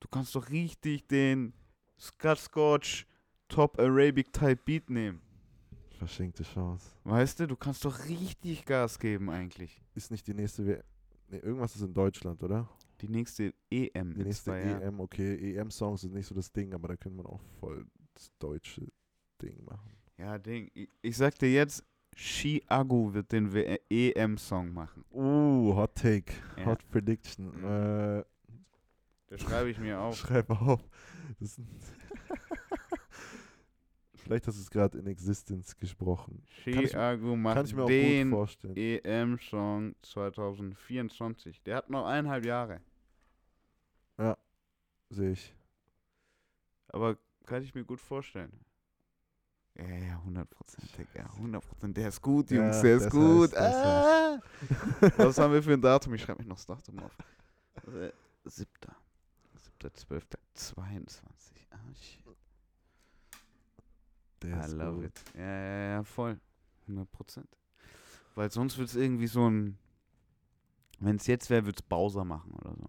Du 0.00 0.08
kannst 0.08 0.34
doch 0.34 0.50
richtig 0.50 1.06
den 1.06 1.54
Scott 1.98 2.38
Scotch 2.38 3.06
Top 3.48 3.78
Arabic 3.78 4.32
Type 4.32 4.60
Beat 4.64 4.90
nehmen. 4.90 5.22
Verschenkte 5.98 6.44
Chance. 6.44 6.90
Weißt 7.04 7.40
du, 7.40 7.46
du 7.48 7.56
kannst 7.56 7.84
doch 7.84 8.04
richtig 8.06 8.64
Gas 8.64 8.98
geben 8.98 9.30
eigentlich. 9.30 9.82
Ist 9.94 10.10
nicht 10.10 10.26
die 10.26 10.34
nächste 10.34 10.66
W. 10.66 10.78
Nee, 11.30 11.38
irgendwas 11.38 11.74
ist 11.76 11.82
in 11.82 11.92
Deutschland, 11.92 12.42
oder? 12.42 12.68
Die 13.00 13.08
nächste 13.08 13.52
EM 13.70 14.14
Die 14.14 14.24
nächste 14.24 14.44
zwei 14.44 14.64
Jahren. 14.64 14.82
EM, 14.82 15.00
okay. 15.00 15.56
EM-Songs 15.56 16.00
sind 16.02 16.14
nicht 16.14 16.26
so 16.26 16.34
das 16.34 16.50
Ding, 16.52 16.72
aber 16.72 16.88
da 16.88 16.96
könnte 16.96 17.16
man 17.16 17.26
auch 17.26 17.40
voll 17.60 17.84
das 18.14 18.30
deutsche 18.38 18.86
Ding 19.42 19.62
machen. 19.64 19.90
Ja, 20.16 20.38
Ding. 20.38 20.70
Ich, 20.74 20.88
ich 21.02 21.16
sag 21.16 21.38
dir 21.38 21.52
jetzt, 21.52 21.84
Chiago 22.16 23.12
wird 23.12 23.30
den 23.32 23.52
EM-Song 23.90 24.72
machen. 24.72 25.04
Uh, 25.12 25.74
Hot 25.76 25.94
Take. 25.96 26.32
Ja. 26.56 26.66
Hot 26.66 26.88
Prediction. 26.90 27.46
Mhm. 27.46 27.64
Äh, 27.64 28.24
Das 29.28 29.40
schreibe 29.42 29.70
ich 29.70 29.78
mir 29.78 30.00
auf. 30.00 30.16
Schreib 30.18 30.48
auf. 30.50 30.80
Das 31.38 31.60
Vielleicht 34.28 34.46
hast 34.46 34.58
du 34.58 34.60
es 34.62 34.70
gerade 34.70 34.98
in 34.98 35.06
Existence 35.06 35.74
gesprochen. 35.74 36.42
Chiago 36.62 37.30
Kann 37.30 37.40
macht 37.40 37.64
ich 37.64 37.74
mir 37.74 37.82
auch 37.84 37.86
gut 37.86 37.94
den 37.94 38.28
vorstellen. 38.28 38.76
EM-Song 38.76 39.94
2024. 40.02 41.62
Der 41.62 41.76
hat 41.76 41.88
noch 41.88 42.04
eineinhalb 42.04 42.44
Jahre. 42.44 42.82
Sehe 45.08 45.30
ich. 45.32 45.54
Aber 46.88 47.16
kann 47.46 47.62
ich 47.62 47.74
mir 47.74 47.84
gut 47.84 48.02
vorstellen. 48.02 48.52
Ja, 49.78 49.86
ja, 49.88 50.18
100 50.18 50.50
Prozent, 50.50 50.90
Ja, 51.14 51.24
100 51.36 51.66
Prozent. 51.66 51.96
Der 51.96 52.08
ist 52.08 52.20
gut, 52.20 52.50
Ja, 52.50 52.56
Jungs, 52.64 52.82
der 52.82 52.96
ist 52.98 53.08
gut. 53.10 53.56
heißt, 53.56 53.76
ah. 53.76 54.38
Was 55.16 55.38
haben 55.38 55.54
wir 55.54 55.62
für 55.62 55.72
ein 55.72 55.80
Datum? 55.80 56.12
Ich 56.12 56.20
schreibe 56.22 56.40
mich 56.40 56.48
noch 56.48 56.56
das 56.56 56.66
Datum 56.66 56.98
auf. 56.98 57.16
Äh, 57.86 58.10
Siebter. 58.44 58.94
Siebter, 59.56 59.94
zwölfter, 59.94 60.38
22. 60.52 61.66
Ah, 61.70 61.76
shit. 61.94 62.27
Der 64.42 64.68
I 64.68 64.72
love 64.72 64.96
gut. 64.96 65.04
it. 65.06 65.24
Ja, 65.36 65.42
ja, 65.44 65.90
ja, 65.90 66.02
voll. 66.04 66.38
100 66.86 67.10
Prozent. 67.10 67.48
Weil 68.34 68.50
sonst 68.50 68.78
wird 68.78 68.88
es 68.88 68.96
irgendwie 68.96 69.26
so 69.26 69.48
ein. 69.48 69.78
Wenn 71.00 71.16
es 71.16 71.26
jetzt 71.26 71.50
wäre, 71.50 71.64
würde 71.66 71.76
es 71.78 71.82
Bowser 71.82 72.24
machen 72.24 72.52
oder 72.54 72.74
so. 72.74 72.86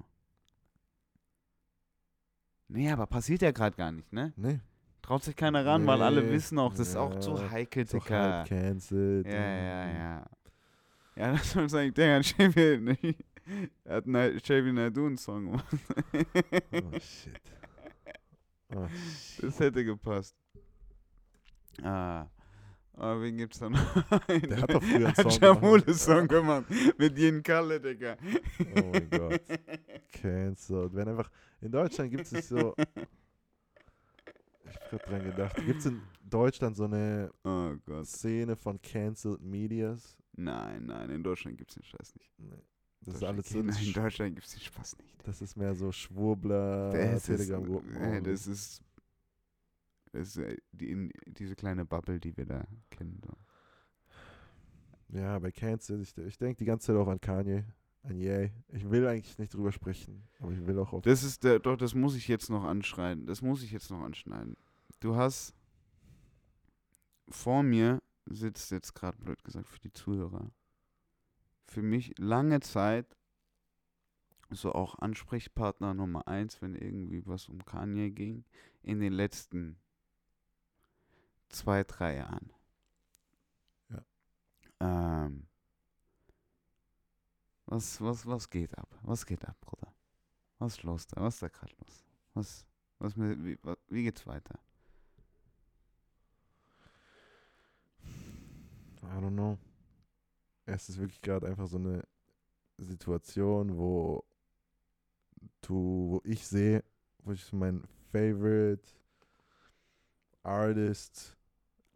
Nee, 2.67 2.91
aber 2.91 3.07
passiert 3.07 3.41
ja 3.41 3.51
gerade 3.51 3.75
gar 3.75 3.91
nicht, 3.91 4.11
ne? 4.13 4.31
Nee, 4.35 4.59
Traut 5.01 5.23
sich 5.23 5.35
keiner 5.35 5.65
ran, 5.65 5.87
weil 5.87 6.01
alle 6.03 6.21
Nee, 6.21 6.31
wissen 6.31 6.59
auch, 6.59 6.71
das 6.71 6.89
ist 6.89 6.95
auch 6.95 7.13
ja, 7.15 7.19
zu 7.19 7.49
heikel, 7.49 7.85
Dicker. 7.85 8.19
halb 8.21 8.47
cancelled. 8.47 9.25
Ja, 9.25 9.33
ja, 9.33 9.91
ja. 9.91 10.25
Ja, 11.15 11.31
das 11.33 11.51
soll 11.51 11.67
sagen, 11.69 11.93
der 11.95 12.17
hat 12.17 12.25
Chevy, 12.25 13.15
er 13.83 13.95
hat 13.95 14.05
Na- 14.05 14.37
Chevy 14.39 14.71
Naidu 14.71 15.07
einen 15.07 15.17
Song 15.17 15.45
gemacht. 15.45 15.65
Oh 16.71 16.99
shit. 16.99 17.41
Oh 18.75 18.87
shit. 18.87 19.43
Das 19.43 19.59
hätte 19.59 19.83
gepasst. 19.83 20.35
Ah. 21.83 22.29
Aber 22.93 23.21
wen 23.21 23.37
gibt's 23.37 23.59
da 23.59 23.69
noch? 23.69 23.79
Der 24.27 24.61
hat 24.61 24.73
doch 24.73 24.83
früher 24.83 25.07
einen 25.17 25.29
Song 25.29 25.39
gemacht. 25.39 25.95
Song 25.99 26.27
gemacht. 26.27 26.65
Mit 26.97 27.17
Jen 27.17 27.41
Kalle, 27.41 27.79
Digga. 27.79 28.17
Oh 28.75 28.81
mein 28.91 29.09
Gott. 29.09 29.41
Cancelled. 30.11 30.93
Wenn 30.93 31.07
einfach. 31.07 31.31
In 31.61 31.71
Deutschland 31.71 32.11
gibt 32.11 32.31
es 32.31 32.49
so. 32.49 32.75
Ich 34.65 34.75
hab 34.75 34.89
grad 34.89 35.07
dran 35.09 35.23
gedacht. 35.23 35.55
Gibt 35.65 35.79
es 35.79 35.85
in 35.85 36.01
Deutschland 36.23 36.75
so 36.75 36.85
eine 36.85 37.31
Oh 37.43 37.73
Gott. 37.85 38.05
Szene 38.05 38.55
von 38.55 38.81
Cancelled 38.81 39.41
Medias? 39.41 40.17
Nein, 40.33 40.85
nein, 40.85 41.09
in 41.09 41.23
Deutschland 41.23 41.57
gibt's 41.57 41.75
den 41.75 41.83
Scheiß 41.83 42.15
nicht. 42.15 42.31
Nee. 42.37 42.49
Das 43.01 43.15
ist 43.15 43.21
Deutschland 43.23 43.33
alles 43.37 43.49
so. 43.49 43.59
Nein, 43.61 43.85
in 43.87 43.93
Deutschland 43.93 44.35
gibt's 44.35 44.51
den 44.51 44.61
Spaß 44.61 44.97
nicht. 44.97 45.27
Das 45.27 45.41
ist 45.41 45.55
mehr 45.55 45.73
so 45.73 45.91
Schwurbler, 45.91 47.19
Telegram-Gruppen. 47.21 48.23
das 48.23 48.47
ist, 48.47 48.81
ist 50.13 50.37
äh, 50.37 50.57
die, 50.71 50.91
in, 50.91 51.11
diese 51.25 51.55
kleine 51.55 51.85
Bubble, 51.85 52.19
die 52.19 52.35
wir 52.35 52.45
da 52.45 52.65
kennen. 52.89 53.21
So. 53.25 55.17
Ja, 55.17 55.39
bei 55.39 55.51
Cancel, 55.51 56.01
ich, 56.01 56.17
ich 56.17 56.37
denke 56.37 56.57
die 56.57 56.65
ganze 56.65 56.87
Zeit 56.87 56.95
auch 56.95 57.07
an 57.07 57.19
Kanye, 57.19 57.65
an 58.03 58.17
Ye. 58.17 58.51
Ich 58.69 58.89
will 58.89 59.07
eigentlich 59.07 59.37
nicht 59.37 59.53
drüber 59.53 59.71
sprechen, 59.71 60.27
aber 60.39 60.51
ich 60.51 60.65
will 60.65 60.77
auch 60.79 60.93
auf. 60.93 61.03
Das 61.03 61.23
ist 61.23 61.43
der, 61.43 61.59
doch, 61.59 61.77
das 61.77 61.95
muss 61.95 62.15
ich 62.15 62.27
jetzt 62.27 62.49
noch 62.49 62.63
anschneiden. 62.63 63.25
Das 63.25 63.41
muss 63.41 63.63
ich 63.63 63.71
jetzt 63.71 63.89
noch 63.89 64.01
anschneiden. 64.01 64.55
Du 64.99 65.15
hast 65.15 65.55
vor 67.29 67.63
mir 67.63 68.01
sitzt 68.25 68.71
jetzt 68.71 68.93
gerade 68.93 69.17
blöd 69.17 69.43
gesagt 69.43 69.67
für 69.67 69.79
die 69.79 69.91
Zuhörer. 69.91 70.51
Für 71.65 71.81
mich 71.81 72.13
lange 72.17 72.59
Zeit 72.59 73.05
so 74.51 74.73
auch 74.73 74.97
Ansprechpartner 74.99 75.93
Nummer 75.93 76.27
eins, 76.27 76.61
wenn 76.61 76.75
irgendwie 76.75 77.25
was 77.25 77.49
um 77.49 77.63
Kanye 77.65 78.11
ging, 78.11 78.43
in 78.81 78.99
den 78.99 79.13
letzten 79.13 79.77
zwei, 81.49 81.83
drei 81.83 82.17
Jahren. 82.17 82.53
Ja. 83.89 84.05
Ähm, 84.79 85.47
was, 87.65 88.01
was, 88.01 88.25
was 88.25 88.49
geht 88.49 88.77
ab? 88.77 88.89
Was 89.03 89.25
geht 89.25 89.45
ab, 89.45 89.59
Bruder? 89.61 89.93
Was 90.59 90.73
ist 90.73 90.83
los 90.83 91.07
da? 91.07 91.21
Was 91.21 91.35
ist 91.35 91.43
da 91.43 91.47
gerade 91.49 91.73
los? 91.79 92.05
Was, 92.33 92.65
was, 92.99 93.17
wie, 93.17 93.57
wie 93.87 94.03
geht's 94.03 94.25
weiter? 94.25 94.59
I 99.01 99.21
don't 99.21 99.31
know. 99.31 99.57
Es 100.65 100.89
ist 100.89 100.99
wirklich 100.99 101.21
gerade 101.21 101.47
einfach 101.47 101.67
so 101.67 101.77
eine 101.77 102.03
Situation, 102.77 103.75
wo 103.77 104.23
du, 105.61 106.11
wo 106.11 106.21
ich 106.23 106.45
sehe, 106.45 106.83
wo 107.19 107.31
ich 107.31 107.51
mein 107.53 107.83
Favorite 108.11 108.87
Artist, 110.43 111.37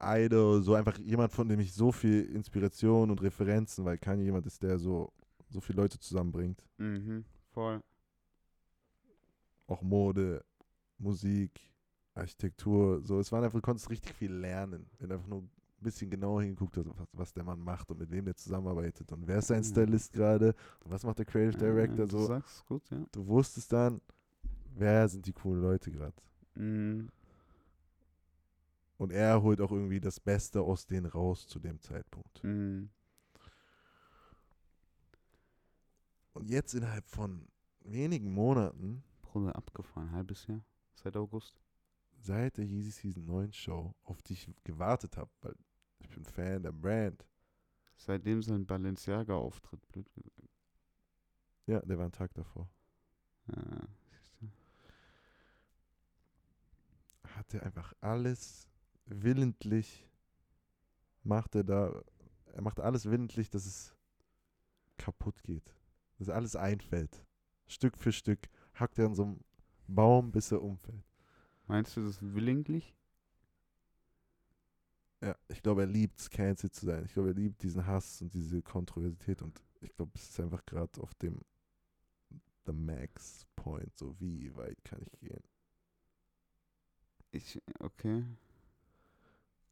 Idol, 0.06 0.62
so 0.62 0.74
einfach 0.76 0.98
jemand, 1.00 1.32
von 1.32 1.48
dem 1.48 1.60
ich 1.60 1.74
so 1.74 1.92
viel 1.92 2.24
Inspiration 2.36 3.10
und 3.12 3.22
Referenzen, 3.22 3.86
weil 3.86 3.98
Kanye 3.98 4.24
jemand 4.26 4.46
ist, 4.46 4.62
der 4.64 4.78
so, 4.80 5.12
so 5.50 5.60
viele 5.62 5.82
Leute 5.82 6.00
zusammenbringt. 6.00 6.64
Mhm, 6.78 7.26
voll. 7.52 7.82
Auch 9.68 9.82
Mode, 9.82 10.44
Musik, 10.98 11.52
Architektur, 12.14 13.02
so. 13.04 13.20
Es 13.20 13.32
waren 13.32 13.44
einfach, 13.44 13.58
du 13.60 13.62
konntest 13.66 13.90
richtig 13.90 14.14
viel 14.14 14.32
lernen, 14.34 14.86
wenn 15.00 15.10
du 15.10 15.16
einfach 15.16 15.28
nur 15.28 15.42
ein 15.42 15.50
bisschen 15.80 16.10
genauer 16.10 16.42
hingeguckt 16.44 16.78
hast, 16.78 16.88
was, 16.88 17.08
was 17.14 17.34
der 17.34 17.44
Mann 17.44 17.60
macht 17.60 17.90
und 17.92 18.00
mit 18.00 18.12
wem 18.12 18.26
der 18.26 18.36
zusammenarbeitet 18.36 19.12
und 19.12 19.28
wer 19.28 19.40
ist 19.40 19.48
sein 19.48 19.64
Ja. 19.64 19.70
Stylist 19.70 20.14
gerade 20.14 20.54
und 20.84 20.92
was 20.92 21.04
macht 21.04 21.20
der 21.20 21.26
Creative 21.26 21.58
Director 21.58 22.06
Ja, 22.06 22.12
Du 22.12 22.18
so. 22.20 22.26
sagst 22.28 22.66
gut, 22.68 22.84
ja. 22.92 23.04
Du 23.12 23.26
wusstest 23.28 23.72
dann, 23.74 24.00
wer 24.76 25.08
sind 25.10 25.26
die 25.26 25.34
coolen 25.34 25.62
Leute 25.62 25.92
gerade. 25.92 26.14
Mhm. 26.56 27.10
Und 29.04 29.12
er 29.12 29.42
holt 29.42 29.60
auch 29.60 29.74
irgendwie 29.74 30.00
das 30.00 30.18
Beste 30.18 30.62
aus 30.62 30.86
denen 30.86 31.08
raus 31.08 31.46
zu 31.46 31.60
dem 31.60 31.78
Zeitpunkt. 31.82 32.42
Mhm. 32.42 32.90
Und 36.32 36.50
jetzt 36.50 36.74
innerhalb 36.74 37.06
von 37.10 37.50
wenigen 37.82 38.34
Monaten, 38.34 39.04
Bruder, 39.22 39.58
abgefahren, 39.58 40.14
halbes 40.14 40.48
Jahr, 40.48 40.64
seit 40.96 41.18
August. 41.18 41.60
seit 42.22 42.56
der 42.56 42.64
Yeezy 42.64 42.92
Season 42.92 43.26
9 43.26 43.52
Show, 43.52 43.94
auf 44.04 44.22
die 44.22 44.34
ich 44.34 44.48
gewartet 44.64 45.18
habe, 45.18 45.30
weil 45.42 45.56
ich 46.00 46.08
bin 46.10 46.24
Fan 46.24 46.64
der 46.64 46.72
Brand. 46.72 47.28
Seitdem 47.98 48.42
sein 48.42 48.66
Balenciaga-Auftritt, 48.66 49.86
blöd 49.90 50.10
gesagt. 50.14 50.50
Ja, 51.66 51.82
der 51.82 51.98
war 51.98 52.06
einen 52.06 52.14
Tag 52.14 52.34
davor. 52.36 52.70
Ja, 53.48 53.86
siehst 54.10 54.34
du. 54.40 54.50
Hat 57.36 57.54
er 57.54 57.64
einfach 57.64 57.94
alles 58.00 58.70
willentlich, 59.06 60.08
macht 61.24 61.56
er 61.56 61.64
da, 61.64 62.04
er 62.54 62.62
macht 62.62 62.80
alles 62.80 63.06
willentlich, 63.06 63.50
dass 63.50 63.66
es 63.66 63.96
kaputt 64.98 65.44
geht. 65.44 65.76
Dass 66.20 66.30
alles 66.30 66.56
einfällt. 66.56 67.26
Stück 67.68 67.98
für 67.98 68.12
Stück 68.12 68.50
hackt 68.76 69.00
er 69.00 69.08
an 69.08 69.16
so 69.16 69.24
einem 69.24 69.40
Baum, 69.88 70.32
bis 70.32 70.52
er 70.52 70.62
umfällt. 70.62 71.04
Meinst 71.68 71.98
du 71.98 72.02
das 72.02 72.22
willentlich? 72.22 72.96
Ja, 75.22 75.36
ich 75.48 75.62
glaube, 75.64 75.82
er 75.82 75.88
liebt 75.88 76.20
es, 76.20 76.30
cancelled 76.30 76.76
zu 76.76 76.86
sein. 76.86 77.06
Ich 77.06 77.14
glaube, 77.14 77.30
er 77.30 77.36
liebt 77.36 77.64
diesen 77.64 77.86
Hass 77.86 78.22
und 78.22 78.34
diese 78.34 78.62
Kontroversität 78.62 79.42
und 79.42 79.62
ich 79.80 79.96
glaube, 79.96 80.12
es 80.16 80.30
ist 80.30 80.40
einfach 80.40 80.66
gerade 80.66 81.02
auf 81.02 81.14
dem 81.16 81.40
the 82.66 82.74
max 82.74 83.46
point, 83.56 83.98
so 83.98 84.20
wie 84.20 84.54
weit 84.56 84.84
kann 84.84 85.02
ich 85.02 85.20
gehen. 85.20 85.44
Ich, 87.32 87.60
okay. 87.80 88.24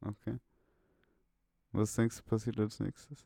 Okay. 0.02 0.40
Was 1.72 1.96
denkst 1.96 2.18
du 2.18 2.24
passiert 2.24 2.60
als 2.60 2.80
nächstes? 2.80 3.26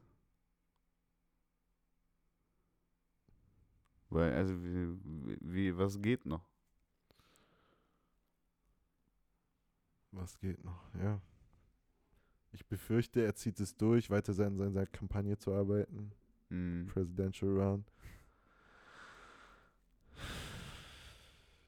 Weil, 4.09 4.33
also, 4.33 4.53
wie, 4.63 5.37
wie, 5.41 5.77
was 5.77 6.01
geht 6.01 6.25
noch? 6.25 6.47
Was 10.11 10.39
geht 10.39 10.63
noch? 10.63 10.93
Ja. 10.95 11.21
Ich 12.51 12.65
befürchte, 12.65 13.21
er 13.21 13.35
zieht 13.35 13.59
es 13.59 13.75
durch, 13.75 14.09
weiter 14.09 14.31
an 14.45 14.57
seiner, 14.57 14.85
Kampagne 14.85 15.37
zu 15.37 15.53
arbeiten. 15.53 16.11
Hm. 16.49 16.87
Presidential 16.87 17.51
Run. 17.51 17.85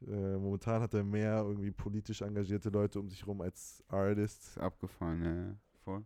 Äh, 0.06 0.38
momentan 0.38 0.82
hat 0.82 0.94
er 0.94 1.04
mehr 1.04 1.40
irgendwie 1.40 1.72
politisch 1.72 2.22
engagierte 2.22 2.70
Leute 2.70 3.00
um 3.00 3.10
sich 3.10 3.26
rum 3.26 3.42
als 3.42 3.84
Artists. 3.88 4.50
Ist 4.50 4.60
abgefahren, 4.60 5.24
ja. 5.24 5.56
Voll. 5.84 6.06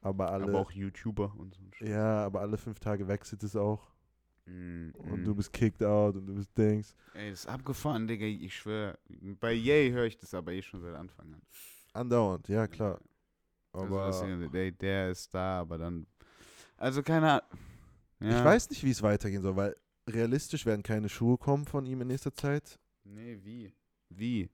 Aber 0.00 0.30
alle. 0.30 0.44
Aber 0.44 0.60
auch 0.60 0.70
YouTuber 0.70 1.32
und 1.36 1.54
so. 1.54 1.84
ja, 1.84 2.24
aber 2.24 2.40
alle 2.40 2.56
fünf 2.56 2.80
Tage 2.80 3.06
wechselt 3.06 3.42
es 3.42 3.56
auch. 3.56 3.90
Mm, 4.46 4.90
Und 4.98 5.22
mm. 5.22 5.24
du 5.24 5.34
bist 5.34 5.52
kicked 5.52 5.82
out 5.82 6.16
und 6.16 6.26
du 6.26 6.34
bist 6.34 6.56
Dings. 6.58 6.94
Ey, 7.14 7.30
das 7.30 7.40
ist 7.40 7.46
abgefahren, 7.46 8.06
Digga. 8.06 8.26
Ich 8.26 8.56
schwöre. 8.56 8.98
Bei 9.40 9.52
Yay 9.52 9.90
höre 9.90 10.04
ich 10.04 10.18
das 10.18 10.34
aber 10.34 10.52
eh 10.52 10.60
schon 10.60 10.80
seit 10.80 10.94
Anfang 10.94 11.32
an. 11.32 11.42
Andauernd, 11.94 12.48
ja 12.48 12.66
klar. 12.66 13.00
Also 13.72 13.86
Aber 13.86 14.06
deswegen, 14.06 14.52
der, 14.52 14.70
der 14.72 15.10
ist 15.10 15.32
da, 15.32 15.60
aber 15.60 15.78
dann. 15.78 16.06
Also 16.76 17.02
keine 17.02 17.30
Ahnung. 17.30 17.60
Ja. 18.20 18.38
ich 18.38 18.44
weiß 18.44 18.70
nicht, 18.70 18.84
wie 18.84 18.90
es 18.90 19.02
weitergehen 19.02 19.42
soll, 19.42 19.56
weil 19.56 19.76
realistisch 20.08 20.66
werden 20.66 20.82
keine 20.82 21.08
Schuhe 21.08 21.38
kommen 21.38 21.64
von 21.64 21.86
ihm 21.86 22.00
in 22.02 22.08
nächster 22.08 22.34
Zeit. 22.34 22.78
Nee, 23.04 23.38
wie? 23.42 23.72
Wie? 24.08 24.50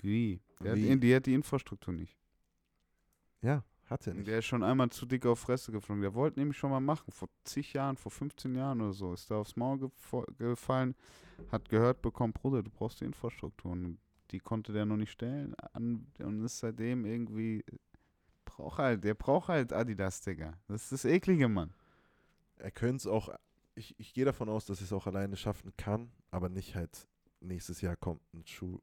Wie? 0.00 0.40
Der 0.62 0.74
Wie? 0.76 0.90
Hat, 0.92 1.02
die 1.02 1.14
hat 1.14 1.26
die 1.26 1.34
Infrastruktur 1.34 1.94
nicht. 1.94 2.18
Ja, 3.40 3.64
hat 3.86 4.06
er 4.06 4.14
nicht. 4.14 4.26
Der 4.26 4.38
ist 4.38 4.46
schon 4.46 4.62
einmal 4.62 4.90
zu 4.90 5.06
dick 5.06 5.24
auf 5.26 5.38
Fresse 5.40 5.72
geflogen. 5.72 6.02
Der 6.02 6.14
wollte 6.14 6.38
nämlich 6.40 6.56
schon 6.56 6.70
mal 6.70 6.80
machen. 6.80 7.10
Vor 7.12 7.28
zig 7.44 7.72
Jahren, 7.72 7.96
vor 7.96 8.10
15 8.10 8.54
Jahren 8.54 8.80
oder 8.80 8.92
so. 8.92 9.12
Ist 9.12 9.30
da 9.30 9.36
aufs 9.36 9.56
Maul 9.56 9.78
gefo- 9.78 10.26
gefallen. 10.36 10.94
Hat 11.50 11.68
gehört 11.68 12.02
bekommen, 12.02 12.32
Bruder, 12.32 12.62
du 12.62 12.70
brauchst 12.70 13.00
die 13.00 13.04
Infrastruktur. 13.04 13.72
Und 13.72 13.98
die 14.30 14.38
konnte 14.40 14.72
der 14.72 14.86
noch 14.86 14.96
nicht 14.96 15.12
stellen. 15.12 15.54
An, 15.72 16.06
und 16.18 16.44
ist 16.44 16.58
seitdem 16.58 17.04
irgendwie. 17.04 17.64
Braucht 18.44 18.78
halt, 18.78 19.04
der 19.04 19.14
braucht 19.14 19.48
halt 19.48 19.72
Adidas, 19.72 20.20
Digga. 20.20 20.52
Das 20.68 20.82
ist 20.84 20.92
das 20.92 21.04
eklige, 21.04 21.48
Mann. 21.48 21.72
Er 22.56 22.70
könnte 22.70 22.96
es 22.96 23.06
auch, 23.06 23.30
ich, 23.74 23.98
ich 23.98 24.12
gehe 24.12 24.24
davon 24.24 24.48
aus, 24.48 24.66
dass 24.66 24.80
er 24.80 24.84
es 24.84 24.92
auch 24.92 25.06
alleine 25.06 25.36
schaffen 25.36 25.72
kann, 25.76 26.12
aber 26.30 26.48
nicht 26.48 26.74
halt 26.74 27.08
nächstes 27.42 27.80
Jahr 27.80 27.96
kommt 27.96 28.22
ein 28.34 28.46
Schuh 28.46 28.80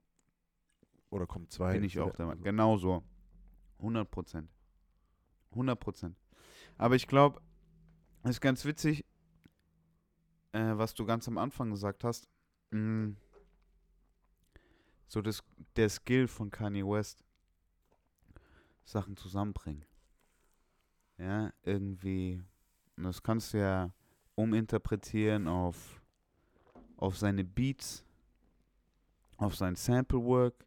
oder 1.10 1.26
kommt 1.26 1.52
zwei. 1.52 1.74
Bin 1.74 1.84
ich 1.84 2.00
auch 2.00 2.14
der 2.16 2.28
Meinung. 2.28 2.44
Genau 2.44 2.78
so. 2.78 3.04
100 3.80 4.10
Prozent. 4.10 4.50
100 5.52 5.80
Prozent. 5.80 6.18
Aber 6.78 6.96
ich 6.96 7.08
glaube, 7.08 7.42
es 8.24 8.32
ist 8.32 8.42
ganz 8.42 8.66
witzig, 8.66 9.06
äh, 10.52 10.78
was 10.78 10.94
du 10.94 11.06
ganz 11.06 11.28
am 11.28 11.38
Anfang 11.38 11.72
gesagt 11.72 12.04
hast. 12.04 12.28
Mm, 12.72 13.12
so 15.08 15.22
das, 15.22 15.44
der 15.76 15.90
Skill 15.90 16.28
von 16.28 16.52
Kanye 16.52 16.86
West, 16.86 17.24
Sachen 18.84 19.18
zusammenbringen. 19.18 19.86
Ja, 21.18 21.52
irgendwie. 21.64 22.42
Und 22.96 23.04
das 23.04 23.22
kannst 23.24 23.54
du 23.54 23.60
ja 23.60 23.94
uminterpretieren 24.36 25.48
auf, 25.48 26.02
auf 26.98 27.18
seine 27.18 27.44
Beats, 27.44 28.06
auf 29.40 29.56
sein 29.56 29.76
Sample 29.76 30.24
Work, 30.24 30.66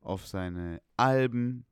auf 0.00 0.26
seine 0.26 0.82
Alben, 0.96 1.64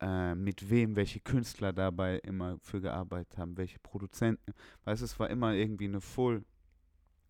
äh, 0.00 0.34
mit 0.36 0.70
wem, 0.70 0.94
welche 0.94 1.20
Künstler 1.20 1.72
dabei 1.72 2.18
immer 2.20 2.58
für 2.60 2.80
gearbeitet 2.80 3.36
haben, 3.36 3.56
welche 3.56 3.80
Produzenten. 3.80 4.54
Weißt 4.84 5.02
du, 5.02 5.04
es 5.04 5.18
war 5.18 5.28
immer 5.28 5.52
irgendwie 5.54 5.86
eine 5.86 6.00
Full, 6.00 6.44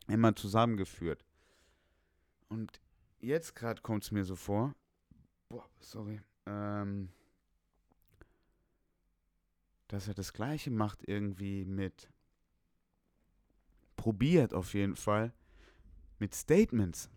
immer 0.06 0.36
zusammengeführt. 0.36 1.24
Und 2.48 2.80
jetzt 3.20 3.54
gerade 3.56 3.80
kommt 3.80 4.04
es 4.04 4.10
mir 4.10 4.24
so 4.24 4.36
vor, 4.36 4.74
boah, 5.48 5.66
sorry, 5.80 6.20
ähm, 6.44 7.08
dass 9.88 10.08
er 10.08 10.14
das 10.14 10.34
Gleiche 10.34 10.70
macht 10.70 11.08
irgendwie 11.08 11.64
mit, 11.64 12.10
probiert 13.96 14.52
auf 14.52 14.74
jeden 14.74 14.96
Fall, 14.96 15.32
mit 16.18 16.34
Statements. 16.34 17.08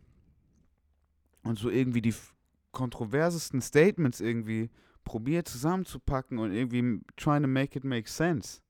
Und 1.43 1.57
so 1.59 1.69
irgendwie 1.69 2.01
die 2.01 2.13
kontroversesten 2.71 3.61
Statements 3.61 4.21
irgendwie 4.21 4.69
probiert 5.03 5.47
zusammenzupacken 5.47 6.37
und 6.37 6.51
irgendwie 6.51 7.01
trying 7.17 7.41
to 7.41 7.47
make 7.47 7.77
it 7.77 7.83
make 7.83 8.09
sense. 8.09 8.61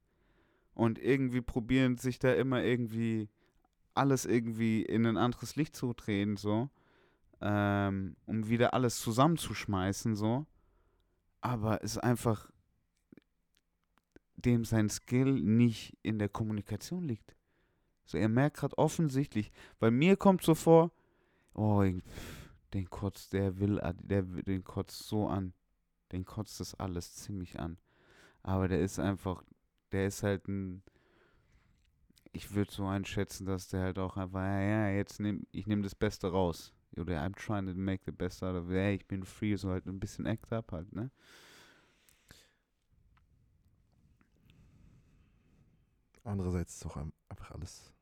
Und 0.73 0.97
irgendwie 0.97 1.41
probieren 1.41 1.97
sich 1.97 2.17
da 2.17 2.33
immer 2.33 2.63
irgendwie 2.63 3.29
alles 3.93 4.25
irgendwie 4.25 4.83
in 4.83 5.05
ein 5.05 5.17
anderes 5.17 5.55
Licht 5.55 5.75
zu 5.75 5.93
drehen, 5.93 6.37
so. 6.37 6.69
Ähm, 7.41 8.15
um 8.25 8.47
wieder 8.47 8.73
alles 8.73 8.99
zusammenzuschmeißen, 8.99 10.15
so. 10.15 10.45
Aber 11.41 11.83
es 11.83 11.93
ist 11.93 12.03
einfach 12.03 12.49
dem 14.37 14.63
sein 14.63 14.89
Skill 14.89 15.33
nicht 15.41 15.97
in 16.01 16.17
der 16.19 16.29
Kommunikation 16.29 17.03
liegt. 17.03 17.35
So, 18.05 18.17
er 18.17 18.29
merkt 18.29 18.57
gerade 18.57 18.77
offensichtlich, 18.77 19.51
weil 19.79 19.91
mir 19.91 20.17
kommt 20.17 20.43
so 20.43 20.55
vor, 20.55 20.91
oh, 21.53 21.81
ich- 21.83 22.03
den 22.73 22.89
kotzt, 22.89 23.33
der 23.33 23.59
will, 23.59 23.79
ad- 23.81 23.99
der, 24.03 24.23
den 24.23 24.63
kotzt 24.63 25.07
so 25.07 25.27
an. 25.27 25.53
Den 26.11 26.25
kotzt 26.25 26.59
das 26.59 26.75
alles 26.75 27.15
ziemlich 27.15 27.59
an. 27.59 27.77
Aber 28.43 28.67
der 28.69 28.81
ist 28.81 28.99
einfach, 28.99 29.43
der 29.93 30.07
ist 30.07 30.23
halt 30.23 30.47
ein, 30.47 30.83
ich 32.33 32.53
würde 32.53 32.71
so 32.71 32.85
einschätzen, 32.85 33.45
dass 33.45 33.67
der 33.67 33.81
halt 33.81 33.99
auch 33.99 34.17
einfach, 34.17 34.39
ja, 34.41 34.61
ja, 34.61 34.89
jetzt 34.89 35.19
nehm, 35.19 35.45
ich 35.51 35.67
nehme 35.67 35.81
das 35.83 35.95
Beste 35.95 36.31
raus. 36.31 36.73
Oder 36.97 37.21
I'm 37.23 37.35
trying 37.35 37.65
to 37.67 37.73
make 37.73 38.03
the 38.05 38.11
best 38.11 38.43
out 38.43 38.55
of 38.55 38.69
it. 38.69 38.75
Hey, 38.75 38.95
ich 38.95 39.07
bin 39.07 39.23
free, 39.23 39.55
so 39.55 39.69
halt 39.69 39.85
ein 39.85 39.99
bisschen 39.99 40.25
act 40.25 40.51
up 40.51 40.71
halt, 40.71 40.91
ne? 40.93 41.09
Andererseits 46.23 46.75
ist 46.77 46.85
auch 46.87 46.97
ein- 46.97 47.13
einfach 47.29 47.51
alles. 47.51 47.93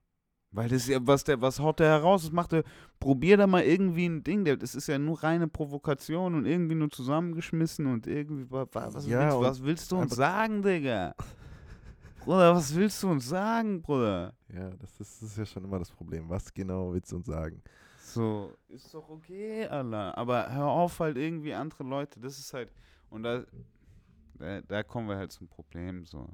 Weil 0.51 0.67
das 0.69 0.83
ist 0.83 0.87
ja, 0.89 0.99
was 1.01 1.23
der, 1.23 1.39
was 1.41 1.59
haut 1.59 1.79
der 1.79 1.89
heraus? 1.89 2.23
Das 2.23 2.31
macht 2.31 2.53
er, 2.53 2.63
probier 2.99 3.37
da 3.37 3.45
mal 3.45 3.63
irgendwie 3.63 4.07
ein 4.07 4.23
Ding, 4.23 4.45
der, 4.45 4.57
das 4.57 4.73
ist 4.73 4.87
ja 4.87 4.97
nur 4.97 5.21
reine 5.21 5.47
Provokation 5.47 6.33
und 6.33 6.45
irgendwie 6.45 6.75
nur 6.75 6.89
zusammengeschmissen 6.89 7.85
und 7.85 8.07
irgendwie, 8.07 8.49
wa- 8.49 8.65
wa- 8.71 8.89
was, 8.91 9.07
Ja, 9.07 9.39
willst, 9.39 9.41
was 9.41 9.63
willst 9.63 9.91
du 9.91 9.97
uns 9.97 10.15
sagen, 10.15 10.63
Digga? 10.63 11.13
Bruder, 12.19 12.55
was 12.55 12.75
willst 12.75 13.01
du 13.03 13.09
uns 13.09 13.29
sagen, 13.29 13.81
Bruder? 13.81 14.33
Ja, 14.53 14.71
das 14.71 14.99
ist, 14.99 15.21
das 15.21 15.29
ist 15.31 15.37
ja 15.37 15.45
schon 15.45 15.63
immer 15.63 15.79
das 15.79 15.91
Problem. 15.91 16.27
Was 16.29 16.51
genau 16.53 16.93
willst 16.93 17.11
du 17.11 17.17
uns 17.17 17.27
sagen? 17.27 17.61
So, 18.01 18.51
ist 18.69 18.93
doch 18.93 19.07
okay, 19.09 19.67
Allah. 19.67 20.13
Aber 20.15 20.51
hör 20.51 20.65
auf 20.67 20.99
halt 20.99 21.17
irgendwie 21.17 21.53
andere 21.53 21.83
Leute, 21.83 22.19
das 22.19 22.39
ist 22.39 22.53
halt, 22.53 22.71
und 23.09 23.23
da, 23.23 23.43
da, 24.39 24.61
da 24.61 24.83
kommen 24.83 25.07
wir 25.07 25.17
halt 25.17 25.31
zum 25.31 25.47
Problem, 25.47 26.05
so. 26.05 26.27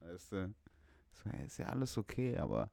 Weißt 0.00 0.32
du, 0.32 0.54
so, 1.12 1.30
ist 1.44 1.58
ja 1.58 1.66
alles 1.66 1.96
okay, 1.96 2.36
aber 2.36 2.70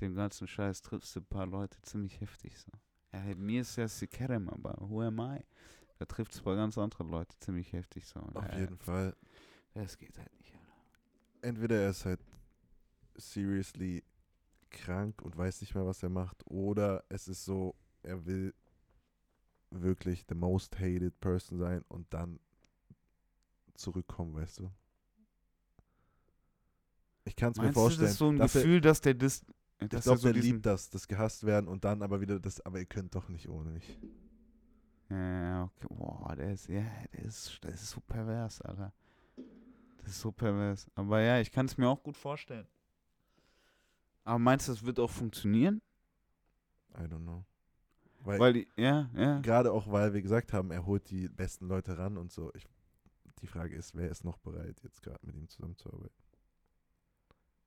mit 0.00 0.10
dem 0.10 0.14
ganzen 0.14 0.46
Scheiß 0.46 0.80
triffst 0.82 1.14
du 1.14 1.20
ein 1.20 1.26
paar 1.26 1.46
Leute 1.46 1.80
ziemlich 1.82 2.20
heftig, 2.20 2.58
so. 2.58 2.70
Ja, 3.12 3.20
halt, 3.22 3.38
mir 3.38 3.60
ist 3.60 3.76
ja 3.76 3.86
Sikerem, 3.86 4.48
aber 4.48 4.74
who 4.78 5.02
am 5.02 5.18
I? 5.18 5.44
Da 5.98 6.06
trifft 6.06 6.32
es 6.32 6.40
ein 6.40 6.44
paar 6.44 6.56
ganz 6.56 6.78
andere 6.78 7.04
Leute 7.04 7.38
ziemlich 7.38 7.72
heftig, 7.72 8.06
so. 8.06 8.20
Und, 8.20 8.36
Auf 8.36 8.50
ja, 8.52 8.60
jeden 8.60 8.78
Fall. 8.78 9.14
Das 9.74 9.98
geht 9.98 10.16
halt 10.18 10.32
nicht, 10.38 10.54
Alter. 10.54 10.74
Entweder 11.42 11.82
er 11.82 11.90
ist 11.90 12.04
halt 12.06 12.20
seriously 13.16 14.02
krank 14.70 15.20
und 15.20 15.36
weiß 15.36 15.60
nicht 15.60 15.74
mehr, 15.74 15.84
was 15.84 16.02
er 16.02 16.08
macht, 16.08 16.46
oder 16.46 17.04
es 17.08 17.28
ist 17.28 17.44
so, 17.44 17.74
er 18.02 18.24
will 18.24 18.54
wirklich 19.70 20.24
the 20.28 20.34
most 20.34 20.78
hated 20.80 21.18
person 21.20 21.58
sein 21.58 21.84
und 21.88 22.12
dann 22.14 22.40
zurückkommen, 23.74 24.34
weißt 24.34 24.60
du? 24.60 24.70
Ich 27.24 27.36
kann 27.36 27.52
es 27.52 27.58
mir 27.58 27.72
vorstellen. 27.72 28.06
das 28.06 28.12
ist 28.12 28.18
so 28.18 28.28
ein 28.30 28.38
Gefühl, 28.38 28.80
dass 28.80 29.00
der 29.02 29.14
das, 29.14 29.44
Ich 29.80 29.88
dass 29.88 30.06
er 30.06 30.10
glaube, 30.10 30.18
so 30.20 30.28
er 30.28 30.34
diesen, 30.34 30.52
liebt 30.52 30.66
das, 30.66 30.90
das 30.90 31.08
gehasst 31.08 31.44
werden 31.44 31.68
und 31.68 31.84
dann 31.84 32.02
aber 32.02 32.20
wieder 32.20 32.38
das, 32.38 32.60
aber 32.60 32.78
ihr 32.78 32.86
könnt 32.86 33.14
doch 33.14 33.28
nicht 33.28 33.48
ohne 33.48 33.70
mich. 33.70 33.98
Ja, 35.08 35.64
okay. 35.64 35.86
Boah, 35.88 36.36
der 36.36 36.52
ist, 36.52 36.68
ja, 36.68 36.84
der 37.12 37.24
ist, 37.24 37.58
der 37.64 37.72
ist 37.72 37.90
so 37.90 38.00
pervers, 38.00 38.60
Alter. 38.60 38.92
Das 39.98 40.12
ist 40.12 40.20
so 40.20 40.30
pervers. 40.30 40.88
Aber 40.94 41.20
ja, 41.20 41.40
ich 41.40 41.50
kann 41.50 41.66
es 41.66 41.76
mir 41.76 41.88
auch 41.88 42.02
gut 42.02 42.16
vorstellen. 42.16 42.66
Aber 44.24 44.38
meinst 44.38 44.68
du, 44.68 44.72
das 44.72 44.84
wird 44.84 45.00
auch 45.00 45.10
funktionieren? 45.10 45.82
I 46.94 47.02
don't 47.02 47.22
know. 47.22 47.44
Weil, 48.22 48.38
Weil 48.38 48.52
die, 48.52 48.68
ja, 48.76 49.08
ja. 49.14 49.40
gerade 49.40 49.72
auch, 49.72 49.90
weil 49.90 50.12
wir 50.12 50.20
gesagt 50.20 50.52
haben, 50.52 50.70
er 50.70 50.84
holt 50.84 51.08
die 51.10 51.28
besten 51.28 51.66
Leute 51.66 51.96
ran 51.96 52.18
und 52.18 52.30
so. 52.30 52.52
Ich, 52.54 52.66
die 53.40 53.46
Frage 53.46 53.74
ist, 53.74 53.94
wer 53.94 54.10
ist 54.10 54.24
noch 54.24 54.38
bereit, 54.38 54.80
jetzt 54.82 55.02
gerade 55.02 55.24
mit 55.26 55.34
ihm 55.36 55.48
zusammenzuarbeiten? 55.48 56.14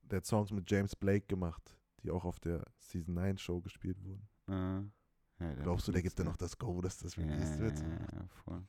Der 0.04 0.18
hat 0.18 0.26
Songs 0.26 0.52
mit 0.52 0.70
James 0.70 0.96
Blake 0.96 1.26
gemacht, 1.26 1.76
die 2.04 2.12
auch 2.12 2.26
auf 2.26 2.40
der 2.40 2.66
Season 2.80 3.14
9 3.14 3.38
Show 3.38 3.62
gespielt 3.62 3.98
wurden. 4.04 4.28
Äh, 4.48 5.44
ja, 5.44 5.54
Glaubst 5.56 5.88
du, 5.88 5.92
der 5.92 6.02
gibt 6.02 6.18
dann 6.20 6.28
noch 6.28 6.38
das 6.38 6.58
Go, 6.58 6.82
dass 6.82 6.98
das 6.98 7.18
released 7.18 7.56
ja, 7.56 7.60
wird? 7.60 7.80
ja, 7.80 7.88
ja, 7.88 8.28
voll. 8.46 8.64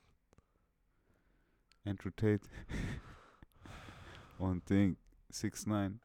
Andrew 1.84 2.10
Tate. 2.10 2.48
Und 4.38 4.68
Ding, 4.68 4.96
6 5.28 5.66
9 5.66 6.00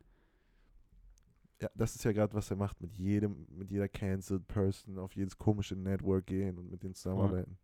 Ja, 1.62 1.70
das 1.74 1.96
ist 1.96 2.04
ja 2.04 2.12
gerade, 2.12 2.34
was 2.34 2.52
er 2.52 2.58
macht 2.58 2.80
mit 2.82 2.98
jedem, 2.98 3.48
mit 3.50 3.72
jeder 3.72 3.88
cancelled 3.88 4.48
Person 4.48 4.98
auf 4.98 5.16
jedes 5.16 5.38
komische 5.38 5.76
Network 5.76 6.28
gehen 6.28 6.58
und 6.58 6.70
mit 6.70 6.84
denen 6.84 6.94
zusammenarbeiten. 6.94 7.58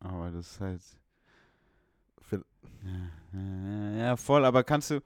Aber 0.00 0.30
das 0.30 0.52
ist 0.52 0.60
halt. 0.60 0.82
Ja, 3.32 3.90
ja, 3.96 4.16
voll, 4.16 4.44
aber 4.44 4.62
kannst 4.64 4.90
du. 4.90 5.00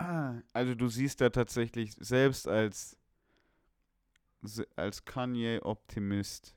Ah, 0.00 0.40
also 0.54 0.74
du 0.74 0.88
siehst 0.88 1.20
da 1.20 1.28
tatsächlich 1.28 1.94
selbst 2.00 2.48
als 2.48 2.96
als 4.74 5.04
Kanye-Optimist 5.04 6.56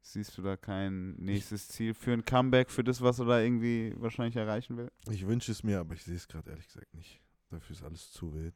siehst 0.00 0.36
du 0.36 0.42
da 0.42 0.56
kein 0.56 1.14
nächstes 1.14 1.68
Ziel 1.68 1.94
für 1.94 2.12
ein 2.12 2.24
Comeback, 2.24 2.70
für 2.70 2.82
das, 2.82 3.00
was 3.00 3.20
er 3.20 3.26
da 3.26 3.40
irgendwie 3.40 3.94
wahrscheinlich 3.98 4.34
erreichen 4.36 4.76
will? 4.76 4.90
Ich 5.08 5.26
wünsche 5.26 5.52
es 5.52 5.62
mir, 5.62 5.80
aber 5.80 5.94
ich 5.94 6.02
sehe 6.02 6.16
es 6.16 6.26
gerade 6.26 6.50
ehrlich 6.50 6.66
gesagt 6.66 6.92
nicht. 6.94 7.20
Dafür 7.50 7.76
ist 7.76 7.84
alles 7.84 8.10
zu 8.10 8.34
wild. 8.34 8.54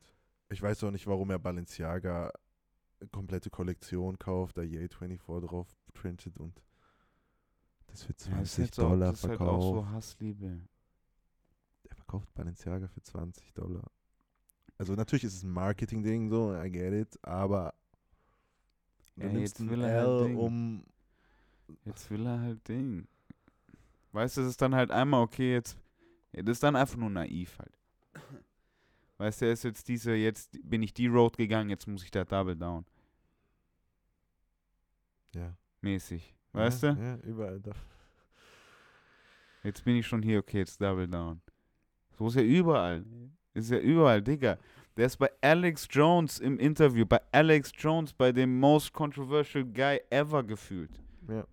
Ich 0.48 0.60
weiß 0.60 0.82
auch 0.82 0.90
nicht, 0.90 1.06
warum 1.06 1.30
er 1.30 1.38
Balenciaga 1.38 2.32
komplette 3.12 3.50
Kollektion 3.50 4.18
kauft, 4.18 4.58
da 4.58 4.62
Yay 4.62 4.88
24 4.88 5.20
drauf 5.48 5.68
printet 5.94 6.38
und 6.38 6.60
das 7.86 8.02
für 8.02 8.14
20 8.14 8.58
jetzt 8.64 8.78
auch, 8.80 8.90
Dollar 8.90 9.10
das 9.10 9.20
ist 9.20 9.28
halt 9.28 9.38
verkauft. 9.38 9.62
auch 9.62 9.74
so 9.74 9.88
Hassliebe. 9.90 10.60
Er 12.10 12.18
verkauft 12.18 12.34
Balenciaga 12.34 12.88
für 12.88 13.02
20 13.02 13.52
Dollar. 13.54 13.90
Also 14.78 14.94
natürlich 14.94 15.24
ist 15.24 15.34
es 15.34 15.42
ein 15.44 15.50
Marketing-Ding, 15.50 16.28
so, 16.28 16.54
I 16.60 16.70
get 16.70 16.92
it, 16.92 17.18
aber 17.24 17.74
du 19.18 19.26
Ja, 19.26 19.28
nimmst 19.28 19.58
jetzt 19.58 19.60
ein 19.60 19.70
will 19.70 19.82
er 19.82 19.92
halt 19.92 20.16
L, 20.20 20.24
Ding. 20.28 20.36
um 20.36 20.84
Jetzt 21.84 22.10
will 22.10 22.26
er 22.26 22.40
halt 22.40 22.66
Ding. 22.68 23.06
Weißt 24.12 24.36
du, 24.36 24.40
das 24.40 24.50
ist 24.50 24.60
dann 24.62 24.74
halt 24.74 24.90
einmal 24.90 25.22
okay, 25.22 25.52
jetzt. 25.52 25.78
Das 26.32 26.48
ist 26.48 26.62
dann 26.62 26.74
einfach 26.76 26.96
nur 26.96 27.10
naiv 27.10 27.58
halt. 27.58 27.78
Weißt 29.18 29.42
du, 29.42 29.46
er 29.46 29.52
ist 29.52 29.62
jetzt 29.64 29.86
diese, 29.88 30.14
jetzt 30.14 30.58
bin 30.68 30.82
ich 30.82 30.92
die 30.94 31.06
Road 31.06 31.36
gegangen, 31.36 31.70
jetzt 31.70 31.86
muss 31.86 32.02
ich 32.02 32.10
da 32.10 32.24
Double 32.24 32.56
Down. 32.56 32.86
ja. 35.34 35.56
Mäßig. 35.82 36.34
Weißt 36.52 36.82
ja, 36.82 36.92
du? 36.94 37.00
Ja, 37.00 37.16
überall 37.18 37.60
da. 37.60 37.72
Jetzt 39.62 39.84
bin 39.84 39.96
ich 39.96 40.06
schon 40.06 40.22
hier, 40.22 40.40
okay, 40.40 40.58
jetzt 40.58 40.80
Double 40.80 41.08
Down. 41.08 41.40
So 42.20 42.26
ist 42.28 42.34
ja 42.36 42.42
überall. 42.42 43.02
Ist 43.54 43.70
ja 43.70 43.78
überall, 43.78 44.20
Digga. 44.20 44.58
Der 44.94 45.06
ist 45.06 45.16
bei 45.16 45.30
Alex 45.40 45.88
Jones 45.90 46.38
im 46.38 46.58
Interview, 46.58 47.06
bei 47.06 47.18
Alex 47.32 47.72
Jones, 47.78 48.12
bei 48.12 48.30
dem 48.30 48.60
most 48.60 48.92
controversial 48.92 49.64
guy 49.64 49.98
ever 50.10 50.42
gefühlt. 50.42 50.90
Ja. 51.26 51.44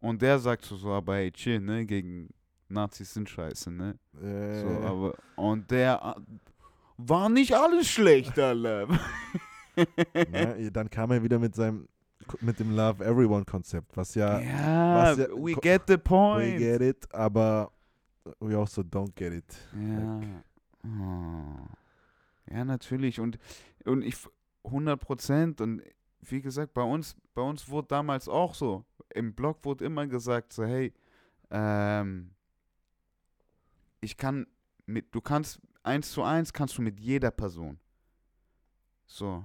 Und 0.00 0.22
der 0.22 0.38
sagt 0.38 0.64
so, 0.64 0.76
so 0.76 0.92
aber 0.92 1.16
hey, 1.16 1.32
chill, 1.32 1.58
ne, 1.60 1.84
gegen 1.84 2.28
Nazis 2.68 3.12
sind 3.12 3.28
scheiße, 3.28 3.72
ne? 3.72 3.98
Äh, 4.22 4.60
So, 4.60 4.68
aber, 4.86 5.14
und 5.34 5.68
der 5.68 6.14
äh, 6.16 6.20
war 6.98 7.28
nicht 7.28 7.52
alles 7.52 7.88
schlecht, 7.88 8.38
Alter. 8.38 8.86
ja, 10.32 10.70
dann 10.70 10.88
kam 10.88 11.10
er 11.10 11.20
wieder 11.24 11.40
mit 11.40 11.56
seinem 11.56 11.88
mit 12.40 12.60
dem 12.60 12.76
Love 12.76 13.04
Everyone 13.04 13.44
Konzept, 13.44 13.96
was 13.96 14.14
ja 14.14 14.38
ja, 14.38 14.94
was 14.94 15.18
ja- 15.18 15.26
we 15.34 15.54
get 15.54 15.82
the 15.88 15.94
we 15.94 15.98
point. 15.98 16.58
get 16.58 16.80
it, 16.82 17.12
aber 17.12 17.72
we 18.40 18.56
also 18.56 18.82
don't 18.82 19.14
get 19.14 19.32
it. 19.32 19.56
Ja. 19.74 20.20
Oh. 20.84 21.68
Ja, 22.50 22.64
natürlich. 22.64 23.20
Und, 23.20 23.38
und 23.84 24.02
ich, 24.02 24.16
100 24.64 25.00
Prozent. 25.00 25.60
Und 25.60 25.82
wie 26.20 26.40
gesagt, 26.40 26.74
bei 26.74 26.82
uns, 26.82 27.16
bei 27.34 27.42
uns 27.42 27.68
wurde 27.68 27.88
damals 27.88 28.28
auch 28.28 28.54
so, 28.54 28.84
im 29.14 29.34
Blog 29.34 29.64
wurde 29.64 29.84
immer 29.84 30.06
gesagt, 30.06 30.52
so, 30.52 30.64
hey, 30.64 30.92
ähm, 31.50 32.30
ich 34.00 34.16
kann 34.16 34.46
mit, 34.86 35.14
du 35.14 35.20
kannst, 35.20 35.60
eins 35.82 36.12
zu 36.12 36.22
eins 36.22 36.52
kannst 36.52 36.78
du 36.78 36.82
mit 36.82 37.00
jeder 37.00 37.30
Person. 37.30 37.78
So. 39.06 39.44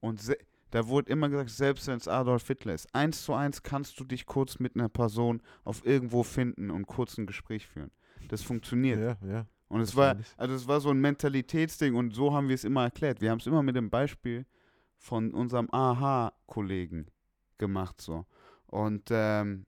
Und 0.00 0.20
se, 0.20 0.36
da 0.70 0.88
wurde 0.88 1.12
immer 1.12 1.28
gesagt, 1.28 1.50
selbst 1.50 1.86
wenn 1.86 1.98
es 1.98 2.08
Adolf 2.08 2.46
Hitler 2.46 2.74
ist, 2.74 2.92
eins 2.94 3.22
zu 3.22 3.32
eins 3.32 3.62
kannst 3.62 3.98
du 4.00 4.04
dich 4.04 4.26
kurz 4.26 4.58
mit 4.58 4.74
einer 4.74 4.88
Person 4.88 5.40
auf 5.62 5.84
irgendwo 5.86 6.22
finden 6.22 6.70
und 6.70 6.86
kurz 6.86 7.16
ein 7.16 7.26
Gespräch 7.26 7.66
führen. 7.66 7.92
Das 8.28 8.42
funktioniert. 8.42 8.98
Ja, 9.22 9.28
ja. 9.28 9.46
Und 9.68 9.80
es 9.80 9.96
war, 9.96 10.16
also 10.36 10.54
es 10.54 10.68
war 10.68 10.80
so 10.80 10.90
ein 10.90 11.00
Mentalitätsding 11.00 11.94
und 11.94 12.14
so 12.14 12.32
haben 12.32 12.48
wir 12.48 12.54
es 12.54 12.64
immer 12.64 12.84
erklärt. 12.84 13.20
Wir 13.20 13.30
haben 13.30 13.38
es 13.40 13.46
immer 13.46 13.62
mit 13.62 13.74
dem 13.76 13.90
Beispiel 13.90 14.46
von 14.96 15.32
unserem 15.34 15.68
AHA-Kollegen 15.72 17.06
gemacht 17.58 18.00
so. 18.00 18.24
Und 18.66 19.08
ähm, 19.10 19.66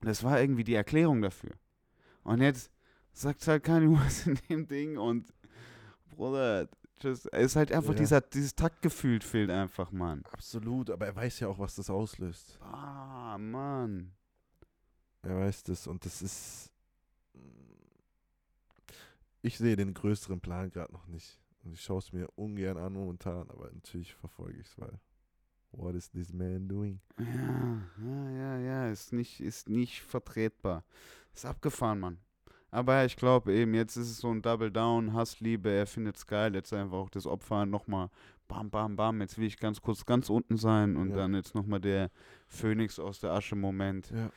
das 0.00 0.22
war 0.24 0.40
irgendwie 0.40 0.64
die 0.64 0.74
Erklärung 0.74 1.22
dafür. 1.22 1.52
Und 2.24 2.40
jetzt 2.40 2.70
sagt 3.12 3.46
halt 3.46 3.62
keiner 3.64 3.90
was 3.92 4.26
in 4.26 4.38
dem 4.48 4.66
Ding 4.66 4.96
und 4.98 5.32
Bruder, 6.10 6.68
es 7.02 7.26
ist 7.26 7.56
halt 7.56 7.70
einfach 7.72 7.92
Ja. 7.92 7.98
dieser, 7.98 8.20
dieses 8.20 8.54
Taktgefühl 8.54 9.20
fehlt 9.20 9.50
einfach, 9.50 9.92
Mann. 9.92 10.22
Absolut, 10.32 10.90
aber 10.90 11.06
er 11.06 11.14
weiß 11.14 11.40
ja 11.40 11.48
auch, 11.48 11.58
was 11.58 11.76
das 11.76 11.90
auslöst. 11.90 12.58
Ah, 12.60 13.38
Mann. 13.38 14.12
Er 15.22 15.36
weiß 15.38 15.62
das 15.64 15.86
und 15.86 16.04
das 16.04 16.22
ist. 16.22 16.72
Ich 19.42 19.58
sehe 19.58 19.76
den 19.76 19.94
größeren 19.94 20.40
Plan 20.40 20.70
gerade 20.70 20.92
noch 20.92 21.06
nicht. 21.06 21.38
Und 21.64 21.72
ich 21.72 21.80
schaue 21.82 21.98
es 21.98 22.12
mir 22.12 22.28
ungern 22.36 22.76
an 22.78 22.92
momentan, 22.92 23.48
aber 23.50 23.70
natürlich 23.72 24.14
verfolge 24.14 24.58
ich 24.60 24.66
es, 24.66 24.78
weil. 24.78 24.98
What 25.70 25.94
is 25.94 26.10
this 26.10 26.32
man 26.32 26.66
doing? 26.66 26.98
Ja, 27.18 27.82
ja, 28.02 28.30
ja, 28.30 28.58
ja, 28.58 28.88
ist 28.90 29.12
nicht, 29.12 29.40
ist 29.40 29.68
nicht 29.68 30.00
vertretbar. 30.02 30.82
Ist 31.34 31.44
abgefahren, 31.44 32.00
Mann. 32.00 32.18
Aber 32.70 32.94
ja, 32.94 33.04
ich 33.04 33.16
glaube 33.16 33.52
eben, 33.52 33.74
jetzt 33.74 33.96
ist 33.96 34.10
es 34.10 34.18
so 34.18 34.30
ein 34.30 34.40
Double 34.40 34.70
Down, 34.70 35.12
Hassliebe, 35.12 35.70
er 35.70 35.86
findet 35.86 36.16
es 36.16 36.26
geil, 36.26 36.54
jetzt 36.54 36.72
einfach 36.72 36.96
auch 36.96 37.10
das 37.10 37.26
Opfer 37.26 37.66
nochmal 37.66 38.08
bam, 38.46 38.70
bam, 38.70 38.96
bam, 38.96 39.20
jetzt 39.20 39.36
will 39.36 39.46
ich 39.46 39.58
ganz 39.58 39.82
kurz 39.82 40.06
ganz 40.06 40.30
unten 40.30 40.56
sein 40.56 40.96
und 40.96 41.10
Ja. 41.10 41.16
dann 41.16 41.34
jetzt 41.34 41.54
nochmal 41.54 41.80
der 41.80 42.10
Phönix 42.46 42.98
aus 42.98 43.20
der 43.20 43.32
Asche 43.32 43.54
Moment. 43.54 44.10
Ja. 44.10 44.30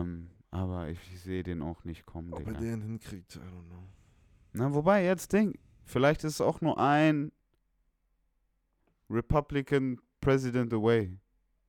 Ähm, 0.00 0.30
aber 0.54 0.88
ich, 0.88 1.00
ich 1.12 1.20
sehe 1.20 1.42
den 1.42 1.62
auch 1.62 1.82
nicht 1.82 2.06
kommen, 2.06 2.32
Ob 2.32 2.46
er 2.46 2.52
den 2.54 2.80
hinkriegt, 2.80 3.34
I 3.34 3.38
don't 3.40 3.66
know. 3.66 3.88
Na, 4.52 4.72
wobei, 4.72 5.04
jetzt 5.04 5.32
Ding, 5.32 5.58
vielleicht 5.82 6.22
ist 6.22 6.34
es 6.34 6.40
auch 6.40 6.60
nur 6.60 6.78
ein 6.78 7.32
Republican 9.10 10.00
President 10.20 10.72
away. 10.72 11.18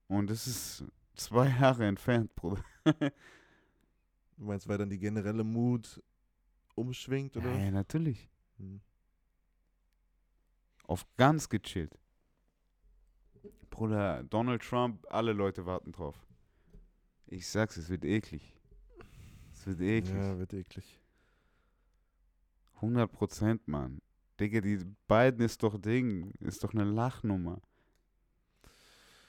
Und 0.08 0.30
es 0.30 0.46
ist 0.46 0.86
zwei 1.16 1.50
Jahre 1.60 1.88
entfernt, 1.88 2.36
Bruder. 2.36 2.64
Du 2.84 4.44
meinst, 4.46 4.68
weil 4.68 4.78
dann 4.78 4.92
die 4.92 5.00
generelle 5.00 5.44
Mut 5.44 6.04
umschwingt, 6.76 7.36
oder? 7.38 7.56
Ja, 7.56 7.64
ja, 7.66 7.72
natürlich. 7.72 8.30
Hm. 8.58 8.82
Auf 10.84 11.08
ganz 11.18 11.50
gechillt. 11.50 11.98
Bruder, 13.72 14.22
Donald 14.26 14.62
Trump, 14.62 15.08
alle 15.10 15.34
Leute 15.34 15.66
warten 15.66 15.92
drauf. 15.92 16.24
Ich 17.26 17.48
sag's, 17.48 17.78
es 17.78 17.90
wird 17.90 18.06
eklig. 18.06 18.55
Wird 19.66 19.82
eklig. 19.82 20.16
Ja, 20.16 20.38
wird 20.38 20.54
eklig. 20.54 21.00
100 22.76 23.12
Prozent, 23.12 23.68
Mann. 23.68 24.00
Digga, 24.40 24.62
die 24.62 24.80
beiden 25.08 25.44
ist 25.44 25.64
doch 25.64 25.80
Ding. 25.80 26.32
Ist 26.40 26.64
doch 26.64 26.74
eine 26.74 26.84
Lachnummer. 26.84 27.62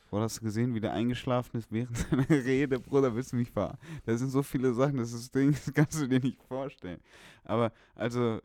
Bruder, 0.08 0.24
hast 0.24 0.38
du 0.38 0.44
gesehen, 0.44 0.74
wie 0.74 0.80
der 0.80 0.92
eingeschlafen 0.92 1.58
ist 1.58 1.72
während 1.72 1.96
seiner 1.96 2.28
Rede? 2.28 2.78
Bruder, 2.78 3.14
willst 3.14 3.32
du 3.32 3.36
mich 3.36 3.50
ver... 3.50 3.78
Da 4.04 4.16
sind 4.16 4.30
so 4.30 4.42
viele 4.42 4.72
Sachen, 4.74 4.98
das 4.98 5.12
ist 5.12 5.34
Ding, 5.34 5.52
das 5.64 5.72
kannst 5.72 6.00
du 6.00 6.06
dir 6.06 6.20
nicht 6.20 6.40
vorstellen. 6.42 7.00
Aber, 7.44 7.72
also... 7.94 8.40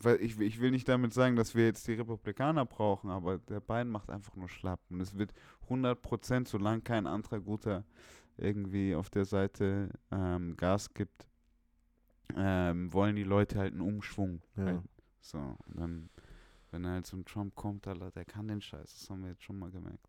Weil 0.00 0.22
ich, 0.22 0.38
ich 0.38 0.60
will 0.60 0.70
nicht 0.70 0.88
damit 0.88 1.12
sagen, 1.12 1.34
dass 1.34 1.56
wir 1.56 1.64
jetzt 1.64 1.88
die 1.88 1.94
Republikaner 1.94 2.64
brauchen, 2.64 3.10
aber 3.10 3.38
der 3.38 3.58
Biden 3.58 3.90
macht 3.90 4.10
einfach 4.10 4.36
nur 4.36 4.48
schlapp. 4.48 4.80
Und 4.90 5.00
es 5.00 5.18
wird 5.18 5.32
100 5.62 6.00
Prozent, 6.00 6.46
solange 6.46 6.82
kein 6.82 7.08
anderer 7.08 7.40
guter 7.40 7.84
irgendwie 8.38 8.94
auf 8.94 9.10
der 9.10 9.24
Seite 9.24 9.90
ähm, 10.10 10.56
Gas 10.56 10.92
gibt, 10.94 11.26
ähm, 12.36 12.92
wollen 12.92 13.16
die 13.16 13.24
Leute 13.24 13.58
halt 13.58 13.72
einen 13.72 13.80
Umschwung. 13.82 14.42
Ja. 14.56 14.64
Halt. 14.64 14.80
So, 15.20 15.38
und 15.38 15.78
dann, 15.80 16.10
wenn 16.70 16.86
halt 16.86 17.06
so 17.06 17.16
ein 17.16 17.24
Trump 17.24 17.54
kommt, 17.54 17.86
Alter, 17.86 18.10
der 18.10 18.24
kann 18.24 18.48
den 18.48 18.60
Scheiß. 18.60 18.98
Das 19.00 19.10
haben 19.10 19.22
wir 19.22 19.30
jetzt 19.30 19.42
schon 19.42 19.58
mal 19.58 19.70
gemerkt. 19.70 20.08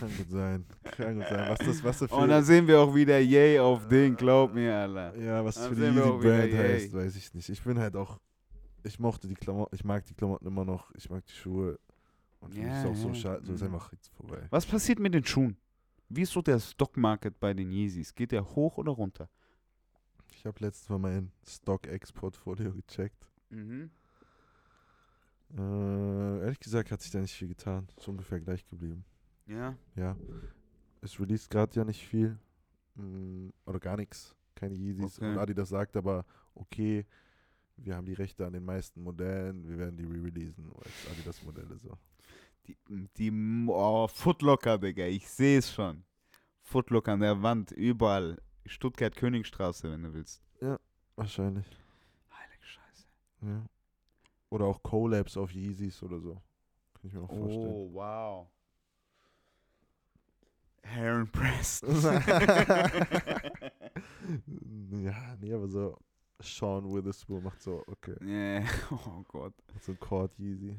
Kann 0.00 0.14
gut 0.16 0.28
sein. 0.30 0.66
Kann 0.82 1.14
gut 1.16 1.28
sein. 1.28 1.48
Was 1.48 1.58
das, 1.60 1.84
was 1.84 1.98
das 2.00 2.10
für, 2.10 2.16
Und 2.16 2.28
dann 2.28 2.44
sehen 2.44 2.66
wir 2.66 2.80
auch 2.80 2.94
wieder 2.94 3.18
Yay 3.18 3.58
auf 3.60 3.86
Ding, 3.88 4.16
glaub 4.16 4.52
mir, 4.52 4.74
Alter. 4.74 5.16
ja, 5.18 5.44
was 5.44 5.54
das 5.54 5.68
für 5.68 5.74
die 5.74 5.82
wieder, 5.82 6.18
Brand 6.18 6.52
heißt, 6.52 6.92
weiß 6.92 7.16
ich 7.16 7.32
nicht. 7.32 7.48
Ich 7.48 7.62
bin 7.62 7.78
halt 7.78 7.96
auch, 7.96 8.18
ich 8.82 8.98
mochte 8.98 9.28
die 9.28 9.34
Klamotten, 9.34 9.74
ich 9.74 9.84
mag 9.84 10.04
die 10.04 10.14
Klamotten 10.14 10.46
immer 10.46 10.64
noch, 10.64 10.90
ich 10.94 11.08
mag 11.08 11.24
die 11.26 11.32
Schuhe. 11.32 11.78
Und 12.40 12.54
für 12.54 12.60
mich 12.60 12.68
Ja, 12.68 12.80
ist 12.80 12.86
auch 12.86 12.94
so 12.96 13.08
ja. 13.08 13.14
schade, 13.14 13.44
so 13.46 13.54
ist 13.54 13.60
Mhm. 13.62 13.66
einfach 13.74 13.92
jetzt 13.92 14.08
vorbei. 14.14 14.46
Was 14.50 14.66
passiert 14.66 14.98
mit 14.98 15.14
den 15.14 15.24
Schuhen? 15.24 15.56
Wie 16.08 16.22
ist 16.22 16.32
so 16.32 16.42
der 16.42 16.58
Stock-Market 16.60 17.40
bei 17.40 17.52
den 17.52 17.70
Yeezys? 17.70 18.14
Geht 18.14 18.32
der 18.32 18.44
hoch 18.44 18.78
oder 18.78 18.92
runter? 18.92 19.28
Ich 20.32 20.44
habe 20.46 20.58
letztens 20.60 20.88
mal 20.88 20.98
mein 20.98 21.32
StockX-Portfolio 21.46 22.72
gecheckt. 22.72 23.26
Mhm. 23.50 23.90
Äh, 25.56 26.40
ehrlich 26.40 26.60
gesagt 26.60 26.90
hat 26.90 27.00
sich 27.00 27.10
da 27.10 27.20
nicht 27.20 27.34
viel 27.34 27.48
getan. 27.48 27.88
Ist 27.96 28.08
ungefähr 28.08 28.40
gleich 28.40 28.66
geblieben. 28.68 29.04
Ja. 29.46 29.76
Ja. 29.94 30.16
Es 31.00 31.18
released 31.20 31.50
gerade 31.50 31.74
ja 31.74 31.84
nicht 31.84 32.06
viel. 32.06 32.38
Mm, 32.94 33.50
Oder 33.64 33.78
gar 33.78 33.96
nichts. 33.96 34.34
Keine 34.54 34.74
Yeezys. 34.74 35.18
Okay. 35.18 35.30
Und 35.30 35.38
Adidas 35.38 35.68
sagt 35.68 35.96
aber, 35.96 36.24
okay, 36.54 37.06
wir 37.76 37.94
haben 37.94 38.06
die 38.06 38.14
Rechte 38.14 38.46
an 38.46 38.52
den 38.52 38.64
meisten 38.64 39.02
Modellen, 39.02 39.68
wir 39.68 39.78
werden 39.78 39.96
die 39.96 40.04
re-releasen 40.04 40.72
als 40.76 41.10
Adidas-Modelle 41.12 41.78
so. 41.78 41.96
Die, 42.66 42.76
die 43.16 43.66
oh, 43.68 44.08
Footlocker, 44.08 44.78
Digga, 44.78 45.06
ich 45.06 45.28
sehe 45.28 45.58
es 45.58 45.72
schon. 45.72 46.04
Footlocker 46.62 47.12
an 47.12 47.20
der 47.20 47.42
Wand, 47.42 47.70
überall. 47.72 48.40
Stuttgart-Königstraße, 48.64 49.90
wenn 49.90 50.02
du 50.02 50.12
willst. 50.12 50.42
Wahrscheinlich. 51.16 51.66
Heilige 52.30 52.64
Scheiße. 52.64 53.06
Ja. 53.42 53.64
Oder 54.50 54.66
auch 54.66 54.82
Collabs 54.82 55.36
auf 55.36 55.52
Yeezys 55.52 56.02
oder 56.02 56.20
so. 56.20 56.34
Kann 56.94 57.04
ich 57.04 57.12
mir 57.12 57.22
auch 57.22 57.28
vorstellen. 57.28 57.72
Oh, 57.72 57.90
wow. 57.92 58.48
Heron 60.82 61.28
Press. 61.30 61.80
ja, 64.90 65.36
nee, 65.40 65.52
aber 65.52 65.68
so 65.68 65.98
Sean 66.40 66.92
Witherspoon 66.92 67.42
macht 67.42 67.62
so, 67.62 67.82
okay, 67.86 68.14
yeah. 68.20 68.62
Oh 68.90 69.24
Gott. 69.26 69.54
so 69.80 69.92
ein 69.92 69.98
Cord 69.98 70.38
Yeezy. 70.38 70.76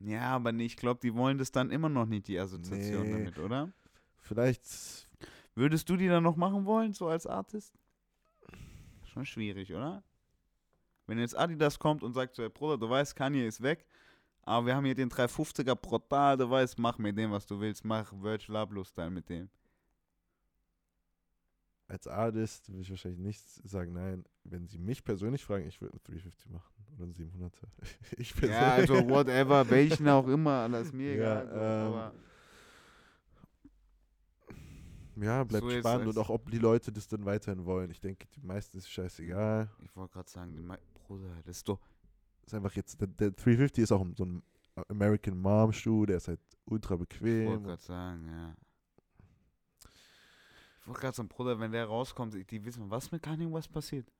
Ja, 0.00 0.34
aber 0.34 0.52
nee, 0.52 0.64
ich 0.64 0.76
glaube, 0.76 1.00
die 1.02 1.14
wollen 1.14 1.38
das 1.38 1.52
dann 1.52 1.70
immer 1.70 1.88
noch 1.88 2.06
nicht, 2.06 2.26
die 2.28 2.38
Assoziation 2.38 3.04
Nee. 3.08 3.12
damit, 3.12 3.38
oder? 3.38 3.70
Vielleicht, 4.22 5.08
Würdest 5.54 5.88
du 5.90 5.96
die 5.96 6.08
dann 6.08 6.22
noch 6.22 6.36
machen 6.36 6.64
wollen, 6.64 6.92
so 6.92 7.08
als 7.08 7.26
Artist? 7.26 7.74
Schon 9.04 9.26
schwierig, 9.26 9.74
oder? 9.74 10.02
Wenn 11.06 11.18
jetzt 11.18 11.36
Adidas 11.36 11.78
kommt 11.78 12.02
und 12.02 12.12
sagt 12.14 12.36
so, 12.36 12.42
hey 12.42 12.48
Bruder, 12.48 12.78
du 12.78 12.88
weißt, 12.88 13.16
Kanye 13.16 13.46
ist 13.46 13.60
weg, 13.60 13.84
aber 14.42 14.66
wir 14.66 14.76
haben 14.76 14.84
hier 14.84 14.94
den 14.94 15.10
350er 15.10 15.74
brutal, 15.74 16.36
du 16.36 16.48
weißt, 16.48 16.78
mach 16.78 16.98
mit 16.98 17.18
dem, 17.18 17.32
was 17.32 17.46
du 17.46 17.60
willst, 17.60 17.84
mach 17.84 18.12
Virgil 18.12 18.56
Abloh-Style 18.56 19.10
mit 19.10 19.28
dem. 19.28 19.50
Als 21.90 22.06
Artist 22.06 22.68
würde 22.68 22.82
ich 22.82 22.90
wahrscheinlich 22.90 23.20
nicht 23.20 23.42
sagen, 23.68 23.92
nein. 23.92 24.24
Wenn 24.44 24.66
sie 24.68 24.78
mich 24.78 25.04
persönlich 25.04 25.44
fragen, 25.44 25.66
ich 25.66 25.80
würde 25.80 25.94
einen 25.94 26.02
350 26.04 26.50
machen 26.50 26.72
oder 26.94 27.04
einen 27.04 27.14
700er. 27.14 27.50
Ich 28.18 28.32
persönlich. 28.34 28.60
Ja, 28.60 28.72
also 28.72 29.08
whatever, 29.08 29.68
welchen 29.68 30.08
auch 30.08 30.26
immer, 30.28 30.50
alles 30.62 30.92
mir 30.92 31.14
Ja, 31.16 31.42
egal. 31.42 32.12
so, 32.12 32.16
ähm, 35.16 35.22
Ja, 35.22 35.44
bleibt 35.44 35.64
So 35.64 35.70
spannend 35.70 36.08
und 36.08 36.18
auch, 36.18 36.30
ob 36.30 36.50
die 36.50 36.58
Leute 36.58 36.92
das 36.92 37.08
dann 37.08 37.24
weiterhin 37.24 37.64
wollen. 37.64 37.90
Ich 37.90 38.00
denke, 38.00 38.26
die 38.36 38.40
meisten 38.40 38.78
ist 38.78 38.88
scheißegal. 38.90 39.68
ich 39.82 39.94
wollte 39.96 40.14
gerade 40.14 40.30
sagen, 40.30 40.54
die 40.54 40.62
Bruder, 41.06 41.28
das 41.44 41.58
ist 41.58 41.68
doch, 41.68 41.80
Ist 42.46 42.54
einfach 42.54 42.72
jetzt, 42.74 43.00
der, 43.00 43.08
der 43.08 43.30
350 43.32 43.82
ist 43.82 43.92
auch 43.92 44.06
so 44.16 44.24
ein 44.24 44.42
American 44.88 45.36
Mom 45.38 45.72
Schuh, 45.72 46.06
der 46.06 46.16
ist 46.18 46.28
halt 46.28 46.40
ultra 46.64 46.94
ich 46.94 47.00
wollte 47.00 47.18
bequem. 47.18 47.62
gerade 47.64 47.82
sagen, 47.82 48.26
ja. 48.28 48.54
Ich 50.80 50.86
wollte 50.86 51.00
gerade 51.00 51.16
sagen, 51.16 51.28
Bruder, 51.28 51.58
wenn 51.60 51.72
der 51.72 51.84
rauskommt, 51.86 52.34
die 52.50 52.64
wissen, 52.64 52.90
was 52.90 53.12
mit 53.12 53.22
Kanye 53.22 53.52
West 53.52 53.70
passiert. 53.70 54.10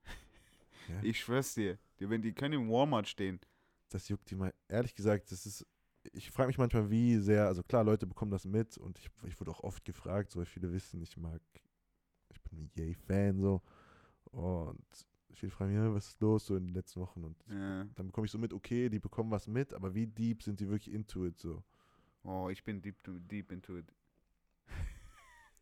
Ja. 0.87 1.01
Ich 1.03 1.19
schwör's 1.19 1.53
dir, 1.53 1.77
die, 1.99 2.09
wenn 2.09 2.21
die 2.21 2.33
können 2.33 2.53
im 2.61 2.69
Walmart 2.69 3.07
stehen. 3.07 3.39
Das 3.89 4.07
juckt 4.09 4.29
die 4.29 4.35
mal. 4.35 4.53
Ehrlich 4.67 4.95
gesagt, 4.95 5.31
das 5.31 5.45
ist. 5.45 5.65
Ich 6.13 6.31
frage 6.31 6.47
mich 6.47 6.57
manchmal, 6.57 6.89
wie 6.89 7.17
sehr, 7.17 7.45
also 7.45 7.61
klar, 7.61 7.83
Leute 7.83 8.07
bekommen 8.07 8.31
das 8.31 8.45
mit 8.45 8.75
und 8.77 8.97
ich, 8.97 9.09
ich 9.23 9.39
wurde 9.39 9.51
auch 9.51 9.59
oft 9.59 9.85
gefragt, 9.85 10.31
so 10.31 10.39
weil 10.39 10.47
viele 10.47 10.71
wissen, 10.71 10.99
ich 11.03 11.15
mag, 11.15 11.39
ich 12.29 12.41
bin 12.41 12.57
ein 12.63 12.71
Yay-Fan 12.73 13.39
so. 13.39 13.61
Und 14.31 14.83
viele 15.33 15.51
fragen 15.51 15.71
mich, 15.73 15.79
"Ja, 15.79 15.93
was 15.93 16.07
ist 16.07 16.21
los 16.21 16.47
so 16.47 16.55
in 16.55 16.67
den 16.67 16.73
letzten 16.73 17.01
Wochen? 17.01 17.23
Und 17.23 17.37
Ja. 17.47 17.83
dann 17.95 18.07
bekomme 18.07 18.25
ich 18.25 18.31
so 18.31 18.39
mit, 18.39 18.51
okay, 18.51 18.89
die 18.89 18.97
bekommen 18.99 19.29
was 19.29 19.45
mit, 19.47 19.73
aber 19.73 19.93
wie 19.93 20.07
deep 20.07 20.41
sind 20.41 20.59
die 20.59 20.69
wirklich 20.69 20.91
into 20.93 21.25
it 21.25 21.37
so? 21.37 21.63
Oh, 22.23 22.49
ich 22.49 22.63
bin 22.63 22.81
deep, 22.81 22.97
deep 23.29 23.51
into 23.51 23.77
it. 23.77 23.85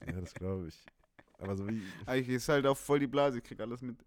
Ja, 0.06 0.20
das 0.20 0.34
glaube 0.34 0.68
ich. 0.68 0.86
Aber 1.40 1.56
so 1.56 1.68
wie, 1.68 1.82
Eigentlich 2.06 2.36
ist 2.36 2.50
halt 2.50 2.66
auch 2.66 2.78
voll 2.78 3.00
die 3.00 3.08
Blase, 3.08 3.38
ich 3.38 3.44
krieg 3.44 3.60
alles 3.60 3.82
mit. 3.82 3.98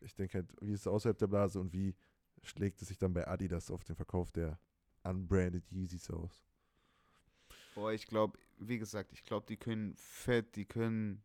ich 0.00 0.14
denke 0.14 0.38
halt, 0.38 0.46
wie 0.60 0.72
ist 0.72 0.80
es 0.80 0.86
außerhalb 0.86 1.18
der 1.18 1.26
Blase 1.26 1.60
und 1.60 1.72
wie 1.72 1.94
schlägt 2.42 2.80
es 2.80 2.88
sich 2.88 2.98
dann 2.98 3.12
bei 3.12 3.26
Adidas 3.26 3.70
auf 3.70 3.82
den 3.84 3.96
Verkauf 3.96 4.30
der 4.30 4.58
unbranded 5.02 5.64
Yeezys 5.70 6.10
aus? 6.10 6.44
Boah, 7.74 7.92
ich 7.92 8.06
glaube, 8.06 8.38
wie 8.58 8.78
gesagt, 8.78 9.12
ich 9.12 9.24
glaube, 9.24 9.46
die 9.46 9.56
können 9.56 9.94
fett, 9.96 10.56
die 10.56 10.64
können 10.64 11.22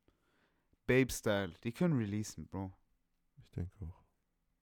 Babe-Style, 0.88 1.54
die 1.64 1.72
können 1.72 1.98
releasen, 1.98 2.48
Bro. 2.48 2.74
Ich 3.38 3.50
denke 3.52 3.72
auch. 3.86 4.04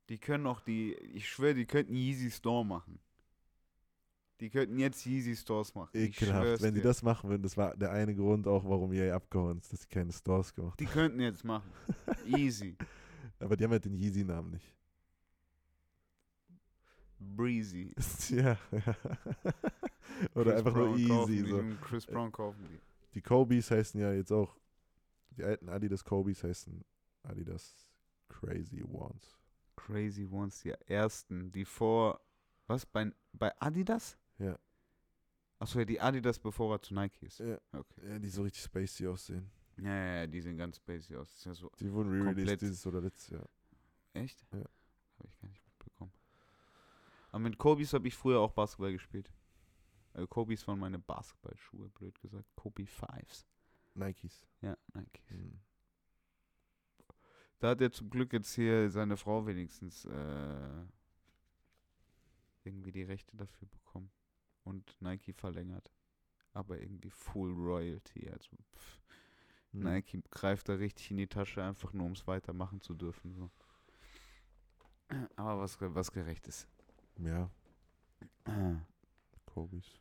Die 0.10 0.18
können 0.18 0.46
auch 0.48 0.62
die, 0.62 0.94
ich 0.96 1.30
schwöre, 1.30 1.54
die 1.54 1.66
könnten 1.66 1.96
Yeezy 1.96 2.32
Store 2.32 2.66
machen. 2.66 3.00
Die 4.42 4.50
könnten 4.50 4.80
jetzt 4.80 5.06
Yeezy 5.06 5.36
Stores 5.36 5.76
machen. 5.76 5.92
Ich 5.94 6.20
Ekelhaft. 6.20 6.64
Wenn 6.64 6.74
die 6.74 6.82
dir. 6.82 6.88
das 6.88 7.04
machen 7.04 7.30
würden, 7.30 7.44
das 7.44 7.56
war 7.56 7.78
der 7.78 7.92
eine 7.92 8.16
Grund 8.16 8.48
auch, 8.48 8.66
warum 8.66 8.92
EA 8.92 9.16
abgehauen 9.16 9.60
ist, 9.60 9.72
dass 9.72 9.84
sie 9.84 9.88
keine 9.88 10.12
Stores 10.12 10.52
gemacht 10.52 10.80
Die 10.80 10.86
könnten 10.86 11.22
jetzt 11.22 11.44
machen. 11.44 11.72
Easy. 12.26 12.76
haben. 12.80 12.88
Aber 13.40 13.56
die 13.56 13.64
haben 13.64 13.72
halt 13.72 13.86
den 13.86 13.94
Yeezy-Namen 13.94 14.50
nicht. 14.50 14.74
Breezy. 17.20 17.94
ja. 18.30 18.58
Oder 20.34 20.54
Chris 20.54 20.58
einfach 20.58 20.76
nur 20.76 20.88
Brown 20.88 21.08
kaufen 21.08 21.34
Easy. 21.34 21.44
die 21.44 21.50
So. 21.50 21.58
und 21.58 21.82
Chris 21.82 22.06
Brown 22.08 22.32
kaufen 22.32 22.68
die. 22.68 22.80
Die 23.14 23.22
Kobe's 23.22 23.70
heißen 23.70 24.02
ja 24.02 24.12
jetzt 24.12 24.32
auch, 24.32 24.58
die 25.38 25.44
alten 25.44 25.70
Adidas 25.70 26.04
Kobe's 26.04 26.44
heißen 26.44 26.84
Adidas 27.22 27.88
Crazy 28.28 28.84
Ones. 28.84 29.38
Crazy 29.76 30.26
Ones, 30.26 30.62
die 30.62 30.72
ersten, 30.88 31.52
die 31.52 31.66
vor, 31.66 32.20
was, 32.66 32.88
bei, 32.88 33.12
bei 33.34 33.52
Adidas? 33.60 34.18
Ja. 34.42 34.58
Achso, 35.60 35.80
ja, 35.80 35.86
die 35.86 36.02
Adidas, 36.02 36.40
bevor 36.40 36.74
er 36.76 36.82
zu 36.82 36.94
Nike 36.96 37.26
ist. 37.26 37.40
Ja. 37.40 37.60
Okay. 37.72 38.10
ja, 38.10 38.20
die 38.20 38.30
so 38.30 38.42
richtig 38.42 38.64
spacey 38.64 39.08
aussehen. 39.08 39.52
Ja, 39.78 39.84
ja, 39.96 40.16
ja, 40.22 40.28
die 40.28 40.42
sehen 40.42 40.58
ganz 40.58 40.78
spacey 40.78 41.16
aus. 41.16 41.44
Ja 41.44 41.54
so, 41.54 41.72
Die 41.80 41.92
wurden 41.92 42.10
re-released 42.12 42.62
dieses 42.62 42.86
oder 42.88 43.02
letztes 43.02 43.30
Jahr. 43.30 43.48
echt? 44.14 44.46
Ja. 44.52 44.60
Habe 44.60 45.28
ich 45.28 45.38
gar 45.40 45.48
nicht 45.50 45.64
mitbekommen. 45.66 46.12
Aber 47.32 47.40
mit 47.40 47.58
Kobe's 47.58 47.94
habe 47.94 48.08
ich 48.08 48.16
früher 48.16 48.40
auch 48.40 48.52
Basketball 48.52 48.92
gespielt. 48.92 49.32
Also 50.14 50.28
Kobe's 50.28 50.68
waren 50.68 50.80
meine 50.80 51.00
Basketballschuhe, 51.00 51.90
blöd 51.90 52.20
gesagt. 52.20 52.46
Kobe 52.56 52.86
Fives. 52.86 53.48
Nikes. 53.94 54.46
Ja, 54.62 54.78
Nike. 54.94 55.22
Hm. 55.28 55.60
Da 57.60 57.70
hat 57.70 57.82
er 57.82 57.92
zum 57.92 58.10
Glück 58.10 58.34
jetzt 58.34 58.54
hier 58.56 58.90
seine 58.90 59.16
Frau 59.16 59.46
wenigstens 59.46 60.06
äh, 60.06 60.86
irgendwie 62.64 62.92
die 62.92 63.04
Rechte 63.04 63.38
dafür 63.38 63.68
bekommen. 63.68 64.12
Und 64.64 64.96
Nike 65.02 65.34
verlängert. 65.34 65.92
Aber 66.54 66.80
irgendwie 66.80 67.10
Full 67.10 67.52
Royalty. 67.54 68.30
Also 68.30 68.50
pff, 68.76 69.02
Hm. 69.74 69.84
Nike 69.84 70.22
greift 70.30 70.68
da 70.70 70.74
richtig 70.74 71.12
in 71.12 71.18
die 71.18 71.28
Tasche, 71.28 71.64
einfach 71.64 71.94
nur 71.94 72.06
um 72.06 72.12
es 72.12 72.28
weitermachen 72.28 72.82
zu 72.82 72.94
dürfen. 72.94 73.34
So. 73.34 73.50
Aber 75.36 75.60
was, 75.60 75.78
was 75.80 76.12
gerecht 76.12 76.48
ist. 76.48 76.68
Ja, 77.18 77.50
Kobe's. 79.46 80.00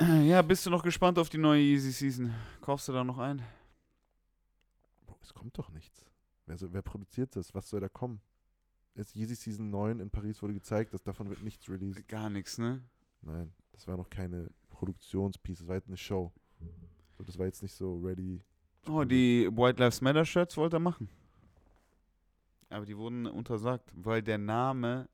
Ja, 0.00 0.42
bist 0.42 0.66
du 0.66 0.70
noch 0.70 0.82
gespannt 0.82 1.18
auf 1.18 1.30
die 1.30 1.38
neue 1.38 1.62
Easy 1.62 1.90
Season? 1.90 2.34
Kaufst 2.60 2.88
du 2.88 2.92
da 2.92 3.02
noch 3.02 3.18
ein? 3.18 3.42
Boah, 5.06 5.16
es 5.22 5.32
kommt 5.32 5.56
doch 5.56 5.70
nichts. 5.70 6.04
Wer, 6.44 6.58
so, 6.58 6.72
wer 6.72 6.82
produziert 6.82 7.34
das? 7.34 7.54
Was 7.54 7.68
soll 7.70 7.80
da 7.80 7.88
kommen? 7.88 8.20
Jetzt 8.96 9.14
Yeezy 9.14 9.34
Season 9.34 9.70
9 9.70 10.00
in 10.00 10.10
Paris 10.10 10.42
wurde 10.42 10.54
gezeigt, 10.54 10.94
dass 10.94 11.02
davon 11.02 11.28
wird 11.28 11.42
nichts 11.42 11.68
released. 11.68 12.08
Gar 12.08 12.30
nichts, 12.30 12.58
ne? 12.58 12.82
Nein, 13.22 13.52
das 13.72 13.86
war 13.86 13.96
noch 13.96 14.08
keine 14.08 14.48
Produktionspiece, 14.70 15.58
das 15.58 15.68
war 15.68 15.74
jetzt 15.76 15.88
eine 15.88 15.96
Show. 15.96 16.32
So, 17.16 17.24
das 17.24 17.38
war 17.38 17.46
jetzt 17.46 17.62
nicht 17.62 17.74
so 17.74 17.96
ready. 17.98 18.42
Oh, 18.88 19.04
die 19.04 19.48
White 19.52 19.82
Lives 19.82 20.00
Matter 20.00 20.24
Shirts 20.24 20.56
wollte 20.56 20.76
er 20.76 20.80
machen. 20.80 21.08
Aber 22.68 22.86
die 22.86 22.96
wurden 22.96 23.26
untersagt, 23.26 23.90
weil 23.94 24.22
der 24.22 24.38
Name 24.38 25.08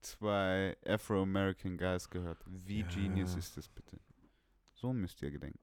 zwei 0.00 0.76
Afro-American 0.86 1.76
Guys 1.78 2.08
gehört. 2.10 2.38
Wie 2.46 2.80
Ja. 2.80 2.88
genius 2.88 3.36
ist 3.36 3.56
das 3.56 3.68
bitte? 3.68 3.98
So 4.74 4.92
müsst 4.92 5.22
ihr 5.22 5.30
gedenken. 5.30 5.58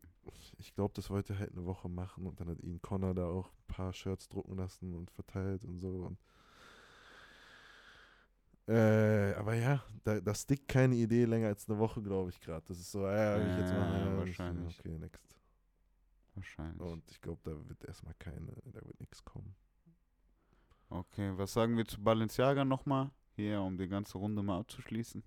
Ich 0.57 0.73
glaube, 0.73 0.93
das 0.95 1.09
wollte 1.09 1.33
er 1.33 1.39
halt 1.39 1.51
eine 1.51 1.65
Woche 1.65 1.89
machen 1.89 2.25
und 2.25 2.39
dann 2.39 2.47
hat 2.49 2.59
ihn 2.61 2.81
Connor 2.81 3.13
da 3.13 3.25
auch 3.27 3.49
ein 3.51 3.67
paar 3.67 3.93
Shirts 3.93 4.29
drucken 4.29 4.55
lassen 4.55 4.93
und 4.93 5.11
verteilt 5.11 5.65
und 5.65 5.79
so. 5.79 5.89
Und 6.03 6.17
äh, 8.72 9.34
aber 9.35 9.56
ja, 9.56 9.84
da, 10.03 10.19
da 10.19 10.34
stickt 10.34 10.68
keine 10.68 10.95
Idee 10.95 11.26
länger 11.26 11.48
als 11.48 11.69
eine 11.69 11.77
Woche, 11.77 12.02
glaube 12.02 12.30
ich, 12.30 12.39
gerade. 12.39 12.64
Das 12.68 12.80
ist 12.80 12.91
so, 12.91 13.06
ja, 13.06 13.38
will 13.38 13.52
ich 13.52 13.57
jetzt 13.57 13.73
machen. 13.73 13.99
Ja, 13.99 14.18
wahrscheinlich. 14.18 14.80
Okay, 14.80 14.98
next. 14.98 15.23
Wahrscheinlich. 16.35 16.81
Und 16.81 17.11
ich 17.11 17.22
glaube, 17.22 17.41
da 17.43 17.69
wird 17.69 17.84
erstmal 17.84 18.14
keine, 18.15 18.53
da 18.65 18.81
wird 18.85 18.99
nichts 18.99 19.23
kommen. 19.23 19.56
Okay, 20.89 21.34
was 21.35 21.53
sagen 21.53 21.77
wir 21.77 21.85
zu 21.85 22.02
Balenciaga 22.02 22.65
nochmal? 22.65 23.11
Hier, 23.35 23.61
um 23.61 23.77
die 23.77 23.88
ganze 23.88 24.18
Runde 24.18 24.41
mal 24.43 24.60
abzuschließen. 24.60 25.23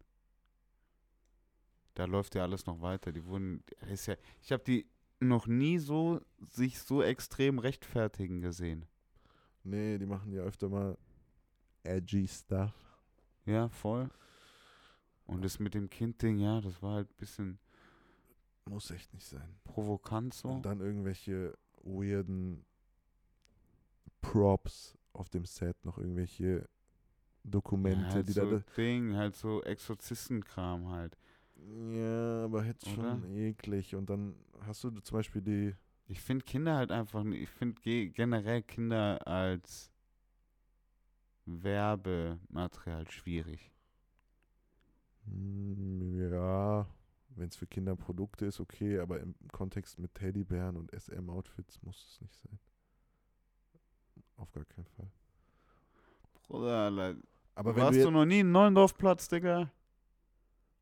Da 1.94 2.04
läuft 2.06 2.34
ja 2.34 2.42
alles 2.42 2.66
noch 2.66 2.80
weiter. 2.80 3.12
Die 3.12 3.24
wurden, 3.24 3.62
ist 3.90 4.06
ja, 4.06 4.16
ich 4.42 4.52
habe 4.52 4.64
die 4.64 4.86
noch 5.20 5.46
nie 5.46 5.78
so 5.78 6.20
sich 6.48 6.78
so 6.78 7.02
extrem 7.02 7.58
rechtfertigen 7.58 8.40
gesehen. 8.40 8.86
Nee, 9.62 9.98
die 9.98 10.06
machen 10.06 10.32
ja 10.32 10.42
öfter 10.42 10.68
mal 10.68 10.98
edgy 11.82 12.26
Stuff. 12.28 12.72
Ja, 13.46 13.68
voll. 13.68 14.08
Und 15.26 15.44
das 15.44 15.58
mit 15.58 15.74
dem 15.74 15.88
Kind-Ding, 15.88 16.38
ja, 16.38 16.60
das 16.60 16.82
war 16.82 16.96
halt 16.96 17.10
ein 17.10 17.16
bisschen 17.16 17.58
Muss 18.68 18.90
echt 18.90 19.12
nicht 19.14 19.26
sein. 19.26 19.56
provokant 19.64 20.34
so. 20.34 20.48
Und 20.48 20.66
dann 20.66 20.80
irgendwelche 20.80 21.56
weirden 21.82 22.64
Props 24.20 24.96
auf 25.12 25.28
dem 25.28 25.44
Set, 25.44 25.82
noch 25.84 25.98
irgendwelche 25.98 26.44
ja, 26.44 26.66
Dokumente, 27.44 28.06
halt 28.06 28.28
die 28.28 28.32
so 28.32 28.58
da. 28.58 28.64
Ding, 28.76 29.14
halt 29.16 29.36
so 29.36 29.62
Exorzistenkram 29.62 30.88
halt. 30.88 31.16
Ja, 31.92 32.44
aber 32.44 32.64
jetzt 32.64 32.88
schon 32.88 33.22
Oder? 33.22 33.28
eklig. 33.28 33.94
Und 33.94 34.10
dann 34.10 34.34
hast 34.66 34.84
du 34.84 34.90
zum 34.90 35.18
Beispiel 35.18 35.42
die. 35.42 35.74
Ich 36.06 36.20
finde 36.20 36.44
Kinder 36.44 36.76
halt 36.76 36.90
einfach, 36.90 37.24
ich 37.24 37.48
finde 37.48 37.80
ge 37.80 38.08
generell 38.08 38.62
Kinder 38.62 39.26
als 39.26 39.90
Werbematerial 41.46 43.10
schwierig. 43.10 43.70
Hm, 45.26 46.30
Ja, 46.30 46.86
wenn 47.36 47.48
es 47.48 47.56
für 47.56 47.66
Kinder 47.66 47.96
Produkte 47.96 48.46
ist, 48.46 48.60
okay, 48.60 48.98
aber 48.98 49.20
im 49.20 49.34
Kontext 49.52 49.98
mit 49.98 50.14
Teddybären 50.14 50.76
und 50.76 50.92
SM-Outfits 50.92 51.82
muss 51.82 51.96
es 52.08 52.20
nicht 52.20 52.34
sein. 52.36 52.58
Auf 54.36 54.52
gar 54.52 54.64
keinen 54.64 54.86
Fall. 54.86 55.10
Bruder, 56.46 56.84
Alter, 56.84 57.16
Aber 57.54 57.74
wenn 57.74 57.82
warst 57.82 57.98
du, 57.98 58.04
du 58.04 58.10
noch 58.10 58.24
nie 58.24 58.40
in 58.40 58.52
Neulendorfplatz, 58.52 59.28
Digga? 59.28 59.70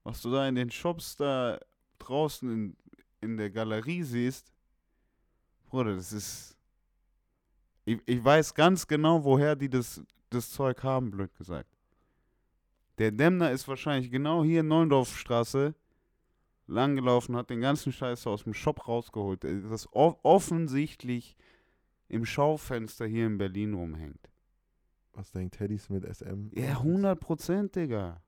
Was 0.02 0.20
du 0.22 0.30
da 0.30 0.46
in 0.48 0.54
den 0.56 0.70
Shops 0.70 1.16
da 1.16 1.58
draußen 1.98 2.50
in, 2.50 2.76
in 3.20 3.36
der 3.36 3.50
Galerie 3.50 4.02
siehst, 4.02 4.52
Bruder, 5.66 5.94
das 5.96 6.12
ist. 6.12 6.56
Ich, 7.84 7.98
ich 8.06 8.22
weiß 8.22 8.54
ganz 8.54 8.86
genau, 8.86 9.24
woher 9.24 9.56
die 9.56 9.68
das, 9.70 10.02
das 10.34 10.50
Zeug 10.50 10.82
haben, 10.82 11.10
blöd 11.10 11.34
gesagt. 11.36 11.68
Der 12.98 13.10
Dämner 13.10 13.50
ist 13.50 13.68
wahrscheinlich 13.68 14.10
genau 14.10 14.44
hier 14.44 14.60
in 14.60 14.68
Neulendorfstraße 14.68 15.74
langgelaufen, 16.66 17.36
hat 17.36 17.50
den 17.50 17.60
ganzen 17.60 17.92
Scheiß 17.92 18.26
aus 18.26 18.44
dem 18.44 18.54
Shop 18.54 18.86
rausgeholt. 18.86 19.44
Das 19.44 19.92
off 19.92 20.18
offensichtlich 20.22 21.36
im 22.08 22.24
Schaufenster 22.24 23.06
hier 23.06 23.26
in 23.26 23.38
Berlin 23.38 23.74
rumhängt. 23.74 24.30
was 25.14 25.32
denkt 25.32 25.56
Teddys 25.56 25.88
mit 25.88 26.04
SM? 26.04 26.48
Ja, 26.52 26.78
100 26.78 27.18
Prozent, 27.18 27.74
Digga. 27.74 28.22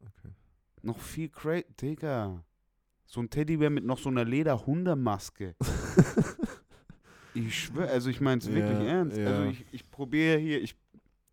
Okay. 0.00 0.34
Noch 0.82 0.98
viel 0.98 1.28
crazy, 1.28 1.64
Digga. 1.80 2.44
So 3.06 3.20
ein 3.20 3.30
Teddybär 3.30 3.70
mit 3.70 3.84
noch 3.84 3.98
so 3.98 4.08
einer 4.08 4.24
Lederhundemaske. 4.24 5.54
ich 7.34 7.64
schwöre, 7.64 7.88
also 7.88 8.08
ich 8.08 8.20
meine 8.20 8.38
es 8.40 8.46
Ja, 8.46 8.54
wirklich 8.54 8.88
ernst. 8.88 9.18
Also 9.18 9.42
ja. 9.42 9.50
ich, 9.50 9.66
ich 9.70 9.90
probiere 9.90 10.38
hier, 10.38 10.62
ich 10.62 10.76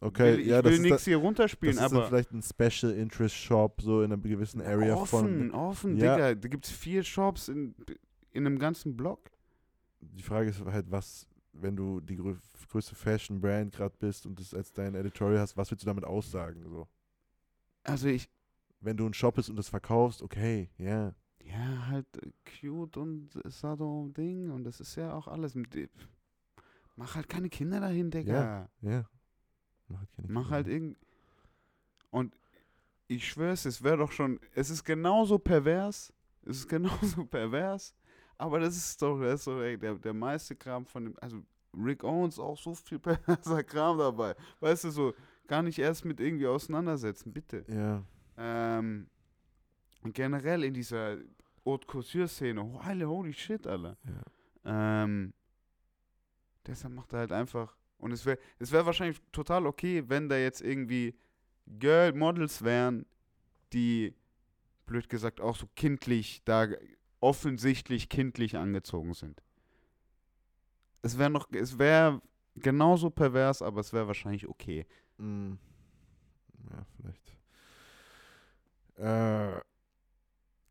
Okay, 0.02 0.34
will, 0.34 0.40
ich 0.40 0.48
ja, 0.48 0.62
das 0.62 0.72
will 0.72 0.80
ist, 0.80 0.84
nichts 0.84 1.06
hier 1.06 1.18
das 1.18 1.26
runterspielen, 1.26 1.76
ist 1.76 1.82
dann 1.82 1.94
aber 1.94 2.08
vielleicht 2.08 2.32
ein 2.32 2.42
Special 2.42 2.94
Interest 2.94 3.36
Shop, 3.36 3.82
so 3.82 4.02
in 4.02 4.14
einer 4.14 4.22
gewissen 4.22 4.62
Area 4.62 4.96
offen, 4.96 5.50
von. 5.50 5.52
offen, 5.52 5.98
Ja. 5.98 6.16
Digga. 6.16 6.36
Da 6.36 6.48
gibt 6.48 6.66
es 6.66 6.72
vier 6.72 7.04
Shops 7.04 7.50
in, 7.50 7.76
in 8.32 8.46
einem 8.46 8.60
ganzen 8.60 8.96
Block. 8.96 9.30
Die 10.00 10.24
Frage 10.24 10.50
ist 10.50 10.64
halt, 10.64 10.90
was, 10.90 11.28
wenn 11.52 11.76
du 11.76 12.00
die 12.00 12.16
grö 12.16 12.36
größte 12.72 12.94
Fashion-Brand 12.96 13.74
gerade 13.76 13.96
bist 14.00 14.28
und 14.28 14.40
das 14.40 14.54
als 14.54 14.72
dein 14.72 14.94
Editorial 14.94 15.40
hast, 15.40 15.58
was 15.58 15.72
willst 15.72 15.84
du 15.84 15.88
damit 15.88 16.06
aussagen? 16.06 16.64
So? 16.70 16.88
Also 17.84 18.08
ich, 18.08 18.30
Wenn 18.80 18.96
du 18.96 19.06
ein 19.08 19.14
Shop 19.14 19.36
bist 19.36 19.50
und 19.50 19.56
das 19.56 19.70
verkaufst, 19.70 20.22
okay, 20.22 20.70
ja. 20.78 21.16
ja, 21.44 21.88
halt 21.88 22.06
äh, 22.18 22.32
cute 22.62 22.96
und 22.98 23.32
Sado 23.46 24.10
Ding 24.16 24.52
und 24.52 24.64
das 24.64 24.80
ist 24.80 24.96
ja 24.96 25.14
auch 25.14 25.28
alles. 25.28 25.58
Mach 26.96 27.16
halt 27.16 27.28
keine 27.28 27.50
Kinder 27.50 27.80
dahin, 27.80 28.12
Digga. 28.12 28.70
Ja. 28.82 29.10
Mach 29.90 29.99
halt, 29.99 30.11
keine 30.16 30.28
Mach 30.30 30.49
halt 30.49 30.68
irgend. 30.68 30.98
Und 32.11 32.36
ich 33.07 33.28
schwör's, 33.28 33.66
es 33.66 33.84
wäre 33.84 33.98
doch 33.98 34.11
schon. 34.11 34.40
Es 34.53 34.70
ist 34.70 34.84
genauso 34.84 35.40
pervers. 35.40 36.14
Es 36.44 36.57
ist 36.57 36.70
genauso 36.70 37.26
pervers. 37.26 37.94
Aber 38.38 38.60
das 38.60 38.78
ist 38.78 39.02
doch, 39.02 39.20
das 39.20 39.41
ist 39.41 39.48
doch 39.48 39.61
ey, 39.61 39.78
der, 39.78 39.95
der 39.95 40.14
meiste 40.14 40.56
Kram 40.56 40.86
von 40.86 41.06
dem. 41.06 41.16
Also 41.20 41.44
Rick 41.76 42.03
Owens 42.03 42.40
auch 42.40 42.57
so 42.57 42.74
viel 42.74 42.99
perverser 42.99 43.64
Kram 43.64 43.98
dabei. 43.98 44.36
Weißt 44.60 44.86
du, 44.86 44.91
so 44.91 45.14
gar 45.48 45.61
nicht 45.61 45.80
erst 45.80 46.06
mit 46.06 46.20
irgendwie 46.20 46.48
auseinandersetzen, 46.48 47.34
bitte. 47.34 47.66
Ja. 47.68 48.03
Ähm, 48.38 49.07
und 50.03 50.14
generell 50.14 50.64
in 50.64 50.74
dieser 50.74 51.18
Haute 51.66 51.86
Couture-Szene, 51.88 52.64
holy, 52.64 53.03
holy 53.03 53.34
shit, 53.34 53.68
Alter. 53.68 53.98
ja. 54.06 55.03
Ähm, 55.03 55.34
deshalb 56.66 56.94
macht 56.94 57.14
er 57.14 57.20
halt 57.20 57.32
einfach. 57.32 57.76
Und 58.00 58.12
es 58.12 58.26
wäre 58.26 58.40
es 58.60 58.72
wär 58.72 58.86
wahrscheinlich 58.86 59.22
total 59.32 59.66
okay, 59.68 60.04
wenn 60.08 60.30
da 60.30 60.38
jetzt 60.38 60.62
irgendwie 60.62 61.16
Girl-Models 61.68 62.64
wären, 62.64 63.06
die, 63.74 64.16
blöd 64.86 65.10
gesagt, 65.10 65.42
auch 65.42 65.56
so 65.56 65.68
kindlich, 65.76 66.42
da 66.46 66.68
offensichtlich 67.20 68.10
kindlich 68.10 68.58
angezogen 68.58 69.14
sind. 69.14 69.44
Es 71.02 71.18
wäre 71.18 71.30
noch, 71.30 71.48
es 71.52 71.78
wäre 71.78 72.22
genauso 72.56 73.10
pervers, 73.10 73.62
aber 73.62 73.82
es 73.82 73.94
wäre 73.94 74.08
wahrscheinlich 74.08 74.48
okay. 74.48 74.86
Mm. 75.18 75.54
Ja, 76.72 76.86
vielleicht. 76.96 77.38
Äh, 78.98 79.62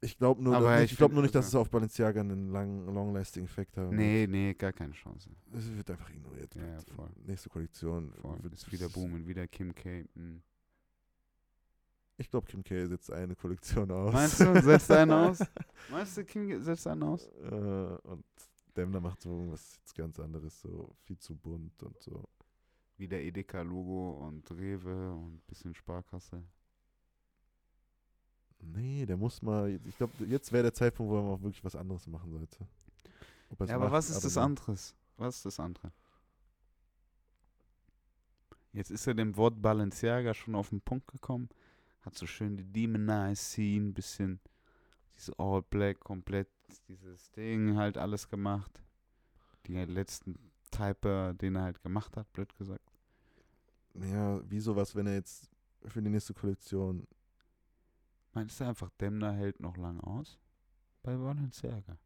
ich 0.01 0.16
glaube 0.16 0.43
nur, 0.43 0.57
Aber 0.57 0.83
ich 0.83 0.93
ich 0.93 0.99
nur 0.99 1.23
nicht, 1.23 1.35
dass 1.35 1.47
also- 1.47 1.59
es 1.59 1.62
auf 1.62 1.70
Balenciaga 1.70 2.20
einen 2.20 2.51
lang, 2.51 2.87
long-lasting 2.87 3.45
Effekt 3.45 3.77
haben 3.77 3.97
Nee, 3.97 4.27
nee, 4.29 4.55
gar 4.55 4.73
keine 4.73 4.93
Chance. 4.93 5.31
Es 5.53 5.70
wird 5.77 5.91
einfach 5.91 6.11
ignoriert. 6.11 6.55
Ja, 6.55 6.62
wird. 6.77 6.91
voll. 6.91 7.11
Nächste 7.27 7.49
Kollektion. 7.49 8.12
Voll. 8.20 8.43
wird 8.43 8.55
Ist 8.55 8.70
wieder 8.70 8.89
boomen, 8.89 9.27
wieder 9.27 9.47
Kim 9.49 9.75
K. 9.75 10.05
mm. 10.15 10.43
Ich 12.20 12.29
glaube, 12.31 12.47
Kim 12.47 12.65
K 12.65 12.87
setzt 12.87 13.12
eine 13.12 13.37
Kollektion 13.37 13.91
aus. 13.91 14.12
Meinst 14.12 14.41
du, 14.41 14.61
setzt 14.61 14.91
einen 14.91 15.12
aus? 15.12 15.39
Meinst 15.91 16.16
du, 16.16 16.25
Kim 16.25 16.61
setzt 16.62 16.87
einen 16.87 17.03
aus? 17.05 17.27
äh, 17.27 17.55
und 18.09 18.25
Demner 18.77 19.01
macht 19.01 19.20
so 19.23 19.31
irgendwas 19.31 19.77
jetzt 19.77 19.95
ganz 19.95 20.19
anderes, 20.20 20.61
so 20.61 20.95
viel 21.05 21.19
zu 21.19 21.35
bunt 21.37 21.81
und 21.83 22.01
so. 22.03 22.25
Wieder 22.97 23.20
Edeka-Logo 23.20 24.27
und 24.27 24.51
Rewe 24.51 25.12
und 25.12 25.45
bisschen 25.47 25.75
Sparkasse. 25.75 26.43
Nee, 28.61 29.07
der 29.07 29.17
muss 29.17 29.41
mal. 29.43 29.79
Ich 29.87 29.97
glaube, 29.97 30.13
jetzt 30.27 30.53
wäre 30.53 30.65
der 30.65 30.75
Zeitpunkt, 30.75 31.11
wo 31.11 31.17
er 31.17 31.23
mal 31.23 31.43
wirklich 31.43 31.65
was 31.65 31.77
anderes 31.77 32.07
machen 32.07 32.31
sollte. 32.31 32.67
Ja, 33.67 33.77
aber 33.77 33.85
macht, 33.85 33.93
was 33.93 34.11
ist 34.11 34.25
das 34.25 34.35
dann- 34.35 34.45
anderes? 34.45 34.95
Was 35.17 35.37
ist 35.37 35.47
das 35.47 35.61
andere? 35.61 35.91
Jetzt 38.73 38.91
ist 38.91 39.07
er 39.07 39.15
dem 39.15 39.37
Wort 39.37 39.61
Balenciaga 39.61 40.35
schon 40.35 40.55
auf 40.55 40.69
den 40.71 40.81
Punkt 40.81 41.09
gekommen. 41.09 41.49
Hat 42.03 42.17
so 42.17 42.27
schön 42.27 42.57
die 42.57 42.65
Demonized 42.65 43.53
Scene, 43.53 43.93
bisschen 43.93 44.41
diese 45.17 45.37
All 45.39 45.63
Black, 45.63 46.01
komplett 46.01 46.49
dieses 46.89 47.31
Ding 47.33 47.77
halt 47.77 47.97
alles 47.99 48.29
gemacht. 48.29 48.83
Die 49.67 49.75
letzten 49.85 50.39
Typer, 50.71 51.35
den 51.35 51.57
er 51.57 51.63
halt 51.63 51.83
gemacht 51.83 52.17
hat, 52.17 52.33
blöd 52.33 52.55
gesagt. 52.57 52.85
Ja, 53.95 54.41
wie 54.49 54.61
sowas, 54.61 54.95
wenn 54.95 55.07
er 55.07 55.15
jetzt 55.15 55.51
für 55.87 56.03
die 56.03 56.11
nächste 56.11 56.35
Kollektion. 56.35 57.07
Meinst 58.39 58.60
du 58.60 58.65
einfach, 58.65 58.90
Demner 59.01 59.32
hält 59.32 59.60
noch 59.60 59.77
lang 59.77 60.01
aus? 60.01 60.39
Bei 61.02 61.16
Balenciaga. 61.16 61.98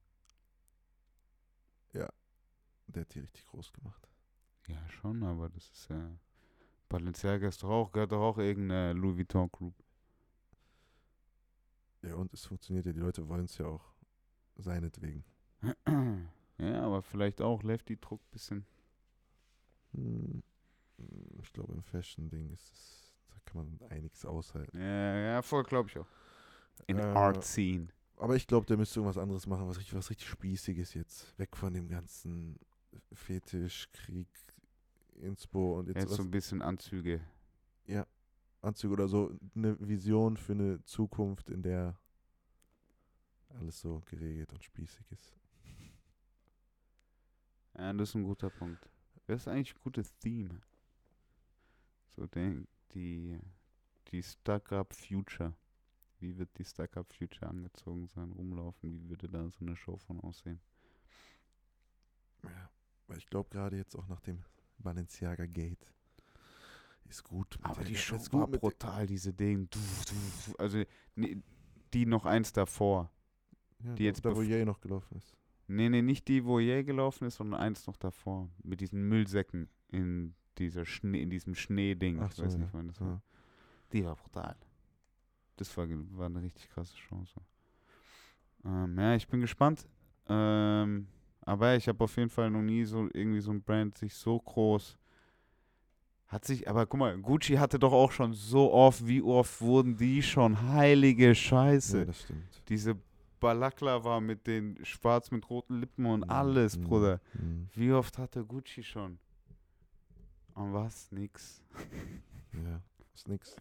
Der 2.92 3.02
hat 3.02 3.14
die 3.14 3.20
richtig 3.20 3.46
groß 3.46 3.72
gemacht. 3.72 4.09
Ja, 4.66 4.88
schon, 4.88 5.22
aber 5.22 5.48
das 5.48 5.68
ist 5.70 5.88
ja. 5.88 6.10
Balenciaga 6.88 7.48
ist 7.48 7.62
doch 7.62 7.70
auch, 7.70 7.92
gehört 7.92 8.12
doch 8.12 8.20
auch 8.20 8.38
irgendeine 8.38 8.92
Louis 8.92 9.16
Vuitton 9.16 9.50
Group. 9.50 9.74
Ja, 12.02 12.14
und 12.16 12.32
es 12.34 12.44
funktioniert 12.44 12.84
ja, 12.86 12.92
die 12.92 12.98
Leute 12.98 13.26
wollen 13.28 13.44
es 13.44 13.56
ja 13.59 13.66
auch 13.66 13.94
seinetwegen. 14.56 15.24
ja, 16.59 16.82
aber 16.82 17.00
vielleicht 17.02 17.40
auch 17.40 17.62
Lefty-Druck 17.62 18.30
bisschen. 18.30 18.66
Hm, 19.92 20.42
Ich 21.40 21.52
glaube, 21.52 21.72
im 21.72 21.82
Fashion-Ding 21.82 22.50
ist 22.52 22.72
es, 22.72 23.14
da 23.28 23.34
kann 23.44 23.78
man 23.78 23.90
einiges 23.90 24.26
aushalten. 24.26 24.78
Ja, 24.78 25.16
ja, 25.16 25.42
voll, 25.42 25.62
glaube 25.62 25.88
ich 25.88 25.98
auch. 25.98 26.09
In 26.86 26.98
Äh, 26.98 27.02
Art 27.02 27.44
Scene. 27.44 27.88
Aber 28.16 28.36
ich 28.36 28.46
glaube, 28.46 28.66
der 28.66 28.76
müsste 28.76 29.00
irgendwas 29.00 29.20
anderes 29.20 29.46
machen, 29.46 29.66
was 29.68 29.78
richtig, 29.78 29.94
was 29.94 30.10
richtig 30.10 30.28
Spießiges 30.28 30.94
jetzt. 30.94 31.38
Weg 31.38 31.56
von 31.56 31.72
dem 31.74 31.88
ganzen 31.88 32.59
Fetisch, 33.12 33.88
Krieg, 33.92 34.28
Inspo 35.16 35.78
und 35.78 35.88
jetzt 35.88 35.96
Jetzt 35.96 36.10
was, 36.10 36.16
so 36.16 36.22
ein 36.22 36.30
bisschen 36.30 36.62
Anzüge. 36.62 37.20
Anzüge 38.62 38.92
oder 38.92 39.09
so. 39.09 39.36
Eine 39.54 39.76
Vision 39.80 40.36
für 40.36 40.52
eine 40.52 40.82
Zukunft, 40.84 41.50
in 41.50 41.62
der 41.62 41.98
alles 43.48 43.80
so 43.80 44.00
geregelt 44.06 44.52
und 44.52 44.64
spießig 44.64 45.10
ist. 45.10 45.36
Ja, 47.76 47.92
das 47.92 48.10
ist 48.10 48.14
ein 48.14 48.24
guter 48.24 48.50
Punkt. 48.50 48.88
Das 49.26 49.42
ist 49.42 49.48
eigentlich 49.48 49.74
ein 49.74 49.80
gutes 49.82 50.16
Theme. 50.18 50.60
So 52.16 52.26
den, 52.26 52.68
die, 52.94 53.38
die 54.09 54.22
Stuck-Up 54.22 54.94
Future. 54.94 55.54
Wie 56.23 56.39
wird 56.39 56.57
die 56.57 56.65
Stuck-Up 56.65 57.12
Future 57.12 57.51
angezogen 57.51 58.07
sein, 58.07 58.31
rumlaufen? 58.32 58.93
Wie 58.93 59.09
würde 59.09 59.28
da 59.28 59.51
so 59.51 59.65
eine 59.65 59.74
Show 59.77 59.97
von 59.97 60.20
aussehen? 60.20 60.61
Ja, 62.44 62.70
weil 63.09 63.19
ich 63.19 63.27
glaube 63.27 63.51
gerade 63.51 63.77
jetzt 63.77 63.97
auch 63.97 64.07
nach 64.07 64.20
dem 64.20 64.44
Balenciaga 64.78 65.47
Gate 65.47 65.93
ist 67.12 67.24
gut. 67.24 67.59
Aber 67.62 67.85
die 67.85 67.97
Show 67.97 68.16
war 68.32 68.47
brutal, 68.47 69.07
diese 69.07 69.32
Ding. 69.32 69.69
Du, 69.70 69.78
du, 69.78 70.15
du. 70.47 70.57
Also, 70.59 70.85
die 71.93 72.07
noch 72.07 72.24
eins 72.24 72.53
davor. 72.53 73.11
Ja, 73.81 73.94
die 73.94 74.05
jetzt 74.05 74.24
da, 74.24 74.35
wo 74.35 74.43
Jay 74.43 74.65
noch 74.65 74.81
gelaufen 74.81 75.16
ist. 75.16 75.36
Nee, 75.66 75.89
nee, 75.89 76.03
nicht 76.03 76.28
die, 76.28 76.44
wo 76.44 76.59
Jay 76.61 76.85
gelaufen 76.85 77.27
ist, 77.27 77.36
sondern 77.36 77.61
eins 77.61 77.86
noch 77.86 77.97
davor. 77.97 78.49
Mit 78.62 78.81
diesen 78.81 79.09
Müllsäcken 79.09 79.69
in 79.89 80.35
dieser 80.59 80.85
Schnee, 80.85 81.23
in 81.23 81.31
diesem 81.31 81.55
Schneeding. 81.55 82.20
Ach 82.20 82.31
ich 82.31 82.36
so, 82.36 82.44
weiß 82.44 82.55
ja. 82.55 82.59
nicht, 82.61 82.74
wann 82.74 82.89
das 82.89 83.01
war. 83.01 83.23
Die 83.93 84.05
war 84.05 84.16
brutal. 84.16 84.57
Das 85.57 85.77
war, 85.77 85.87
war 85.89 86.27
eine 86.27 86.43
richtig 86.43 86.69
krasse 86.70 86.97
Chance. 86.97 87.35
Ähm, 88.65 88.99
ja, 88.99 89.15
ich 89.15 89.27
bin 89.29 89.41
gespannt. 89.41 89.87
Ähm, 90.29 91.07
aber 91.43 91.77
ich 91.77 91.89
habe 91.89 92.03
auf 92.05 92.16
jeden 92.16 92.31
Fall 92.31 92.51
noch 92.51 92.62
nie 92.62 92.85
so 92.85 93.09
irgendwie 93.12 93.41
so 93.41 93.51
ein 93.51 93.62
Brand 93.62 93.99
sich 93.99 94.15
so 94.15 94.39
groß 94.39 94.97
Hat 96.29 96.45
sich, 96.45 96.66
aber 96.69 96.87
guck 96.87 97.01
mal, 97.01 97.19
Gucci 97.19 97.55
hatte 97.57 97.79
doch 97.79 97.93
auch 97.93 98.12
schon 98.12 98.33
so 98.33 98.73
oft, 98.73 99.07
wie 99.07 99.20
oft 99.20 99.61
wurden 99.61 99.97
die 99.97 100.23
schon 100.23 100.62
heilige 100.73 101.35
Scheiße. 101.35 101.99
Ja, 101.99 102.05
das 102.07 102.23
stimmt. 102.23 102.62
Diese 102.69 102.97
Balaklava 103.41 104.20
mit 104.20 104.47
den 104.47 104.79
schwarz 104.85 105.31
mit 105.33 105.51
roten 105.51 105.81
Lippen 105.81 106.07
und 106.07 106.24
Mhm, 106.24 106.31
alles, 106.31 106.79
mhm, 106.79 106.85
Bruder. 106.85 107.20
mhm. 107.35 107.69
Wie 107.74 107.93
oft 107.93 108.16
hatte 108.16 108.45
Gucci 108.45 108.83
schon? 108.83 109.19
Und 110.55 110.73
was? 110.73 111.11
Nix. 111.11 111.61
Ja, 112.53 112.81
ist 113.15 113.29
nix. 113.29 113.57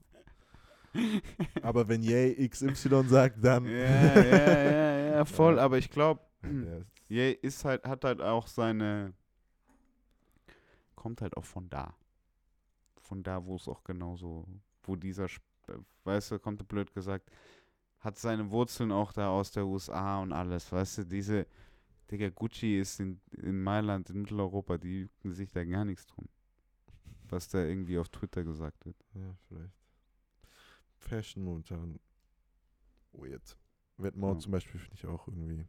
Aber 1.62 1.88
wenn 1.88 2.04
Yay 2.04 2.48
XY 2.50 3.04
sagt, 3.08 3.44
dann. 3.44 3.66
Ja, 3.66 3.72
ja, 3.72 4.24
ja, 4.24 5.00
ja, 5.16 5.26
voll. 5.26 5.56
Ja. 5.58 5.64
Aber 5.64 5.78
ich 5.78 5.90
glaube, 5.90 6.22
es- 6.42 6.86
Ye 7.08 7.32
ist 7.34 7.66
halt, 7.66 7.84
hat 7.86 8.06
halt 8.06 8.22
auch 8.22 8.48
seine, 8.48 9.14
kommt 10.96 11.22
halt 11.22 11.36
auch 11.38 11.46
von 11.46 11.70
da. 11.70 11.94
Von 13.02 13.24
da, 13.24 13.46
wo 13.46 13.56
es 13.56 13.68
auch 13.68 13.84
genauso, 13.84 14.48
wo 14.84 14.96
dieser, 14.96 15.28
weißt 16.06 16.32
du, 16.32 16.40
kommt 16.40 16.66
blöd 16.68 16.94
gesagt, 16.94 17.30
hat 18.00 18.18
seine 18.18 18.50
Wurzeln 18.50 18.92
auch 18.92 19.12
da 19.12 19.30
aus 19.30 19.52
der 19.52 19.66
USA 19.66 20.22
und 20.22 20.32
alles, 20.32 20.72
weißt 20.72 21.00
du, 21.00 21.06
diese, 21.06 21.46
Digga, 22.10 22.30
Gucci 22.30 22.80
ist 22.80 23.00
in, 23.00 23.20
in 23.42 23.62
Mailand, 23.62 24.10
in 24.10 24.22
Mitteleuropa, 24.22 24.78
die 24.78 25.02
jucken 25.02 25.32
sich 25.32 25.52
da 25.52 25.64
gar 25.64 25.86
nichts 25.86 26.06
drum. 26.08 26.26
Was 27.30 27.48
da 27.50 27.60
irgendwie 27.64 27.98
auf 27.98 28.10
Twitter 28.10 28.44
gesagt 28.44 28.86
wird. 28.86 28.96
ja, 29.14 29.36
vielleicht. 29.48 29.74
Fashion 31.02 31.44
momentan. 31.44 32.00
Weird. 33.14 33.58
Vetements 33.98 34.36
Ja. 34.36 34.44
zum 34.44 34.52
Beispiel 34.54 34.80
finde 34.80 34.96
ich 34.96 35.06
auch 35.06 35.28
irgendwie 35.28 35.66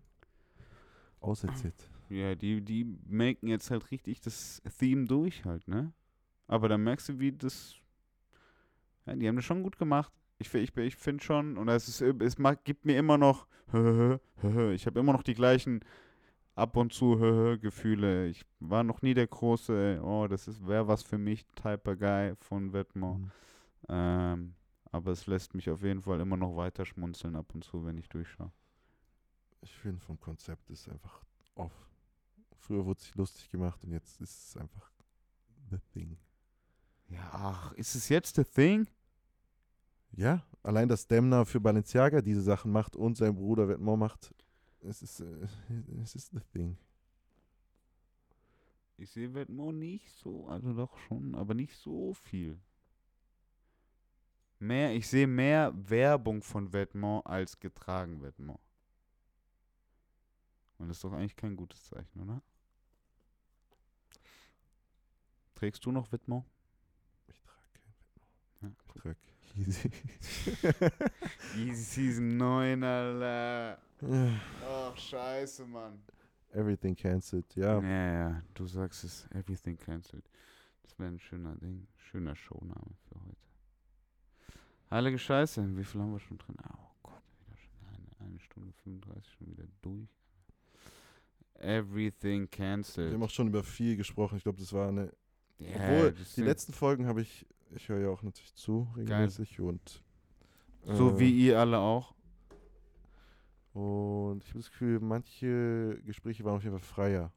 auserzählt. 1.21 1.91
Ja, 2.09 2.35
die, 2.35 2.61
die 2.61 2.85
maken 3.07 3.49
jetzt 3.49 3.71
halt 3.71 3.91
richtig 3.91 4.21
das 4.21 4.63
Theme 4.79 5.07
durch 5.07 5.45
halt, 5.45 5.67
ne? 5.69 5.93
Aber 6.47 6.69
dann 6.69 6.83
merkst 6.85 7.09
du, 7.09 7.19
wie 7.19 7.33
das. 7.33 7.77
Ja, 9.07 9.15
die 9.15 9.27
haben 9.27 9.37
das 9.37 9.45
schon 9.45 9.63
gut 9.63 9.79
gemacht. 9.79 10.13
Ich, 10.39 10.53
ich, 10.55 10.77
ich 10.77 10.97
finde 10.97 11.23
schon, 11.23 11.57
und 11.57 11.69
es, 11.69 11.89
ist, 11.89 12.01
es 12.01 12.39
mag, 12.39 12.65
gibt 12.65 12.85
mir 12.85 12.99
immer 12.99 13.19
noch. 13.19 13.47
Ich 14.75 14.87
habe 14.87 14.99
immer 15.01 15.13
noch 15.13 15.23
die 15.23 15.35
gleichen 15.35 15.81
ab 16.55 16.77
und 16.77 16.93
zu 16.93 17.17
Gefühle. 17.63 18.27
Ich 18.27 18.45
war 18.61 18.83
noch 18.85 19.01
nie 19.03 19.15
der 19.15 19.27
große, 19.29 20.01
oh, 20.03 20.27
das 20.29 20.49
ist 20.49 20.67
wäre 20.67 20.89
was 20.89 21.03
für 21.03 21.17
mich, 21.17 21.47
Typer 21.55 21.97
Guy 21.97 22.35
von 22.37 22.73
Vetements. 22.73 23.21
Mhm. 23.21 23.31
Ähm, 23.89 24.55
aber 24.93 25.11
es 25.11 25.27
lässt 25.27 25.55
mich 25.55 25.71
auf 25.71 25.83
jeden 25.83 26.03
Fall 26.03 26.21
immer 26.21 26.37
noch 26.37 26.55
weiter 26.55 26.85
schmunzeln 26.85 27.35
ab 27.35 27.55
und 27.55 27.65
zu, 27.65 27.85
wenn 27.85 27.97
ich 27.97 28.09
durchschaue. 28.09 28.53
Ich 29.63 29.73
finde 29.73 30.01
vom 30.01 30.21
Konzept 30.21 30.69
ist 30.71 30.89
einfach 30.89 31.25
off. 31.55 31.73
Früher 32.59 32.85
wurde 32.85 33.01
sich 33.01 33.15
lustig 33.15 33.51
gemacht 33.51 33.83
und 33.83 33.93
jetzt 33.93 34.21
ist 34.21 34.49
es 34.49 34.57
einfach 34.57 34.93
the 35.71 35.79
thing. 35.93 36.19
Ja, 37.09 37.31
ach, 37.33 37.73
ist 37.73 37.95
es 37.95 38.09
jetzt 38.09 38.37
the 38.37 38.45
thing? 38.45 38.87
Ja, 40.13 40.45
allein 40.63 40.89
dass 40.89 41.07
Demna 41.07 41.47
für 41.47 41.61
Balenciaga 41.61 42.21
diese 42.21 42.43
Sachen 42.43 42.71
macht 42.71 42.95
und 42.95 43.17
sein 43.17 43.35
Bruder 43.35 43.69
Vetements 43.69 43.99
macht, 43.99 44.35
es 44.81 45.03
ist, 45.03 45.21
äh, 45.21 45.49
es 46.03 46.15
ist 46.15 46.33
the 46.33 46.41
thing. 46.53 46.77
Ich 48.99 49.11
sehe 49.11 49.33
Vetements 49.33 49.79
nicht 49.79 50.11
so, 50.11 50.47
also 50.49 50.75
doch 50.75 50.99
schon, 50.99 51.35
aber 51.35 51.55
nicht 51.55 51.77
so 51.77 52.13
viel. 52.13 52.61
Mehr, 54.63 54.95
ich 54.95 55.09
sehe 55.09 55.27
mehr 55.27 55.73
Werbung 55.75 56.41
von 56.41 56.73
Vetements 56.73 57.27
als 57.27 57.59
getragen 57.59 58.23
Vetements. 58.23 58.63
Und 60.79 60.87
das 60.87 60.99
ist 60.99 61.03
doch 61.03 61.13
eigentlich 61.13 61.35
kein 61.35 61.57
gutes 61.57 61.85
Zeichen, 61.85 62.21
oder? 62.21 62.41
Trägst 65.57 65.85
du 65.85 65.91
noch 65.91 66.13
Vetements? 66.13 66.47
Ich 67.27 67.41
trage 67.41 67.71
kein 67.73 68.71
Ja, 68.71 68.77
Ich 68.87 69.03
trage 69.03 69.17
Yeezy. 69.57 69.91
Easy 71.57 71.83
Season 71.83 72.37
9, 72.37 72.85
Alter. 72.85 73.79
Ach, 74.65 74.97
scheiße, 74.97 75.67
Mann. 75.67 76.01
Everything 76.53 76.95
cancelled, 76.95 77.53
ja. 77.57 77.81
Ja, 77.81 78.13
ja, 78.13 78.43
du 78.55 78.69
sagst 78.69 79.03
es, 79.03 79.27
everything 79.33 79.77
cancelled. 79.77 80.31
Das 80.85 80.97
wäre 81.01 81.11
ein 81.11 81.19
schöner 81.19 81.57
Ding, 81.57 81.89
schöner 81.97 82.37
Showname 82.37 82.95
für 83.09 83.21
heute. 83.21 83.52
Heilige 84.93 85.19
Scheiße, 85.19 85.75
wie 85.75 85.85
viel 85.85 86.03
haben 86.03 86.13
wir 86.13 86.21
schon 86.21 86.37
drin? 86.37 86.55
Oh 86.69 86.91
Gott, 87.03 87.23
wieder 87.41 87.57
schon 87.57 87.89
eine, 87.89 88.29
eine 88.29 88.39
Stunde 88.39 88.73
35 88.85 89.33
schon 89.33 89.47
wieder 89.47 89.65
durch. 89.81 90.07
Everything 91.55 92.43
Wir 92.43 92.49
cancelled. 92.49 93.15
haben 93.15 93.23
auch 93.23 93.31
schon 93.31 93.47
über 93.47 93.63
viel 93.63 93.97
gesprochen. 93.97 94.37
Ich 94.37 94.43
glaube, 94.43 94.59
das 94.59 94.71
war 94.75 94.89
eine. 94.89 95.11
Ja, 95.59 95.77
Obwohl, 95.77 96.15
die 96.37 96.43
letzten 96.43 96.75
Folgen 96.75 97.07
habe 97.07 97.23
ich. 97.23 97.47
Ich 97.75 97.89
höre 97.89 98.01
ja 98.01 98.09
auch 98.11 98.23
natürlich 98.23 98.55
zu, 98.55 98.87
regelmäßig. 98.95 99.61
Und. 99.61 100.03
so 100.85 101.13
äh, 101.13 101.19
wie 101.19 101.47
ihr 101.47 101.59
alle 101.59 101.79
auch. 101.79 102.15
Und 103.73 104.45
ich 104.45 104.51
habe 104.51 104.59
das 104.59 104.71
Gefühl, 104.71 105.01
manche 105.01 106.03
Gespräche 106.05 106.45
waren 106.45 106.57
auf 106.57 106.65
jeden 106.65 106.79
Fall 106.79 106.87
freier. 106.87 107.33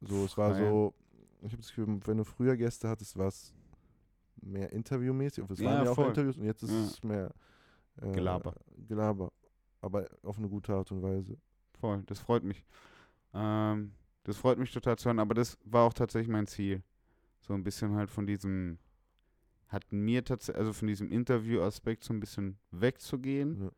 So, 0.00 0.24
es 0.24 0.36
war 0.36 0.56
so. 0.56 0.92
Ich 1.42 1.52
habe 1.52 1.62
das 1.62 1.68
Gefühl, 1.68 2.00
wenn 2.04 2.16
du 2.16 2.24
früher 2.24 2.56
Gäste 2.56 2.88
hattest, 2.88 3.16
war 3.16 3.28
es 3.28 3.54
mehr 4.46 4.72
interviewmäßig. 4.72 5.44
Es 5.50 5.58
Ja, 5.58 5.66
waren 5.70 5.84
ja 5.84 5.90
auch 5.90 5.94
voll. 5.94 6.08
Interviews 6.08 6.36
und 6.36 6.44
jetzt 6.44 6.62
ist 6.62 6.70
es 6.72 7.02
mehr. 7.02 7.30
Äh, 8.00 8.10
Gelaber. 8.12 8.54
Gelaber. 8.88 9.32
Aber 9.80 10.06
auf 10.22 10.38
eine 10.38 10.48
gute 10.48 10.74
Art 10.74 10.90
und 10.92 11.02
Weise. 11.02 11.36
Voll, 11.78 12.02
das 12.06 12.18
freut 12.18 12.42
mich. 12.44 12.64
Ähm, 13.34 13.92
das 14.24 14.36
freut 14.38 14.58
mich 14.58 14.72
total 14.72 14.96
zu 14.96 15.06
hören, 15.06 15.18
aber 15.18 15.34
das 15.34 15.58
war 15.64 15.84
auch 15.84 15.92
tatsächlich 15.92 16.28
mein 16.28 16.46
Ziel. 16.46 16.82
So 17.40 17.52
ein 17.52 17.62
bisschen 17.62 17.94
halt 17.94 18.10
von 18.10 18.26
diesem, 18.26 18.78
hat 19.68 19.92
mir 19.92 20.24
tatsächlich, 20.24 20.58
also 20.60 20.72
von 20.72 20.88
diesem 20.88 21.10
Interview-Aspekt 21.12 22.04
so 22.04 22.14
ein 22.14 22.20
bisschen 22.20 22.58
wegzugehen, 22.70 23.64
Ja. 23.64 23.70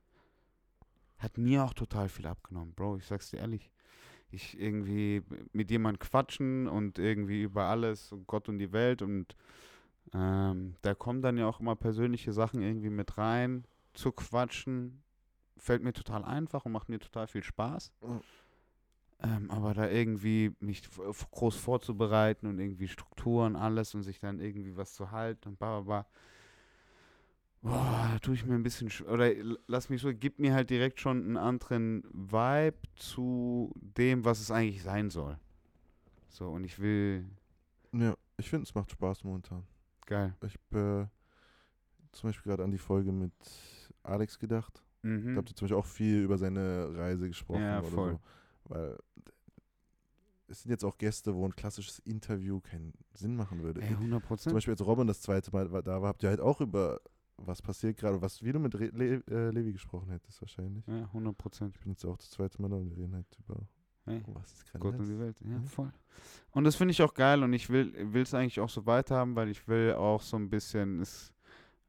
hat 1.18 1.36
mir 1.38 1.64
auch 1.64 1.74
total 1.74 2.08
viel 2.08 2.26
abgenommen, 2.26 2.74
Bro. 2.74 2.98
Ich 2.98 3.06
sag's 3.06 3.30
dir 3.30 3.38
ehrlich. 3.38 3.70
Ich 4.30 4.58
irgendwie 4.60 5.22
mit 5.52 5.70
jemandem 5.70 5.98
quatschen 6.00 6.68
und 6.68 6.98
irgendwie 6.98 7.42
über 7.42 7.64
alles 7.64 8.12
und 8.12 8.26
Gott 8.26 8.48
und 8.48 8.58
die 8.58 8.72
Welt 8.72 9.02
und 9.02 9.34
ähm, 10.14 10.76
da 10.82 10.94
kommen 10.94 11.22
dann 11.22 11.36
ja 11.36 11.46
auch 11.46 11.60
immer 11.60 11.76
persönliche 11.76 12.32
Sachen 12.32 12.62
irgendwie 12.62 12.90
mit 12.90 13.18
rein 13.18 13.64
zu 13.94 14.12
quatschen. 14.12 15.02
Fällt 15.56 15.82
mir 15.82 15.92
total 15.92 16.24
einfach 16.24 16.64
und 16.64 16.72
macht 16.72 16.88
mir 16.88 16.98
total 16.98 17.26
viel 17.26 17.42
Spaß. 17.42 17.92
Mhm. 18.02 18.20
Ähm, 19.20 19.50
aber 19.50 19.72
da 19.72 19.88
irgendwie 19.88 20.54
mich 20.60 20.82
groß 21.30 21.56
vorzubereiten 21.56 22.46
und 22.46 22.58
irgendwie 22.58 22.88
Strukturen, 22.88 23.56
alles 23.56 23.94
und 23.94 24.02
sich 24.02 24.20
dann 24.20 24.40
irgendwie 24.40 24.76
was 24.76 24.92
zu 24.92 25.10
halten 25.10 25.48
und 25.50 25.58
bla 25.58 25.80
bla 25.80 26.02
bla. 26.02 26.06
Boah, 27.62 28.10
da 28.12 28.18
tue 28.20 28.34
ich 28.34 28.44
mir 28.44 28.54
ein 28.54 28.62
bisschen, 28.62 28.88
sch- 28.90 29.06
oder 29.06 29.32
lass 29.66 29.88
mich 29.88 30.00
so, 30.00 30.12
gib 30.14 30.38
mir 30.38 30.54
halt 30.54 30.70
direkt 30.70 31.00
schon 31.00 31.24
einen 31.24 31.36
anderen 31.36 32.04
Vibe 32.12 32.76
zu 32.94 33.72
dem, 33.74 34.24
was 34.24 34.40
es 34.40 34.50
eigentlich 34.50 34.82
sein 34.82 35.10
soll. 35.10 35.38
So, 36.28 36.50
und 36.50 36.64
ich 36.64 36.78
will, 36.78 37.24
Ja, 37.92 38.14
ich 38.36 38.48
finde, 38.50 38.64
es 38.64 38.74
macht 38.74 38.90
Spaß 38.90 39.24
momentan. 39.24 39.64
Geil. 40.06 40.34
Ich 40.46 40.56
habe 40.72 41.08
äh, 41.10 42.12
zum 42.16 42.28
Beispiel 42.30 42.50
gerade 42.50 42.64
an 42.64 42.70
die 42.70 42.78
Folge 42.78 43.12
mit 43.12 43.32
Alex 44.02 44.38
gedacht. 44.38 44.82
Mhm. 45.02 45.34
Da 45.34 45.38
habt 45.38 45.50
ihr 45.50 45.54
zum 45.56 45.66
Beispiel 45.66 45.78
auch 45.78 45.86
viel 45.86 46.22
über 46.22 46.38
seine 46.38 46.96
Reise 46.96 47.28
gesprochen 47.28 47.62
Ja, 47.62 47.80
oder 47.80 47.88
voll. 47.88 48.12
so. 48.12 48.20
Weil 48.74 48.98
es 50.48 50.62
sind 50.62 50.70
jetzt 50.70 50.84
auch 50.84 50.96
Gäste, 50.98 51.34
wo 51.34 51.44
ein 51.44 51.54
klassisches 51.56 51.98
Interview 52.00 52.60
keinen 52.60 52.92
Sinn 53.14 53.34
machen 53.36 53.62
würde. 53.62 53.82
Ey, 53.82 53.88
100 53.90 54.20
Zum 54.20 54.26
Prozent. 54.28 54.54
Beispiel 54.54 54.72
als 54.74 54.86
Robin 54.86 55.06
das 55.06 55.20
zweite 55.20 55.50
Mal 55.50 55.68
da 55.82 56.00
war, 56.00 56.08
habt 56.08 56.22
ihr 56.22 56.28
halt 56.28 56.40
auch 56.40 56.60
über 56.60 57.00
was 57.38 57.60
passiert 57.60 57.98
gerade, 57.98 58.22
was 58.22 58.42
wie 58.42 58.52
du 58.52 58.58
mit 58.58 58.74
Re 58.78 58.86
Le 58.94 59.22
äh, 59.28 59.50
Levi 59.50 59.72
gesprochen 59.72 60.08
hättest 60.10 60.40
wahrscheinlich. 60.40 60.86
Ja, 60.86 61.02
100 61.04 61.36
Prozent. 61.36 61.74
Ich 61.74 61.80
bin 61.82 61.90
jetzt 61.92 62.04
auch 62.06 62.16
das 62.16 62.30
zweite 62.30 62.62
Mal 62.62 62.68
da 62.70 62.76
und 62.76 62.88
wir 62.90 62.96
reden 62.96 63.14
halt 63.14 63.26
über 63.40 63.60
Hey. 64.06 64.22
gerade 64.22 64.78
Gott 64.78 64.98
und 64.98 65.06
die 65.08 65.18
Welt. 65.18 65.36
Ja, 65.40 65.60
voll. 65.62 65.92
Und 66.52 66.64
das 66.64 66.76
finde 66.76 66.92
ich 66.92 67.02
auch 67.02 67.12
geil 67.14 67.42
und 67.42 67.52
ich 67.52 67.68
will 67.68 67.94
es 68.14 68.32
eigentlich 68.34 68.60
auch 68.60 68.68
so 68.70 68.86
weiterhaben, 68.86 69.36
weil 69.36 69.48
ich 69.50 69.66
will 69.68 69.92
auch 69.94 70.22
so 70.22 70.36
ein 70.36 70.48
bisschen, 70.48 71.00
es, 71.00 71.32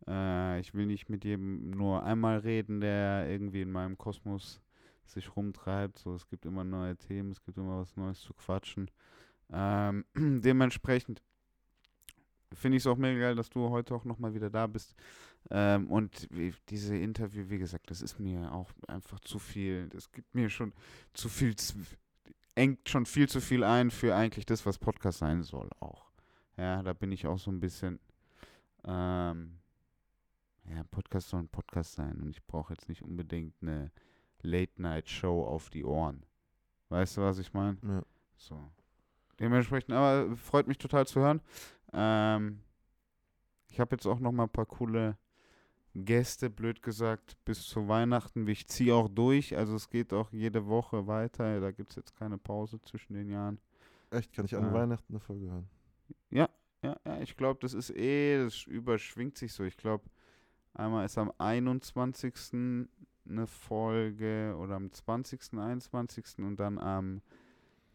äh, 0.08 0.60
ich 0.60 0.74
will 0.74 0.86
nicht 0.88 1.10
mit 1.10 1.24
jedem 1.24 1.70
nur 1.70 2.04
einmal 2.04 2.40
reden, 2.40 2.82
der 2.82 3.30
irgendwie 3.30 3.62
in 3.62 3.72
meinem 3.72 3.98
Kosmos 3.98 4.62
sich 5.06 5.36
rumtreibt. 5.36 6.00
So, 6.00 6.16
es 6.16 6.28
gibt 6.28 6.46
immer 6.46 6.64
neue 6.66 6.98
Themen, 6.98 7.32
es 7.32 7.42
gibt 7.44 7.58
immer 7.58 7.80
was 7.80 7.96
Neues 7.96 8.20
zu 8.20 8.34
quatschen. 8.34 8.92
Ähm, 9.52 10.04
dementsprechend 10.16 11.22
finde 12.54 12.78
ich 12.78 12.84
es 12.84 12.88
auch 12.88 12.98
mega 12.98 13.20
geil, 13.20 13.36
dass 13.36 13.50
du 13.50 13.70
heute 13.70 13.94
auch 13.96 14.04
nochmal 14.06 14.34
wieder 14.34 14.50
da 14.50 14.68
bist. 14.68 14.96
Ähm, 15.50 15.90
und 15.90 16.28
diese 16.70 16.96
Interview, 16.98 17.46
wie 17.50 17.58
gesagt, 17.58 17.90
das 17.90 18.02
ist 18.02 18.20
mir 18.20 18.52
auch 18.52 18.70
einfach 18.88 19.20
zu 19.22 19.40
viel. 19.40 19.88
Das 19.90 20.12
gibt 20.12 20.34
mir 20.36 20.50
schon 20.50 20.74
zu 21.14 21.30
viel, 21.30 21.56
z- 21.56 21.76
engt 22.58 22.90
schon 22.90 23.06
viel 23.06 23.30
zu 23.30 23.40
viel 23.40 23.64
ein 23.64 23.92
für 23.92 24.16
eigentlich 24.16 24.46
das, 24.46 24.66
was 24.66 24.80
Podcast 24.80 25.20
sein 25.20 25.44
soll 25.44 25.70
auch. 25.80 26.10
Ja, 26.58 26.82
da 26.82 26.94
bin 26.94 27.12
ich 27.12 27.28
auch 27.28 27.38
so 27.38 27.52
ein 27.52 27.60
bisschen, 27.60 28.00
ähm, 28.84 29.60
ja, 30.66 30.84
Podcast 30.90 31.30
soll 31.30 31.42
ein 31.42 31.50
Podcast 31.50 31.94
sein 31.94 32.20
und 32.20 32.32
ich 32.32 32.44
brauche 32.46 32.74
jetzt 32.74 32.90
nicht 32.90 33.04
unbedingt 33.04 33.54
eine 33.62 33.92
Late-Night-Show 34.42 35.46
auf 35.46 35.70
die 35.70 35.86
Ohren. 35.86 36.26
Weißt 36.90 37.18
du, 37.18 37.22
was 37.22 37.38
ich 37.38 37.54
meine? 37.54 37.78
Ja. 37.84 38.04
So. 38.36 38.72
dementsprechend, 39.40 39.94
aber 39.94 40.36
freut 40.36 40.68
mich 40.68 40.80
total 40.80 41.06
zu 41.06 41.20
hören. 41.20 41.42
Ähm, 41.94 42.64
ich 43.70 43.80
habe 43.80 43.96
jetzt 43.96 44.08
auch 44.08 44.20
noch 44.20 44.32
mal 44.32 44.44
ein 44.44 44.50
paar 44.50 44.66
coole 44.66 45.16
Gäste, 46.06 46.50
blöd 46.50 46.82
gesagt, 46.82 47.38
bis 47.46 47.64
zu 47.68 47.88
Weihnachten. 47.88 48.48
Ich 48.48 48.68
ziehe 48.68 48.94
auch 48.96 49.08
durch, 49.10 49.56
also 49.58 49.76
es 49.76 49.90
geht 49.90 50.14
auch 50.14 50.32
jede 50.32 50.68
Woche 50.68 51.08
weiter. 51.08 51.60
Da 51.60 51.72
gibt 51.72 51.92
es 51.92 51.96
jetzt 51.96 52.16
keine 52.16 52.38
Pause 52.38 52.80
zwischen 52.82 53.14
den 53.14 53.30
Jahren. 53.30 53.60
Echt, 54.12 54.34
kann 54.34 54.46
ich 54.46 54.56
an 54.56 54.66
Ah. 54.66 54.74
Weihnachten 54.74 55.14
eine 55.14 55.20
Folge 55.20 55.50
hören? 55.50 55.70
Ja, 56.30 56.50
ja, 56.84 56.96
ich 57.22 57.36
glaube, 57.36 57.60
das 57.62 57.74
ist 57.74 57.90
eh, 57.92 58.44
das 58.44 58.64
überschwingt 58.64 59.38
sich 59.38 59.52
so. 59.54 59.64
Ich 59.64 59.78
glaube, 59.78 60.06
einmal 60.74 61.06
ist 61.06 61.18
am 61.18 61.32
21. 61.38 62.34
eine 63.28 63.48
Folge 63.48 64.56
oder 64.58 64.76
am 64.76 64.92
20., 64.92 65.54
21. 65.58 66.38
und 66.40 66.58
dann 66.58 66.78
am 66.78 67.22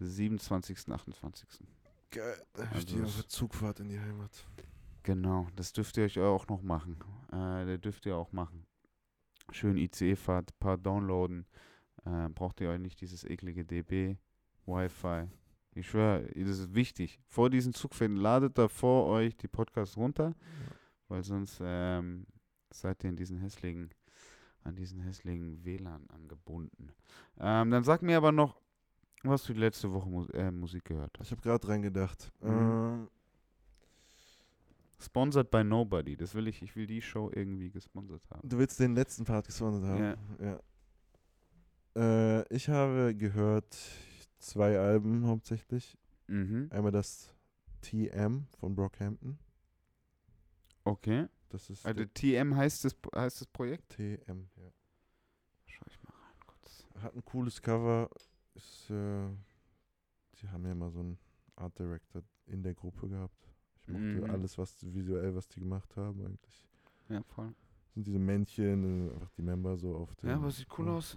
27., 0.01 0.91
28. 0.91 1.49
Geil, 2.11 2.43
da 2.55 2.65
Also 2.65 2.81
stehe 2.81 3.05
auf 3.05 3.16
der 3.16 3.29
Zugfahrt 3.29 3.81
in 3.81 3.89
die 3.89 3.99
Heimat. 4.01 4.31
Genau, 5.03 5.49
das 5.57 5.73
dürft 5.73 5.97
ihr 5.97 6.05
euch 6.05 6.19
auch 6.20 6.47
noch 6.49 6.62
machen. 6.62 6.97
Äh, 7.33 7.66
das 7.66 7.81
dürft 7.81 8.07
ihr 8.07 8.16
auch 8.16 8.33
machen. 8.33 8.66
Schön 9.51 9.77
ICE-Fahrt, 9.77 10.59
paar 10.59 10.79
downloaden. 10.79 11.47
Äh, 12.05 12.29
braucht 12.29 12.61
ihr 12.61 12.70
euch 12.70 12.79
nicht 12.79 13.01
dieses 13.01 13.24
eklige 13.24 13.65
DB, 13.65 14.16
Wi-Fi. 14.66 15.29
Ich 15.74 15.89
schwöre, 15.89 16.29
das 16.35 16.59
ist 16.59 16.74
wichtig. 16.74 17.19
Vor 17.29 17.51
diesen 17.51 17.73
Zugfällen 17.73 18.16
ladet 18.16 18.59
da 18.59 18.69
vor 18.69 19.07
euch 19.07 19.37
die 19.37 19.49
Podcasts 19.49 19.97
runter, 19.97 20.35
weil 21.09 21.23
sonst 21.23 21.61
ähm, 21.62 22.27
seid 22.70 23.03
ihr 23.05 23.11
in 23.11 23.16
diesen 23.16 23.39
hässlichen, 23.39 23.91
an 24.65 24.77
diesen 24.77 25.01
hässlichen 25.01 25.65
WLAN 25.65 26.07
angebunden. 26.11 26.93
Ähm, 27.39 27.70
dann 27.70 27.85
sag 27.85 28.03
mir 28.03 28.19
aber 28.19 28.33
noch, 28.33 28.61
was 29.23 29.45
du 29.45 29.55
die 29.55 29.61
letzte 29.61 29.93
Woche 29.93 30.09
Mus 30.09 30.29
äh, 30.31 30.51
Musik 30.51 30.85
gehört 30.85 31.19
hast. 31.19 31.29
Ich 31.29 31.33
habe 31.33 31.43
gerade 31.43 31.66
reingedacht. 31.69 32.31
Mhm. 32.41 33.09
Äh, 33.09 33.22
Sponsored 35.03 35.51
by 35.51 35.65
Nobody. 35.65 36.16
Das 36.16 36.35
will 36.35 36.49
ich, 36.49 36.62
ich 36.62 36.77
will 36.77 36.87
die 36.87 37.03
Show 37.03 37.31
irgendwie 37.35 37.70
gesponsert 37.70 38.23
haben. 38.31 38.49
du 38.49 38.59
willst 38.59 38.79
den 38.81 38.95
letzten 38.95 39.24
Part 39.24 39.47
gesponsert 39.47 39.85
haben? 39.85 40.03
Ja. 40.41 40.61
ja. 41.97 42.41
Äh, 42.41 42.55
ich 42.55 42.69
habe 42.69 43.15
gehört 43.15 43.77
zwei 44.39 44.79
Alben 44.79 45.27
hauptsächlich. 45.27 45.99
Mhm. 46.29 46.69
Einmal 46.70 46.93
das 46.93 47.35
TM 47.83 48.47
von 48.59 48.74
Brockhampton. 48.74 49.39
Okay. 50.85 51.27
Das 51.49 51.69
ist 51.69 51.85
Also 51.85 52.05
TM 52.05 52.57
heißt 52.57 52.85
das, 52.85 52.97
heißt 53.15 53.43
das 53.43 53.47
Projekt? 53.49 53.91
TM, 53.91 54.49
ja. 54.57 54.73
Schau 55.66 55.85
ich 55.87 56.03
mal 56.03 56.12
rein 56.12 56.37
kurz. 56.47 56.87
Hat 57.03 57.15
ein 57.15 57.24
cooles 57.24 57.61
Cover. 57.61 58.09
Ist, 58.55 58.91
äh, 58.91 59.29
die 60.41 60.49
haben 60.49 60.65
ja 60.65 60.73
immer 60.73 60.91
so 60.91 61.01
einen 61.01 61.19
Art 61.57 61.79
Director 61.79 62.23
in 62.47 62.62
der 62.62 62.74
Gruppe 62.74 63.09
gehabt. 63.09 63.41
Ich 63.83 63.89
mochte 63.89 64.05
Mhm. 64.05 64.31
alles, 64.31 64.57
was 64.59 64.77
visuell, 64.95 65.35
was 65.35 65.49
die 65.49 65.61
gemacht 65.61 65.95
haben 65.97 66.25
eigentlich. 66.25 66.67
Ja, 67.09 67.23
voll. 67.25 67.53
Sind 67.95 68.07
diese 68.07 68.19
Männchen, 68.19 69.09
äh, 69.11 69.13
einfach 69.15 69.31
die 69.31 69.43
Member 69.43 69.77
so 69.77 69.97
auf 69.97 70.15
dem. 70.17 70.29
Ja, 70.31 70.37
aber 70.37 70.51
sieht 70.51 70.69
cool 70.79 70.87
ja. 70.87 70.93
aus. 70.97 71.17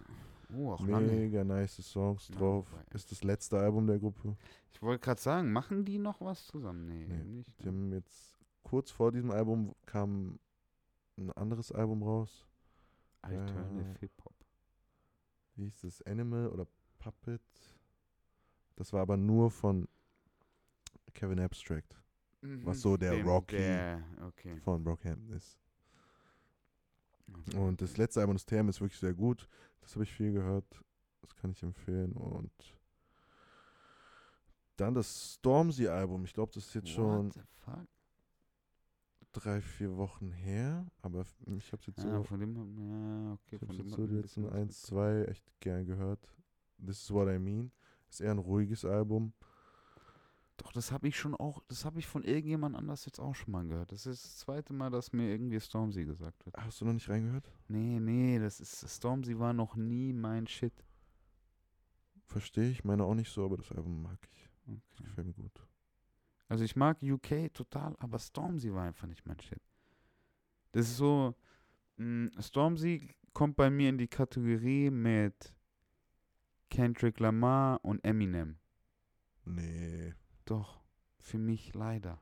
Oh, 0.55 0.71
auch 0.71 0.85
lange. 0.87 1.07
Mega 1.07 1.43
nice 1.43 1.77
Songs 1.77 2.27
Ja, 2.29 2.35
drauf. 2.35 2.71
wobei- 2.71 2.83
Ist 2.95 3.11
das 3.11 3.23
letzte 3.23 3.57
Album 3.59 3.87
der 3.87 3.97
Gruppe. 3.99 4.35
Ich 4.71 4.81
wollte 4.81 5.03
gerade 5.03 5.21
sagen, 5.21 5.51
machen 5.51 5.85
die 5.85 5.97
noch 5.97 6.21
was 6.21 6.45
zusammen? 6.47 6.87
Nee, 6.87 7.07
Nee, 7.07 7.23
nicht. 7.23 7.59
Die 7.59 7.63
ne? 7.65 7.71
haben 7.71 7.93
jetzt 7.93 8.37
kurz 8.63 8.91
vor 8.91 9.11
diesem 9.11 9.31
Album 9.31 9.73
kam 9.85 10.37
ein 11.17 11.31
anderes 11.31 11.71
Album 11.71 12.03
raus. 12.03 12.45
Alternative 13.21 13.91
äh, 13.91 13.99
Hip-Hop. 14.01 14.33
Wie 15.55 15.63
hieß 15.63 15.81
das? 15.81 16.01
Animal 16.03 16.49
oder 16.49 16.67
Puppet? 16.99 17.41
Das 18.75 18.91
war 18.91 19.01
aber 19.01 19.15
nur 19.17 19.49
von 19.49 19.87
Kevin 21.13 21.39
Abstract, 21.39 21.95
was 22.63 22.81
so 22.81 22.97
der 22.97 23.11
Dem- 23.11 23.27
Rocky- 23.27 23.57
Der, 23.57 24.03
okay. 24.27 24.57
von 24.61 24.83
Brockhampton 24.83 25.29
ist. 25.33 25.57
okay. 27.33 27.57
Und 27.57 27.81
das 27.81 27.97
letzte 27.97 28.19
Album, 28.21 28.35
das 28.35 28.45
TM, 28.45 28.69
ist 28.69 28.79
wirklich 28.81 28.99
sehr 28.99 29.13
gut. 29.13 29.47
Das 29.81 29.93
habe 29.95 30.03
ich 30.03 30.11
viel 30.13 30.31
gehört. 30.31 30.65
Das 31.21 31.35
kann 31.35 31.51
ich 31.51 31.61
empfehlen. 31.63 32.13
Und 32.13 32.51
dann 34.77 34.93
das 34.93 35.35
Stormzy-Album. 35.35 36.25
Ich 36.25 36.33
glaube, 36.33 36.51
das 36.53 36.65
ist 36.67 36.73
jetzt 36.75 36.89
schon 36.89 37.27
What 37.27 37.33
the 37.33 37.41
fuck? 37.63 37.87
drei, 39.31 39.61
vier 39.61 39.95
Wochen 39.97 40.31
her. 40.31 40.85
Aber 41.01 41.21
ich 41.57 41.71
habe 41.71 41.81
es 41.81 41.87
jetzt 41.87 42.03
Ja, 42.03 42.17
so, 42.17 42.23
von 42.23 42.39
dem, 42.39 42.55
ja, 42.55 43.33
okay, 43.33 43.55
ich 43.55 43.61
hab's 43.61 43.77
dem 43.77 43.85
jetzt 43.87 43.95
so 43.95 44.05
die 44.07 44.13
ein 44.13 44.15
letzten 44.21 44.41
bisschen 44.41 44.43
was 44.45 44.53
eins, 44.53 44.81
zwei 44.81 45.23
echt 45.25 45.59
gern 45.59 45.85
gehört. 45.85 46.19
This 46.85 47.01
is 47.03 47.11
what 47.11 47.27
I 47.29 47.39
mean. 47.39 47.71
Ist 48.09 48.21
eher 48.21 48.31
ein 48.31 48.37
ruhiges 48.37 48.83
Album. 48.85 49.33
Doch, 50.57 50.71
das 50.71 50.91
habe 50.91 51.07
ich 51.07 51.17
schon 51.17 51.35
auch, 51.35 51.61
das 51.67 51.83
habe 51.83 51.99
ich 51.99 52.07
von 52.07 52.23
irgendjemand 52.23 52.75
anders 52.75 53.05
jetzt 53.05 53.19
auch 53.19 53.35
schon 53.35 53.51
mal 53.51 53.65
gehört. 53.67 53.91
Das 53.91 54.05
ist 54.05 54.23
das 54.23 54.37
zweite 54.37 54.73
Mal, 54.73 54.89
dass 54.89 55.11
mir 55.11 55.29
irgendwie 55.29 55.59
Stormzy 55.59 56.05
gesagt 56.05 56.45
wird. 56.45 56.55
Hast 56.57 56.79
du 56.79 56.85
noch 56.85 56.93
nicht 56.93 57.09
reingehört? 57.09 57.51
Nee, 57.67 57.99
nee, 57.99 58.39
das 58.39 58.61
ist, 58.61 58.87
Stormzy 58.89 59.37
war 59.37 59.53
noch 59.53 59.75
nie 59.75 60.13
mein 60.13 60.47
Shit. 60.47 60.85
Verstehe 62.25 62.69
ich. 62.69 62.83
Meine 62.83 63.03
auch 63.03 63.15
nicht 63.15 63.31
so, 63.31 63.45
aber 63.45 63.57
das 63.57 63.71
Album 63.71 64.01
mag 64.01 64.19
ich. 64.31 64.49
Das 64.65 64.75
Okay. 64.75 65.03
gefällt 65.03 65.27
mir 65.27 65.33
gut. 65.33 65.61
Also 66.47 66.63
ich 66.63 66.75
mag 66.75 66.97
UK 67.01 67.53
total, 67.53 67.95
aber 67.99 68.17
Stormzy 68.19 68.73
war 68.73 68.83
einfach 68.83 69.07
nicht 69.07 69.25
mein 69.25 69.39
Shit. 69.39 69.61
Das 70.71 70.87
ist 70.87 70.97
so, 70.97 71.35
mh, 71.97 72.41
Stormzy 72.41 73.15
kommt 73.33 73.55
bei 73.57 73.69
mir 73.69 73.89
in 73.89 73.97
die 73.97 74.07
Kategorie 74.07 74.89
mit 74.89 75.53
Kendrick 76.69 77.19
Lamar 77.19 77.79
und 77.83 78.03
Eminem. 78.03 78.57
Nee. 79.45 80.13
Doch, 80.45 80.81
für 81.19 81.37
mich 81.37 81.73
leider. 81.73 82.21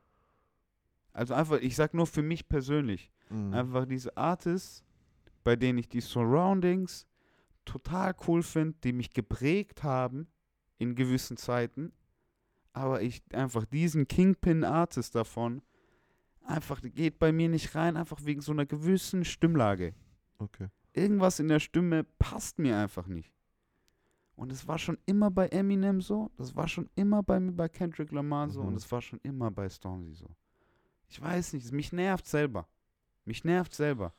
Also 1.11 1.33
einfach, 1.33 1.59
ich 1.59 1.75
sag 1.75 1.93
nur 1.93 2.07
für 2.07 2.23
mich 2.23 2.49
persönlich. 2.49 3.11
Mhm. 3.29 3.53
Einfach 3.53 3.85
diese 3.85 4.15
Artists, 4.17 4.83
bei 5.43 5.55
denen 5.55 5.77
ich 5.77 5.89
die 5.89 6.01
Surroundings 6.01 7.05
total 7.65 8.15
cool 8.27 8.43
finde, 8.43 8.77
die 8.83 8.93
mich 8.93 9.13
geprägt 9.13 9.83
haben 9.83 10.27
in 10.77 10.95
gewissen 10.95 11.37
Zeiten, 11.37 11.93
aber 12.73 13.01
ich 13.01 13.21
einfach 13.33 13.65
diesen 13.65 14.07
Kingpin-Artist 14.07 15.15
davon 15.15 15.61
einfach 16.45 16.81
geht 16.81 17.19
bei 17.19 17.31
mir 17.31 17.49
nicht 17.49 17.75
rein, 17.75 17.97
einfach 17.97 18.19
wegen 18.23 18.41
so 18.41 18.51
einer 18.51 18.65
gewissen 18.65 19.25
Stimmlage. 19.25 19.93
Okay. 20.37 20.67
Irgendwas 20.93 21.39
in 21.39 21.47
der 21.47 21.59
Stimme 21.59 22.03
passt 22.19 22.59
mir 22.59 22.77
einfach 22.77 23.07
nicht. 23.07 23.31
Und 24.43 24.51
es 24.51 24.67
war 24.67 24.77
schon 24.77 24.97
immer 25.05 25.31
bei 25.31 25.47
Eminem 25.47 26.01
so, 26.01 26.29
das 26.37 26.53
war 26.55 26.67
schon 26.67 26.89
immer 26.95 27.23
bei 27.23 27.39
mir 27.39 27.53
bei 27.53 27.69
Kendrick 27.69 28.11
Lamar 28.11 28.49
so 28.49 28.61
Mhm. 28.61 28.67
und 28.69 28.75
es 28.75 28.91
war 28.91 29.01
schon 29.01 29.19
immer 29.23 29.49
bei 29.51 29.69
Stormzy 29.69 30.13
so. 30.13 30.29
Ich 31.07 31.21
weiß 31.21 31.53
nicht, 31.53 31.65
es- 31.65 31.71
mich 31.71 31.93
nervt 31.93 32.27
selber. 32.27 32.67
Mich 33.25 33.43
nervt 33.45 33.73
selber. 33.73 34.13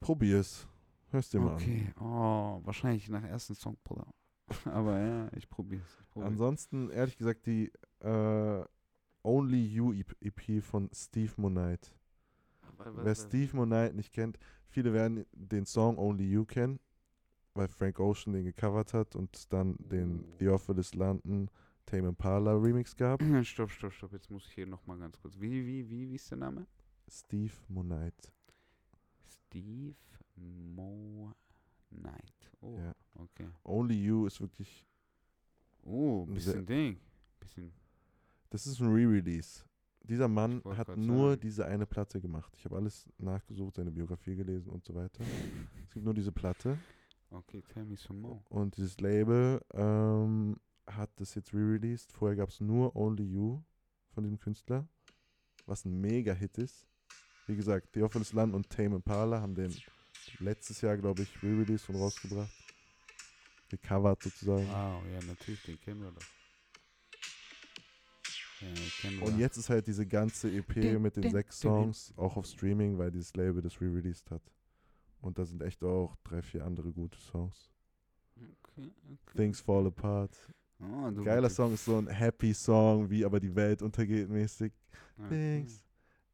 Probier's. 0.00 0.66
Hörst 1.10 1.32
dir 1.32 1.40
mal 1.40 1.50
an. 1.50 1.54
Okay, 1.56 1.92
oh, 2.00 2.60
wahrscheinlich 2.64 3.08
nach 3.08 3.22
ersten 3.24 3.54
Song 3.54 3.76
out. 3.88 4.06
Aber 4.66 4.98
ja, 5.00 5.28
ich 5.34 5.48
probier's. 5.48 5.82
Ich 6.00 6.08
probier's. 6.10 6.30
Ansonsten, 6.32 6.90
ehrlich 6.90 7.16
gesagt, 7.16 7.46
die 7.46 7.72
äh, 8.00 8.64
Only 9.22 9.64
You 9.66 9.92
EP 10.20 10.60
von 10.62 10.88
Steve 10.92 11.32
Monite. 11.36 11.90
Wer 12.94 13.14
Steve 13.14 13.56
Monite 13.56 13.94
nicht 13.94 14.12
kennt, 14.12 14.38
viele 14.68 14.92
werden 14.92 15.24
den 15.32 15.64
Song 15.66 15.98
Only 15.98 16.30
You 16.30 16.44
kennen, 16.44 16.78
weil 17.56 17.68
Frank 17.68 17.98
Ocean 18.00 18.32
den 18.34 18.44
gecovert 18.44 18.92
hat 18.94 19.16
und 19.16 19.52
dann 19.52 19.76
den 19.78 20.20
Oh. 20.20 20.36
Theophilus 20.38 20.94
London 20.94 21.50
Tame 21.86 22.08
Impala 22.08 22.52
Remix 22.54 22.96
gab. 22.96 23.22
stopp, 23.44 23.70
stopp, 23.70 23.92
stopp. 23.92 24.12
Jetzt 24.12 24.30
muss 24.30 24.46
ich 24.46 24.52
hier 24.54 24.66
nochmal 24.66 24.98
ganz 24.98 25.18
kurz. 25.20 25.38
Wie, 25.38 25.64
wie, 25.66 25.88
wie, 25.88 26.08
wie 26.10 26.14
ist 26.16 26.30
der 26.30 26.38
Name? 26.38 26.66
Steve 27.08 27.52
Monite. 27.68 28.30
Steve 29.24 29.94
Mo 30.36 31.32
Knight. 31.90 32.52
Oh, 32.60 32.76
Ja. 32.76 32.94
okay. 33.14 33.48
Only 33.64 33.94
You 34.04 34.26
ist 34.26 34.40
wirklich, 34.40 34.84
Oh, 35.82 36.24
Sehr- 36.26 36.34
bisschen 36.34 36.66
Ding. 36.66 36.98
Bisschen. 37.38 37.72
das 38.50 38.66
ist 38.66 38.80
ein 38.80 38.88
Re-Release. 38.92 39.62
Dieser 40.02 40.26
Mann 40.28 40.60
hat 40.76 40.96
nur 40.96 41.30
sagen. 41.30 41.40
diese 41.40 41.66
eine 41.66 41.86
Platte 41.86 42.20
gemacht. 42.20 42.52
Ich 42.56 42.64
habe 42.64 42.76
alles 42.76 43.08
nachgesucht, 43.18 43.74
seine 43.76 43.90
Biografie 43.92 44.34
gelesen 44.34 44.70
und 44.70 44.84
so 44.84 44.94
weiter. 44.94 45.22
es 45.84 45.92
gibt 45.92 46.04
nur 46.04 46.14
diese 46.14 46.32
Platte. 46.32 46.76
Okay, 47.30 47.62
tell 47.72 47.84
me 47.84 47.96
some 47.96 48.20
more. 48.20 48.40
Und 48.48 48.76
dieses 48.76 48.98
Label 49.00 49.60
ähm, 49.74 50.56
hat 50.86 51.10
das 51.16 51.34
jetzt 51.34 51.52
re-released. 51.52 52.12
Vorher 52.12 52.36
gab 52.36 52.48
es 52.48 52.60
nur 52.60 52.94
Only 52.94 53.24
You 53.24 53.62
von 54.14 54.22
diesem 54.22 54.38
Künstler, 54.38 54.88
was 55.66 55.84
ein 55.84 56.00
Mega-Hit 56.00 56.58
ist. 56.58 56.86
Wie 57.46 57.56
gesagt, 57.56 57.92
Theophilus 57.92 58.32
Land 58.32 58.54
und 58.54 58.68
Tame 58.70 58.96
Impala 58.96 59.40
haben 59.40 59.54
den 59.54 59.74
letztes 60.38 60.80
Jahr, 60.80 60.96
glaube 60.96 61.22
ich, 61.22 61.42
re-released 61.42 61.88
und 61.88 61.96
rausgebracht. 61.96 62.50
Gecovert 63.68 64.22
sozusagen. 64.22 64.68
Wow, 64.68 65.02
ja, 65.12 65.26
natürlich, 65.26 65.62
den 65.64 65.80
kennen 65.80 66.02
wir 66.02 66.12
doch. 66.12 66.22
Ja. 68.60 69.26
Und 69.26 69.38
jetzt 69.38 69.56
ist 69.58 69.68
halt 69.68 69.86
diese 69.86 70.06
ganze 70.06 70.50
EP 70.50 70.72
Din, 70.74 71.02
mit 71.02 71.16
den 71.16 71.22
din, 71.22 71.32
sechs 71.32 71.60
din, 71.60 71.70
din. 71.70 71.82
Songs 71.82 72.14
auch 72.16 72.36
auf 72.36 72.46
Streaming, 72.46 72.96
weil 72.96 73.10
dieses 73.10 73.34
Label 73.34 73.60
das 73.60 73.80
re-released 73.80 74.30
hat. 74.30 74.42
Und 75.20 75.38
da 75.38 75.44
sind 75.44 75.62
echt 75.62 75.82
auch 75.82 76.16
drei, 76.24 76.42
vier 76.42 76.64
andere 76.64 76.92
gute 76.92 77.18
Songs. 77.18 77.70
Okay, 78.36 78.92
okay. 79.04 79.36
Things 79.36 79.60
Fall 79.60 79.86
Apart. 79.86 80.36
Oh, 80.78 81.10
Geiler 81.24 81.48
Song 81.48 81.72
ist 81.72 81.86
so 81.86 81.96
ein 81.96 82.06
Happy 82.06 82.52
Song, 82.52 83.08
wie 83.08 83.24
aber 83.24 83.40
die 83.40 83.54
Welt 83.54 83.80
untergeht 83.80 84.28
mäßig. 84.28 84.72
Ja. 85.18 85.28
Things 85.28 85.82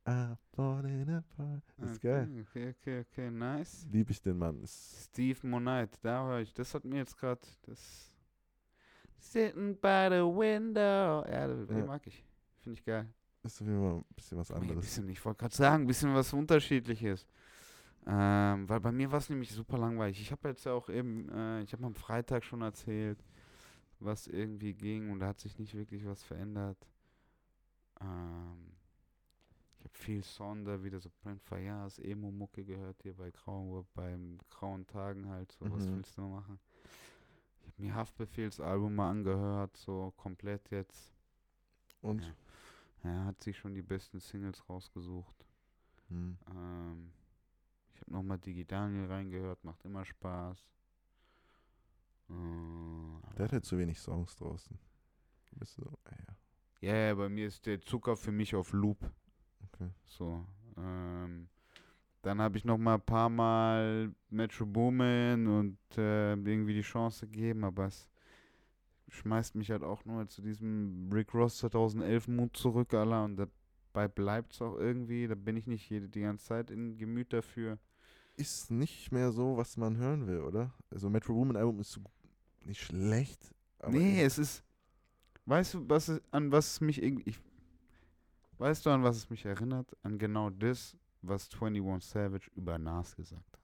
are 0.04 0.36
falling 0.52 1.09
apart. 1.10 1.62
Das 1.76 1.92
ist 1.92 1.96
okay, 1.98 2.09
geil. 2.09 2.46
Okay, 2.48 2.74
okay, 2.76 3.00
okay, 3.09 3.30
nice. 3.30 3.86
Liebe 3.90 4.10
ich 4.10 4.20
den 4.20 4.38
Mann. 4.38 4.60
Steve 4.66 5.46
Monite, 5.46 5.96
da 6.02 6.26
höre 6.26 6.40
ich. 6.40 6.52
Das 6.52 6.74
hat 6.74 6.84
mir 6.84 6.96
jetzt 6.98 7.16
gerade 7.16 7.40
das. 7.62 8.12
Sitting 9.18 9.76
by 9.76 10.09
the 10.10 10.16
window. 10.24 11.24
Ja, 11.30 11.46
den 11.46 11.78
Ja. 11.78 11.86
mag 11.86 12.04
ich. 12.06 12.24
Finde 12.59 12.78
ich 12.78 12.84
geil. 12.84 13.09
ist 13.44 13.60
auf 13.60 13.66
jeden 13.68 13.80
Fall 13.80 13.98
ein 13.98 14.04
bisschen 14.16 14.38
was 14.38 14.50
anderes. 14.50 14.80
bisschen, 14.80 15.09
ich 15.09 15.24
wollte 15.24 15.38
gerade 15.38 15.54
sagen, 15.54 15.84
ein 15.84 15.86
bisschen 15.86 16.12
was 16.14 16.32
Unterschiedliches. 16.32 17.26
Ähm, 18.06 18.68
weil 18.68 18.80
bei 18.80 18.90
mir 18.92 19.10
war 19.12 19.18
es 19.18 19.30
nämlich 19.30 19.52
super 19.52 19.78
langweilig. 19.78 20.20
Ich 20.20 20.32
habe 20.32 20.48
jetzt 20.48 20.64
ja 20.64 20.72
auch 20.72 20.88
eben, 20.88 21.28
äh, 21.28 21.62
ich 21.62 21.72
habe 21.72 21.84
am 21.86 21.94
Freitag 21.94 22.44
schon 22.44 22.62
erzählt, 22.62 23.22
was 24.00 24.26
irgendwie 24.26 24.74
ging 24.74 25.10
und 25.10 25.20
da 25.20 25.28
hat 25.28 25.38
sich 25.40 25.58
nicht 25.58 25.74
wirklich 25.74 26.04
was 26.04 26.22
verändert. 26.22 26.78
Ähm, 28.00 28.72
ich 29.78 29.84
habe 29.84 29.98
viel 29.98 30.22
Sonder, 30.24 30.82
wieder 30.82 30.98
so 30.98 31.10
Brent 31.22 31.42
Fayas, 31.42 31.98
Emo-Mucke 31.98 32.64
gehört 32.64 33.02
hier 33.02 33.14
bei 33.14 33.30
Grau, 33.30 33.86
beim 33.94 34.38
Grauen 34.50 34.86
Tagen 34.86 35.28
halt, 35.28 35.52
so 35.52 35.70
was 35.70 35.86
Mhm. 35.88 35.96
willst 35.96 36.16
du 36.18 36.22
noch 36.22 36.30
machen? 36.40 36.58
Ich 37.60 37.66
habe 37.68 37.82
mir 37.82 37.94
Haftbefehlsalbum 37.94 38.94
mal 38.94 39.10
angehört, 39.10 39.76
so 39.76 40.12
komplett 40.16 40.70
jetzt. 40.70 41.12
Und? 42.00 42.22
Ja. 42.22 42.34
Er 43.04 43.24
hat 43.24 43.42
sich 43.42 43.56
schon 43.58 43.74
die 43.74 43.82
besten 43.82 44.20
Singles 44.20 44.68
rausgesucht. 44.68 45.44
Hm. 46.08 46.38
Ähm, 46.48 47.12
habe 48.02 48.12
nochmal 48.12 48.38
Digi 48.38 48.64
Daniel 48.64 49.06
reingehört, 49.06 49.64
macht 49.64 49.84
immer 49.84 50.04
Spaß. 50.04 50.66
Äh, 52.30 53.36
Der 53.36 53.44
hat 53.44 53.52
halt 53.52 53.64
zu 53.64 53.78
wenig 53.78 53.98
Songs 53.98 54.36
draußen. 54.36 54.78
Du 55.50 55.58
bist 55.58 55.74
so, 55.74 55.84
ah 56.04 56.10
ja. 56.10 56.88
ja, 56.88 56.96
ja, 57.08 57.14
bei 57.14 57.28
mir 57.28 57.46
ist 57.46 57.66
der 57.66 57.80
Zucker 57.80 58.16
für 58.16 58.32
mich 58.32 58.54
auf 58.54 58.72
Loop. 58.72 58.98
Okay. 59.72 59.90
So. 60.06 60.44
Ähm, 60.76 61.48
dann 62.22 62.40
habe 62.40 62.56
ich 62.56 62.64
noch 62.64 62.78
mal 62.78 62.94
ein 62.94 63.00
paar 63.00 63.28
Mal 63.28 64.14
Metro 64.30 64.64
Boomin 64.64 65.46
und 65.46 65.78
äh, 65.96 66.32
irgendwie 66.34 66.74
die 66.74 66.82
Chance 66.82 67.26
gegeben, 67.26 67.64
aber 67.64 67.86
es 67.86 68.08
schmeißt 69.08 69.56
mich 69.56 69.70
halt 69.70 69.82
auch 69.82 70.04
nur 70.04 70.26
zu 70.28 70.40
diesem 70.40 71.10
Rick 71.12 71.34
Ross 71.34 71.58
2011 71.58 72.28
Mut 72.28 72.56
zurück, 72.56 72.94
Alter, 72.94 73.24
und 73.24 73.36
dabei 73.36 74.08
bleibt 74.08 74.54
es 74.54 74.62
auch 74.62 74.76
irgendwie. 74.76 75.26
Da 75.26 75.34
bin 75.34 75.56
ich 75.56 75.66
nicht 75.66 75.90
jede, 75.90 76.08
die 76.08 76.22
ganze 76.22 76.46
Zeit 76.46 76.70
in 76.70 76.96
Gemüt 76.96 77.32
dafür. 77.32 77.78
Ist 78.36 78.70
nicht 78.70 79.12
mehr 79.12 79.30
so, 79.30 79.56
was 79.56 79.76
man 79.76 79.96
hören 79.96 80.26
will, 80.26 80.40
oder? 80.40 80.72
Also 80.90 81.10
Metro 81.10 81.34
Woman 81.34 81.56
Album 81.56 81.80
ist 81.80 82.00
nicht 82.64 82.82
schlecht. 82.82 83.54
Aber 83.78 83.92
nee, 83.92 84.22
es 84.22 84.38
ist. 84.38 84.64
Weißt 85.44 85.74
du, 85.74 85.88
was 85.88 86.20
an 86.30 86.52
was 86.52 86.74
es 86.74 86.80
mich 86.80 87.02
irgendwie. 87.02 87.30
Ich, 87.30 87.38
weißt 88.59 88.86
du, 88.86 88.90
an 88.90 89.02
was 89.02 89.16
es 89.16 89.30
mich 89.30 89.44
erinnert? 89.44 89.96
An 90.02 90.18
genau 90.18 90.50
das, 90.50 90.96
was 91.20 91.48
21 91.52 92.09
Savage 92.09 92.50
über 92.54 92.78
Nas 92.78 93.16
gesagt 93.16 93.52
hat. 93.52 93.60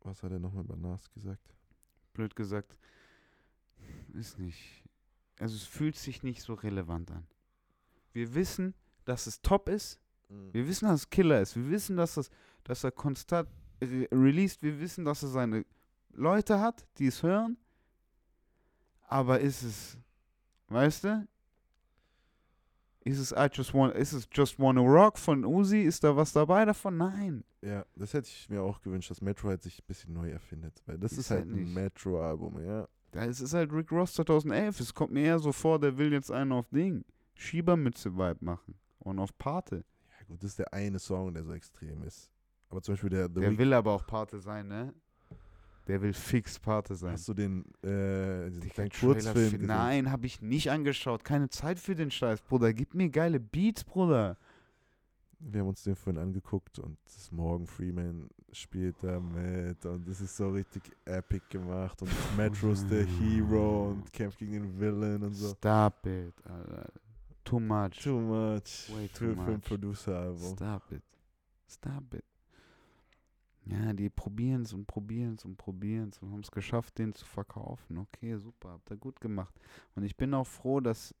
Was 0.00 0.22
hat 0.22 0.32
er 0.32 0.38
nochmal 0.38 0.64
über 0.64 0.76
Nas 0.76 1.10
gesagt? 1.10 1.54
Blöd 2.14 2.34
gesagt. 2.34 2.78
Ist 4.14 4.38
nicht. 4.38 4.84
Also, 5.38 5.54
es 5.54 5.64
fühlt 5.64 5.96
sich 5.96 6.22
nicht 6.22 6.42
so 6.42 6.54
relevant 6.54 7.10
an. 7.10 7.26
Wir 8.12 8.34
wissen, 8.34 8.74
dass 9.04 9.26
es 9.26 9.42
top 9.42 9.68
ist. 9.68 10.00
Wir 10.28 10.66
wissen, 10.66 10.86
dass 10.86 11.00
es 11.00 11.10
Killer 11.10 11.40
ist. 11.40 11.56
Wir 11.56 11.70
wissen, 11.70 11.96
dass, 11.96 12.16
es, 12.16 12.30
dass 12.64 12.84
er 12.84 12.92
konstant 12.92 13.48
re 13.82 14.08
released. 14.12 14.62
Wir 14.62 14.78
wissen, 14.78 15.04
dass 15.04 15.22
er 15.22 15.28
seine 15.30 15.64
Leute 16.12 16.60
hat, 16.60 16.86
die 16.98 17.06
es 17.06 17.22
hören. 17.22 17.56
Aber 19.08 19.40
ist 19.40 19.62
es, 19.62 19.98
weißt 20.68 21.04
du? 21.04 21.28
Ist 23.04 23.18
es 23.18 23.32
I 23.32 23.48
just 23.50 23.72
want, 23.72 23.94
ist 23.94 24.12
es 24.12 24.28
Just 24.30 24.58
Wanna 24.58 24.82
Rock 24.82 25.18
von 25.18 25.44
Uzi? 25.44 25.80
Ist 25.80 26.04
da 26.04 26.14
was 26.14 26.32
dabei 26.32 26.66
davon? 26.66 26.98
Nein. 26.98 27.42
Ja, 27.62 27.86
das 27.96 28.12
hätte 28.12 28.28
ich 28.28 28.50
mir 28.50 28.62
auch 28.62 28.82
gewünscht, 28.82 29.10
dass 29.10 29.22
Metro 29.22 29.48
halt 29.48 29.62
sich 29.62 29.78
ein 29.80 29.86
bisschen 29.86 30.12
neu 30.12 30.30
erfindet. 30.30 30.82
Weil 30.84 30.98
das 30.98 31.12
Ist 31.12 31.18
ist, 31.18 31.30
halt 31.30 31.46
ein. 31.46 31.72
Metro-Album, 31.72 32.62
ja. 32.62 32.86
Da 33.12 33.24
ist 33.24 33.40
es 33.40 33.54
halt 33.54 33.72
Rick 33.72 33.90
Ross 33.90 34.12
2011. 34.12 34.80
Es 34.80 34.92
kommt 34.92 35.12
mir 35.12 35.22
eher 35.22 35.38
so 35.38 35.52
vor, 35.52 35.78
der 35.80 35.96
will 35.96 36.12
jetzt 36.12 36.30
einen 36.30 36.52
auf 36.52 36.68
Ding. 36.68 37.04
Schiebermütze-Vibe 37.34 38.44
machen. 38.44 38.74
Und 38.98 39.18
auf 39.18 39.36
Pate. 39.38 39.84
Gut, 40.28 40.42
das 40.42 40.50
ist 40.50 40.58
der 40.58 40.72
eine 40.72 40.98
Song, 40.98 41.32
der 41.32 41.42
so 41.42 41.52
extrem 41.52 42.02
ist. 42.02 42.30
Aber 42.68 42.82
zum 42.82 42.94
Beispiel 42.94 43.10
der 43.10 43.28
The 43.28 43.40
Der 43.40 43.50
Week 43.50 43.58
will 43.58 43.72
aber 43.72 43.92
auch 43.92 44.06
Pate 44.06 44.38
sein, 44.38 44.68
ne? 44.68 44.92
Der 45.86 46.02
will 46.02 46.12
fix 46.12 46.58
Pate 46.58 46.94
sein. 46.94 47.12
Hast 47.12 47.26
du 47.28 47.34
den, 47.34 47.64
äh, 47.82 48.50
Trailer 48.50 48.90
Kurzfilm? 48.90 49.66
Nein, 49.66 50.10
habe 50.10 50.26
ich 50.26 50.42
nicht 50.42 50.70
angeschaut. 50.70 51.24
Keine 51.24 51.48
Zeit 51.48 51.78
für 51.78 51.94
den 51.94 52.10
Scheiß, 52.10 52.42
Bruder. 52.42 52.74
Gib 52.74 52.94
mir 52.94 53.08
geile 53.08 53.40
Beats, 53.40 53.84
Bruder. 53.84 54.36
Wir 55.40 55.60
haben 55.60 55.68
uns 55.68 55.82
den 55.84 55.96
vorhin 55.96 56.20
angeguckt 56.20 56.78
und 56.78 56.98
das 57.04 57.30
Morgan 57.32 57.66
Freeman 57.66 58.28
spielt 58.52 58.96
da 59.02 59.20
mit 59.20 59.84
und 59.86 60.06
das 60.08 60.20
ist 60.20 60.36
so 60.36 60.50
richtig 60.50 60.82
epic 61.04 61.44
gemacht 61.48 62.02
und 62.02 62.10
Metro 62.36 62.72
ist 62.72 62.90
der 62.90 63.04
Hero 63.04 63.90
und 63.90 64.12
kämpft 64.12 64.38
gegen 64.38 64.52
den 64.52 64.80
Villain 64.80 65.22
und 65.22 65.32
so. 65.34 65.54
Stop 65.54 66.04
it, 66.06 66.34
Alter. 66.44 66.90
Too 67.48 67.60
much. 67.60 68.02
Too 68.02 68.20
much 68.20 68.90
Way 68.90 69.08
too 69.08 69.14
für, 69.14 69.34
für 69.34 69.40
ein 69.40 69.52
much. 69.54 69.64
Producer-Album. 69.64 70.54
Stop 70.54 70.92
it. 70.92 71.02
Stop 71.66 72.14
it. 72.14 72.24
Ja, 73.64 73.92
die 73.92 74.08
probieren 74.08 74.62
es 74.62 74.72
und 74.72 74.86
probieren 74.86 75.34
es 75.34 75.44
und 75.44 75.56
probieren 75.56 76.08
es 76.10 76.18
und 76.22 76.32
haben 76.32 76.40
es 76.40 76.50
geschafft, 76.50 76.98
den 76.98 77.12
zu 77.14 77.24
verkaufen. 77.26 77.98
Okay, 77.98 78.36
super, 78.36 78.70
habt 78.70 78.90
ihr 78.90 78.96
gut 78.96 79.20
gemacht. 79.20 79.54
Und 79.94 80.04
ich 80.04 80.16
bin 80.16 80.32
auch 80.34 80.46
froh, 80.46 80.80
dass 80.80 81.14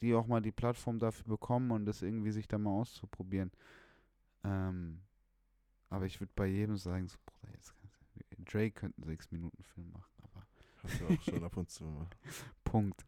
die 0.00 0.14
auch 0.14 0.26
mal 0.26 0.40
die 0.40 0.52
Plattform 0.52 0.98
dafür 0.98 1.26
bekommen 1.26 1.70
und 1.70 1.84
das 1.84 2.00
irgendwie 2.02 2.30
sich 2.30 2.48
da 2.48 2.58
mal 2.58 2.70
auszuprobieren. 2.70 3.50
Ähm, 4.44 5.00
aber 5.90 6.06
ich 6.06 6.20
würde 6.20 6.32
bei 6.34 6.46
jedem 6.46 6.76
sagen, 6.76 7.06
so, 7.06 7.18
Bruder, 7.26 7.52
jetzt 7.54 7.74
kannst 7.78 8.00
du, 8.00 8.44
Drake 8.44 8.72
könnte 8.72 9.02
einen 9.02 9.16
6-Minuten-Film 9.16 9.92
machen, 9.92 10.22
aber 10.22 10.46
Hast 10.82 11.00
du 11.00 11.06
auch 11.06 11.22
schon 11.22 11.44
ab 11.44 11.56
und 11.56 11.68
zu 11.68 11.84
mal. 11.84 12.06
Punkt. 12.64 13.04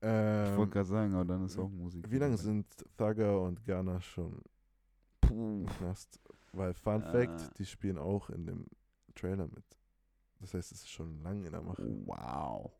Ich 0.00 0.06
Ähm, 0.08 0.56
wollte 0.56 0.72
gerade 0.72 0.88
sagen, 0.88 1.14
aber 1.14 1.24
dann 1.24 1.44
ist 1.44 1.58
auch 1.58 1.68
Musik. 1.68 2.08
wie 2.10 2.18
lange 2.18 2.36
sind 2.36 2.66
Thugger 2.96 3.40
und 3.42 3.64
Ghana 3.64 4.00
schon 4.00 4.40
Puh. 5.20 5.60
im 5.62 5.66
Knast? 5.66 6.20
Weil 6.52 6.72
Fun 6.74 7.02
Fact, 7.02 7.40
Äh. 7.42 7.48
die 7.58 7.66
spielen 7.66 7.98
auch 7.98 8.30
in 8.30 8.46
dem 8.46 8.66
Trailer 9.14 9.48
mit. 9.48 9.64
Das 10.40 10.54
heißt, 10.54 10.70
es 10.72 10.78
ist 10.82 10.90
schon 10.90 11.20
lange 11.22 11.46
in 11.46 11.52
der 11.52 11.62
Mache. 11.62 11.82
Wow. 12.06 12.70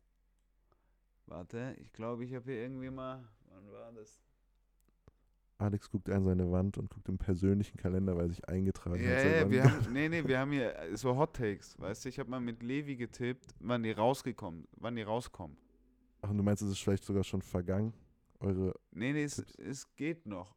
Warte, 1.27 1.75
ich 1.79 1.91
glaube, 1.93 2.23
ich 2.23 2.33
habe 2.33 2.45
hier 2.51 2.61
irgendwie 2.63 2.89
mal. 2.89 3.23
Wann 3.49 3.71
war 3.71 3.91
das? 3.91 4.21
Alex 5.57 5.89
guckt 5.91 6.09
an 6.09 6.23
seine 6.23 6.49
Wand 6.49 6.77
und 6.77 6.89
guckt 6.89 7.09
im 7.09 7.17
persönlichen 7.17 7.75
Kalender, 7.75 8.15
weil 8.15 8.27
er 8.27 8.29
sich 8.29 8.47
eingetragen 8.47 9.03
Ja, 9.03 9.09
hat. 9.17 9.41
wann 9.41 9.51
wir 9.51 9.63
haben, 9.65 9.87
nee, 9.93 10.07
nee, 10.07 10.25
wir 10.25 10.39
haben 10.39 10.51
hier 10.53 10.73
so 10.93 11.17
Hot 11.17 11.35
Takes, 11.35 11.77
weißt 11.77 12.05
du, 12.05 12.09
ich 12.09 12.17
habe 12.17 12.29
mal 12.29 12.39
mit 12.39 12.63
Levi 12.63 12.95
getippt, 12.95 13.53
wann 13.59 13.83
die 13.83 13.91
rausgekommen, 13.91 14.65
wann 14.77 14.95
die 14.95 15.01
rauskommen. 15.01 15.57
Ach, 16.29 16.35
du 16.35 16.43
meinst, 16.43 16.61
es 16.61 16.69
ist 16.69 16.79
vielleicht 16.79 17.03
sogar 17.03 17.23
schon 17.23 17.41
vergangen? 17.41 17.91
Eure. 18.39 18.79
Nee, 18.91 19.13
nee, 19.13 19.23
es, 19.23 19.39
es 19.57 19.95
geht 19.95 20.27
noch. 20.27 20.55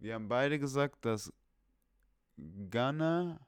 Wir 0.00 0.14
haben 0.14 0.26
beide 0.26 0.58
gesagt, 0.58 1.04
dass 1.04 1.32
Ghana 2.36 3.38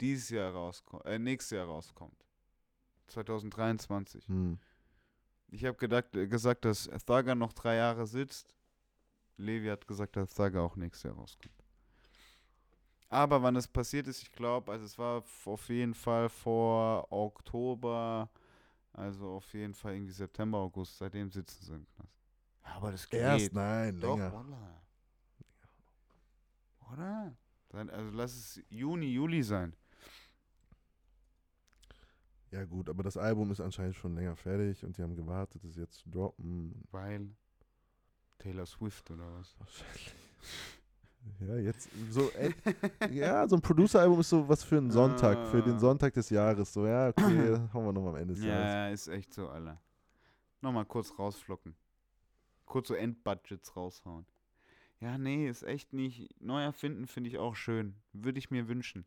dieses 0.00 0.30
Jahr 0.30 0.52
rauskommt, 0.52 1.04
äh, 1.06 1.20
nächstes 1.20 1.56
Jahr 1.56 1.66
rauskommt. 1.66 2.26
2023. 3.06 4.26
Hm. 4.26 4.58
Ich 5.48 5.64
habe 5.64 5.76
gedacht, 5.76 6.14
äh, 6.16 6.26
gesagt, 6.26 6.64
dass 6.64 6.90
Thugger 7.06 7.36
noch 7.36 7.52
drei 7.52 7.76
Jahre 7.76 8.08
sitzt. 8.08 8.56
Levi 9.36 9.68
hat 9.68 9.86
gesagt, 9.86 10.16
dass 10.16 10.34
Thugger 10.34 10.62
auch 10.62 10.74
nächstes 10.74 11.04
Jahr 11.04 11.14
rauskommt. 11.14 11.54
Aber 13.08 13.40
wann 13.40 13.54
es 13.54 13.68
passiert 13.68 14.08
ist, 14.08 14.22
ich 14.22 14.32
glaube, 14.32 14.72
also 14.72 14.84
es 14.84 14.98
war 14.98 15.22
auf 15.44 15.68
jeden 15.68 15.94
Fall 15.94 16.28
vor 16.28 17.06
Oktober, 17.12 18.28
also 18.96 19.32
auf 19.32 19.52
jeden 19.52 19.74
Fall 19.74 19.94
irgendwie 19.94 20.12
September, 20.12 20.58
August, 20.58 20.96
seitdem 20.96 21.30
sitzen 21.30 21.64
sie 21.64 21.74
im 21.74 21.86
Knast. 21.86 22.18
Ja, 22.64 22.70
aber 22.76 22.92
das 22.92 23.08
geht. 23.08 23.20
Erst, 23.20 23.52
nein, 23.52 24.00
Doch, 24.00 24.16
länger. 24.16 24.32
Wallah. 24.32 24.82
Oder? 26.92 27.36
Dann, 27.68 27.90
also 27.90 28.10
lass 28.10 28.34
es 28.34 28.62
Juni, 28.70 29.12
Juli 29.12 29.42
sein. 29.42 29.76
Ja, 32.50 32.64
gut, 32.64 32.88
aber 32.88 33.02
das 33.02 33.18
Album 33.18 33.50
ist 33.50 33.60
anscheinend 33.60 33.96
schon 33.96 34.14
länger 34.14 34.34
fertig 34.34 34.82
und 34.82 34.96
die 34.96 35.02
haben 35.02 35.14
gewartet, 35.14 35.62
es 35.64 35.76
jetzt 35.76 35.98
zu 35.98 36.08
droppen. 36.08 36.82
Weil 36.90 37.36
Taylor 38.38 38.64
Swift 38.64 39.10
oder 39.10 39.30
was? 39.34 39.54
Wahrscheinlich. 39.58 40.14
Ja, 41.40 41.56
jetzt 41.56 41.88
so, 42.10 42.30
ey, 42.32 42.54
ja, 43.12 43.46
so 43.48 43.56
ein 43.56 43.62
Producer-Album 43.62 44.20
ist 44.20 44.30
so 44.30 44.48
was 44.48 44.62
für 44.64 44.78
einen 44.78 44.90
Sonntag, 44.90 45.46
für 45.48 45.62
den 45.62 45.74
Ah. 45.74 45.78
Sonntag 45.78 46.14
des 46.14 46.30
Jahres. 46.30 46.72
So, 46.72 46.86
ja, 46.86 47.08
okay, 47.08 47.22
haben 47.72 47.84
wir 47.84 47.92
noch 47.92 48.06
am 48.08 48.16
Ende 48.16 48.34
des 48.34 48.42
Ja, 48.42 48.50
Jahres. 48.50 48.72
ja, 48.72 48.88
ist 48.90 49.08
echt 49.08 49.34
so, 49.34 49.48
Alter. 49.48 49.80
Nochmal 50.62 50.86
kurz 50.86 51.12
rausflocken. 51.18 51.74
Kurz 52.64 52.88
so 52.88 52.94
Endbudgets 52.94 53.76
raushauen. 53.76 54.26
Ja, 55.00 55.18
nee, 55.18 55.48
ist 55.48 55.62
echt 55.62 55.92
nicht. 55.92 56.34
Neu 56.40 56.62
erfinden 56.62 57.06
finde 57.06 57.28
ich 57.30 57.38
auch 57.38 57.54
schön. 57.54 57.94
Würde 58.14 58.38
ich 58.38 58.50
mir 58.50 58.66
wünschen. 58.66 59.04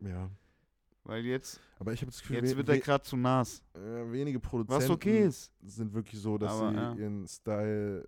Ja, 0.00 0.30
Weil 1.04 1.24
jetzt, 1.24 1.60
Aber 1.78 1.92
ich 1.92 2.00
habe 2.02 2.10
das 2.10 2.20
Gefühl, 2.20 2.36
jetzt 2.36 2.56
wird 2.56 2.68
er 2.68 2.78
gerade 2.78 3.02
zu 3.04 3.16
nass. 3.16 3.62
äh, 3.74 3.78
wenige 4.12 4.38
Produzenten 4.40 4.82
Was 4.84 4.90
okay 4.90 5.24
ist. 5.24 5.50
sind 5.62 5.92
wirklich 5.94 6.20
so, 6.20 6.36
dass 6.38 6.52
Aber, 6.52 6.70
sie 6.70 6.76
ja. 6.76 6.94
ihren 6.94 7.26
Style 7.26 8.06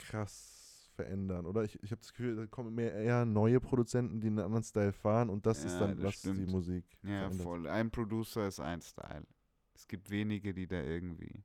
krass 0.00 0.90
verändern. 0.94 1.46
Oder 1.46 1.64
ich, 1.64 1.82
ich 1.82 1.90
habe 1.92 2.00
das 2.00 2.12
Gefühl, 2.12 2.36
da 2.36 2.46
kommen 2.46 2.74
mehr 2.74 2.92
eher 2.92 3.24
neue 3.24 3.60
Produzenten, 3.60 4.20
die 4.20 4.26
einen 4.26 4.40
anderen 4.40 4.64
Style 4.64 4.92
fahren 4.92 5.30
und 5.30 5.46
das 5.46 5.64
ist 5.64 5.74
Ja, 5.74 5.80
dann, 5.86 5.96
das 5.96 6.04
was 6.04 6.14
stimmt. 6.16 6.38
die 6.38 6.52
Musik 6.52 6.84
Ja, 7.02 7.20
verändert. 7.20 7.42
voll. 7.42 7.66
Ein 7.68 7.90
Producer 7.90 8.46
ist 8.46 8.60
ein 8.60 8.82
Style. 8.82 9.26
Es 9.74 9.86
gibt 9.88 10.10
wenige, 10.10 10.52
die 10.52 10.66
da 10.66 10.82
irgendwie. 10.82 11.42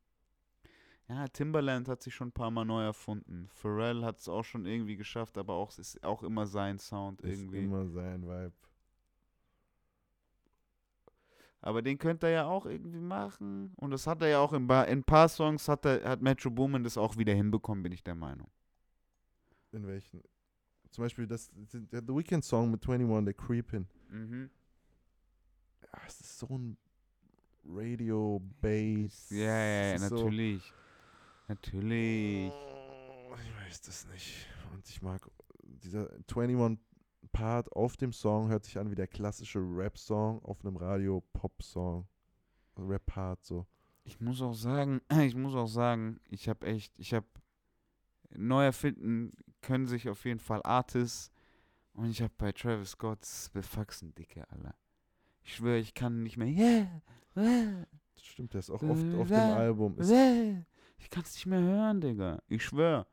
Ja, 1.08 1.28
Timbaland 1.28 1.88
hat 1.88 2.02
sich 2.02 2.16
schon 2.16 2.30
ein 2.30 2.34
paar 2.34 2.50
Mal 2.50 2.66
neu 2.66 2.84
erfunden. 2.84 3.48
Pharrell 3.54 4.04
hat 4.04 4.18
es 4.20 4.28
auch 4.28 4.44
schon 4.44 4.66
irgendwie 4.66 4.96
geschafft, 4.98 5.38
aber 5.38 5.54
auch 5.54 5.70
es 5.70 5.78
ist 5.78 6.04
auch 6.04 6.24
immer 6.24 6.48
sein 6.48 6.80
Sound 6.80 7.22
Ist 7.22 7.40
irgendwie. 7.40 7.64
immer 7.64 7.88
sein 7.88 8.24
Vibe. 8.24 8.54
Aber 11.66 11.82
den 11.82 11.98
könnte 11.98 12.28
er 12.28 12.32
ja 12.34 12.46
auch 12.46 12.68
irgendwie 12.68 13.00
machen. 13.00 13.74
Und 13.78 13.90
das 13.90 14.06
hat 14.06 14.22
er 14.22 14.28
ja 14.28 14.40
auch 14.40 14.54
in, 14.54 14.70
ein 14.70 15.04
paar 15.04 15.28
Songs 15.28 15.68
hat 15.68 15.84
er, 15.86 16.08
hat 16.08 16.22
Metro 16.22 16.52
Boomin 16.52 16.84
das 16.84 16.96
auch 16.96 17.18
wieder 17.18 17.34
hinbekommen, 17.34 17.82
bin 17.82 17.92
ich 17.92 18.04
der 18.04 18.14
Meinung. 18.14 18.52
In 19.72 19.88
welchen? 19.88 20.22
Zum 20.92 21.04
Beispiel 21.04 21.26
das, 21.26 21.50
der 21.54 22.02
The 22.02 22.14
Weeknd 22.16 22.46
Song 22.46 22.70
mit 22.70 22.88
21, 22.88 23.26
der 23.26 23.34
Creepin. 23.34 23.88
Mhm. 24.10 24.50
Ja, 25.82 26.00
es 26.06 26.22
ist 26.22 26.38
so 26.38 26.48
ein 26.56 26.78
Radio 27.68 28.40
Bass. 28.62 29.32
Ja, 29.32 29.38
ja, 29.46 29.88
ja, 29.90 29.94
ist 29.96 30.08
so- 30.08 30.16
natürlich. 30.18 30.72
Natürlich. 31.48 32.52
Oh, 32.54 33.34
Ich 33.44 33.66
weiß 33.68 33.82
das 33.82 34.08
nicht. 34.10 34.48
Und 34.72 34.88
ich 34.88 35.02
mag 35.02 35.28
dieser 35.64 36.10
21 36.32 36.78
Part 37.36 37.70
auf 37.74 37.98
dem 37.98 38.14
Song 38.14 38.48
hört 38.48 38.64
sich 38.64 38.78
an 38.78 38.90
wie 38.90 38.96
der 38.96 39.08
klassische 39.08 39.60
Rap-Song 39.60 40.42
auf 40.46 40.64
einem 40.64 40.78
Radio-Pop-Song. 40.78 42.08
Rap-Part 42.78 43.44
so. 43.44 43.66
Ich 44.06 44.22
muss 44.22 44.42
auch 44.42 44.54
sagen, 44.54 45.02
ich 45.22 45.36
muss 45.36 45.54
auch 45.54 45.68
sagen, 45.68 46.22
ich 46.30 46.48
habe 46.48 46.66
echt, 46.66 46.98
ich 46.98 47.14
habe 47.14 47.26
neu 48.38 48.64
erfinden 48.64 49.32
können 49.62 49.86
sich 49.86 50.08
auf 50.08 50.24
jeden 50.24 50.40
Fall 50.40 50.62
Artists 50.64 51.30
und 51.92 52.10
ich 52.10 52.22
habe 52.22 52.34
bei 52.38 52.54
Travis 52.54 52.92
Scott 52.92 53.22
das 53.22 53.50
befaxen 53.50 54.16
dicke 54.16 54.50
Alter. 54.50 54.76
Ich 55.44 55.56
schwöre, 55.56 55.80
ich 55.80 55.94
kann 55.94 56.24
nicht 56.24 56.38
mehr. 56.38 56.48
Yeah, 56.48 57.02
yeah, 57.36 57.86
Das 58.16 58.26
stimmt, 58.26 58.54
der 58.54 58.60
ist 58.60 58.70
auch 58.70 58.82
oft 58.82 59.14
auf 59.14 59.28
dem 59.28 59.36
Album. 59.36 59.98
Ich 60.00 61.10
kann 61.10 61.24
es 61.24 61.36
nicht 61.36 61.48
mehr 61.48 61.62
hören, 61.62 62.00
Digga. 62.00 62.42
Ich 62.48 62.64
schwöre. 62.64 63.06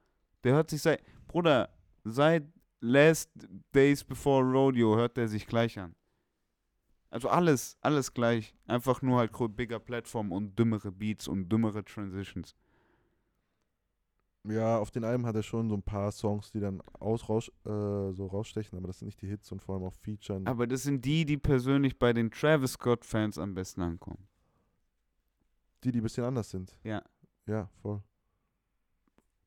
Der 0.44 0.54
hört 0.54 0.70
sich 0.70 0.80
seit 0.80 1.02
Bruder, 1.26 1.70
seit 2.04 2.44
Last 2.84 3.30
Days 3.72 4.02
Before 4.02 4.44
Rodeo 4.44 4.96
hört 4.96 5.16
der 5.16 5.28
sich 5.28 5.46
gleich 5.46 5.78
an. 5.78 5.94
Also 7.10 7.28
alles, 7.28 7.76
alles 7.80 8.12
gleich. 8.12 8.56
Einfach 8.66 9.02
nur 9.02 9.18
halt 9.18 9.32
bigger 9.56 9.78
Plattform 9.78 10.32
und 10.32 10.58
dümmere 10.58 10.90
Beats 10.90 11.28
und 11.28 11.48
dümmere 11.48 11.84
Transitions. 11.84 12.56
ja, 14.44 14.78
auf 14.78 14.90
den 14.90 15.04
Alben 15.04 15.26
hat 15.26 15.36
er 15.36 15.44
schon 15.44 15.68
so 15.68 15.76
ein 15.76 15.82
paar 15.82 16.10
Songs, 16.10 16.50
die 16.50 16.58
dann 16.58 16.80
aus, 16.98 17.28
raus, 17.28 17.48
äh, 17.64 18.12
so 18.12 18.26
rausstechen, 18.26 18.76
aber 18.76 18.88
das 18.88 18.98
sind 18.98 19.06
nicht 19.06 19.22
die 19.22 19.28
Hits 19.28 19.52
und 19.52 19.62
vor 19.62 19.76
allem 19.76 19.84
auch 19.84 19.94
Featuren. 19.94 20.46
Aber 20.48 20.66
das 20.66 20.82
sind 20.82 21.04
die, 21.04 21.24
die 21.24 21.36
persönlich 21.36 21.98
bei 21.98 22.12
den 22.12 22.30
Travis 22.32 22.72
Scott-Fans 22.72 23.38
am 23.38 23.54
besten 23.54 23.82
ankommen. 23.82 24.26
die, 25.84 25.92
die 25.92 26.00
ein 26.00 26.02
bisschen 26.02 26.24
anders 26.24 26.50
sind. 26.50 26.76
Ja. 26.82 27.02
Ja, 27.46 27.68
voll. 27.80 28.02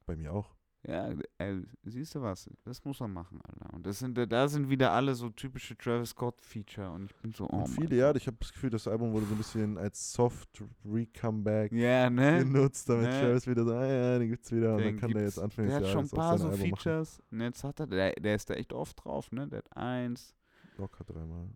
Bei 0.06 0.16
mir 0.16 0.32
auch. 0.34 0.55
Ja, 0.88 1.10
äh, 1.40 1.62
siehst 1.84 2.14
du 2.14 2.22
was? 2.22 2.48
Das 2.64 2.84
muss 2.86 3.02
er 3.02 3.08
machen, 3.08 3.40
Alter. 3.42 3.74
Und 3.74 3.88
das 3.88 3.98
sind, 3.98 4.16
da 4.32 4.48
sind 4.48 4.70
wieder 4.70 4.92
alle 4.92 5.16
so 5.16 5.30
typische 5.32 5.76
Travis 5.76 6.12
Scott-Feature. 6.12 6.92
Und 6.92 7.06
ich 7.06 7.16
bin 7.18 7.34
so, 7.34 7.46
oh 7.50 7.64
Und 7.64 7.68
viele, 7.70 7.96
ja, 7.96 8.14
ich 8.14 8.28
habe 8.28 8.38
das 8.40 8.54
Gefühl, 8.54 8.70
das 8.70 8.88
Album 8.88 9.12
wurde 9.12 9.26
so 9.26 9.34
ein 9.34 9.38
bisschen 9.40 9.80
als 9.80 10.14
Soft 10.14 10.64
Re-Comeback 10.86 11.72
Ja, 11.72 12.08
ne? 12.12 12.38
genutzt, 12.44 12.88
damit 12.88 13.10
Ne? 13.10 13.20
Travis 13.20 13.48
wieder 13.48 13.64
so, 13.64 13.74
ah 13.74 13.84
ja, 13.86 14.20
den 14.20 14.30
gibt's 14.30 14.52
wieder 14.52 14.74
und 14.76 14.82
Den 14.84 14.88
dann 14.96 15.00
kann 15.00 15.12
der 15.12 15.24
jetzt 15.24 15.40
Anfang 15.40 15.66
Der 15.66 15.78
hat 15.78 15.88
schon 15.88 16.06
ein 16.06 16.10
paar 16.10 16.38
so 16.38 16.50
Album 16.50 16.60
machen. 16.70 16.76
Features. 16.78 17.20
Und 17.32 17.42
jetzt 17.42 17.64
hat 17.64 17.80
er, 17.80 17.88
der, 17.88 18.12
der 18.14 18.36
ist 18.36 18.50
da 18.52 18.54
echt 18.54 18.72
oft 18.72 19.04
drauf, 19.04 19.32
ne? 19.32 19.48
Der 19.48 19.58
hat 19.60 19.76
eins, 19.76 20.36
Locker 20.78 21.04
dreimal. 21.04 21.50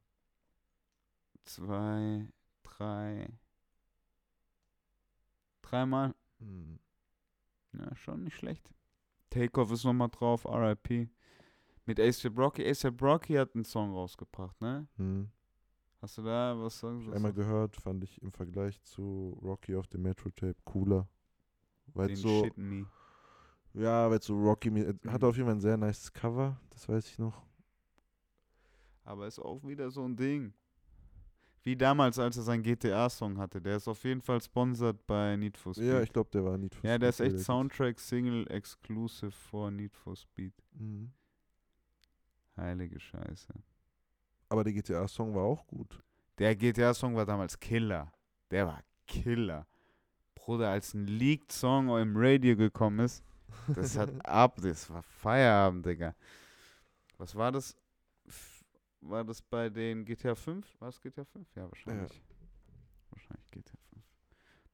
zwei, 1.46 2.28
drei, 2.64 3.28
dreimal. 5.62 6.16
Hm. 6.40 6.80
Ja, 7.74 7.96
schon 7.96 8.24
nicht 8.24 8.36
schlecht. 8.38 8.72
Takeoff 9.30 9.72
ist 9.72 9.84
nochmal 9.84 10.10
drauf, 10.10 10.46
RIP. 10.46 11.10
Mit 11.86 12.00
A$AP 12.00 12.28
Rocky. 12.38 12.64
A$AP 12.66 13.02
Rocky 13.02 13.34
hat 13.36 13.56
einen 13.56 13.66
Song 13.66 13.94
rausgebracht, 13.94 14.60
ne? 14.62 14.88
Hm. 14.98 15.30
Hast 16.02 16.18
du 16.18 16.22
da 16.22 16.56
was 16.58 16.80
sagen? 16.80 17.02
ich 17.02 17.14
einmal 17.14 17.34
gehört, 17.34 17.76
fand 17.76 18.04
ich 18.04 18.22
im 18.22 18.32
Vergleich 18.32 18.82
zu 18.84 19.38
Rocky 19.44 19.76
auf 19.76 19.88
dem 19.88 20.04
Metro-Tape 20.04 20.56
cooler. 20.64 21.08
Weil 21.94 22.08
Den 22.08 22.16
so, 22.16 22.44
Shit 22.44 22.58
nie. 22.58 22.86
ja, 23.74 24.10
weil 24.10 24.22
so 24.22 24.36
Rocky, 24.40 24.70
hat 24.72 25.04
Mhm. 25.22 25.28
auf 25.28 25.36
jeden 25.36 25.48
Fall 25.48 25.56
ein 25.56 25.62
sehr 25.62 25.78
nice 25.78 26.14
Cover, 26.14 26.60
das 26.70 26.88
weiß 26.88 27.08
ich 27.08 27.18
noch. 27.20 27.44
Aber 29.04 29.28
ist 29.28 29.40
auch 29.40 29.64
wieder 29.64 29.90
so 29.90 30.04
ein 30.06 30.16
Ding. 30.16 30.54
Wie 31.64 31.76
damals, 31.76 32.18
als 32.18 32.38
er 32.38 32.44
seinen 32.44 32.64
GTA-Song 32.64 33.38
hatte. 33.38 33.62
Der 33.62 33.78
ist 33.78 33.88
auf 33.88 34.04
jeden 34.04 34.22
Fall 34.22 34.42
sponsored 34.42 35.06
bei 35.06 35.36
Need 35.36 35.58
for 35.58 35.74
Speed. 35.74 35.88
Ja, 35.88 36.02
ich 36.02 36.14
glaube, 36.14 36.30
der 36.32 36.46
war 36.46 36.58
nicht 36.58 36.78
ja, 36.84 36.98
der 36.98 37.10
ist 37.10 37.20
echt 37.20 37.40
Soundtrack-Single-exclusive 37.40 39.32
for 39.32 39.70
Need 39.70 39.96
for 39.96 40.16
Speed. 40.16 40.54
Mhm. 40.74 41.12
Heilige 42.56 43.00
Scheiße. 43.00 43.54
Aber 44.50 44.64
der 44.64 44.74
GTA-Song 44.74 45.36
war 45.36 45.44
auch 45.44 45.66
gut. 45.68 46.02
Der 46.38 46.56
GTA-Song 46.56 47.16
war 47.16 47.26
damals 47.26 47.60
Killer. 47.60 48.12
Der 48.50 48.66
war 48.68 48.82
Killer. 49.06 49.68
Bruder, 50.36 50.70
als 50.70 50.94
ein 50.94 51.06
Leaked-Song 51.06 51.90
im 52.00 52.14
Radio 52.16 52.56
gekommen 52.56 53.00
ist, 53.00 53.24
das 53.68 53.98
hat 53.98 54.10
ab, 54.26 54.58
das 54.62 54.90
war 54.90 55.04
Feierabend, 55.04 55.86
Digga. 55.86 56.16
Was 57.18 57.36
war 57.36 57.52
das? 57.52 57.76
War 59.02 59.24
das 59.24 59.42
bei 59.42 59.70
den 59.70 60.04
GTA 60.06 60.36
5? 60.36 60.66
War 60.80 60.90
es 60.90 61.02
GTA 61.02 61.24
5? 61.26 61.48
Ja, 61.56 61.64
wahrscheinlich. 61.70 62.22
Wahrscheinlich 63.12 63.52
GTA 63.52 63.78
5. 63.94 64.04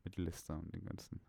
Mit 0.04 0.18
Lister 0.18 0.58
und 0.58 0.74
den 0.74 0.84
ganzen. 0.86 1.22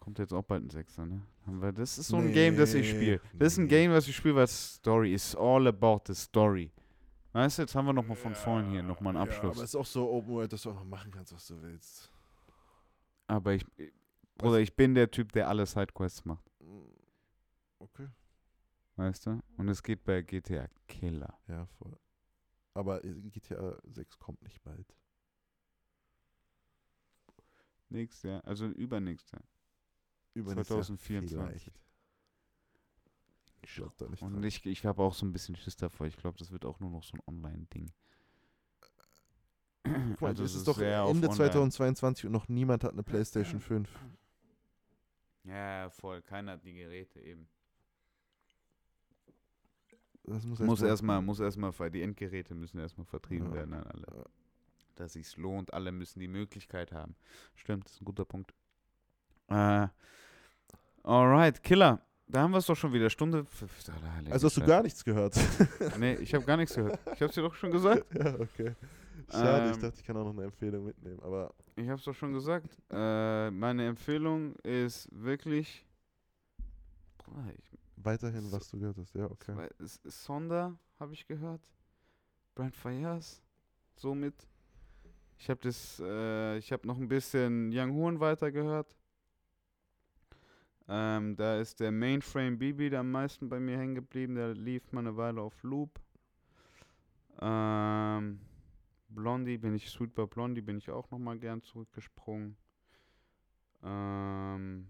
Kommt 0.00 0.18
jetzt 0.18 0.32
auch 0.32 0.42
bald 0.42 0.64
ein 0.64 0.70
Sechser, 0.70 1.06
ne? 1.06 1.22
Haben 1.46 1.62
wir, 1.62 1.72
das 1.72 1.96
ist 1.98 2.08
so 2.08 2.16
ein 2.16 2.32
Game, 2.32 2.56
das 2.56 2.74
ich 2.74 2.86
Nee, 2.92 2.96
spiele. 2.96 3.20
Das 3.34 3.52
ist 3.52 3.58
ein 3.58 3.64
nee. 3.64 3.68
Game, 3.70 3.92
was 3.92 4.08
ich 4.08 4.16
spiele, 4.16 4.34
was 4.34 4.74
Story 4.76 5.14
ist. 5.14 5.36
All 5.36 5.66
about 5.68 6.00
the 6.06 6.14
story. 6.14 6.72
Weißt 7.32 7.58
du, 7.58 7.62
jetzt 7.62 7.74
haben 7.74 7.86
wir 7.86 7.92
nochmal 7.92 8.16
von 8.16 8.34
vorn 8.34 8.68
hier 8.70 8.82
nochmal 8.82 9.16
einen 9.16 9.24
Ja, 9.24 9.30
Abschluss. 9.32 9.56
aber 9.56 9.64
es 9.64 9.70
ist 9.70 9.76
auch 9.76 9.86
so 9.86 10.10
Open 10.10 10.30
World, 10.32 10.52
dass 10.52 10.62
du 10.62 10.70
auch 10.70 10.74
noch 10.74 10.84
machen 10.84 11.10
kannst, 11.12 11.32
was 11.32 11.46
du 11.46 11.60
willst. 11.62 12.10
Aber 13.26 13.54
ich, 13.54 13.64
ich- 13.76 13.92
Bruder, 14.36 14.58
ich 14.58 14.74
bin 14.74 14.94
der 14.94 15.10
Typ, 15.10 15.30
der 15.32 15.48
alle 15.48 15.64
Sidequests 15.66 16.24
macht. 16.24 16.44
Mm, 16.60 16.82
Okay. 17.78 18.08
Weißt 18.96 19.26
du? 19.26 19.40
Und 19.56 19.68
es 19.68 19.82
geht 19.82 20.04
bei 20.04 20.22
GTA 20.22 20.68
Killer. 20.86 21.38
Ja, 21.48 21.66
voll. 21.66 21.98
Aber 22.74 23.04
äh, 23.04 23.12
GTA 23.30 23.78
6 23.84 24.18
kommt 24.18 24.42
nicht 24.42 24.62
bald. 24.62 24.94
Nächstes 27.88 28.22
Jahr, 28.22 28.44
also 28.46 28.66
übernächstes 28.66 29.32
Jahr. 29.32 29.42
Übernächstes 30.34 30.74
Jahr 30.74 30.82
2024. 30.82 31.62
vielleicht. 31.62 31.80
Ich 33.64 33.74
glaub 33.74 33.96
da 33.98 34.08
nicht 34.08 34.22
Und 34.22 34.32
dran. 34.34 34.42
ich, 34.44 34.64
ich 34.66 34.84
habe 34.86 35.02
auch 35.02 35.14
so 35.14 35.26
ein 35.26 35.32
bisschen 35.32 35.56
Schiss 35.56 35.76
davor. 35.76 36.06
Ich 36.06 36.16
glaube, 36.16 36.38
das 36.38 36.50
wird 36.50 36.64
auch 36.64 36.80
nur 36.80 36.90
noch 36.90 37.04
so 37.04 37.16
ein 37.16 37.20
Online-Ding. 37.26 37.92
Guck 39.84 40.20
mal, 40.20 40.28
Also 40.28 40.44
es 40.44 40.52
es 40.52 40.58
ist 40.58 40.68
doch 40.68 40.78
Ende 40.78 41.02
Online. 41.02 41.30
2022 41.34 42.26
und 42.26 42.32
noch 42.32 42.48
niemand 42.48 42.82
hat 42.84 42.92
eine 42.92 43.02
PlayStation 43.02 43.60
5. 43.60 43.88
Ja, 45.44 45.90
voll. 45.90 46.22
Keiner 46.22 46.52
hat 46.52 46.64
die 46.64 46.74
Geräte 46.74 47.20
eben. 47.20 47.48
Das 50.24 50.44
muss, 50.44 50.60
Muss 50.60 50.80
erst 50.80 50.90
erstmal, 50.90 51.20
muss 51.20 51.40
erstmal, 51.40 51.72
die 51.90 52.02
Endgeräte 52.02 52.54
müssen 52.54 52.78
erstmal 52.78 53.06
vertrieben 53.06 53.48
Ja. 53.48 53.54
werden 53.54 53.74
an 53.74 53.84
alle. 53.84 54.24
Dass 54.94 55.14
sich's 55.14 55.36
lohnt, 55.36 55.72
alle 55.72 55.90
müssen 55.90 56.20
die 56.20 56.28
Möglichkeit 56.28 56.92
haben. 56.92 57.16
Stimmt, 57.56 57.86
das 57.86 57.92
ist 57.94 58.02
ein 58.02 58.04
guter 58.04 58.24
Punkt. 58.24 58.54
Äh, 59.48 59.88
alright, 61.02 61.62
Killer. 61.62 62.00
Da 62.28 62.42
haben 62.42 62.52
wir 62.52 62.58
es 62.58 62.66
doch 62.66 62.76
schon 62.76 62.92
wieder. 62.92 63.10
Stunde. 63.10 63.44
Also 64.30 64.46
hast 64.46 64.56
du 64.56 64.64
gar 64.64 64.82
nichts 64.82 65.04
gehört. 65.04 65.34
Nee, 65.98 66.14
ich 66.14 66.32
habe 66.34 66.44
gar 66.44 66.56
nichts 66.56 66.74
gehört. 66.74 66.98
Ich 67.06 67.20
habe 67.20 67.26
es 67.26 67.34
dir 67.34 67.42
doch 67.42 67.54
schon 67.54 67.70
gesagt. 67.72 68.06
ja, 68.14 68.38
okay. 68.38 68.74
Schade, 69.30 69.70
ich 69.70 69.76
Ähm, 69.76 69.82
dachte, 69.82 69.94
ich 69.98 70.04
kann 70.04 70.16
auch 70.16 70.24
noch 70.24 70.32
eine 70.32 70.44
Empfehlung 70.44 70.84
mitnehmen. 70.84 71.20
Aber 71.22 71.52
Ich 71.76 71.86
habe 71.88 71.98
es 71.98 72.04
doch 72.04 72.14
schon 72.14 72.32
gesagt. 72.32 72.78
Äh, 72.90 73.50
meine 73.50 73.86
Empfehlung 73.86 74.54
ist 74.62 75.08
wirklich. 75.12 75.84
Boah, 77.18 77.44
ich, 77.58 77.78
weiterhin, 78.04 78.50
was 78.52 78.68
du 78.68 78.78
gehört 78.78 78.98
hast. 78.98 79.14
Ja, 79.14 79.30
okay. 79.30 79.68
Sonder, 80.04 80.78
habe 80.98 81.14
ich 81.14 81.26
gehört. 81.26 81.60
Brent 82.54 82.76
Fayers. 82.76 83.42
Somit. 83.96 84.34
Ich 85.38 85.48
habe 85.50 85.60
das. 85.60 86.00
Äh, 86.00 86.58
ich 86.58 86.72
habe 86.72 86.86
noch 86.86 86.98
ein 86.98 87.08
bisschen 87.08 87.70
Young 87.72 87.94
Horn 87.94 88.20
weitergehört. 88.20 88.96
Ähm, 90.88 91.36
da 91.36 91.58
ist 91.58 91.80
der 91.80 91.92
Mainframe 91.92 92.58
Bibi 92.58 92.90
der 92.90 93.00
am 93.00 93.10
meisten 93.10 93.48
bei 93.48 93.60
mir 93.60 93.78
hängen 93.78 93.94
geblieben. 93.94 94.34
Der 94.34 94.54
lief 94.54 94.92
mal 94.92 95.00
eine 95.00 95.16
Weile 95.16 95.40
auf 95.40 95.62
Loop. 95.62 96.00
Ähm, 97.40 98.40
Blondie 99.08 99.58
bin 99.58 99.74
ich, 99.74 99.90
Sweet 99.90 100.14
by 100.14 100.26
Blondie 100.26 100.60
bin 100.60 100.78
ich 100.78 100.90
auch 100.90 101.10
nochmal 101.10 101.38
gern 101.38 101.62
zurückgesprungen. 101.62 102.56
Ähm, 103.82 104.88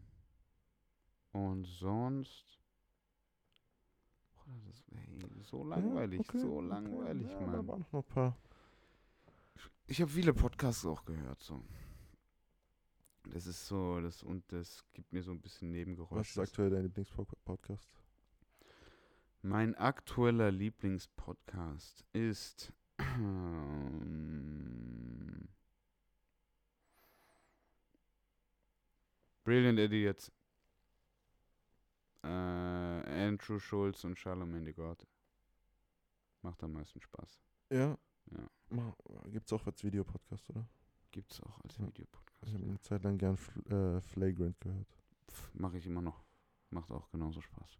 und 1.32 1.64
sonst. 1.64 2.61
Das, 4.66 4.84
ey, 4.90 5.42
so 5.42 5.64
langweilig, 5.64 6.20
okay, 6.20 6.38
so 6.38 6.58
okay. 6.58 6.66
langweilig, 6.68 7.30
ja, 7.30 7.38
Da 7.40 7.46
Mann. 7.46 7.68
waren 7.68 7.80
noch 7.92 7.92
ein 7.94 8.04
paar. 8.04 8.36
Ich 9.86 10.00
habe 10.00 10.10
viele 10.10 10.32
Podcasts 10.32 10.84
auch 10.86 11.04
gehört, 11.04 11.40
so. 11.40 11.62
Das 13.30 13.46
ist 13.46 13.66
so, 13.66 14.00
das 14.00 14.22
und 14.22 14.50
das 14.52 14.84
gibt 14.92 15.12
mir 15.12 15.22
so 15.22 15.30
ein 15.30 15.40
bisschen 15.40 15.68
Was 15.68 15.74
Nebengeräusche. 15.74 16.30
ist 16.32 16.38
aktuell 16.38 16.70
dein 16.70 16.82
Lieblingspodcast? 16.82 17.88
Mein 19.42 19.74
aktueller 19.76 20.50
Lieblingspodcast 20.50 22.04
ist 22.12 22.72
ähm, 22.98 24.28
Brilliant 29.44 29.78
Idiots. 29.78 30.30
Äh, 32.24 32.28
Andrew 33.22 33.58
Schulz 33.58 34.04
und 34.04 34.18
Charlemagne 34.18 34.64
de 34.64 34.72
God. 34.74 35.06
Macht 36.42 36.62
am 36.64 36.72
meisten 36.72 37.00
Spaß. 37.00 37.38
Ja. 37.70 37.96
Ja. 38.30 38.94
Gibt 39.30 39.46
es 39.46 39.52
auch 39.52 39.66
als 39.66 39.82
Videopodcast, 39.84 40.50
oder? 40.50 40.66
Gibt's 41.10 41.40
auch 41.42 41.60
als 41.62 41.76
Ja. 41.78 41.86
Videopodcast. 41.86 42.42
Ich 42.46 42.54
habe 42.54 42.64
eine 42.64 42.80
Zeit 42.80 43.04
lang 43.04 43.18
gern 43.18 43.38
äh, 43.70 44.00
Flagrant 44.00 44.60
gehört. 44.60 44.88
Mache 45.54 45.78
ich 45.78 45.86
immer 45.86 46.02
noch. 46.02 46.24
Macht 46.70 46.90
auch 46.90 47.08
genauso 47.10 47.40
Spaß. 47.40 47.78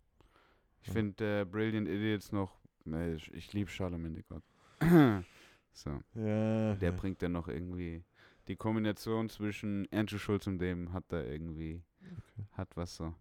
Ich 0.83 0.89
Ja. 0.89 0.93
finde 0.93 1.41
äh, 1.41 1.45
Brilliant 1.45 1.89
Idiots 1.89 2.31
noch. 2.33 2.61
Nee, 2.85 3.15
ich, 3.15 3.33
ich 3.33 3.53
liebe 3.53 3.71
Charlemagne 3.71 4.15
de 4.15 4.25
God. 4.25 4.43
so. 5.73 5.91
Ja. 6.15 6.75
Der 6.75 6.93
bringt 6.93 7.23
dann 7.23 7.33
noch 7.33 7.49
irgendwie 7.49 8.05
die 8.49 8.57
Kombination 8.57 9.29
zwischen 9.29 9.87
Andrew 9.93 10.19
Schulz 10.19 10.47
und 10.47 10.59
dem 10.59 10.93
hat 10.93 11.05
da 11.09 11.23
irgendwie 11.23 11.83
Okay. 12.01 12.47
hat 12.53 12.77
was 12.77 12.97
so 12.97 13.15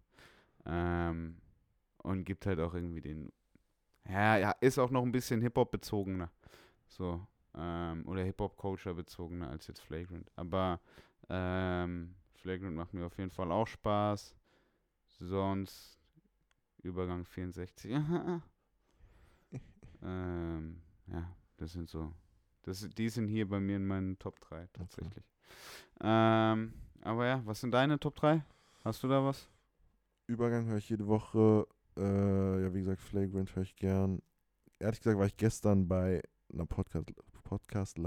ähm, 0.66 1.36
und 2.02 2.24
gibt 2.24 2.46
halt 2.46 2.60
auch 2.60 2.74
irgendwie 2.74 3.00
den 3.00 3.32
ja 4.08 4.36
ja 4.36 4.50
ist 4.60 4.78
auch 4.78 4.90
noch 4.90 5.02
ein 5.02 5.12
bisschen 5.12 5.40
Hip 5.40 5.56
Hop 5.56 5.70
bezogener 5.70 6.30
so 6.88 7.26
ähm, 7.54 8.06
oder 8.06 8.24
Hip 8.24 8.40
Hop 8.40 8.56
Culture 8.56 8.94
bezogener 8.94 9.50
als 9.50 9.66
jetzt 9.66 9.80
Flagrant 9.80 10.30
aber 10.36 10.80
ähm, 11.28 12.14
Flagrant 12.34 12.76
macht 12.76 12.94
mir 12.94 13.06
auf 13.06 13.16
jeden 13.18 13.30
Fall 13.30 13.52
auch 13.52 13.66
Spaß 13.66 14.34
sonst 15.18 15.98
Übergang 16.82 17.24
64 17.24 17.92
ähm, 20.02 20.82
ja 21.06 21.36
das 21.56 21.72
sind 21.72 21.88
so 21.88 22.12
das, 22.62 22.88
die 22.96 23.08
sind 23.08 23.28
hier 23.28 23.48
bei 23.48 23.60
mir 23.60 23.76
in 23.76 23.86
meinen 23.86 24.18
Top 24.18 24.40
3 24.40 24.68
tatsächlich. 24.72 25.24
Ähm, 26.00 26.72
aber 27.02 27.26
ja, 27.26 27.42
was 27.44 27.60
sind 27.60 27.72
deine 27.72 27.98
Top 27.98 28.16
3? 28.16 28.44
Hast 28.84 29.02
du 29.02 29.08
da 29.08 29.24
was? 29.24 29.48
Übergang 30.26 30.66
höre 30.66 30.78
ich 30.78 30.88
jede 30.88 31.06
Woche. 31.06 31.66
Äh, 31.96 32.62
ja, 32.62 32.74
wie 32.74 32.80
gesagt, 32.80 33.00
Flagrant 33.00 33.54
höre 33.54 33.62
ich 33.64 33.76
gern. 33.76 34.20
Ehrlich 34.78 35.00
gesagt 35.00 35.18
war 35.18 35.26
ich 35.26 35.36
gestern 35.36 35.86
bei 35.88 36.22
einer 36.52 36.66
Podcast, 36.66 37.12
Podcast 37.44 37.98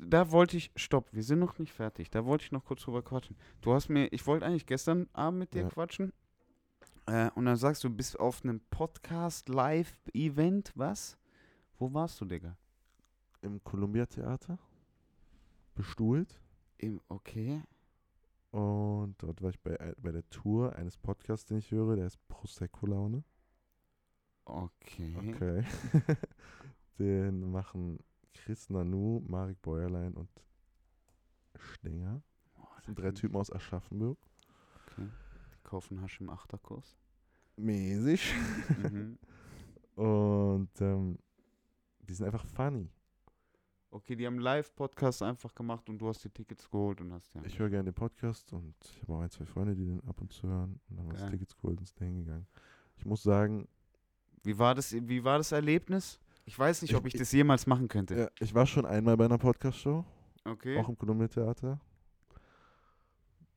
da 0.00 0.30
wollte 0.30 0.56
ich, 0.56 0.70
stopp, 0.76 1.12
wir 1.12 1.22
sind 1.22 1.38
noch 1.38 1.58
nicht 1.58 1.72
fertig. 1.72 2.10
Da 2.10 2.24
wollte 2.24 2.44
ich 2.44 2.52
noch 2.52 2.64
kurz 2.64 2.82
drüber 2.82 3.02
quatschen. 3.02 3.36
Du 3.60 3.72
hast 3.72 3.88
mir, 3.88 4.12
ich 4.12 4.26
wollte 4.26 4.46
eigentlich 4.46 4.66
gestern 4.66 5.08
Abend 5.12 5.38
mit 5.40 5.54
dir 5.54 5.62
Ja. 5.62 5.68
quatschen. 5.68 6.12
Äh, 7.06 7.30
und 7.36 7.44
dann 7.46 7.56
sagst 7.56 7.84
du, 7.84 7.88
du 7.88 7.94
bist 7.96 8.18
auf 8.18 8.42
einem 8.42 8.60
Podcast-Live-Event, 8.70 10.72
was? 10.74 11.16
Wo 11.78 11.92
warst 11.94 12.20
du, 12.20 12.24
Digga? 12.24 12.56
Im 13.42 13.62
Columbia 13.62 14.06
Theater. 14.06 14.58
Bestuhlt. 15.74 16.40
Im, 16.78 17.00
okay. 17.08 17.62
Und 18.56 19.16
dort 19.22 19.42
war 19.42 19.50
ich 19.50 19.60
bei, 19.60 19.78
ein- 19.78 19.94
bei 19.98 20.12
der 20.12 20.26
Tour 20.30 20.74
eines 20.76 20.96
Podcasts, 20.96 21.44
den 21.46 21.58
ich 21.58 21.70
höre. 21.70 21.96
Der 21.96 22.06
ist 22.06 22.16
Prosecco 22.26 22.86
Laune. 22.86 23.22
Okay. 24.46 25.14
Okay. 25.18 25.64
den 26.98 27.50
machen 27.50 27.98
Chris 28.32 28.70
Nanu, 28.70 29.20
Marek 29.26 29.60
Bäuerlein 29.60 30.14
und 30.14 30.30
Stenger. 31.58 32.22
Boah, 32.54 32.68
Das 32.76 32.86
sind 32.86 32.98
drei 32.98 33.10
Typen 33.12 33.36
aus 33.36 33.52
Aschaffenburg. 33.52 34.18
Okay. 34.86 35.06
Die 35.54 35.62
kaufen 35.62 36.00
Hasch 36.00 36.20
im 36.22 36.30
Achterkurs. 36.30 36.96
Mäßig. 37.56 38.32
mhm. 38.90 39.18
Und 40.02 40.70
ähm, 40.80 41.18
die 42.00 42.14
sind 42.14 42.24
einfach 42.26 42.46
funny. 42.46 42.90
Okay, 43.90 44.14
die 44.16 44.26
haben 44.26 44.38
Live-Podcast 44.38 45.22
einfach 45.22 45.54
gemacht 45.54 45.88
und 45.88 45.98
du 45.98 46.08
hast 46.08 46.22
die 46.24 46.28
Tickets 46.28 46.68
geholt 46.70 47.00
und 47.00 47.12
hast 47.12 47.32
ja. 47.34 47.42
Ich 47.44 47.58
höre 47.58 47.70
gerne 47.70 47.84
den 47.84 47.94
Podcast 47.94 48.52
und 48.52 48.74
ich 48.84 49.00
habe 49.02 49.14
auch 49.14 49.20
ein, 49.20 49.30
zwei 49.30 49.46
Freunde, 49.46 49.74
die 49.74 49.86
den 49.86 50.02
ab 50.06 50.20
und 50.20 50.32
zu 50.32 50.46
hören. 50.46 50.80
Und 50.88 50.96
dann 50.98 51.06
haben 51.06 51.16
wir 51.16 51.22
uns. 51.22 51.30
Tickets 51.30 51.56
geholt 51.56 51.78
und 51.78 51.86
sind 51.86 52.00
da 52.00 52.04
hingegangen. 52.04 52.46
Ich 52.98 53.06
muss 53.06 53.22
sagen, 53.22 53.68
Wie 54.42 54.58
war 54.58 54.74
das, 54.74 54.92
wie 54.92 55.24
war 55.24 55.38
das 55.38 55.52
Erlebnis? 55.52 56.20
Ich 56.44 56.58
weiß 56.58 56.82
nicht, 56.82 56.90
Ich- 56.92 56.96
ob 56.96 57.06
ich 57.06 57.14
das 57.14 57.32
jemals 57.32 57.66
machen 57.66 57.88
könnte. 57.88 58.14
ja, 58.16 58.28
ich 58.38 58.54
war 58.54 58.66
schon 58.66 58.86
einmal 58.86 59.16
bei 59.16 59.24
einer 59.24 59.38
Podcast-Show, 59.38 60.04
Okay. 60.44 60.78
auch 60.78 60.88
im 60.88 60.96
Columbia 60.98 61.26
Theater. 61.28 61.80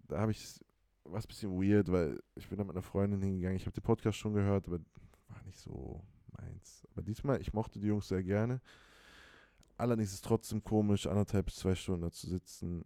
Da 0.07 0.19
habe 0.19 0.31
ich, 0.31 0.59
war 1.03 1.19
es 1.19 1.25
ein 1.25 1.27
bisschen 1.27 1.51
weird, 1.61 1.91
weil 1.91 2.19
ich 2.35 2.47
bin 2.49 2.57
da 2.57 2.63
mit 2.63 2.75
einer 2.75 2.81
Freundin 2.81 3.21
hingegangen. 3.21 3.57
Ich 3.57 3.65
habe 3.65 3.73
den 3.73 3.83
Podcast 3.83 4.17
schon 4.17 4.33
gehört, 4.33 4.67
aber 4.67 4.79
war 5.27 5.43
nicht 5.45 5.59
so 5.59 6.01
meins. 6.39 6.87
Aber 6.91 7.03
diesmal, 7.03 7.39
ich 7.41 7.53
mochte 7.53 7.79
die 7.79 7.87
Jungs 7.87 8.07
sehr 8.07 8.23
gerne. 8.23 8.59
Allerdings 9.79 10.09
ist 10.09 10.15
es 10.15 10.21
trotzdem 10.21 10.61
komisch, 10.61 11.07
anderthalb 11.07 11.45
bis 11.45 11.55
zwei 11.55 11.73
Stunden 11.73 12.01
da 12.01 12.11
zu 12.11 12.27
sitzen 12.27 12.83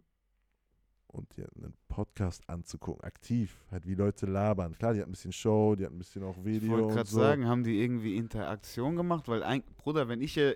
und 1.08 1.36
dir 1.36 1.48
einen 1.56 1.74
Podcast 1.88 2.48
anzugucken, 2.48 3.04
aktiv, 3.04 3.66
halt 3.72 3.88
wie 3.88 3.96
Leute 3.96 4.28
labern. 4.28 4.78
Klar, 4.78 4.94
die 4.94 5.00
hatten 5.00 5.10
ein 5.10 5.14
bisschen 5.14 5.32
Show, 5.32 5.76
die 5.76 5.86
hatten 5.86 5.96
ein 5.96 6.00
bisschen 6.00 6.24
auch 6.24 6.38
ich 6.38 6.46
Video 6.46 6.70
wollte 6.70 6.86
und 6.86 6.94
gerade 6.94 7.10
so. 7.10 7.20
sagen, 7.20 7.48
haben 7.48 7.64
die 7.64 7.82
irgendwie 7.82 8.16
Interaktion 8.16 8.96
gemacht? 8.96 9.28
Weil, 9.28 9.42
ein, 9.42 9.64
Bruder, 9.78 10.08
wenn 10.08 10.22
ich 10.22 10.36
hier, 10.36 10.56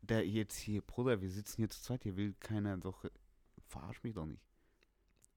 der 0.00 0.26
jetzt 0.26 0.56
hier, 0.56 0.80
Bruder, 0.80 1.20
wir 1.20 1.30
sitzen 1.30 1.56
hier 1.58 1.68
zu 1.68 1.82
zweit, 1.82 2.04
hier 2.04 2.16
will 2.16 2.34
keiner 2.40 2.78
doch, 2.78 3.04
verarsch 3.66 4.02
mich 4.02 4.14
doch 4.14 4.24
nicht. 4.24 4.42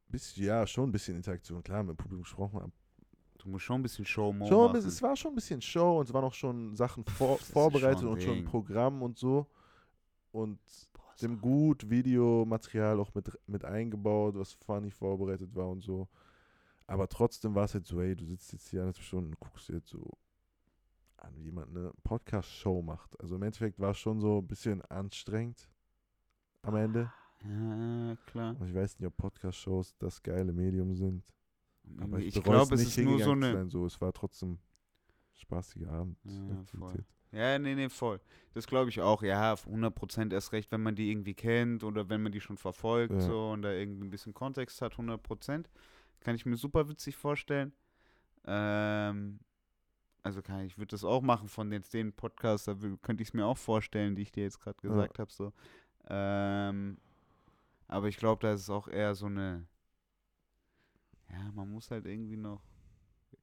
Bisschen, 0.08 0.46
ja, 0.46 0.66
schon 0.66 0.88
ein 0.88 0.92
bisschen 0.94 1.18
Interaktion, 1.18 1.62
klar, 1.64 1.84
mit 1.84 1.96
dem 1.96 1.98
Publikum 1.98 2.24
gesprochen. 2.24 2.62
aber 2.62 2.72
Du 3.40 3.50
musst 3.50 3.66
schon 3.66 3.82
ein 3.82 3.84
bisschen 3.84 4.06
show 4.06 4.32
machen. 4.32 4.76
es 4.76 5.02
war 5.02 5.16
schon 5.18 5.34
ein 5.34 5.36
bisschen 5.36 5.62
Show 5.62 6.00
und 6.00 6.08
es 6.08 6.14
waren 6.14 6.24
auch 6.24 6.34
schon 6.34 6.76
Sachen 6.76 7.04
vor, 7.06 7.38
vorbereitet 7.38 8.00
schon 8.00 8.10
und 8.10 8.24
schon 8.24 8.38
ein. 8.38 8.46
Programm 8.46 9.02
und 9.02 9.18
so. 9.18 9.48
Und 10.38 10.60
Boah, 10.94 11.16
dem 11.20 11.42
gut 11.42 11.90
Videomaterial 11.90 13.00
auch 13.00 13.12
mit, 13.16 13.32
mit 13.48 13.66
eingebaut, 13.66 14.36
was 14.36 14.54
funny 14.54 14.92
vorbereitet 14.92 15.56
war 15.56 15.68
und 15.68 15.82
so. 15.82 16.08
Aber 16.86 17.10
trotzdem 17.10 17.56
war 17.56 17.66
es 17.66 17.74
halt 17.74 17.88
so, 17.88 18.00
ey, 18.00 18.16
du 18.16 18.24
sitzt 18.24 18.54
jetzt 18.54 18.70
hier 18.70 18.82
anderthalb 18.82 19.04
Stunden 19.04 19.32
und 19.32 19.40
guckst 19.40 19.68
dir 19.68 19.78
jetzt 19.78 19.90
so 19.90 20.12
an, 21.18 21.36
wie 21.38 21.46
jemand 21.46 21.76
eine 21.76 21.92
Podcast-Show 22.04 22.84
macht. 22.84 23.20
Also 23.20 23.36
im 23.36 23.42
Endeffekt 23.42 23.80
war 23.80 23.92
es 23.92 23.98
schon 23.98 24.22
so 24.22 24.38
ein 24.38 24.48
bisschen 24.48 24.84
anstrengend 24.84 25.72
am 26.62 26.76
Ende. 26.76 27.12
Ja, 27.44 28.16
klar. 28.28 28.56
Und 28.60 28.68
ich 28.68 28.76
weiß 28.76 29.00
nicht, 29.00 29.08
ob 29.08 29.18
Podcast-Shows 29.18 29.98
das 29.98 30.22
geile 30.22 30.54
Medium 30.54 30.94
sind. 30.94 31.24
Aber 32.00 32.20
ich 32.20 32.36
bereue 32.36 32.58
glaube, 32.58 32.76
es 32.76 32.82
nicht, 32.82 32.96
ist 32.96 33.04
nur 33.04 33.20
so 33.20 33.32
eine. 33.32 33.54
sein, 33.54 33.70
so. 33.70 33.88
Es 33.88 34.00
war 34.00 34.14
trotzdem 34.14 34.60
spaßige 35.34 35.88
Abend. 35.88 36.20
Ja. 36.26 36.64
Ja, 37.32 37.60
nee, 37.60 37.76
nee, 37.76 37.90
voll. 37.90 38.20
Das 38.54 38.68
glaube 38.68 38.90
ich 38.90 39.02
auch. 39.02 39.22
Ja, 39.22 39.54
auf 39.54 39.66
100% 39.66 40.34
erst 40.34 40.52
recht, 40.54 40.72
wenn 40.72 40.82
man 40.82 40.96
die 40.96 41.12
irgendwie 41.12 41.34
kennt 41.34 41.84
oder 41.84 42.10
wenn 42.10 42.24
man 42.24 42.32
die 42.32 42.42
schon 42.42 42.58
verfolgt 42.58 43.16
Ja. 43.16 43.22
so 43.22 43.52
und 43.52 43.62
da 43.62 43.72
irgendwie 43.72 44.06
ein 44.06 44.10
bisschen 44.10 44.34
Kontext 44.34 44.82
hat, 44.82 44.98
100%. 44.98 45.70
Kann 46.22 46.36
ich 46.36 46.46
mir 46.46 46.56
super 46.58 46.90
witzig 46.90 47.16
vorstellen. 47.16 47.74
Ähm, 48.46 49.40
also 50.24 50.42
kann 50.42 50.62
ich, 50.66 50.78
würde 50.78 50.92
das 50.92 51.04
auch 51.04 51.22
machen 51.22 51.48
von 51.48 51.70
den, 51.70 51.84
den 51.94 52.14
Podcasts, 52.14 52.66
da 52.66 52.76
könnte 53.02 53.22
ich 53.24 53.30
es 53.30 53.34
mir 53.34 53.46
auch 53.46 53.58
vorstellen, 53.58 54.16
die 54.16 54.24
ich 54.24 54.32
dir 54.32 54.44
jetzt 54.44 54.60
gerade 54.60 54.78
Ja. 54.84 54.90
gesagt 54.90 55.20
habe. 55.20 55.32
So. 55.32 55.54
Ähm, 56.10 56.98
aber 57.88 58.08
ich 58.08 58.18
glaube, 58.18 58.42
da 58.42 58.54
ist 58.54 58.62
es 58.62 58.70
auch 58.70 58.88
eher 58.88 59.16
so 59.16 59.28
eine, 59.28 59.66
ja, 61.30 61.52
man 61.54 61.70
muss 61.72 61.92
halt 61.92 62.06
irgendwie 62.06 62.38
noch, 62.38 62.62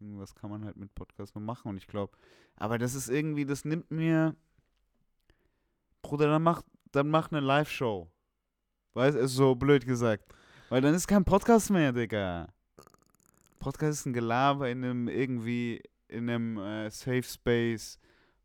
irgendwas 0.00 0.34
kann 0.34 0.50
man 0.50 0.64
halt 0.64 0.76
mit 0.76 0.94
Podcast 0.94 1.34
noch 1.34 1.42
machen 1.42 1.68
und 1.68 1.76
ich 1.76 1.86
glaube, 1.86 2.16
aber 2.56 2.78
das 2.78 2.94
ist 2.94 3.08
irgendwie, 3.08 3.44
das 3.44 3.64
nimmt 3.64 3.90
mir, 3.90 4.36
Bruder, 6.02 6.28
dann 6.28 6.42
mach, 6.42 6.62
dann 6.92 7.08
mach 7.08 7.30
eine 7.32 7.40
Live-Show. 7.40 8.10
Weißt 8.94 9.16
du, 9.16 9.26
so 9.26 9.54
blöd 9.54 9.86
gesagt. 9.86 10.32
Weil 10.68 10.80
dann 10.80 10.94
ist 10.94 11.06
kein 11.06 11.24
Podcast 11.24 11.70
mehr, 11.70 11.92
Digga. 11.92 12.48
Podcast 13.58 14.00
ist 14.00 14.06
ein 14.06 14.12
Gelaber 14.12 14.68
in 14.70 14.84
einem 14.84 15.08
irgendwie, 15.08 15.82
in 16.08 16.28
einem 16.28 16.58
äh, 16.58 16.90
Safe 16.90 17.22
Space, 17.22 17.98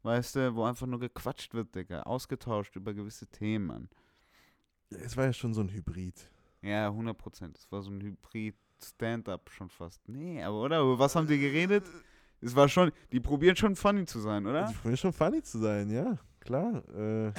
weißt 0.04 0.36
du, 0.38 0.56
wo 0.56 0.64
einfach 0.64 0.88
nur 0.88 1.00
gequatscht 1.00 1.54
wird, 1.54 1.76
Digga. 1.76 2.04
Ausgetauscht 2.04 2.76
über 2.76 2.94
gewisse 2.94 3.28
Themen, 3.28 3.90
es 4.90 5.16
war 5.16 5.26
ja 5.26 5.34
schon 5.34 5.54
so 5.54 5.62
ein 5.62 5.70
Hybrid. 5.70 6.30
Ja, 6.62 6.88
100 6.88 7.18
Prozent. 7.18 7.58
Es 7.58 7.72
war 7.72 7.82
so 7.82 7.92
ein 7.92 8.02
Hybrid-Stand-up 8.80 9.50
schon 9.52 9.70
fast. 9.70 10.08
Nee, 10.08 10.42
aber 10.44 10.62
oder? 10.62 10.82
Über 10.82 11.00
was 11.00 11.16
haben 11.16 11.28
die 11.28 11.40
geredet? 11.40 11.86
Es 12.42 12.56
war 12.56 12.70
schon, 12.70 12.92
die 13.12 13.20
probieren 13.20 13.56
schon 13.56 13.76
funny 13.76 14.06
zu 14.06 14.20
sein, 14.20 14.46
oder? 14.46 14.68
Die 14.68 14.74
probieren 14.74 14.98
schon 14.98 15.14
funny 15.14 15.42
zu 15.42 15.60
sein, 15.60 15.90
ja. 15.90 16.18
klar. 16.40 16.84
Äh, 16.96 17.34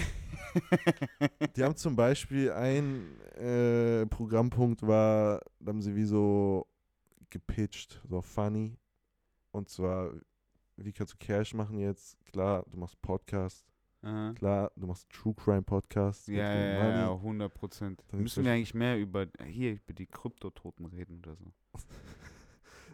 die 1.56 1.64
haben 1.64 1.76
zum 1.76 1.96
Beispiel 1.96 2.52
ein 2.52 3.18
äh, 3.36 4.06
Programmpunkt 4.06 4.86
war, 4.86 5.40
da 5.58 5.70
haben 5.70 5.80
sie 5.80 5.94
wie 5.94 6.04
so 6.04 6.66
gepitcht, 7.30 8.00
so 8.08 8.20
funny. 8.20 8.76
Und 9.52 9.68
zwar, 9.68 10.12
wie 10.76 10.92
kannst 10.92 11.14
du 11.14 11.16
Cash 11.18 11.54
machen 11.54 11.78
jetzt? 11.78 12.18
Klar, 12.26 12.64
du 12.70 12.76
machst 12.76 13.00
Podcast. 13.00 13.64
Aha. 14.02 14.32
Klar, 14.34 14.72
du 14.76 14.86
machst 14.86 15.08
True 15.10 15.34
Crime 15.34 15.62
Podcast. 15.62 16.28
mit 16.28 16.38
Ja, 16.38 16.54
ja, 16.54 16.88
ja, 16.90 17.12
100 17.12 17.52
Prozent. 17.52 18.02
Müssen 18.12 18.44
wir 18.44 18.52
eigentlich 18.52 18.74
mehr 18.74 18.98
über, 18.98 19.26
hier, 19.46 19.72
über 19.74 19.92
die 19.92 20.06
Kryptototen 20.06 20.86
reden 20.86 21.18
oder 21.18 21.36
so. 21.36 21.52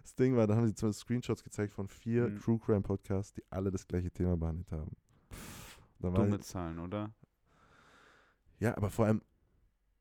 Das 0.02 0.14
Ding 0.14 0.36
war, 0.36 0.46
da 0.46 0.54
haben 0.54 0.68
sie 0.68 0.74
zum 0.74 0.90
Beispiel 0.90 1.00
Screenshots 1.02 1.42
gezeigt 1.42 1.72
von 1.72 1.88
vier 1.88 2.28
Mhm. 2.28 2.38
True 2.38 2.58
Crime 2.60 2.80
Podcasts, 2.80 3.32
die 3.32 3.42
alle 3.50 3.72
das 3.72 3.84
gleiche 3.88 4.08
Thema 4.08 4.36
behandelt 4.36 4.70
haben. 4.70 4.94
Dumme 5.98 6.38
Zahlen, 6.38 6.78
oder? 6.78 7.10
Ja, 8.60 8.76
aber 8.76 8.88
vor 8.88 9.06
allem 9.06 9.20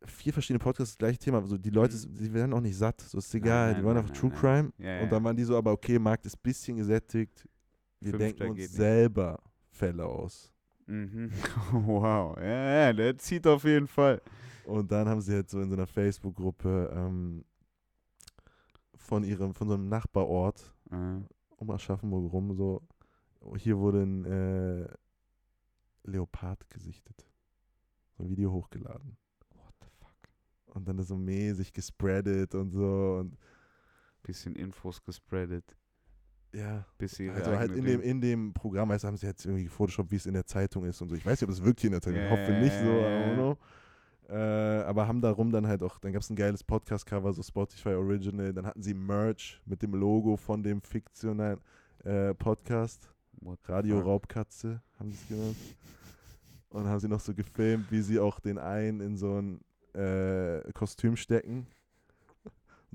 vier 0.05 0.31
verschiedene 0.31 0.59
Podcasts, 0.59 0.93
das 0.93 0.97
gleiche 0.99 1.17
Thema. 1.17 1.39
Also 1.39 1.57
die 1.57 1.71
Leute, 1.71 1.95
Mhm. 1.97 2.17
die 2.17 2.31
werden 2.33 2.53
auch 2.53 2.61
nicht 2.61 2.77
satt. 2.77 3.01
So 3.01 3.17
ist 3.17 3.33
egal, 3.33 3.71
Nein, 3.71 3.79
die 3.81 3.83
wollen 3.83 3.95
nein, 3.95 4.03
einfach 4.05 4.13
nein, 4.21 4.31
True 4.39 4.51
nein. 4.51 4.71
Crime. 4.77 4.87
Ja, 4.97 5.03
Und 5.03 5.11
dann 5.11 5.23
waren 5.23 5.35
die 5.35 5.43
so, 5.43 5.57
aber 5.57 5.71
okay, 5.71 5.97
Markt 5.97 6.25
ist 6.27 6.35
ein 6.37 6.41
bisschen 6.43 6.77
gesättigt. 6.77 7.49
Wir 7.99 8.11
Fünfter 8.11 8.45
denken 8.45 8.61
uns 8.61 8.71
selber 8.73 9.41
Fälle 9.71 10.05
aus. 10.05 10.53
Mhm. 10.87 11.31
Wow. 11.71 12.37
Ja, 12.37 12.93
der 12.93 13.17
zieht 13.17 13.47
auf 13.47 13.63
jeden 13.63 13.87
Fall. 13.87 14.21
Und 14.65 14.91
dann 14.91 15.07
haben 15.07 15.21
sie 15.21 15.33
halt 15.33 15.49
so 15.49 15.61
in 15.61 15.69
so 15.69 15.75
einer 15.75 15.87
Facebook-Gruppe 15.87 16.91
ähm, 16.95 17.45
von 18.95 19.23
ihrem, 19.23 19.53
von 19.53 19.67
so 19.67 19.73
einem 19.75 19.89
Nachbarort 19.89 20.73
Äh, 20.91 21.21
um 21.57 21.71
Aschaffenburg 21.71 22.31
rum, 22.31 22.53
so, 22.55 22.81
hier 23.57 23.77
wurde 23.77 24.03
ein 24.03 24.25
äh, 24.25 24.87
Leopard 26.03 26.69
gesichtet. 26.69 27.25
So 28.17 28.23
ein 28.23 28.29
Video 28.29 28.51
hochgeladen. 28.51 29.17
what 29.55 29.73
the 29.81 29.87
fuck? 29.99 30.75
Und 30.75 30.87
dann 30.87 30.97
ist 30.99 31.07
so 31.07 31.17
mäßig 31.17 31.73
gespreadet 31.73 32.55
und 32.55 32.71
so. 32.71 33.17
Und 33.19 33.37
Bisschen 34.25 34.55
Infos 34.55 35.03
gespreadet. 35.03 35.75
Ja, 36.55 36.85
Bis 36.97 37.19
ihre 37.19 37.35
also 37.35 37.57
halt 37.57 37.71
in 37.71 37.83
dem, 37.83 38.01
in 38.01 38.21
dem 38.21 38.53
Programm, 38.53 38.89
du, 38.89 39.03
haben 39.03 39.17
sie 39.17 39.27
jetzt 39.27 39.45
irgendwie 39.45 39.65
gefotoshoppt, 39.65 40.11
wie 40.11 40.15
es 40.15 40.25
in 40.25 40.33
der 40.33 40.45
Zeitung 40.45 40.85
ist 40.85 41.01
und 41.01 41.09
so. 41.09 41.15
Ich 41.15 41.25
weiß 41.25 41.41
nicht, 41.41 41.49
ob 41.49 41.53
es 41.53 41.63
wirklich 41.63 41.85
in 41.85 41.91
der 41.91 42.01
Zeitung 42.01 42.19
ist. 42.19 42.25
Ich 42.25 42.31
hoffe 42.31 42.51
nicht 42.53 42.73
so, 42.79 42.85
I 42.85 43.23
don't 43.23 43.33
know. 43.35 43.57
Äh, 44.29 44.83
aber 44.83 45.07
haben 45.07 45.21
darum 45.21 45.51
dann 45.51 45.67
halt 45.67 45.83
auch, 45.83 45.99
dann 45.99 46.13
gab 46.13 46.21
es 46.21 46.29
ein 46.29 46.35
geiles 46.35 46.63
Podcast-Cover, 46.63 47.33
so 47.33 47.43
Spotify 47.43 47.89
Original. 47.89 48.53
Dann 48.53 48.65
hatten 48.65 48.81
sie 48.81 48.93
Merch 48.93 49.61
mit 49.65 49.81
dem 49.81 49.93
Logo 49.93 50.37
von 50.37 50.63
dem 50.63 50.81
fiktionalen 50.81 51.59
äh, 52.03 52.33
Podcast. 52.33 53.11
What 53.41 53.59
Radio 53.67 53.97
fuck? 53.97 54.05
Raubkatze 54.05 54.81
haben 54.97 55.11
sie 55.11 55.17
es 55.21 55.27
genannt. 55.27 55.57
Und 56.69 56.85
haben 56.87 56.99
sie 56.99 57.07
noch 57.07 57.19
so 57.19 57.33
gefilmt, 57.33 57.91
wie 57.91 58.01
sie 58.01 58.19
auch 58.19 58.39
den 58.39 58.57
einen 58.57 59.01
in 59.01 59.17
so 59.17 59.39
ein 59.39 59.61
äh, 59.93 60.61
Kostüm 60.73 61.15
stecken. 61.15 61.67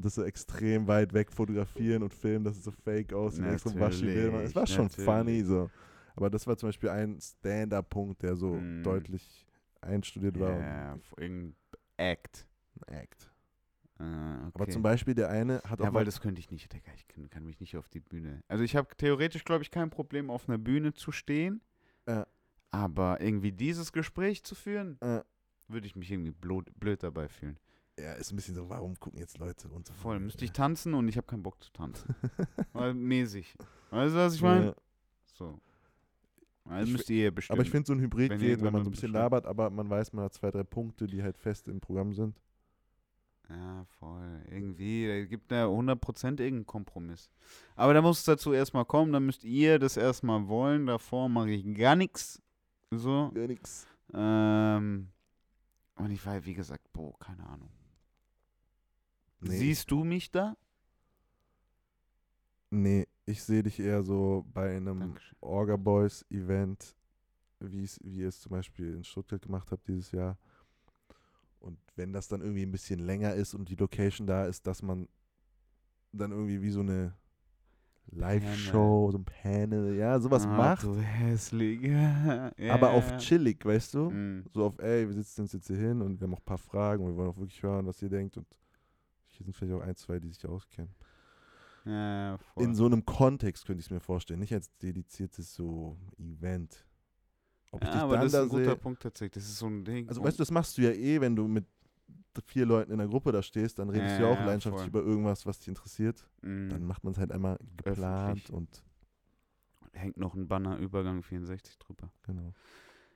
Das 0.02 0.14
so 0.14 0.24
extrem 0.24 0.86
weit 0.86 1.12
weg 1.12 1.32
fotografieren 1.32 2.02
und 2.02 2.14
filmen, 2.14 2.44
dass 2.44 2.56
es 2.56 2.64
so 2.64 2.70
fake 2.70 3.12
aussieht. 3.12 3.58
so 3.60 3.78
waschi. 3.78 4.08
Es 4.08 4.54
war 4.54 4.62
Natürlich, 4.62 4.70
schon 4.74 4.88
funny 4.90 5.42
so. 5.44 5.70
Aber 6.16 6.28
das 6.30 6.46
war 6.46 6.56
zum 6.56 6.68
Beispiel 6.68 6.88
ein 6.88 7.18
Stand-Up-Punkt, 7.20 8.22
der 8.22 8.36
so 8.36 8.54
Mm. 8.54 8.82
deutlich 8.82 9.46
einstudiert 9.80 10.38
war. 10.38 10.58
Ja, 10.58 10.98
irgendein 11.16 11.56
Act. 11.96 12.46
ein 12.88 12.94
Act. 12.94 13.30
Ah, 13.98 14.46
okay. 14.46 14.50
Aber 14.54 14.68
zum 14.68 14.82
Beispiel 14.82 15.14
der 15.14 15.28
eine 15.28 15.60
hat 15.64 15.80
auch 15.80 15.84
Ja, 15.84 15.92
weil 15.94 16.04
das 16.06 16.20
könnte 16.20 16.40
ich 16.40 16.50
nicht, 16.50 16.72
Digga. 16.72 16.90
Ich 16.96 17.06
kann, 17.06 17.28
kann 17.28 17.44
mich 17.44 17.60
nicht 17.60 17.76
auf 17.76 17.88
die 17.88 18.00
Bühne. 18.00 18.42
Also 18.48 18.64
ich 18.64 18.74
habe 18.76 18.88
theoretisch, 18.96 19.44
glaube 19.44 19.62
ich, 19.62 19.70
kein 19.70 19.90
Problem, 19.90 20.30
auf 20.30 20.48
einer 20.48 20.58
Bühne 20.58 20.94
zu 20.94 21.12
stehen. 21.12 21.60
Ja. 22.08 22.26
Aber 22.70 23.20
irgendwie 23.20 23.52
dieses 23.52 23.92
Gespräch 23.92 24.42
zu 24.44 24.54
führen, 24.54 24.98
äh, 25.00 25.22
würde 25.68 25.86
ich 25.86 25.96
mich 25.96 26.10
irgendwie 26.10 26.30
blöd, 26.30 26.70
blöd 26.78 27.02
dabei 27.02 27.28
fühlen. 27.28 27.58
Ja, 28.00 28.12
ist 28.14 28.32
ein 28.32 28.36
bisschen 28.36 28.54
so, 28.54 28.68
warum 28.68 28.98
gucken 28.98 29.18
jetzt 29.20 29.38
Leute 29.38 29.68
und 29.68 29.86
so. 29.86 29.92
Voll, 29.94 30.18
müsste 30.20 30.44
ich 30.44 30.52
tanzen 30.52 30.94
und 30.94 31.08
ich 31.08 31.16
habe 31.16 31.26
keinen 31.26 31.42
Bock 31.42 31.62
zu 31.62 31.72
tanzen. 31.72 32.14
Weil 32.72 32.94
mäßig. 32.94 33.54
Weißt 33.90 34.14
du, 34.14 34.18
was 34.18 34.34
ich 34.34 34.42
meine? 34.42 34.66
Ja. 34.66 34.74
So. 35.34 35.60
Also 36.64 36.86
Ich 36.86 36.92
müsst 36.92 37.10
ihr 37.10 37.30
bestimmen. 37.34 37.58
Aber 37.58 37.64
ich 37.64 37.70
finde, 37.70 37.86
so 37.86 37.92
ein 37.94 38.00
Hybrid 38.00 38.30
Wenn 38.30 38.38
geht, 38.38 38.62
wenn 38.62 38.72
man 38.72 38.84
so 38.84 38.90
ein 38.90 38.92
bisschen 38.92 39.12
bestimmt. 39.12 39.14
labert, 39.14 39.46
aber 39.46 39.70
man 39.70 39.88
weiß, 39.88 40.12
man 40.12 40.24
hat 40.24 40.34
zwei, 40.34 40.50
drei 40.50 40.62
Punkte, 40.62 41.06
die 41.06 41.22
halt 41.22 41.36
fest 41.36 41.68
im 41.68 41.80
Programm 41.80 42.12
sind. 42.12 42.40
Ja, 43.48 43.84
voll. 43.98 44.42
Irgendwie, 44.48 45.08
da 45.08 45.24
gibt 45.24 45.50
da 45.50 45.66
100% 45.66 46.24
irgendeinen 46.24 46.66
Kompromiss. 46.66 47.28
Aber 47.74 47.92
da 47.94 48.00
muss 48.00 48.20
es 48.20 48.24
dazu 48.24 48.52
erstmal 48.52 48.84
kommen, 48.84 49.12
dann 49.12 49.26
müsst 49.26 49.42
ihr 49.42 49.80
das 49.80 49.96
erstmal 49.96 50.46
wollen. 50.46 50.86
Davor 50.86 51.28
mache 51.28 51.50
ich 51.50 51.74
gar 51.74 51.96
nichts. 51.96 52.40
So. 52.92 53.32
Ja, 53.34 53.46
nix. 53.48 53.86
Ähm, 54.14 55.08
und 55.96 56.10
ich 56.12 56.24
war, 56.24 56.44
wie 56.44 56.54
gesagt, 56.54 56.92
boah, 56.92 57.18
keine 57.18 57.44
Ahnung. 57.46 57.70
Nee, 59.40 59.56
Siehst 59.56 59.90
du 59.90 60.04
mich 60.04 60.30
da? 60.30 60.56
nee, 62.70 63.06
ich 63.26 63.42
sehe 63.42 63.62
dich 63.62 63.80
eher 63.80 64.02
so 64.02 64.46
bei 64.52 64.76
einem 64.76 65.00
Dankeschön. 65.00 65.38
Orga 65.40 65.76
Boys 65.76 66.24
Event, 66.30 66.96
wie 67.58 67.88
ihr 68.02 68.28
es 68.28 68.40
zum 68.40 68.50
Beispiel 68.50 68.94
in 68.94 69.04
Stuttgart 69.04 69.42
gemacht 69.42 69.70
habt 69.70 69.86
dieses 69.88 70.12
Jahr. 70.12 70.38
Und 71.58 71.78
wenn 71.96 72.12
das 72.12 72.28
dann 72.28 72.40
irgendwie 72.40 72.62
ein 72.62 72.70
bisschen 72.72 73.00
länger 73.00 73.34
ist 73.34 73.54
und 73.54 73.68
die 73.68 73.76
Location 73.76 74.26
da 74.26 74.46
ist, 74.46 74.66
dass 74.66 74.82
man 74.82 75.08
dann 76.12 76.32
irgendwie 76.32 76.62
wie 76.62 76.70
so 76.70 76.80
eine 76.80 77.14
Live-Show, 78.12 79.10
so 79.12 79.18
ein 79.18 79.24
Panel, 79.24 79.94
ja, 79.94 80.18
sowas 80.18 80.44
ah, 80.44 80.56
macht. 80.56 80.82
Du 80.82 80.96
hässlich. 80.96 81.82
ja, 81.82 82.50
aber 82.70 82.90
auf 82.90 83.18
chillig, 83.18 83.64
weißt 83.64 83.94
du? 83.94 84.10
Mm. 84.10 84.44
So 84.52 84.66
auf, 84.66 84.78
ey, 84.80 85.06
wir 85.06 85.14
sitzen 85.14 85.42
uns 85.42 85.52
jetzt 85.52 85.68
hier 85.68 85.76
hin 85.76 86.00
und 86.00 86.20
wir 86.20 86.26
haben 86.26 86.34
auch 86.34 86.40
ein 86.40 86.44
paar 86.44 86.58
Fragen 86.58 87.04
und 87.04 87.12
wir 87.12 87.16
wollen 87.16 87.30
auch 87.30 87.36
wirklich 87.36 87.62
hören, 87.62 87.86
was 87.86 88.02
ihr 88.02 88.08
denkt. 88.08 88.36
Und 88.36 88.46
hier 89.40 89.44
sind 89.46 89.56
vielleicht 89.56 89.72
auch 89.74 89.80
ein, 89.86 89.96
zwei, 89.96 90.18
die 90.20 90.28
sich 90.28 90.46
auskennen. 90.46 90.94
Ja. 91.86 92.38
In 92.56 92.74
so 92.74 92.84
einem 92.84 93.06
Kontext 93.06 93.64
könnte 93.66 93.80
ich 93.80 93.86
es 93.86 93.90
mir 93.90 94.00
vorstellen, 94.00 94.40
nicht 94.40 94.52
als 94.52 94.70
dediziertes 94.78 95.54
so 95.54 95.96
Event. 96.18 96.84
Ob 97.70 97.82
ich 97.82 97.88
ja, 97.88 97.94
dich 97.94 98.02
aber 98.02 98.12
dann 98.14 98.22
das 98.24 98.32
ist 98.32 98.38
da 98.38 98.42
ein 98.42 98.48
guter. 98.50 98.76
Punkt 98.76 99.02
tatsächlich. 99.02 99.42
Das 99.42 99.44
ist 99.50 99.58
so 99.58 99.66
ein 99.66 99.84
Ding. 99.84 100.06
Also 100.08 100.22
weißt 100.22 100.38
du, 100.38 100.42
das 100.42 100.50
machst 100.50 100.76
du 100.76 100.82
ja 100.82 100.90
eh, 100.90 101.20
wenn 101.20 101.34
du 101.36 101.48
mit 101.48 101.64
vier 102.46 102.66
Leuten 102.66 102.92
in 102.92 102.98
der 102.98 103.08
Gruppe 103.08 103.32
da 103.32 103.42
stehst, 103.42 103.78
dann 103.78 103.88
redest 103.88 104.18
du 104.18 104.22
ja 104.22 104.28
Ja, 104.28 104.34
auch 104.34 104.38
ja, 104.40 104.44
leidenschaftlich 104.46 104.90
voll. 104.90 105.00
über 105.00 105.02
irgendwas, 105.10 105.46
was 105.46 105.58
dich 105.58 105.68
interessiert. 105.68 106.28
Mm. 106.42 106.68
Dann 106.68 106.84
macht 106.84 107.02
man 107.02 107.12
es 107.12 107.18
halt 107.18 107.32
einmal 107.32 107.58
geplant 107.76 108.50
Öffentlich. 108.50 108.50
und 108.50 108.82
hängt 109.92 110.16
noch 110.18 110.34
ein 110.34 110.48
Banner 110.48 110.76
Übergang 110.78 111.22
64 111.22 111.78
drüber. 111.78 112.12
genau. 112.22 112.52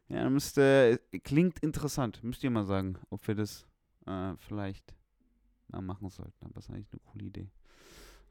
Ja, 0.08 0.28
müsste, 0.30 1.00
klingt 1.22 1.58
interessant. 1.60 2.22
Müsst 2.22 2.42
ihr 2.44 2.50
mal 2.50 2.64
sagen, 2.66 2.98
ob 3.10 3.26
wir 3.26 3.34
das 3.34 3.66
äh, 4.06 4.34
vielleicht 4.36 4.94
mal 5.68 5.82
machen 5.82 6.10
sollten. 6.10 6.44
Aber 6.44 6.54
das 6.54 6.64
ist 6.64 6.70
eigentlich 6.70 6.92
eine 6.92 7.00
coole 7.00 7.24
Idee. 7.26 7.50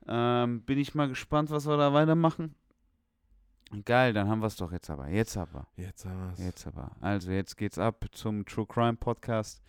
Ähm, 0.07 0.61
bin 0.63 0.77
ich 0.77 0.95
mal 0.95 1.07
gespannt, 1.07 1.49
was 1.49 1.67
wir 1.67 1.77
da 1.77 1.93
weitermachen. 1.93 2.55
Geil, 3.85 4.13
dann 4.13 4.27
haben 4.27 4.41
wir 4.41 4.47
es 4.47 4.55
doch 4.55 4.71
jetzt 4.71 4.89
aber. 4.89 5.09
Jetzt 5.09 5.35
aber. 5.37 5.67
Jetzt 5.77 6.05
haben 6.05 6.29
wir's. 6.29 6.39
Jetzt 6.39 6.67
aber. 6.67 6.91
Also, 6.99 7.31
jetzt 7.31 7.57
geht's 7.57 7.79
ab 7.79 8.05
zum 8.11 8.45
True 8.45 8.67
Crime 8.67 8.95
Podcast. 8.95 9.63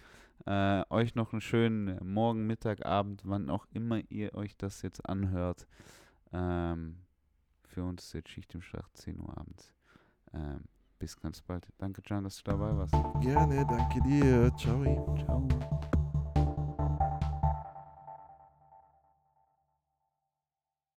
Äh, 0.47 0.82
euch 0.91 1.15
noch 1.15 1.32
einen 1.32 1.41
schönen 1.41 1.99
Morgen, 2.07 2.47
Mittag, 2.47 2.85
Abend, 2.85 3.23
wann 3.24 3.49
auch 3.49 3.66
immer 3.73 4.01
ihr 4.11 4.35
euch 4.35 4.57
das 4.57 4.82
jetzt 4.82 5.09
anhört. 5.09 5.66
Ähm, 6.32 6.99
für 7.65 7.85
uns 7.85 8.05
ist 8.05 8.12
jetzt 8.12 8.28
Schicht 8.28 8.55
im 8.55 8.61
Schacht, 8.61 8.97
10 8.97 9.20
Uhr 9.20 9.39
abends. 9.39 9.73
Ähm, 10.35 10.65
bis 10.99 11.19
ganz 11.19 11.41
bald. 11.41 11.66
Danke, 11.78 12.03
John, 12.05 12.24
dass 12.24 12.43
du 12.43 12.51
dabei 12.51 12.77
warst. 12.77 12.95
Gerne, 13.20 13.65
danke 13.66 14.01
dir. 14.03 14.53
Ciao. 14.57 15.16
Ciao. 15.24 15.74